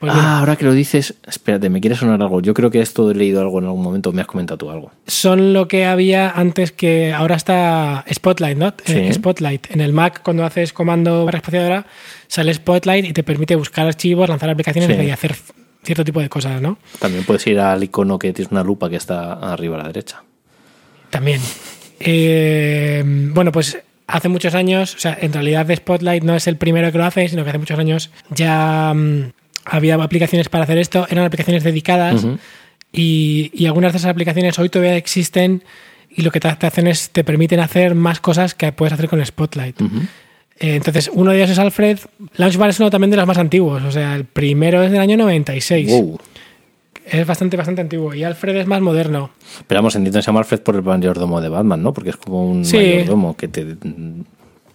Pues 0.00 0.12
ah, 0.14 0.40
ahora 0.40 0.56
que 0.56 0.64
lo 0.66 0.72
dices, 0.74 1.14
espérate, 1.26 1.70
me 1.70 1.80
quiere 1.80 1.96
sonar 1.96 2.20
algo. 2.20 2.42
Yo 2.42 2.52
creo 2.52 2.70
que 2.70 2.80
esto 2.82 3.10
he 3.10 3.14
leído 3.14 3.40
algo 3.40 3.60
en 3.60 3.64
algún 3.64 3.82
momento, 3.82 4.12
me 4.12 4.20
has 4.20 4.26
comentado 4.26 4.58
tú 4.58 4.70
algo. 4.70 4.90
son 5.06 5.54
lo 5.54 5.68
que 5.68 5.86
había 5.86 6.30
antes 6.30 6.70
que 6.70 7.14
ahora 7.14 7.36
está 7.36 8.04
Spotlight, 8.12 8.58
¿no? 8.58 8.74
Sí. 8.84 8.92
Eh, 8.98 9.12
Spotlight. 9.14 9.70
En 9.70 9.80
el 9.80 9.92
Mac, 9.94 10.20
cuando 10.22 10.44
haces 10.44 10.74
comando 10.74 11.24
barra 11.24 11.38
espaciadora, 11.38 11.86
sale 12.28 12.52
Spotlight 12.52 13.06
y 13.06 13.12
te 13.14 13.22
permite 13.22 13.56
buscar 13.56 13.86
archivos, 13.86 14.28
lanzar 14.28 14.50
aplicaciones 14.50 14.94
Sí. 14.98 15.02
y 15.06 15.10
hacer 15.10 15.34
cierto 15.82 16.04
tipo 16.04 16.20
de 16.20 16.28
cosas, 16.28 16.60
¿no? 16.60 16.76
También 16.98 17.24
puedes 17.24 17.46
ir 17.46 17.58
al 17.60 17.82
icono 17.82 18.18
que 18.18 18.32
tienes 18.34 18.52
una 18.52 18.62
lupa 18.62 18.90
que 18.90 18.96
está 18.96 19.32
arriba 19.34 19.76
a 19.76 19.78
la 19.82 19.86
derecha. 19.86 20.22
También. 21.08 21.40
Eh, 22.00 23.02
bueno, 23.32 23.50
pues 23.52 23.78
hace 24.06 24.28
muchos 24.28 24.54
años, 24.54 24.94
o 24.94 24.98
sea, 24.98 25.16
en 25.20 25.32
realidad 25.32 25.68
Spotlight 25.74 26.22
no 26.22 26.34
es 26.34 26.46
el 26.46 26.56
primero 26.56 26.92
que 26.92 26.98
lo 26.98 27.04
hace, 27.04 27.28
sino 27.28 27.42
que 27.44 27.50
hace 27.50 27.58
muchos 27.58 27.78
años 27.78 28.10
ya 28.30 28.92
mm, 28.94 29.32
había 29.64 29.96
aplicaciones 29.96 30.48
para 30.48 30.64
hacer 30.64 30.78
esto, 30.78 31.06
eran 31.10 31.24
aplicaciones 31.24 31.64
dedicadas 31.64 32.24
y, 32.92 33.50
y 33.52 33.66
algunas 33.66 33.92
de 33.92 33.98
esas 33.98 34.10
aplicaciones 34.10 34.58
hoy 34.58 34.68
todavía 34.68 34.96
existen 34.96 35.64
y 36.16 36.22
lo 36.22 36.30
que 36.30 36.40
te, 36.40 36.50
te 36.54 36.66
hacen 36.66 36.86
es 36.86 37.10
te 37.10 37.24
permiten 37.24 37.60
hacer 37.60 37.94
más 37.94 38.20
cosas 38.20 38.54
que 38.54 38.72
puedes 38.72 38.92
hacer 38.92 39.08
con 39.08 39.24
Spotlight. 39.24 39.80
Eh, 40.58 40.76
entonces, 40.76 41.10
uno 41.12 41.32
de 41.32 41.38
ellos 41.38 41.50
es 41.50 41.58
Alfred. 41.58 41.98
Launchbar 42.36 42.70
es 42.70 42.80
uno 42.80 42.90
también 42.90 43.10
de 43.10 43.18
los 43.18 43.26
más 43.26 43.36
antiguos, 43.36 43.82
o 43.82 43.90
sea, 43.90 44.14
el 44.14 44.24
primero 44.24 44.82
es 44.82 44.90
del 44.90 45.00
año 45.00 45.16
96. 45.18 45.90
Wow. 45.90 46.20
Es 47.08 47.24
bastante, 47.26 47.56
bastante 47.56 47.80
antiguo. 47.82 48.12
Y 48.14 48.24
Alfred 48.24 48.56
es 48.56 48.66
más 48.66 48.80
moderno. 48.80 49.30
Pero 49.68 49.78
vamos, 49.78 49.94
entiendo 49.94 50.18
que 50.18 50.22
se 50.22 50.26
llama 50.26 50.40
Alfred 50.40 50.60
por 50.60 50.74
el 50.74 50.82
mayordomo 50.82 51.40
de 51.40 51.48
Batman, 51.48 51.80
¿no? 51.82 51.92
Porque 51.92 52.10
es 52.10 52.16
como 52.16 52.50
un 52.50 52.64
Sí. 52.64 52.76
mayordomo 52.76 53.36
que 53.36 53.46
te 53.48 53.64
mm, 53.64 54.24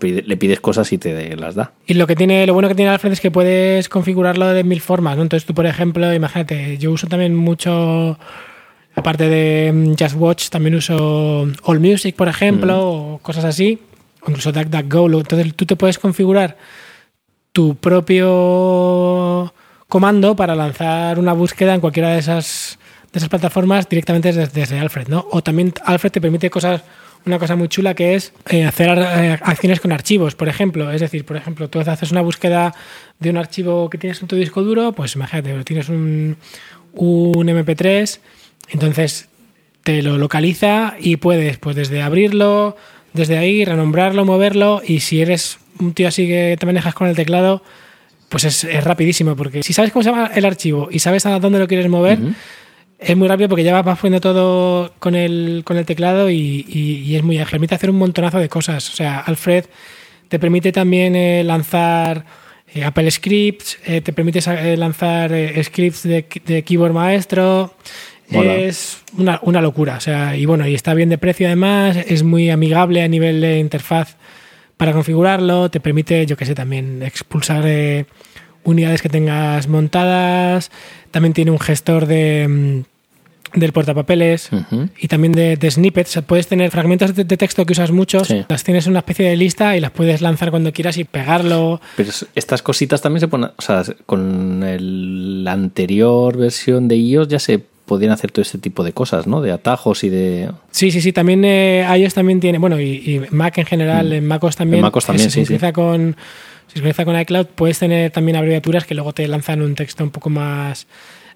le 0.01 0.37
pides 0.37 0.59
cosas 0.61 0.91
y 0.93 0.97
te 0.97 1.35
las 1.35 1.55
da. 1.55 1.73
Y 1.85 1.93
lo 1.95 2.07
que 2.07 2.15
tiene, 2.15 2.47
lo 2.47 2.53
bueno 2.53 2.67
que 2.69 2.73
tiene 2.75 2.89
Alfred 2.89 3.11
es 3.11 3.21
que 3.21 3.29
puedes 3.31 3.87
configurarlo 3.89 4.47
de 4.47 4.63
mil 4.63 4.81
formas, 4.81 5.15
¿no? 5.17 5.23
Entonces 5.23 5.45
tú, 5.45 5.53
por 5.53 5.65
ejemplo, 5.65 6.11
imagínate, 6.13 6.77
yo 6.79 6.91
uso 6.91 7.05
también 7.07 7.35
mucho, 7.35 8.17
aparte 8.95 9.27
de 9.29 9.71
mm, 9.73 9.93
Just 9.99 10.15
Watch, 10.15 10.49
también 10.49 10.75
uso 10.75 11.47
All 11.63 11.79
Music, 11.81 12.15
por 12.15 12.29
ejemplo, 12.29 12.89
o 12.89 13.17
cosas 13.19 13.43
así, 13.45 13.77
o 14.21 14.29
incluso 14.29 14.51
DuckDuckGo. 14.53 15.19
Entonces 15.19 15.53
tú 15.53 15.65
te 15.65 15.75
puedes 15.75 15.99
configurar 15.99 16.57
tu 17.51 17.75
propio 17.75 19.53
comando 19.91 20.37
para 20.37 20.55
lanzar 20.55 21.19
una 21.19 21.33
búsqueda 21.33 21.75
en 21.75 21.81
cualquiera 21.81 22.11
de 22.11 22.19
esas, 22.19 22.79
de 23.11 23.17
esas 23.19 23.27
plataformas 23.27 23.89
directamente 23.89 24.31
desde, 24.31 24.79
Alfred, 24.79 25.09
¿no? 25.09 25.27
O 25.31 25.43
también 25.43 25.73
Alfred 25.83 26.11
te 26.11 26.21
permite 26.21 26.49
cosas 26.49 26.81
una 27.25 27.37
cosa 27.37 27.57
muy 27.57 27.67
chula 27.67 27.93
que 27.93 28.15
es 28.15 28.31
eh, 28.47 28.63
hacer 28.63 28.97
eh, 28.97 29.37
acciones 29.41 29.81
con 29.81 29.91
archivos, 29.91 30.33
por 30.33 30.47
ejemplo. 30.47 30.89
Es 30.93 31.01
decir, 31.01 31.25
por 31.25 31.35
ejemplo, 31.35 31.69
tú 31.69 31.81
haces 31.81 32.09
una 32.09 32.21
búsqueda 32.21 32.73
de 33.19 33.31
un 33.31 33.35
archivo 33.35 33.89
que 33.89 33.97
tienes 33.97 34.21
en 34.21 34.29
tu 34.29 34.37
disco 34.37 34.63
duro, 34.63 34.93
pues 34.93 35.15
imagínate, 35.15 35.61
tienes 35.65 35.89
un, 35.89 36.37
un 36.93 37.47
MP3, 37.49 38.19
entonces 38.69 39.27
te 39.83 40.01
lo 40.01 40.17
localiza 40.17 40.95
y 41.01 41.17
puedes, 41.17 41.57
pues 41.57 41.75
desde 41.75 42.01
abrirlo, 42.01 42.77
desde 43.11 43.37
ahí, 43.37 43.65
renombrarlo, 43.65 44.23
moverlo, 44.23 44.81
y 44.87 45.01
si 45.01 45.21
eres 45.21 45.59
un 45.81 45.93
tío 45.93 46.07
así 46.07 46.27
que 46.27 46.55
te 46.57 46.65
manejas 46.65 46.93
con 46.93 47.09
el 47.09 47.15
teclado, 47.17 47.61
pues 48.31 48.45
es, 48.45 48.83
rapidísimo, 48.85 49.35
porque 49.35 49.61
si 49.61 49.73
sabes 49.73 49.91
cómo 49.91 50.03
se 50.03 50.09
llama 50.09 50.31
el 50.33 50.45
archivo 50.45 50.87
y 50.89 50.99
sabes 50.99 51.25
a 51.25 51.37
dónde 51.37 51.59
lo 51.59 51.67
quieres 51.67 51.89
mover, 51.89 52.17
es 52.97 53.17
muy 53.17 53.27
rápido 53.27 53.49
porque 53.49 53.65
ya 53.65 53.81
vas 53.81 53.99
poniendo 53.99 54.21
todo 54.21 54.93
con 54.99 55.15
el, 55.15 55.63
con 55.65 55.75
el 55.75 55.85
teclado 55.85 56.29
y, 56.29 57.13
es 57.13 57.23
muy 57.23 57.39
ágil. 57.39 57.51
Permite 57.51 57.75
hacer 57.75 57.89
un 57.89 57.97
montonazo 57.97 58.39
de 58.39 58.47
cosas. 58.47 58.89
O 58.89 58.95
sea, 58.95 59.19
Alfred 59.19 59.65
te 60.29 60.39
permite 60.39 60.71
también 60.71 61.13
eh, 61.13 61.43
lanzar 61.43 62.23
eh, 62.73 62.85
Apple 62.85 63.11
Scripts, 63.11 63.79
eh, 63.85 63.99
te 63.99 64.13
permite 64.13 64.39
lanzar 64.77 65.33
scripts 65.61 66.03
de, 66.03 66.63
keyboard 66.65 66.93
maestro. 66.93 67.75
Es 68.31 69.01
una, 69.17 69.41
una, 69.43 69.59
locura. 69.59 69.97
O 69.97 69.99
sea, 69.99 70.37
y 70.37 70.45
bueno, 70.45 70.65
y 70.65 70.73
está 70.73 70.93
bien 70.93 71.09
de 71.09 71.17
precio 71.17 71.47
además, 71.47 71.97
es 71.97 72.23
muy 72.23 72.49
amigable 72.49 73.03
a 73.03 73.09
nivel 73.09 73.41
de 73.41 73.59
interfaz 73.59 74.15
para 74.81 74.93
configurarlo, 74.93 75.69
te 75.69 75.79
permite, 75.79 76.25
yo 76.25 76.35
que 76.35 76.43
sé, 76.43 76.55
también 76.55 77.03
expulsar 77.03 77.63
unidades 78.63 79.03
que 79.03 79.09
tengas 79.09 79.67
montadas, 79.67 80.71
también 81.11 81.33
tiene 81.33 81.51
un 81.51 81.59
gestor 81.59 82.07
de 82.07 82.47
mm, 82.49 83.59
del 83.59 83.73
portapapeles 83.73 84.49
y 84.97 85.07
también 85.07 85.33
de, 85.33 85.69
snippets. 85.69 86.19
puedes 86.25 86.47
tener 86.47 86.71
fragmentos 86.71 87.13
de, 87.13 87.25
texto 87.25 87.63
que 87.63 87.73
usas 87.73 87.91
muchos, 87.91 88.33
las 88.49 88.63
tienes 88.63 88.87
en 88.87 88.93
una 88.93 89.01
especie 89.01 89.29
de 89.29 89.37
lista 89.37 89.77
y 89.77 89.81
las 89.81 89.91
puedes 89.91 90.19
lanzar 90.19 90.49
cuando 90.49 90.73
quieras 90.73 90.97
y 90.97 91.03
pegarlo. 91.03 91.79
Pero 91.95 92.09
estas 92.33 92.63
cositas 92.63 93.03
también 93.03 93.19
se 93.19 93.27
ponen, 93.27 93.51
o 93.55 93.61
sea, 93.61 93.83
con 94.07 95.43
la 95.43 95.51
anterior 95.51 96.37
versión 96.37 96.87
de 96.87 96.95
iOS 96.95 97.27
ya 97.27 97.37
se 97.37 97.61
podían 97.85 98.11
hacer 98.11 98.31
todo 98.31 98.41
este 98.41 98.57
tipo 98.57 98.83
de 98.83 98.93
cosas, 98.93 99.27
¿no? 99.27 99.41
De 99.41 99.51
atajos 99.51 100.03
y 100.03 100.09
de... 100.09 100.51
Sí, 100.71 100.91
sí, 100.91 101.01
sí, 101.01 101.11
también 101.11 101.43
eh, 101.45 101.85
iOS 101.97 102.13
también 102.13 102.39
tiene, 102.39 102.57
bueno, 102.57 102.79
y, 102.79 103.21
Mac 103.31 103.57
en 103.57 103.65
general, 103.65 104.09
mm. 104.09 104.13
en 104.13 104.27
MacOS 104.27 104.55
también. 104.55 104.79
En 104.79 104.83
MacOS 104.83 105.05
también, 105.05 105.31
sí, 105.31 105.45
se 105.45 105.73
con 105.73 106.15
si 106.73 106.79
se 106.79 107.05
con 107.05 107.19
iCloud, 107.19 107.47
puedes 107.47 107.79
tener 107.79 108.11
también 108.11 108.37
abreviaturas 108.37 108.85
que 108.85 108.95
luego 108.95 109.13
te 109.13 109.27
lanzan 109.27 109.61
un 109.61 109.75
texto 109.75 110.03
un 110.03 110.09
poco 110.09 110.29
más 110.29 110.87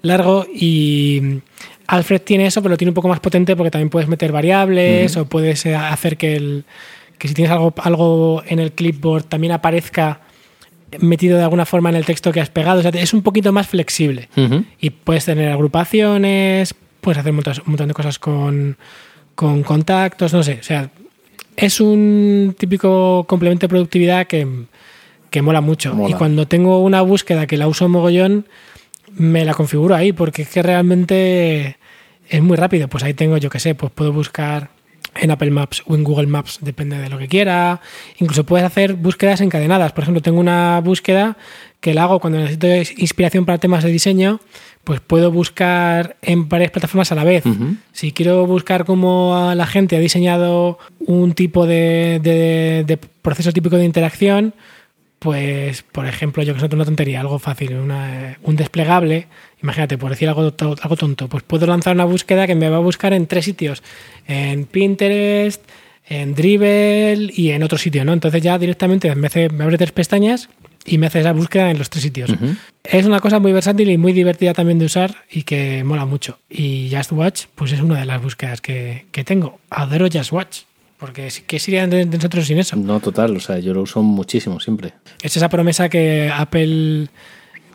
largo 0.02 0.46
y 0.54 1.42
Alfred 1.88 2.22
tiene 2.22 2.46
eso, 2.46 2.62
pero 2.62 2.74
lo 2.74 2.78
tiene 2.78 2.92
un 2.92 2.96
poco 2.96 3.10
más 3.10 3.20
potente 3.20 3.56
porque 3.56 3.72
también 3.72 3.90
puedes 3.90 4.08
meter 4.08 4.32
variables 4.32 5.18
o 5.18 5.26
puedes 5.26 5.66
eh, 5.66 5.76
hacer 5.76 6.16
que, 6.16 6.36
el, 6.36 6.64
que 7.18 7.28
si 7.28 7.34
tienes 7.34 7.52
algo, 7.52 7.74
algo 7.78 8.44
en 8.48 8.60
el 8.60 8.72
clipboard 8.72 9.26
también 9.26 9.52
aparezca 9.52 10.22
metido 11.00 11.38
de 11.38 11.44
alguna 11.44 11.66
forma 11.66 11.90
en 11.90 11.96
el 11.96 12.06
texto 12.06 12.32
que 12.32 12.42
has 12.42 12.50
pegado. 12.50 12.80
O 12.80 12.82
sea, 12.82 12.92
es 12.92 13.14
un 13.14 13.22
poquito 13.22 13.52
más 13.52 13.68
flexible. 13.68 14.30
Y 14.80 14.90
puedes 14.90 15.26
tener 15.26 15.52
agrupaciones, 15.52 16.74
puedes 17.02 17.20
hacer 17.20 17.32
un 17.32 17.44
montón 17.66 17.88
de 17.88 17.94
cosas 17.94 18.20
con, 18.20 18.78
con 19.36 19.64
contactos, 19.64 20.34
no 20.34 20.44
sé. 20.44 20.58
O 20.60 20.64
sea, 20.64 20.90
es 21.56 21.80
un 21.80 22.56
típico 22.58 23.26
complemento 23.28 23.66
de 23.66 23.70
productividad 23.70 24.28
que, 24.28 24.48
que 25.30 25.42
mola 25.42 25.62
mucho. 25.62 25.96
Y 26.08 26.14
cuando 26.14 26.48
tengo 26.48 26.80
una 26.80 27.02
búsqueda 27.02 27.48
que 27.48 27.58
la 27.58 27.68
uso 27.68 27.88
mogollón, 27.88 28.46
me 29.18 29.46
la 29.46 29.54
configuro 29.54 29.96
ahí, 29.96 30.12
porque 30.12 30.44
es 30.44 30.50
que 30.50 30.62
realmente 30.62 31.78
es 32.30 32.42
muy 32.42 32.58
rápido. 32.58 32.88
Pues 32.88 33.04
ahí 33.04 33.14
tengo, 33.14 33.38
yo 33.38 33.50
que 33.50 33.60
sé, 33.60 33.76
pues 33.76 33.92
puedo 33.92 34.12
buscar 34.12 34.75
en 35.16 35.32
Apple 35.32 35.52
Maps 35.52 35.84
o 35.88 35.96
en 35.96 36.04
Google 36.04 36.28
Maps, 36.28 36.60
depende 36.62 36.98
de 36.98 37.10
lo 37.10 37.18
que 37.18 37.28
quiera. 37.28 37.82
Incluso 38.18 38.46
puedes 38.46 38.66
hacer 38.66 38.96
búsquedas 38.96 39.42
encadenadas. 39.42 39.92
Por 39.94 40.04
ejemplo, 40.04 40.22
tengo 40.22 40.40
una 40.40 40.80
búsqueda 40.82 41.38
que 41.80 41.94
la 41.94 42.04
hago 42.04 42.20
cuando 42.20 42.40
necesito 42.40 42.68
inspiración 42.98 43.46
para 43.46 43.60
temas 43.60 43.84
de 43.84 43.92
diseño, 43.92 44.40
pues 44.84 45.00
puedo 45.02 45.32
buscar 45.32 46.18
en 46.22 46.50
varias 46.50 46.72
plataformas 46.72 47.12
a 47.12 47.16
la 47.16 47.24
vez. 47.24 47.44
Si 47.92 48.12
quiero 48.12 48.46
buscar 48.48 48.86
cómo 48.86 49.54
la 49.56 49.68
gente 49.68 49.96
ha 49.96 50.00
diseñado 50.00 50.80
un 51.00 51.34
tipo 51.34 51.68
de, 51.68 52.20
de 52.22 53.00
proceso 53.22 53.52
típico 53.52 53.78
de 53.78 53.86
interacción, 53.86 54.54
pues, 55.20 55.82
por 55.84 56.06
ejemplo, 56.06 56.44
yo 56.44 56.54
que 56.54 56.60
sé, 56.60 56.70
una 56.72 56.86
tontería, 56.86 57.22
algo 57.22 57.40
fácil, 57.40 57.76
un 57.76 58.56
desplegable, 58.56 59.28
imagínate, 59.62 59.98
por 59.98 60.12
decir 60.12 60.28
algo, 60.30 60.54
algo 60.60 60.96
tonto, 60.98 61.28
pues 61.28 61.44
puedo 61.44 61.66
lanzar 61.66 61.96
una 61.96 62.06
búsqueda 62.06 62.48
que 62.48 62.56
me 62.56 62.70
va 62.70 62.78
a 62.78 62.82
buscar 62.82 63.14
en 63.14 63.26
tres 63.28 63.46
sitios, 63.46 63.82
en 64.28 64.66
Pinterest, 64.66 65.64
en 66.08 66.36
Dribbble 66.36 67.32
y 67.34 67.52
en 67.52 67.64
otro 67.64 67.78
sitio, 67.78 68.06
¿no? 68.06 68.14
Entonces 68.14 68.42
ya 68.42 68.58
directamente 68.60 69.14
me, 69.16 69.28
hace, 69.28 69.50
me 69.50 69.64
abre 69.64 69.78
tres 69.78 69.92
pestañas 69.92 70.50
y 70.86 71.00
me 71.00 71.08
hace 71.08 71.22
esa 71.22 71.34
búsqueda 71.34 71.72
en 71.72 71.80
los 71.80 71.90
tres 71.90 72.04
sitios. 72.04 72.32
Es 72.84 73.06
una 73.06 73.20
cosa 73.20 73.40
muy 73.40 73.52
versátil 73.52 73.90
y 73.90 73.98
muy 73.98 74.14
divertida 74.14 74.54
también 74.54 74.78
de 74.78 74.86
usar 74.86 75.16
y 75.32 75.44
que 75.44 75.84
mola 75.84 76.06
mucho. 76.06 76.38
Y 76.48 76.92
Just 76.96 77.12
Watch, 77.12 77.46
pues 77.56 77.72
es 77.72 77.82
una 77.82 78.00
de 78.00 78.06
las 78.06 78.22
búsquedas 78.22 78.62
que, 78.62 79.06
que 79.12 79.24
tengo. 79.24 79.60
Adoro 79.72 80.08
Just 80.12 80.32
Watch. 80.32 80.60
Porque 80.98 81.30
¿qué 81.46 81.60
sería 81.60 81.86
de 81.88 82.06
nosotros 82.06 82.48
sin 82.48 82.58
eso? 82.58 82.76
No, 82.76 83.00
total, 83.00 83.36
o 83.36 83.40
sea, 83.40 83.60
yo 83.60 83.74
lo 83.74 83.82
uso 83.82 84.02
muchísimo 84.02 84.60
siempre. 84.60 84.94
Es 85.22 85.36
esa 85.36 85.50
promesa 85.50 85.90
que 85.90 86.32
Apple 86.34 87.10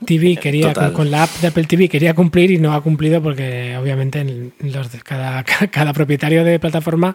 TV 0.04 0.36
quería, 0.36 0.72
con, 0.92 1.10
la 1.10 1.24
app 1.24 1.30
de 1.40 1.48
Apple 1.48 1.64
TV 1.64 1.88
quería 1.88 2.14
cumplir 2.14 2.50
y 2.50 2.58
no 2.58 2.72
ha 2.72 2.82
cumplido 2.82 3.22
porque 3.22 3.76
obviamente 3.76 4.52
los 4.60 4.88
cada, 5.04 5.44
cada 5.44 5.92
propietario 5.92 6.44
de 6.44 6.58
plataforma 6.58 7.14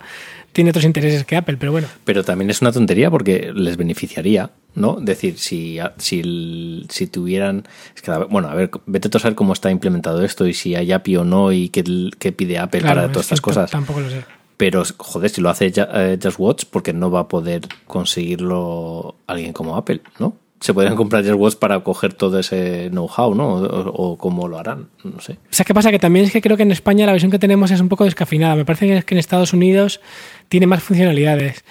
tiene 0.52 0.70
otros 0.70 0.86
intereses 0.86 1.26
que 1.26 1.36
Apple, 1.36 1.58
pero 1.58 1.72
bueno. 1.72 1.88
Pero 2.04 2.24
también 2.24 2.50
es 2.50 2.62
una 2.62 2.72
tontería 2.72 3.10
porque 3.10 3.52
les 3.54 3.76
beneficiaría, 3.76 4.52
¿no? 4.76 4.98
Decir, 5.02 5.38
si, 5.38 5.80
si, 5.98 6.86
si 6.88 7.08
tuvieran... 7.08 7.68
Es 7.96 8.02
que, 8.02 8.12
bueno, 8.30 8.48
a 8.48 8.56
ver, 8.56 8.72
vete 8.86 9.10
a 9.12 9.20
saber 9.20 9.36
cómo 9.36 9.54
está 9.54 9.72
implementado 9.72 10.24
esto 10.24 10.48
y 10.48 10.54
si 10.54 10.76
hay 10.76 10.92
API 10.92 11.18
o 11.18 11.24
no 11.26 11.52
y 11.52 11.70
qué, 11.70 11.84
qué 12.20 12.32
pide 12.32 12.60
Apple 12.60 12.82
para 12.82 13.10
todas 13.10 13.26
estas 13.26 13.42
cosas. 13.42 13.72
Tampoco 13.72 14.02
lo 14.02 14.10
sé. 14.10 14.24
Pero, 14.58 14.84
joder, 14.98 15.30
si 15.30 15.42
lo 15.42 15.50
hace 15.50 15.72
eh, 15.76 16.18
Just 16.22 16.40
Watch, 16.40 16.64
porque 16.70 16.94
no 16.94 17.12
va 17.12 17.22
a 17.22 17.28
poder 17.28 17.62
conseguirlo 17.88 19.16
alguien 19.28 19.54
como 19.54 19.76
Apple, 19.76 20.02
¿no? 20.20 20.38
Se 20.62 20.74
podrían 20.74 20.96
comprar 20.96 21.24
Just 21.24 21.38
Watch 21.38 21.56
para 21.56 21.82
coger 21.82 22.14
todo 22.14 22.40
ese 22.40 22.90
know-how, 22.90 23.36
¿no? 23.36 23.56
O, 23.56 24.18
cómo 24.18 24.48
lo 24.48 24.58
harán, 24.58 24.88
no 25.04 25.20
sé. 25.20 25.34
O 25.34 25.54
sea, 25.54 25.66
¿qué 25.66 25.74
pasa? 25.74 25.92
Que 25.92 26.00
también 26.00 26.26
es 26.26 26.32
que 26.32 26.42
creo 26.42 26.56
que 26.56 26.64
en 26.64 26.72
España 26.72 27.06
la 27.06 27.12
versión 27.12 27.32
que 27.32 27.40
tenemos 27.40 27.72
es 27.72 27.82
un 27.82 27.90
poco 27.90 28.06
descafinada. 28.06 28.56
Me 28.56 28.66
parece 28.66 29.04
que 29.04 29.14
en 29.14 29.20
Estados 29.20 29.52
Unidos 29.52 30.00
tiene 30.48 30.66
más 30.66 30.82
funcionalidades. 30.82 31.64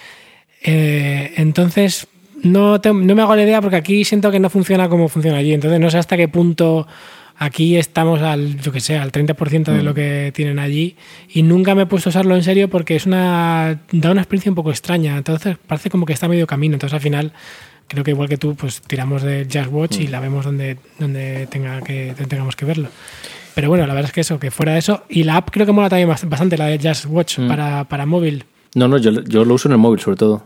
Eh, 0.62 1.32
entonces, 1.37 2.07
no, 2.43 2.78
no 2.78 3.14
me 3.14 3.22
hago 3.22 3.35
la 3.35 3.43
idea 3.43 3.62
porque 3.62 3.76
aquí 3.76 4.05
siento 4.05 4.30
que 4.30 4.39
no 4.39 4.51
funciona 4.51 4.89
como 4.89 5.09
funciona 5.09 5.39
allí. 5.39 5.55
Entonces, 5.55 5.80
no 5.80 5.91
sé 5.91 5.99
hasta 5.99 6.16
qué 6.16 6.28
punto 6.28 6.87
Aquí 7.37 7.76
estamos 7.76 8.22
al, 8.22 8.61
yo 8.61 8.70
que 8.70 8.80
sé, 8.80 8.97
al 8.97 9.11
30% 9.11 9.64
de 9.64 9.82
lo 9.82 9.91
mm. 9.91 9.95
que 9.95 10.32
tienen 10.35 10.59
allí 10.59 10.97
y 11.28 11.43
nunca 11.43 11.74
me 11.74 11.82
he 11.82 11.87
puesto 11.87 12.09
a 12.09 12.11
usarlo 12.11 12.37
en 12.37 12.45
serio 12.45 12.70
porque 12.70 12.95
es 12.95 13.07
una, 13.07 13.80
da 13.91 14.11
una 14.12 14.20
experiencia 14.20 14.51
un 14.51 14.55
poco 14.55 14.70
extraña. 14.70 15.16
Entonces 15.16 15.57
parece 15.66 15.91
como 15.91 16.07
que 16.07 16.12
está 16.12 16.28
medio 16.28 16.47
camino. 16.47 16.74
Entonces 16.74 16.95
al 16.95 17.01
final 17.01 17.32
creo 17.89 18.05
que 18.05 18.12
igual 18.12 18.28
que 18.28 18.37
tú, 18.37 18.55
pues 18.55 18.80
tiramos 18.82 19.22
de 19.22 19.49
Just 19.53 19.72
Watch 19.72 19.99
y 19.99 20.07
mm. 20.07 20.11
la 20.11 20.20
vemos 20.20 20.45
donde, 20.45 20.78
donde, 20.99 21.47
tenga 21.49 21.80
que, 21.80 22.14
tengamos 22.28 22.55
que 22.55 22.64
verlo. 22.64 22.89
Pero 23.55 23.68
bueno, 23.68 23.87
la 23.87 23.95
verdad 23.95 24.11
es 24.11 24.14
que 24.14 24.20
eso, 24.20 24.39
que 24.39 24.51
fuera 24.51 24.72
de 24.72 24.78
eso. 24.78 25.05
Y 25.09 25.24
la 25.24 25.37
app 25.37 25.51
creo 25.51 25.66
que 25.66 25.72
mola 25.72 25.89
también 25.89 26.09
bastante, 26.09 26.57
la 26.57 26.66
de 26.66 26.78
Just 26.78 27.07
Watch 27.07 27.39
mm. 27.39 27.49
para, 27.49 27.85
para 27.85 28.07
móvil. 28.07 28.45
No, 28.74 28.87
no, 28.89 28.99
yo, 28.99 29.22
yo 29.24 29.45
lo 29.45 29.55
uso 29.55 29.68
en 29.68 29.72
el 29.72 29.78
móvil 29.78 30.01
sobre 30.01 30.16
todo. 30.16 30.45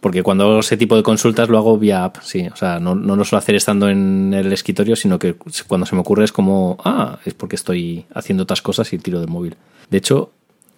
Porque 0.00 0.22
cuando 0.22 0.44
hago 0.44 0.60
ese 0.60 0.78
tipo 0.78 0.96
de 0.96 1.02
consultas 1.02 1.48
lo 1.48 1.58
hago 1.58 1.78
vía 1.78 2.04
app, 2.04 2.16
sí. 2.22 2.48
O 2.52 2.56
sea, 2.56 2.80
no, 2.80 2.94
no 2.94 3.16
lo 3.16 3.24
suelo 3.24 3.38
hacer 3.38 3.54
estando 3.54 3.88
en 3.88 4.32
el 4.32 4.52
escritorio, 4.52 4.96
sino 4.96 5.18
que 5.18 5.34
cuando 5.66 5.86
se 5.86 5.94
me 5.94 6.00
ocurre 6.00 6.24
es 6.24 6.32
como, 6.32 6.78
ah, 6.84 7.18
es 7.26 7.34
porque 7.34 7.56
estoy 7.56 8.06
haciendo 8.14 8.44
otras 8.44 8.62
cosas 8.62 8.92
y 8.92 8.98
tiro 8.98 9.20
del 9.20 9.28
móvil. 9.28 9.56
De 9.90 9.98
hecho, 9.98 10.30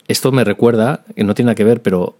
esto 0.08 0.32
me 0.32 0.42
recuerda, 0.42 1.04
que 1.14 1.22
no 1.22 1.34
tiene 1.34 1.46
nada 1.46 1.54
que 1.54 1.64
ver, 1.64 1.82
pero 1.82 2.16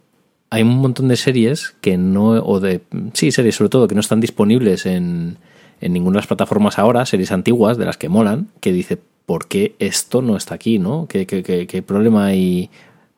hay 0.49 0.61
un 0.61 0.77
montón 0.77 1.09
de 1.09 1.17
series 1.17 1.75
que 1.81 1.97
no, 1.97 2.29
o 2.29 2.59
de, 2.59 2.81
sí, 3.13 3.31
series 3.31 3.55
sobre 3.55 3.69
todo, 3.69 3.87
que 3.87 3.95
no 3.95 4.01
están 4.01 4.21
disponibles 4.21 4.85
en, 4.85 5.37
en 5.81 5.93
ninguna 5.93 6.15
de 6.15 6.19
las 6.19 6.27
plataformas 6.27 6.79
ahora, 6.79 7.05
series 7.05 7.31
antiguas 7.31 7.77
de 7.77 7.85
las 7.85 7.97
que 7.97 8.07
molan, 8.07 8.47
que 8.61 8.71
dice, 8.71 8.97
¿por 9.25 9.47
qué 9.47 9.75
esto 9.79 10.21
no 10.21 10.37
está 10.37 10.55
aquí? 10.55 10.79
¿no? 10.79 11.07
¿Qué, 11.07 11.25
qué, 11.25 11.43
qué, 11.43 11.67
qué 11.67 11.81
problema 11.81 12.27
hay 12.27 12.69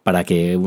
para 0.04 0.24
que 0.24 0.60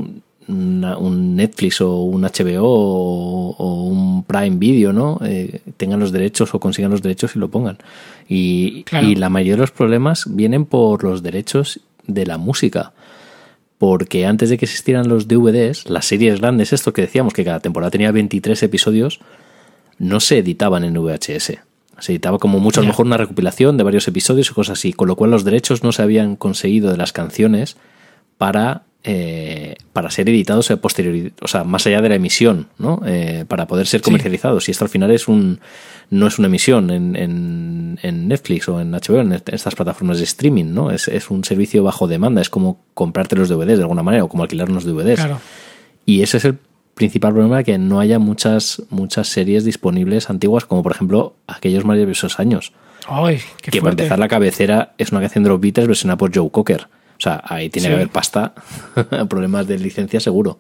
un 0.49 1.37
Netflix 1.37 1.81
o 1.81 2.03
un 2.03 2.23
HBO 2.23 2.65
o, 2.65 3.83
un 3.85 4.25
Prime 4.25 4.57
Video, 4.57 4.93
¿no? 4.93 5.21
Eh, 5.25 5.61
tengan 5.77 6.01
los 6.01 6.13
derechos 6.13 6.55
o 6.55 6.61
consigan 6.61 6.91
los 6.91 7.03
derechos 7.03 7.37
y 7.37 7.39
lo 7.39 7.49
pongan. 7.51 7.79
Y, 8.29 8.85
y, 9.03 9.15
la 9.15 9.29
mayoría 9.29 9.55
de 9.55 9.61
los 9.61 9.71
problemas 9.71 10.25
vienen 10.29 10.65
por 10.65 11.05
los 11.05 11.23
derechos 11.23 11.81
de 12.07 12.27
la 12.27 12.39
música. 12.39 12.93
Porque 13.79 14.27
antes 14.27 14.51
de 14.51 14.59
que 14.59 14.65
existieran 14.65 15.09
los 15.09 15.29
DVDs, 15.29 15.89
las 15.89 16.07
series 16.07 16.41
grandes, 16.41 16.73
esto 16.73 16.93
que 16.93 17.03
decíamos, 17.03 17.33
que 17.33 17.45
cada 17.45 17.61
temporada 17.61 17.91
tenía 17.91 18.11
23 18.11 18.61
episodios, 18.65 19.21
no 19.99 20.19
se 20.21 20.39
editaban 20.39 20.83
en 20.85 20.95
VHS. 20.95 21.59
Se 22.01 22.13
editaba 22.13 22.39
como 22.39 22.59
mucho, 22.59 22.81
a 22.81 22.83
lo 22.85 22.89
mejor 22.89 23.07
una 23.07 23.17
recopilación 23.17 23.77
de 23.77 23.85
varios 23.85 24.07
episodios 24.09 24.51
y 24.51 24.55
cosas 24.55 24.79
así, 24.79 24.93
con 24.93 25.09
lo 25.09 25.17
cual 25.17 25.31
los 25.31 25.45
derechos 25.45 25.83
no 25.83 25.93
se 25.93 26.03
habían 26.03 26.37
conseguido 26.37 26.91
de 26.91 26.97
las 26.97 27.13
canciones 27.13 27.77
para, 28.37 28.83
eh, 29.05 29.77
para 29.93 30.11
ser 30.11 30.29
editados 30.29 30.71
a 30.71 30.77
posteriori, 30.79 31.33
o 31.41 31.49
sea, 31.49 31.65
más 31.65 31.87
allá 31.87 32.01
de 32.03 32.09
la 32.09 32.17
emisión, 32.17 32.69
¿no? 32.79 33.01
Eh, 33.07 33.45
para 33.49 33.67
poder 33.67 33.87
ser 33.87 34.01
Sí. 34.01 34.05
comercializados. 34.05 34.69
Y 34.69 34.73
esto 34.73 34.85
al 34.85 34.91
final 34.91 35.11
es 35.11 35.29
un 35.29 35.61
no 36.11 36.27
es 36.27 36.39
una 36.39 36.49
emisión 36.49 36.91
en, 36.91 37.17
en, 37.17 37.99
en 38.03 38.29
Netflix 38.29 38.67
o 38.69 38.81
en 38.81 38.93
HBO, 38.93 39.21
en 39.21 39.33
estas 39.33 39.75
plataformas 39.75 40.19
de 40.19 40.25
streaming, 40.25 40.73
¿no? 40.73 40.91
Es, 40.91 41.07
es 41.09 41.31
un 41.31 41.45
servicio 41.45 41.83
bajo 41.85 42.09
demanda, 42.09 42.41
es 42.41 42.49
como 42.51 42.81
comprarte 42.95 43.37
los 43.37 43.49
DVDs 43.51 43.77
de 43.77 43.83
alguna 43.83 44.03
manera 44.03 44.25
o 44.25 44.29
como 44.29 44.43
alquilar 44.43 44.71
unos 44.71 44.85
DVDs. 44.85 45.17
Claro. 45.21 45.41
Y 46.07 46.23
ese 46.23 46.39
es 46.39 46.45
el 46.47 46.59
principal 46.95 47.33
problema, 47.33 47.63
que 47.63 47.77
no 47.79 48.01
haya 48.01 48.19
muchas, 48.19 48.83
muchas 48.91 49.29
series 49.29 49.65
disponibles 49.65 50.31
antiguas, 50.31 50.65
como 50.65 50.83
por 50.83 50.93
ejemplo 50.93 51.37
aquellos 51.47 51.85
maravillosos 51.85 52.41
años. 52.41 52.73
Ay, 53.07 53.39
qué 53.63 53.71
que 53.71 53.81
para 53.81 53.93
empezar 53.93 54.19
la 54.19 54.29
cabecera 54.29 54.95
es 54.99 55.13
una 55.13 55.21
canción 55.21 55.45
de 55.45 55.51
los 55.51 55.61
Beatles 55.61 55.87
versionada 55.87 56.17
por 56.17 56.35
Joe 56.35 56.51
Cocker. 56.51 56.89
O 57.19 57.21
sea, 57.21 57.43
ahí 57.45 57.69
tiene 57.69 57.87
Sí. 57.89 57.91
que 57.91 57.95
haber 57.97 58.09
pasta, 58.11 58.55
problemas 59.29 59.67
de 59.67 59.79
licencia 59.79 60.21
seguro. 60.21 60.59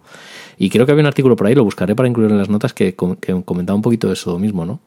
Y 0.59 0.71
creo 0.71 0.85
que 0.87 0.93
había 0.93 1.03
un 1.03 1.07
artículo 1.07 1.37
por 1.37 1.47
ahí, 1.47 1.55
lo 1.55 1.63
buscaré 1.65 1.95
para 1.95 2.09
incluir 2.09 2.31
en 2.33 2.39
las 2.39 2.49
notas, 2.49 2.73
que, 2.75 2.97
que 3.21 3.43
comentaba 3.45 3.77
un 3.77 3.83
poquito 3.83 4.11
eso 4.13 4.39
mismo, 4.41 4.65
¿no? 4.67 4.81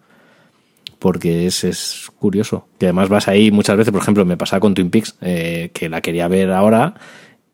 Porque 1.00 1.48
es, 1.48 1.64
es 1.64 2.12
curioso. 2.20 2.68
Que 2.78 2.88
además 2.88 3.10
vas 3.10 3.28
ahí 3.28 3.52
muchas 3.52 3.78
veces, 3.78 3.92
por 3.92 4.02
ejemplo, 4.02 4.26
me 4.26 4.38
pasaba 4.38 4.60
con 4.60 4.74
Twin 4.74 4.90
Peaks, 4.92 5.16
eh, 5.22 5.72
que 5.74 5.90
la 5.90 6.02
quería 6.02 6.28
ver 6.28 6.52
ahora 6.52 6.94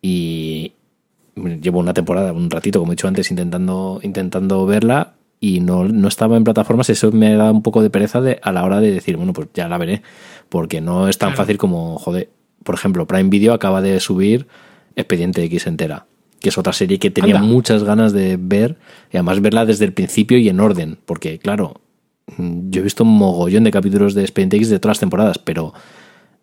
y 0.02 0.74
llevo 1.36 1.80
una 1.80 1.94
temporada, 1.94 2.34
un 2.34 2.50
ratito, 2.50 2.80
como 2.80 2.92
he 2.92 2.96
dicho 2.96 3.08
antes, 3.08 3.30
intentando, 3.30 4.00
intentando 4.04 4.66
verla 4.66 5.14
y 5.40 5.60
no, 5.60 5.86
no 5.86 6.08
estaba 6.08 6.36
en 6.38 6.44
plataformas. 6.44 6.90
Eso 6.90 7.12
me 7.12 7.36
da 7.36 7.52
un 7.52 7.62
poco 7.62 7.82
de 7.84 7.90
pereza 7.92 8.20
de, 8.20 8.40
a 8.42 8.52
la 8.52 8.66
hora 8.66 8.80
de 8.82 8.92
decir, 8.92 9.16
bueno, 9.16 9.32
pues 9.34 9.48
ya 9.54 9.68
la 9.70 9.78
veré. 9.78 10.02
Porque 10.50 10.82
no 10.82 11.08
es 11.08 11.18
tan 11.18 11.30
Claro. 11.30 11.44
fácil 11.44 11.58
como, 11.58 12.00
joder, 12.00 12.30
por 12.68 12.76
ejemplo, 12.76 13.08
Prime 13.08 13.30
Video 13.30 13.54
acaba 13.54 13.82
de 13.82 13.98
subir 14.02 14.46
Expediente 14.98 15.42
X 15.46 15.68
entera, 15.68 16.06
que 16.42 16.50
es 16.50 16.58
otra 16.58 16.74
serie 16.74 17.00
que 17.00 17.10
tenía 17.10 17.38
Anda. 17.38 17.48
muchas 17.48 17.84
ganas 17.86 18.12
de 18.12 18.38
ver 18.38 18.76
y 19.10 19.16
además 19.16 19.40
verla 19.42 19.66
desde 19.66 19.86
el 19.86 19.94
principio 19.94 20.38
y 20.38 20.50
en 20.50 20.60
orden, 20.60 20.98
porque 21.06 21.40
claro, 21.40 21.80
mm, 22.36 22.70
yo 22.70 22.82
he 22.82 22.84
visto 22.84 23.06
un 23.06 23.18
mogollón 23.18 23.64
de 23.64 23.72
capítulos 23.72 24.14
de 24.16 24.22
Expediente 24.24 24.58
X 24.58 24.70
de 24.70 24.80
todas 24.80 24.98
las 24.98 25.00
temporadas, 25.00 25.38
pero 25.40 25.74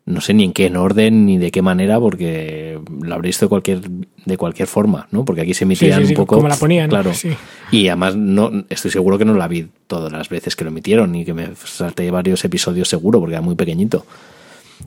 no 0.07 0.23
sé 0.23 0.33
ni 0.33 0.45
en 0.45 0.53
qué 0.55 0.65
en 0.67 0.77
orden 0.77 1.27
ni 1.27 1.37
de 1.37 1.51
qué 1.51 1.61
manera, 1.61 2.01
porque 2.01 2.79
la 3.03 3.17
habré 3.17 3.29
visto 3.29 3.45
de 3.45 3.49
cualquier, 3.51 3.81
de 4.25 4.37
cualquier 4.39 4.69
forma, 4.69 5.09
¿no? 5.11 5.27
Porque 5.27 5.43
aquí 5.43 5.53
se 5.53 5.65
emitían 5.65 6.01
sí, 6.01 6.07
sí, 6.07 6.13
un 6.15 6.17
poco. 6.17 6.37
como 6.37 6.49
la 6.49 6.57
ponían, 6.57 6.89
Claro. 6.89 7.13
sí. 7.13 7.31
Y 7.71 7.89
además 7.89 8.17
no, 8.17 8.51
estoy 8.71 8.91
seguro 8.91 9.19
que 9.19 9.25
no 9.27 9.35
la 9.35 9.47
vi 9.49 9.67
todas 9.87 10.11
las 10.11 10.31
veces 10.31 10.57
que 10.57 10.65
lo 10.65 10.71
emitieron 10.71 11.15
y 11.15 11.25
que 11.27 11.35
me 11.35 11.49
salté 11.65 12.11
varios 12.11 12.45
episodios 12.47 12.89
seguro, 12.89 13.21
porque 13.21 13.35
era 13.35 13.43
muy 13.43 13.57
pequeñito. 13.57 14.07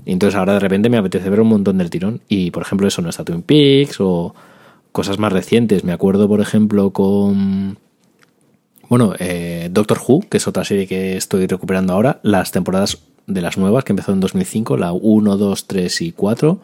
Y 0.08 0.14
entonces 0.14 0.40
ahora 0.40 0.54
de 0.54 0.62
repente 0.62 0.88
me 0.90 0.96
apetece 0.96 1.30
ver 1.30 1.42
un 1.42 1.50
montón 1.50 1.78
del 1.78 1.90
tirón. 1.90 2.22
Y 2.30 2.50
por 2.52 2.64
ejemplo, 2.64 2.88
eso 2.88 3.02
no 3.02 3.10
está 3.10 3.26
Twin 3.26 3.42
Peaks 3.42 3.98
o 4.00 4.34
cosas 4.94 5.20
más 5.20 5.34
recientes. 5.34 5.84
Me 5.84 5.92
acuerdo, 5.92 6.30
por 6.30 6.40
ejemplo, 6.40 6.92
con. 6.92 7.78
Bueno, 8.88 9.16
eh, 9.20 9.68
Doctor 9.70 10.00
Who, 10.00 10.22
que 10.30 10.38
es 10.38 10.48
otra 10.48 10.64
serie 10.64 10.88
que 10.88 11.18
estoy 11.18 11.46
recuperando 11.46 11.92
ahora. 11.92 12.22
Las 12.24 12.54
temporadas 12.54 13.00
de 13.26 13.42
las 13.42 13.58
nuevas, 13.58 13.84
que 13.84 13.92
empezó 13.92 14.14
en 14.14 14.22
2005, 14.22 14.78
la 14.78 14.94
1, 14.94 15.36
2, 15.36 15.68
3 15.68 16.02
y 16.02 16.14
4, 16.14 16.62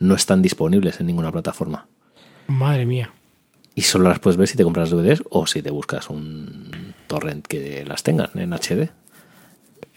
no 0.00 0.14
están 0.16 0.42
disponibles 0.42 0.98
en 0.98 1.06
ninguna 1.06 1.30
plataforma. 1.30 1.86
Madre 2.48 2.86
mía. 2.86 3.12
Y 3.76 3.82
solo 3.82 4.08
las 4.08 4.18
puedes 4.18 4.36
ver 4.36 4.48
si 4.48 4.56
te 4.56 4.64
compras 4.64 4.90
DVDs 4.90 5.22
o 5.30 5.46
si 5.46 5.62
te 5.62 5.70
buscas 5.70 6.10
un 6.10 6.92
torrent 7.06 7.46
que 7.46 7.84
las 7.86 8.02
tengan 8.02 8.30
en 8.34 8.52
HD. 8.52 8.90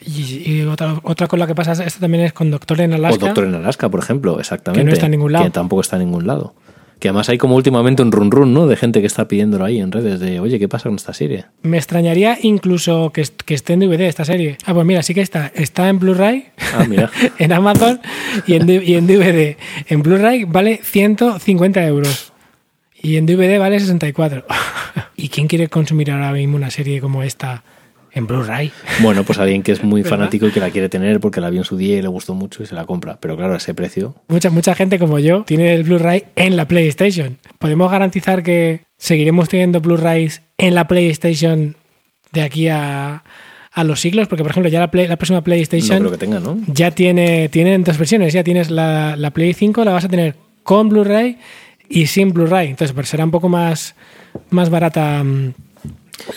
Y, 0.05 0.51
y 0.51 0.61
otra, 0.63 0.99
otra 1.03 1.27
con 1.27 1.39
la 1.39 1.47
que 1.47 1.55
pasa, 1.55 1.71
esto 1.83 1.99
también 1.99 2.25
es 2.25 2.33
con 2.33 2.51
Doctor 2.51 2.81
en 2.81 2.93
Alaska. 2.93 3.15
O 3.23 3.27
Doctor 3.27 3.45
en 3.45 3.55
Alaska, 3.55 3.89
por 3.89 4.01
ejemplo, 4.01 4.39
exactamente. 4.39 4.81
Que 4.81 4.85
no 4.85 4.93
está 4.93 5.05
en 5.05 5.11
ningún 5.13 5.31
lado. 5.31 5.45
Que 5.45 5.51
tampoco 5.51 5.81
está 5.81 5.95
en 5.97 6.03
ningún 6.05 6.27
lado. 6.27 6.53
Que 6.99 7.09
además 7.09 7.27
hay 7.27 7.37
como 7.37 7.55
últimamente 7.55 8.01
un 8.01 8.11
run 8.13 8.31
run, 8.31 8.53
¿no? 8.53 8.65
De 8.67 8.77
gente 8.77 9.01
que 9.01 9.07
está 9.07 9.27
pidiéndolo 9.27 9.65
ahí 9.65 9.79
en 9.81 9.91
redes 9.91 10.19
de, 10.21 10.39
oye, 10.39 10.57
¿qué 10.57 10.69
pasa 10.69 10.87
con 10.89 10.95
esta 10.95 11.13
serie? 11.13 11.45
Me 11.61 11.77
extrañaría 11.77 12.37
incluso 12.41 13.09
que, 13.11 13.21
est- 13.21 13.41
que 13.41 13.53
esté 13.53 13.73
en 13.73 13.81
DVD 13.81 14.01
esta 14.07 14.23
serie. 14.23 14.57
Ah, 14.65 14.73
pues 14.73 14.85
mira, 14.85 15.03
sí 15.03 15.13
que 15.13 15.19
está. 15.21 15.51
Está 15.53 15.89
en 15.89 15.99
Blu-ray, 15.99 16.45
Ah, 16.77 16.85
mira. 16.87 17.11
en 17.39 17.51
Amazon 17.51 17.99
y 18.47 18.53
en, 18.53 18.69
y 18.69 18.93
en 18.95 19.05
DVD. 19.07 19.57
En 19.89 20.01
Blu-ray 20.01 20.45
vale 20.45 20.79
150 20.81 21.85
euros. 21.85 22.31
Y 23.01 23.17
en 23.17 23.25
DVD 23.25 23.59
vale 23.59 23.79
64. 23.81 24.45
¿Y 25.17 25.27
quién 25.29 25.47
quiere 25.47 25.67
consumir 25.67 26.09
ahora 26.11 26.31
mismo 26.31 26.55
una 26.55 26.71
serie 26.71 27.01
como 27.01 27.21
esta 27.23 27.63
en 28.13 28.27
Blu-ray? 28.27 28.71
Bueno, 29.01 29.23
pues 29.23 29.39
alguien 29.39 29.63
que 29.63 29.71
es 29.71 29.83
muy 29.83 30.01
¿Verdad? 30.03 30.17
fanático 30.17 30.47
y 30.47 30.51
que 30.51 30.59
la 30.59 30.69
quiere 30.69 30.89
tener 30.89 31.19
porque 31.19 31.41
la 31.41 31.49
vio 31.49 31.61
en 31.61 31.65
su 31.65 31.77
día 31.77 31.97
y 31.97 32.01
le 32.01 32.07
gustó 32.07 32.33
mucho 32.33 32.61
y 32.63 32.65
se 32.65 32.75
la 32.75 32.85
compra. 32.85 33.17
Pero 33.19 33.35
claro, 33.35 33.53
a 33.53 33.57
ese 33.57 33.73
precio. 33.73 34.15
Mucha, 34.27 34.49
mucha 34.49 34.75
gente 34.75 34.99
como 34.99 35.19
yo 35.19 35.43
tiene 35.43 35.73
el 35.73 35.83
Blu-ray 35.83 36.25
en 36.35 36.55
la 36.55 36.67
PlayStation. 36.67 37.37
¿Podemos 37.59 37.89
garantizar 37.91 38.43
que 38.43 38.81
seguiremos 38.97 39.49
teniendo 39.49 39.81
Blu-rays 39.81 40.41
en 40.57 40.75
la 40.75 40.87
PlayStation 40.87 41.75
de 42.31 42.41
aquí 42.41 42.67
a, 42.67 43.23
a 43.71 43.83
los 43.83 43.99
siglos? 44.01 44.27
Porque, 44.27 44.43
por 44.43 44.51
ejemplo, 44.51 44.69
ya 44.71 44.79
la, 44.79 44.91
Play- 44.91 45.07
la 45.07 45.17
próxima 45.17 45.39
No 45.39 45.43
PlayStation 45.43 45.99
creo 45.99 46.11
que 46.11 46.17
tenga, 46.17 46.39
¿no? 46.39 46.57
ya 46.67 46.91
tiene 46.91 47.49
tienen 47.49 47.83
dos 47.83 47.97
versiones. 47.97 48.33
Ya 48.33 48.43
tienes 48.43 48.69
la, 48.71 49.15
la 49.15 49.31
Play 49.31 49.53
5, 49.53 49.83
la 49.85 49.91
vas 49.93 50.05
a 50.05 50.09
tener 50.09 50.35
con 50.63 50.89
Blu-ray 50.89 51.37
y 51.89 52.05
sin 52.07 52.31
Blu-ray. 52.31 52.69
Entonces, 52.69 52.93
pues 52.93 53.09
será 53.09 53.25
un 53.25 53.31
poco 53.31 53.49
más, 53.49 53.95
más 54.49 54.69
barata 54.69 55.23
mm, 55.23 55.53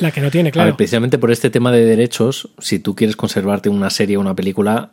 la 0.01 0.11
que 0.11 0.21
no 0.21 0.31
tiene, 0.31 0.49
ver, 0.49 0.53
claro. 0.53 0.77
precisamente 0.77 1.19
por 1.19 1.31
este 1.31 1.51
tema 1.51 1.73
de 1.73 1.85
derechos, 1.85 2.51
si 2.59 2.79
tú 2.79 2.95
quieres 2.95 3.17
conservarte 3.17 3.69
una 3.69 3.91
serie 3.91 4.17
o 4.17 4.21
una 4.21 4.35
película, 4.35 4.93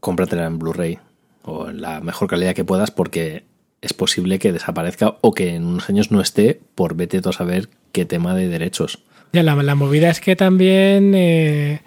cómpratela 0.00 0.46
en 0.46 0.58
Blu-ray 0.58 0.98
o 1.42 1.70
en 1.70 1.80
la 1.80 2.00
mejor 2.00 2.28
calidad 2.28 2.54
que 2.54 2.64
puedas 2.64 2.90
porque 2.90 3.44
es 3.80 3.92
posible 3.94 4.38
que 4.38 4.52
desaparezca 4.52 5.16
o 5.20 5.32
que 5.32 5.54
en 5.54 5.64
unos 5.64 5.88
años 5.88 6.10
no 6.10 6.20
esté 6.20 6.60
por 6.74 6.94
vete 6.96 7.20
tú 7.22 7.28
a 7.30 7.32
saber 7.32 7.68
qué 7.92 8.04
tema 8.04 8.34
de 8.34 8.48
derechos. 8.48 9.00
Ya, 9.32 9.42
la, 9.42 9.54
la 9.62 9.74
movida 9.74 10.10
es 10.10 10.20
que 10.20 10.36
también 10.36 11.12
eh, 11.14 11.82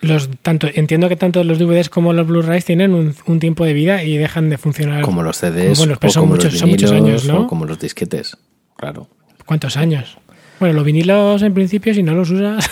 los 0.00 0.28
tanto 0.42 0.68
entiendo 0.72 1.08
que 1.08 1.16
tanto 1.16 1.42
los 1.44 1.58
DVDs 1.58 1.90
como 1.90 2.12
los 2.12 2.26
Blu-rays 2.26 2.64
tienen 2.64 2.92
un, 2.94 3.14
un 3.26 3.40
tiempo 3.40 3.64
de 3.64 3.72
vida 3.72 4.02
y 4.04 4.16
dejan 4.16 4.50
de 4.50 4.58
funcionar. 4.58 5.02
Como 5.02 5.22
los 5.22 5.36
CDs 5.38 5.78
Bueno, 5.78 5.96
pero 6.00 6.10
o 6.10 6.12
son 6.12 6.22
como 6.22 6.34
muchos- 6.34 6.52
los 6.52 6.60
son 6.60 6.70
muchos 6.70 6.92
años, 6.92 7.24
¿no? 7.24 7.42
o 7.42 7.46
como 7.46 7.64
los 7.66 7.78
disquetes. 7.78 8.36
Claro. 8.76 9.08
¿Cuántos 9.46 9.76
años? 9.76 10.16
Bueno, 10.60 10.74
los 10.74 10.84
vinilos 10.84 11.42
en 11.42 11.54
principio, 11.54 11.94
si 11.94 12.02
no 12.02 12.14
los 12.14 12.30
usas, 12.30 12.68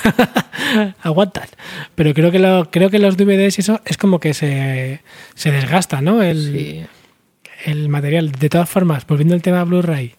aguantan. 1.02 1.48
Pero 1.94 2.12
creo 2.14 2.30
que, 2.32 2.38
lo, 2.38 2.70
creo 2.70 2.90
que 2.90 2.98
los 2.98 3.16
DVDs 3.16 3.58
y 3.58 3.60
eso 3.60 3.80
es 3.84 3.96
como 3.96 4.18
que 4.18 4.34
se, 4.34 5.00
se 5.34 5.52
desgasta, 5.52 6.00
¿no? 6.00 6.22
El, 6.22 6.36
Sí. 6.36 6.84
el 7.66 7.88
material. 7.88 8.32
De 8.32 8.48
todas 8.48 8.68
formas, 8.68 9.06
volviendo 9.06 9.34
al 9.34 9.42
tema 9.42 9.64
Blu-ray, 9.64 10.14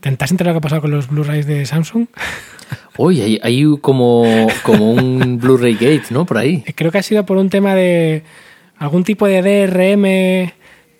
¿te 0.00 0.08
has 0.18 0.30
enterado 0.30 0.54
lo 0.54 0.60
que 0.60 0.66
ha 0.66 0.68
pasado 0.68 0.82
con 0.82 0.90
los 0.90 1.08
Blu-rays 1.08 1.46
de 1.46 1.64
Samsung? 1.66 2.06
Oye, 2.96 3.22
hay, 3.22 3.40
hay 3.42 3.64
como, 3.80 4.46
como 4.62 4.92
un 4.92 5.38
Blu-ray 5.38 5.74
Gate, 5.74 6.04
¿no? 6.10 6.26
Por 6.26 6.38
ahí. 6.38 6.62
Creo 6.74 6.90
que 6.92 6.98
ha 6.98 7.02
sido 7.02 7.24
por 7.26 7.36
un 7.36 7.50
tema 7.50 7.74
de 7.74 8.22
algún 8.78 9.04
tipo 9.04 9.26
de 9.26 9.40
DRM 9.42 10.52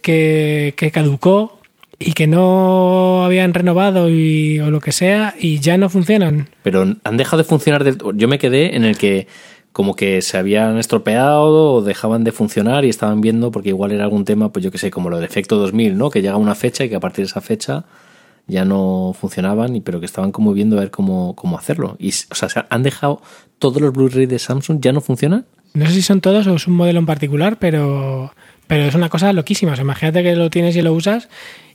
que, 0.02 0.74
que 0.76 0.90
caducó 0.90 1.60
y 2.04 2.12
que 2.12 2.26
no 2.26 3.24
habían 3.24 3.54
renovado 3.54 4.10
y, 4.10 4.60
o 4.60 4.70
lo 4.70 4.80
que 4.80 4.92
sea 4.92 5.34
y 5.38 5.58
ya 5.60 5.78
no 5.78 5.88
funcionan. 5.88 6.48
Pero 6.62 6.82
han 7.02 7.16
dejado 7.16 7.38
de 7.38 7.44
funcionar 7.44 7.82
del 7.82 7.98
Yo 8.14 8.28
me 8.28 8.38
quedé 8.38 8.76
en 8.76 8.84
el 8.84 8.98
que 8.98 9.26
como 9.72 9.96
que 9.96 10.22
se 10.22 10.36
habían 10.36 10.78
estropeado 10.78 11.72
o 11.72 11.82
dejaban 11.82 12.22
de 12.22 12.30
funcionar 12.30 12.84
y 12.84 12.90
estaban 12.90 13.20
viendo, 13.20 13.50
porque 13.50 13.70
igual 13.70 13.90
era 13.90 14.04
algún 14.04 14.24
tema, 14.24 14.52
pues 14.52 14.64
yo 14.64 14.70
que 14.70 14.78
sé, 14.78 14.90
como 14.90 15.10
lo 15.10 15.16
del 15.16 15.24
efecto 15.24 15.56
2000, 15.56 15.98
¿no? 15.98 16.10
Que 16.10 16.22
llega 16.22 16.36
una 16.36 16.54
fecha 16.54 16.84
y 16.84 16.88
que 16.88 16.94
a 16.94 17.00
partir 17.00 17.24
de 17.24 17.30
esa 17.30 17.40
fecha 17.40 17.84
ya 18.46 18.64
no 18.64 19.16
funcionaban, 19.18 19.74
y 19.74 19.80
pero 19.80 19.98
que 19.98 20.06
estaban 20.06 20.30
como 20.30 20.52
viendo 20.52 20.76
a 20.76 20.80
ver 20.80 20.92
cómo, 20.92 21.34
cómo 21.34 21.58
hacerlo. 21.58 21.96
Y, 21.98 22.10
o 22.10 22.34
sea, 22.34 22.48
se 22.48 22.62
han 22.68 22.82
dejado 22.84 23.20
todos 23.58 23.82
los 23.82 23.92
Blu-ray 23.92 24.26
de 24.26 24.38
Samsung, 24.38 24.78
ya 24.80 24.92
no 24.92 25.00
funcionan. 25.00 25.46
No 25.72 25.86
sé 25.86 25.94
si 25.94 26.02
son 26.02 26.20
todos 26.20 26.46
o 26.46 26.54
es 26.54 26.68
un 26.68 26.74
modelo 26.74 27.00
en 27.00 27.06
particular, 27.06 27.58
pero, 27.58 28.32
pero 28.68 28.84
es 28.84 28.94
una 28.94 29.08
cosa 29.08 29.32
loquísima. 29.32 29.72
O 29.72 29.74
sea, 29.74 29.82
imagínate 29.82 30.22
que 30.22 30.36
lo 30.36 30.50
tienes 30.50 30.76
y 30.76 30.82
lo 30.82 30.92
usas 30.92 31.28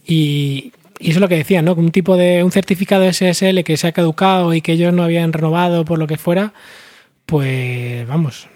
y, 0.06 0.72
y 1.00 1.10
eso 1.12 1.18
es 1.18 1.22
lo 1.22 1.28
que 1.28 1.36
decía, 1.38 1.62
¿no? 1.62 1.74
Un 1.74 1.92
tipo 1.92 2.16
de 2.18 2.44
un 2.44 2.52
certificado 2.52 3.04
SSL 3.12 3.64
que 3.64 3.78
se 3.78 3.88
ha 3.88 3.92
caducado 3.92 4.54
y 4.54 4.62
que 4.62 4.74
ellos 4.74 4.94
no 4.94 5.04
habían 5.04 5.34
renovado 5.34 5.86
por 5.86 6.00
lo 6.00 6.08
que 6.08 6.18
fuera, 6.18 6.54
pues 7.26 8.08
vamos, 8.08 8.48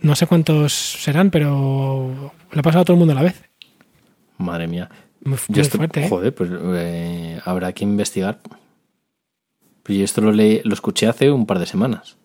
no 0.00 0.16
sé 0.16 0.26
cuántos 0.26 0.72
serán, 0.72 1.30
pero 1.30 2.32
le 2.52 2.58
ha 2.60 2.62
pasado 2.62 2.82
a 2.82 2.84
todo 2.84 2.94
el 2.94 2.98
mundo 2.98 3.12
a 3.12 3.16
la 3.16 3.22
vez. 3.22 3.42
Madre 4.38 4.66
mía. 4.66 4.88
Muy, 5.24 5.36
Yo 5.36 5.44
muy 5.50 5.60
esto- 5.60 5.78
fuerte, 5.78 6.04
¿eh? 6.04 6.08
Joder, 6.08 6.34
pues 6.34 6.50
eh, 6.52 7.38
habrá 7.44 7.72
que 7.72 7.84
investigar. 7.84 8.40
Pues 9.84 9.98
yo 9.98 10.04
esto 10.04 10.20
lo, 10.20 10.32
leí, 10.32 10.60
lo 10.64 10.74
escuché 10.74 11.06
hace 11.06 11.30
un 11.30 11.46
par 11.46 11.58
de 11.60 11.66
semanas. 11.66 12.16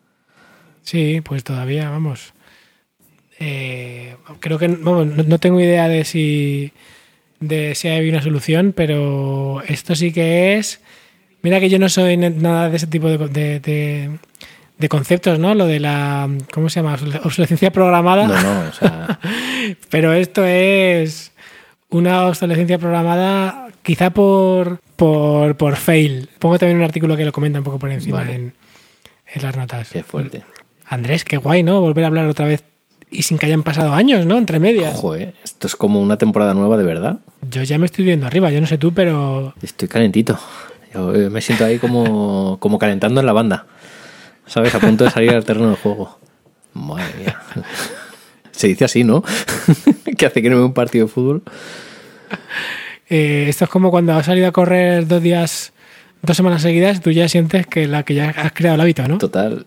Sí, 0.81 1.21
pues 1.21 1.43
todavía, 1.43 1.89
vamos. 1.89 2.33
Eh, 3.39 4.15
creo 4.39 4.57
que 4.57 4.67
vamos, 4.67 5.05
no, 5.07 5.23
no 5.23 5.39
tengo 5.39 5.59
idea 5.59 5.87
de 5.87 6.05
si 6.05 6.71
de 7.39 7.75
si 7.75 7.87
hay 7.87 8.09
una 8.09 8.21
solución, 8.21 8.73
pero 8.75 9.61
esto 9.67 9.95
sí 9.95 10.11
que 10.11 10.57
es. 10.57 10.81
Mira 11.41 11.59
que 11.59 11.69
yo 11.69 11.79
no 11.79 11.87
soy 11.89 12.17
nada 12.17 12.69
de 12.69 12.77
ese 12.77 12.87
tipo 12.87 13.07
de, 13.09 13.17
de, 13.29 13.59
de- 13.59 14.09
de 14.77 14.89
conceptos, 14.89 15.39
¿no? 15.39 15.55
Lo 15.55 15.65
de 15.65 15.79
la. 15.79 16.29
¿Cómo 16.53 16.69
se 16.69 16.81
llama? 16.81 16.97
Obsolescencia 17.23 17.71
programada. 17.71 18.27
No, 18.27 18.41
no, 18.41 18.69
o 18.69 18.73
sea, 18.73 19.19
Pero 19.89 20.13
esto 20.13 20.45
es 20.45 21.31
una 21.89 22.27
obsolescencia 22.27 22.77
programada 22.77 23.69
quizá 23.81 24.11
por, 24.11 24.79
por, 24.95 25.57
por 25.57 25.77
fail. 25.77 26.29
Pongo 26.37 26.59
también 26.59 26.77
un 26.77 26.83
artículo 26.83 27.17
que 27.17 27.25
lo 27.25 27.31
comenta 27.31 27.57
un 27.59 27.65
poco 27.65 27.79
por 27.79 27.91
encima 27.91 28.17
Vale. 28.17 28.33
en, 28.35 28.53
en 29.33 29.41
las 29.41 29.55
notas. 29.57 29.89
qué 29.89 30.03
fuerte. 30.03 30.43
Andrés, 30.85 31.23
qué 31.25 31.37
guay, 31.37 31.63
¿no? 31.63 31.81
Volver 31.81 32.03
a 32.03 32.07
hablar 32.07 32.27
otra 32.27 32.45
vez 32.45 32.63
y 33.09 33.23
sin 33.23 33.37
que 33.37 33.45
hayan 33.45 33.63
pasado 33.63 33.93
años, 33.93 34.25
¿no? 34.25 34.37
Entre 34.37 34.59
medias. 34.59 34.95
Joder, 34.95 35.33
esto 35.43 35.67
es 35.67 35.75
como 35.75 36.01
una 36.01 36.17
temporada 36.17 36.53
nueva 36.53 36.77
de 36.77 36.83
verdad. 36.83 37.19
Yo 37.49 37.63
ya 37.63 37.77
me 37.77 37.85
estoy 37.85 38.05
viendo 38.05 38.27
arriba, 38.27 38.51
yo 38.51 38.59
no 38.59 38.67
sé 38.67 38.77
tú, 38.77 38.93
pero 38.93 39.53
Estoy 39.61 39.87
calentito. 39.87 40.37
Yo 40.93 41.13
eh, 41.13 41.29
me 41.29 41.41
siento 41.41 41.65
ahí 41.65 41.79
como, 41.79 42.57
como 42.59 42.79
calentando 42.79 43.19
en 43.19 43.25
la 43.25 43.33
banda. 43.33 43.65
¿Sabes? 44.45 44.73
A 44.75 44.79
punto 44.79 45.03
de 45.03 45.11
salir 45.11 45.31
al 45.31 45.43
terreno 45.45 45.67
del 45.67 45.75
juego. 45.75 46.17
Madre 46.73 47.05
mía. 47.19 47.41
Se 48.51 48.67
dice 48.67 48.85
así, 48.85 49.03
¿no? 49.03 49.23
que 50.17 50.25
hace 50.25 50.41
que 50.41 50.49
no 50.49 50.57
vea 50.57 50.65
un 50.65 50.73
partido 50.73 51.05
de 51.05 51.11
fútbol. 51.11 51.43
eh, 53.09 53.45
esto 53.49 53.65
es 53.65 53.69
como 53.69 53.91
cuando 53.91 54.13
has 54.13 54.25
salido 54.25 54.47
a 54.47 54.51
correr 54.51 55.07
dos 55.07 55.21
días, 55.21 55.73
dos 56.21 56.37
semanas 56.37 56.61
seguidas, 56.61 57.01
tú 57.01 57.11
ya 57.11 57.27
sientes 57.27 57.67
que 57.67 57.87
la 57.87 58.03
que 58.03 58.15
ya 58.15 58.29
has 58.29 58.53
creado 58.53 58.75
el 58.75 58.81
hábito, 58.81 59.07
¿no? 59.07 59.17
Total. 59.17 59.65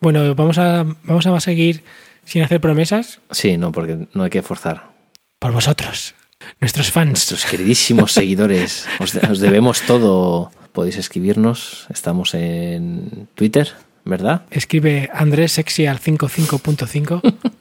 Bueno, 0.00 0.34
vamos 0.34 0.58
a, 0.58 0.84
vamos 1.04 1.26
a 1.26 1.40
seguir 1.40 1.82
sin 2.26 2.42
hacer 2.42 2.60
promesas 2.60 3.20
Sí, 3.30 3.56
no, 3.56 3.72
porque 3.72 4.06
no 4.12 4.24
hay 4.24 4.30
que 4.30 4.42
forzar. 4.42 4.90
por 5.38 5.52
vosotros, 5.52 6.14
nuestros 6.60 6.90
fans. 6.90 7.10
Nuestros 7.10 7.46
queridísimos 7.46 8.12
seguidores, 8.18 8.86
os, 9.00 9.12
de- 9.14 9.26
os 9.26 9.40
debemos 9.40 9.80
todo. 9.82 10.50
Podéis 10.72 10.96
escribirnos. 10.98 11.86
Estamos 11.88 12.34
en 12.34 13.28
Twitter, 13.34 13.72
¿verdad? 14.04 14.42
Escribe 14.50 15.08
Andrés 15.14 15.52
Sexy 15.52 15.86
al 15.86 15.98
55.5. 16.00 17.22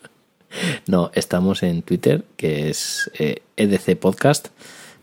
No, 0.88 1.12
estamos 1.14 1.64
en 1.64 1.82
Twitter, 1.82 2.24
que 2.38 2.70
es 2.70 3.12
eh, 3.20 3.42
EDC 3.58 3.98
Podcast. 4.00 4.48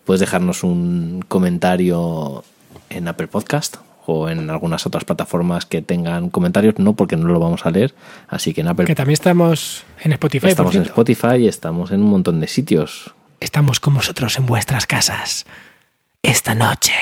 Puedes 0.07 0.21
dejarnos 0.21 0.63
un 0.65 1.23
comentario 1.29 2.43
en 2.89 3.07
Apple 3.07 3.27
Podcast 3.29 3.77
o 4.07 4.29
en 4.29 4.51
algunas 4.51 4.87
otras 4.87 5.05
plataformas 5.05 5.67
que 5.67 5.83
tengan 5.83 6.31
comentarios, 6.31 6.79
no 6.79 6.95
porque 6.95 7.17
no 7.17 7.29
lo 7.29 7.39
vamos 7.41 7.67
a 7.67 7.71
leer. 7.71 7.95
Así 8.29 8.53
que 8.53 8.63
en 8.63 8.69
Apple 8.69 8.87
que 8.87 8.95
también 8.95 9.15
estamos 9.15 9.85
en 10.01 10.13
Spotify. 10.13 10.49
estamos 10.49 10.75
en. 10.75 10.83
Spotify 10.83 11.47
estamos 11.47 11.91
en 11.91 12.03
un 12.03 12.11
montón 12.11 12.41
de 12.41 12.49
sitios. 12.49 13.15
Estamos 13.41 13.81
con 13.81 13.95
vosotros 13.95 14.37
en 14.39 14.47
vuestras 14.47 14.87
casas 14.87 15.47
esta 16.23 16.55
noche. 16.55 16.93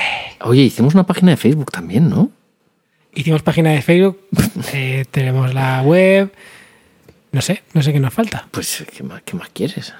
Oye, 0.42 0.62
hicimos 0.62 0.94
una 0.94 1.06
página 1.06 1.32
de 1.32 1.36
Facebook 1.36 1.70
también, 1.70 2.08
¿no? 2.08 2.30
Hicimos 3.14 3.42
página 3.42 3.70
de 3.70 3.82
Facebook, 3.82 4.20
eh, 4.72 5.04
tenemos 5.10 5.52
la 5.52 5.82
web. 5.82 6.32
No 7.32 7.40
sé, 7.40 7.62
no 7.74 7.82
sé 7.82 7.92
qué 7.92 8.00
nos 8.00 8.14
falta. 8.14 8.48
Pues, 8.50 8.84
¿qué 8.96 9.02
más, 9.02 9.22
qué 9.22 9.36
más 9.36 9.50
quieres? 9.50 9.94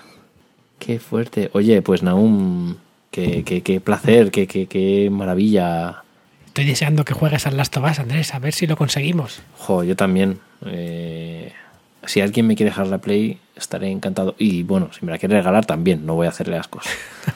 Qué 0.79 0.99
fuerte. 0.99 1.51
Oye, 1.53 1.83
pues 1.83 2.03
Naum, 2.03 2.77
qué, 3.11 3.45
qué, 3.45 3.63
qué 3.63 3.81
placer, 3.81 4.31
qué, 4.31 4.47
qué, 4.47 4.67
qué 4.67 5.11
maravilla. 5.11 6.03
Estoy 6.51 6.65
deseando 6.65 7.05
que 7.05 7.15
juegues 7.15 7.47
al 7.47 7.57
Last 7.57 7.77
of 7.77 7.89
Us, 7.89 8.01
Andrés, 8.01 8.35
a 8.35 8.41
ver 8.41 8.53
si 8.53 8.67
lo 8.67 8.77
conseguimos. 8.77 9.41
Jo, 9.57 9.85
yo 9.85 9.95
también. 9.95 10.41
Eh, 10.67 11.53
si 12.05 12.21
alguien 12.21 12.49
me 12.49 12.57
quiere 12.57 12.71
dejar 12.71 12.89
la 12.89 12.99
Play, 12.99 13.39
estaré 13.55 13.89
encantado. 13.89 14.35
Y 14.37 14.65
bueno, 14.65 14.91
si 14.93 15.07
me 15.07 15.13
la 15.13 15.19
quiere 15.19 15.37
regalar 15.37 15.65
también, 15.65 16.05
no 16.05 16.17
voy 16.17 16.27
a 16.27 16.31
hacerle 16.31 16.57
ascos. 16.57 16.87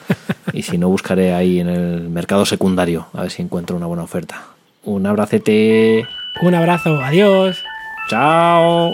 y 0.53 0.63
si 0.63 0.77
no, 0.77 0.89
buscaré 0.89 1.33
ahí 1.33 1.61
en 1.61 1.69
el 1.69 2.09
mercado 2.09 2.45
secundario 2.45 3.07
a 3.13 3.21
ver 3.21 3.31
si 3.31 3.41
encuentro 3.41 3.77
una 3.77 3.85
buena 3.85 4.03
oferta. 4.03 4.47
Un 4.83 5.05
abracete. 5.05 6.05
Un 6.41 6.53
abrazo, 6.53 7.01
adiós. 7.01 7.63
Chao. 8.09 8.91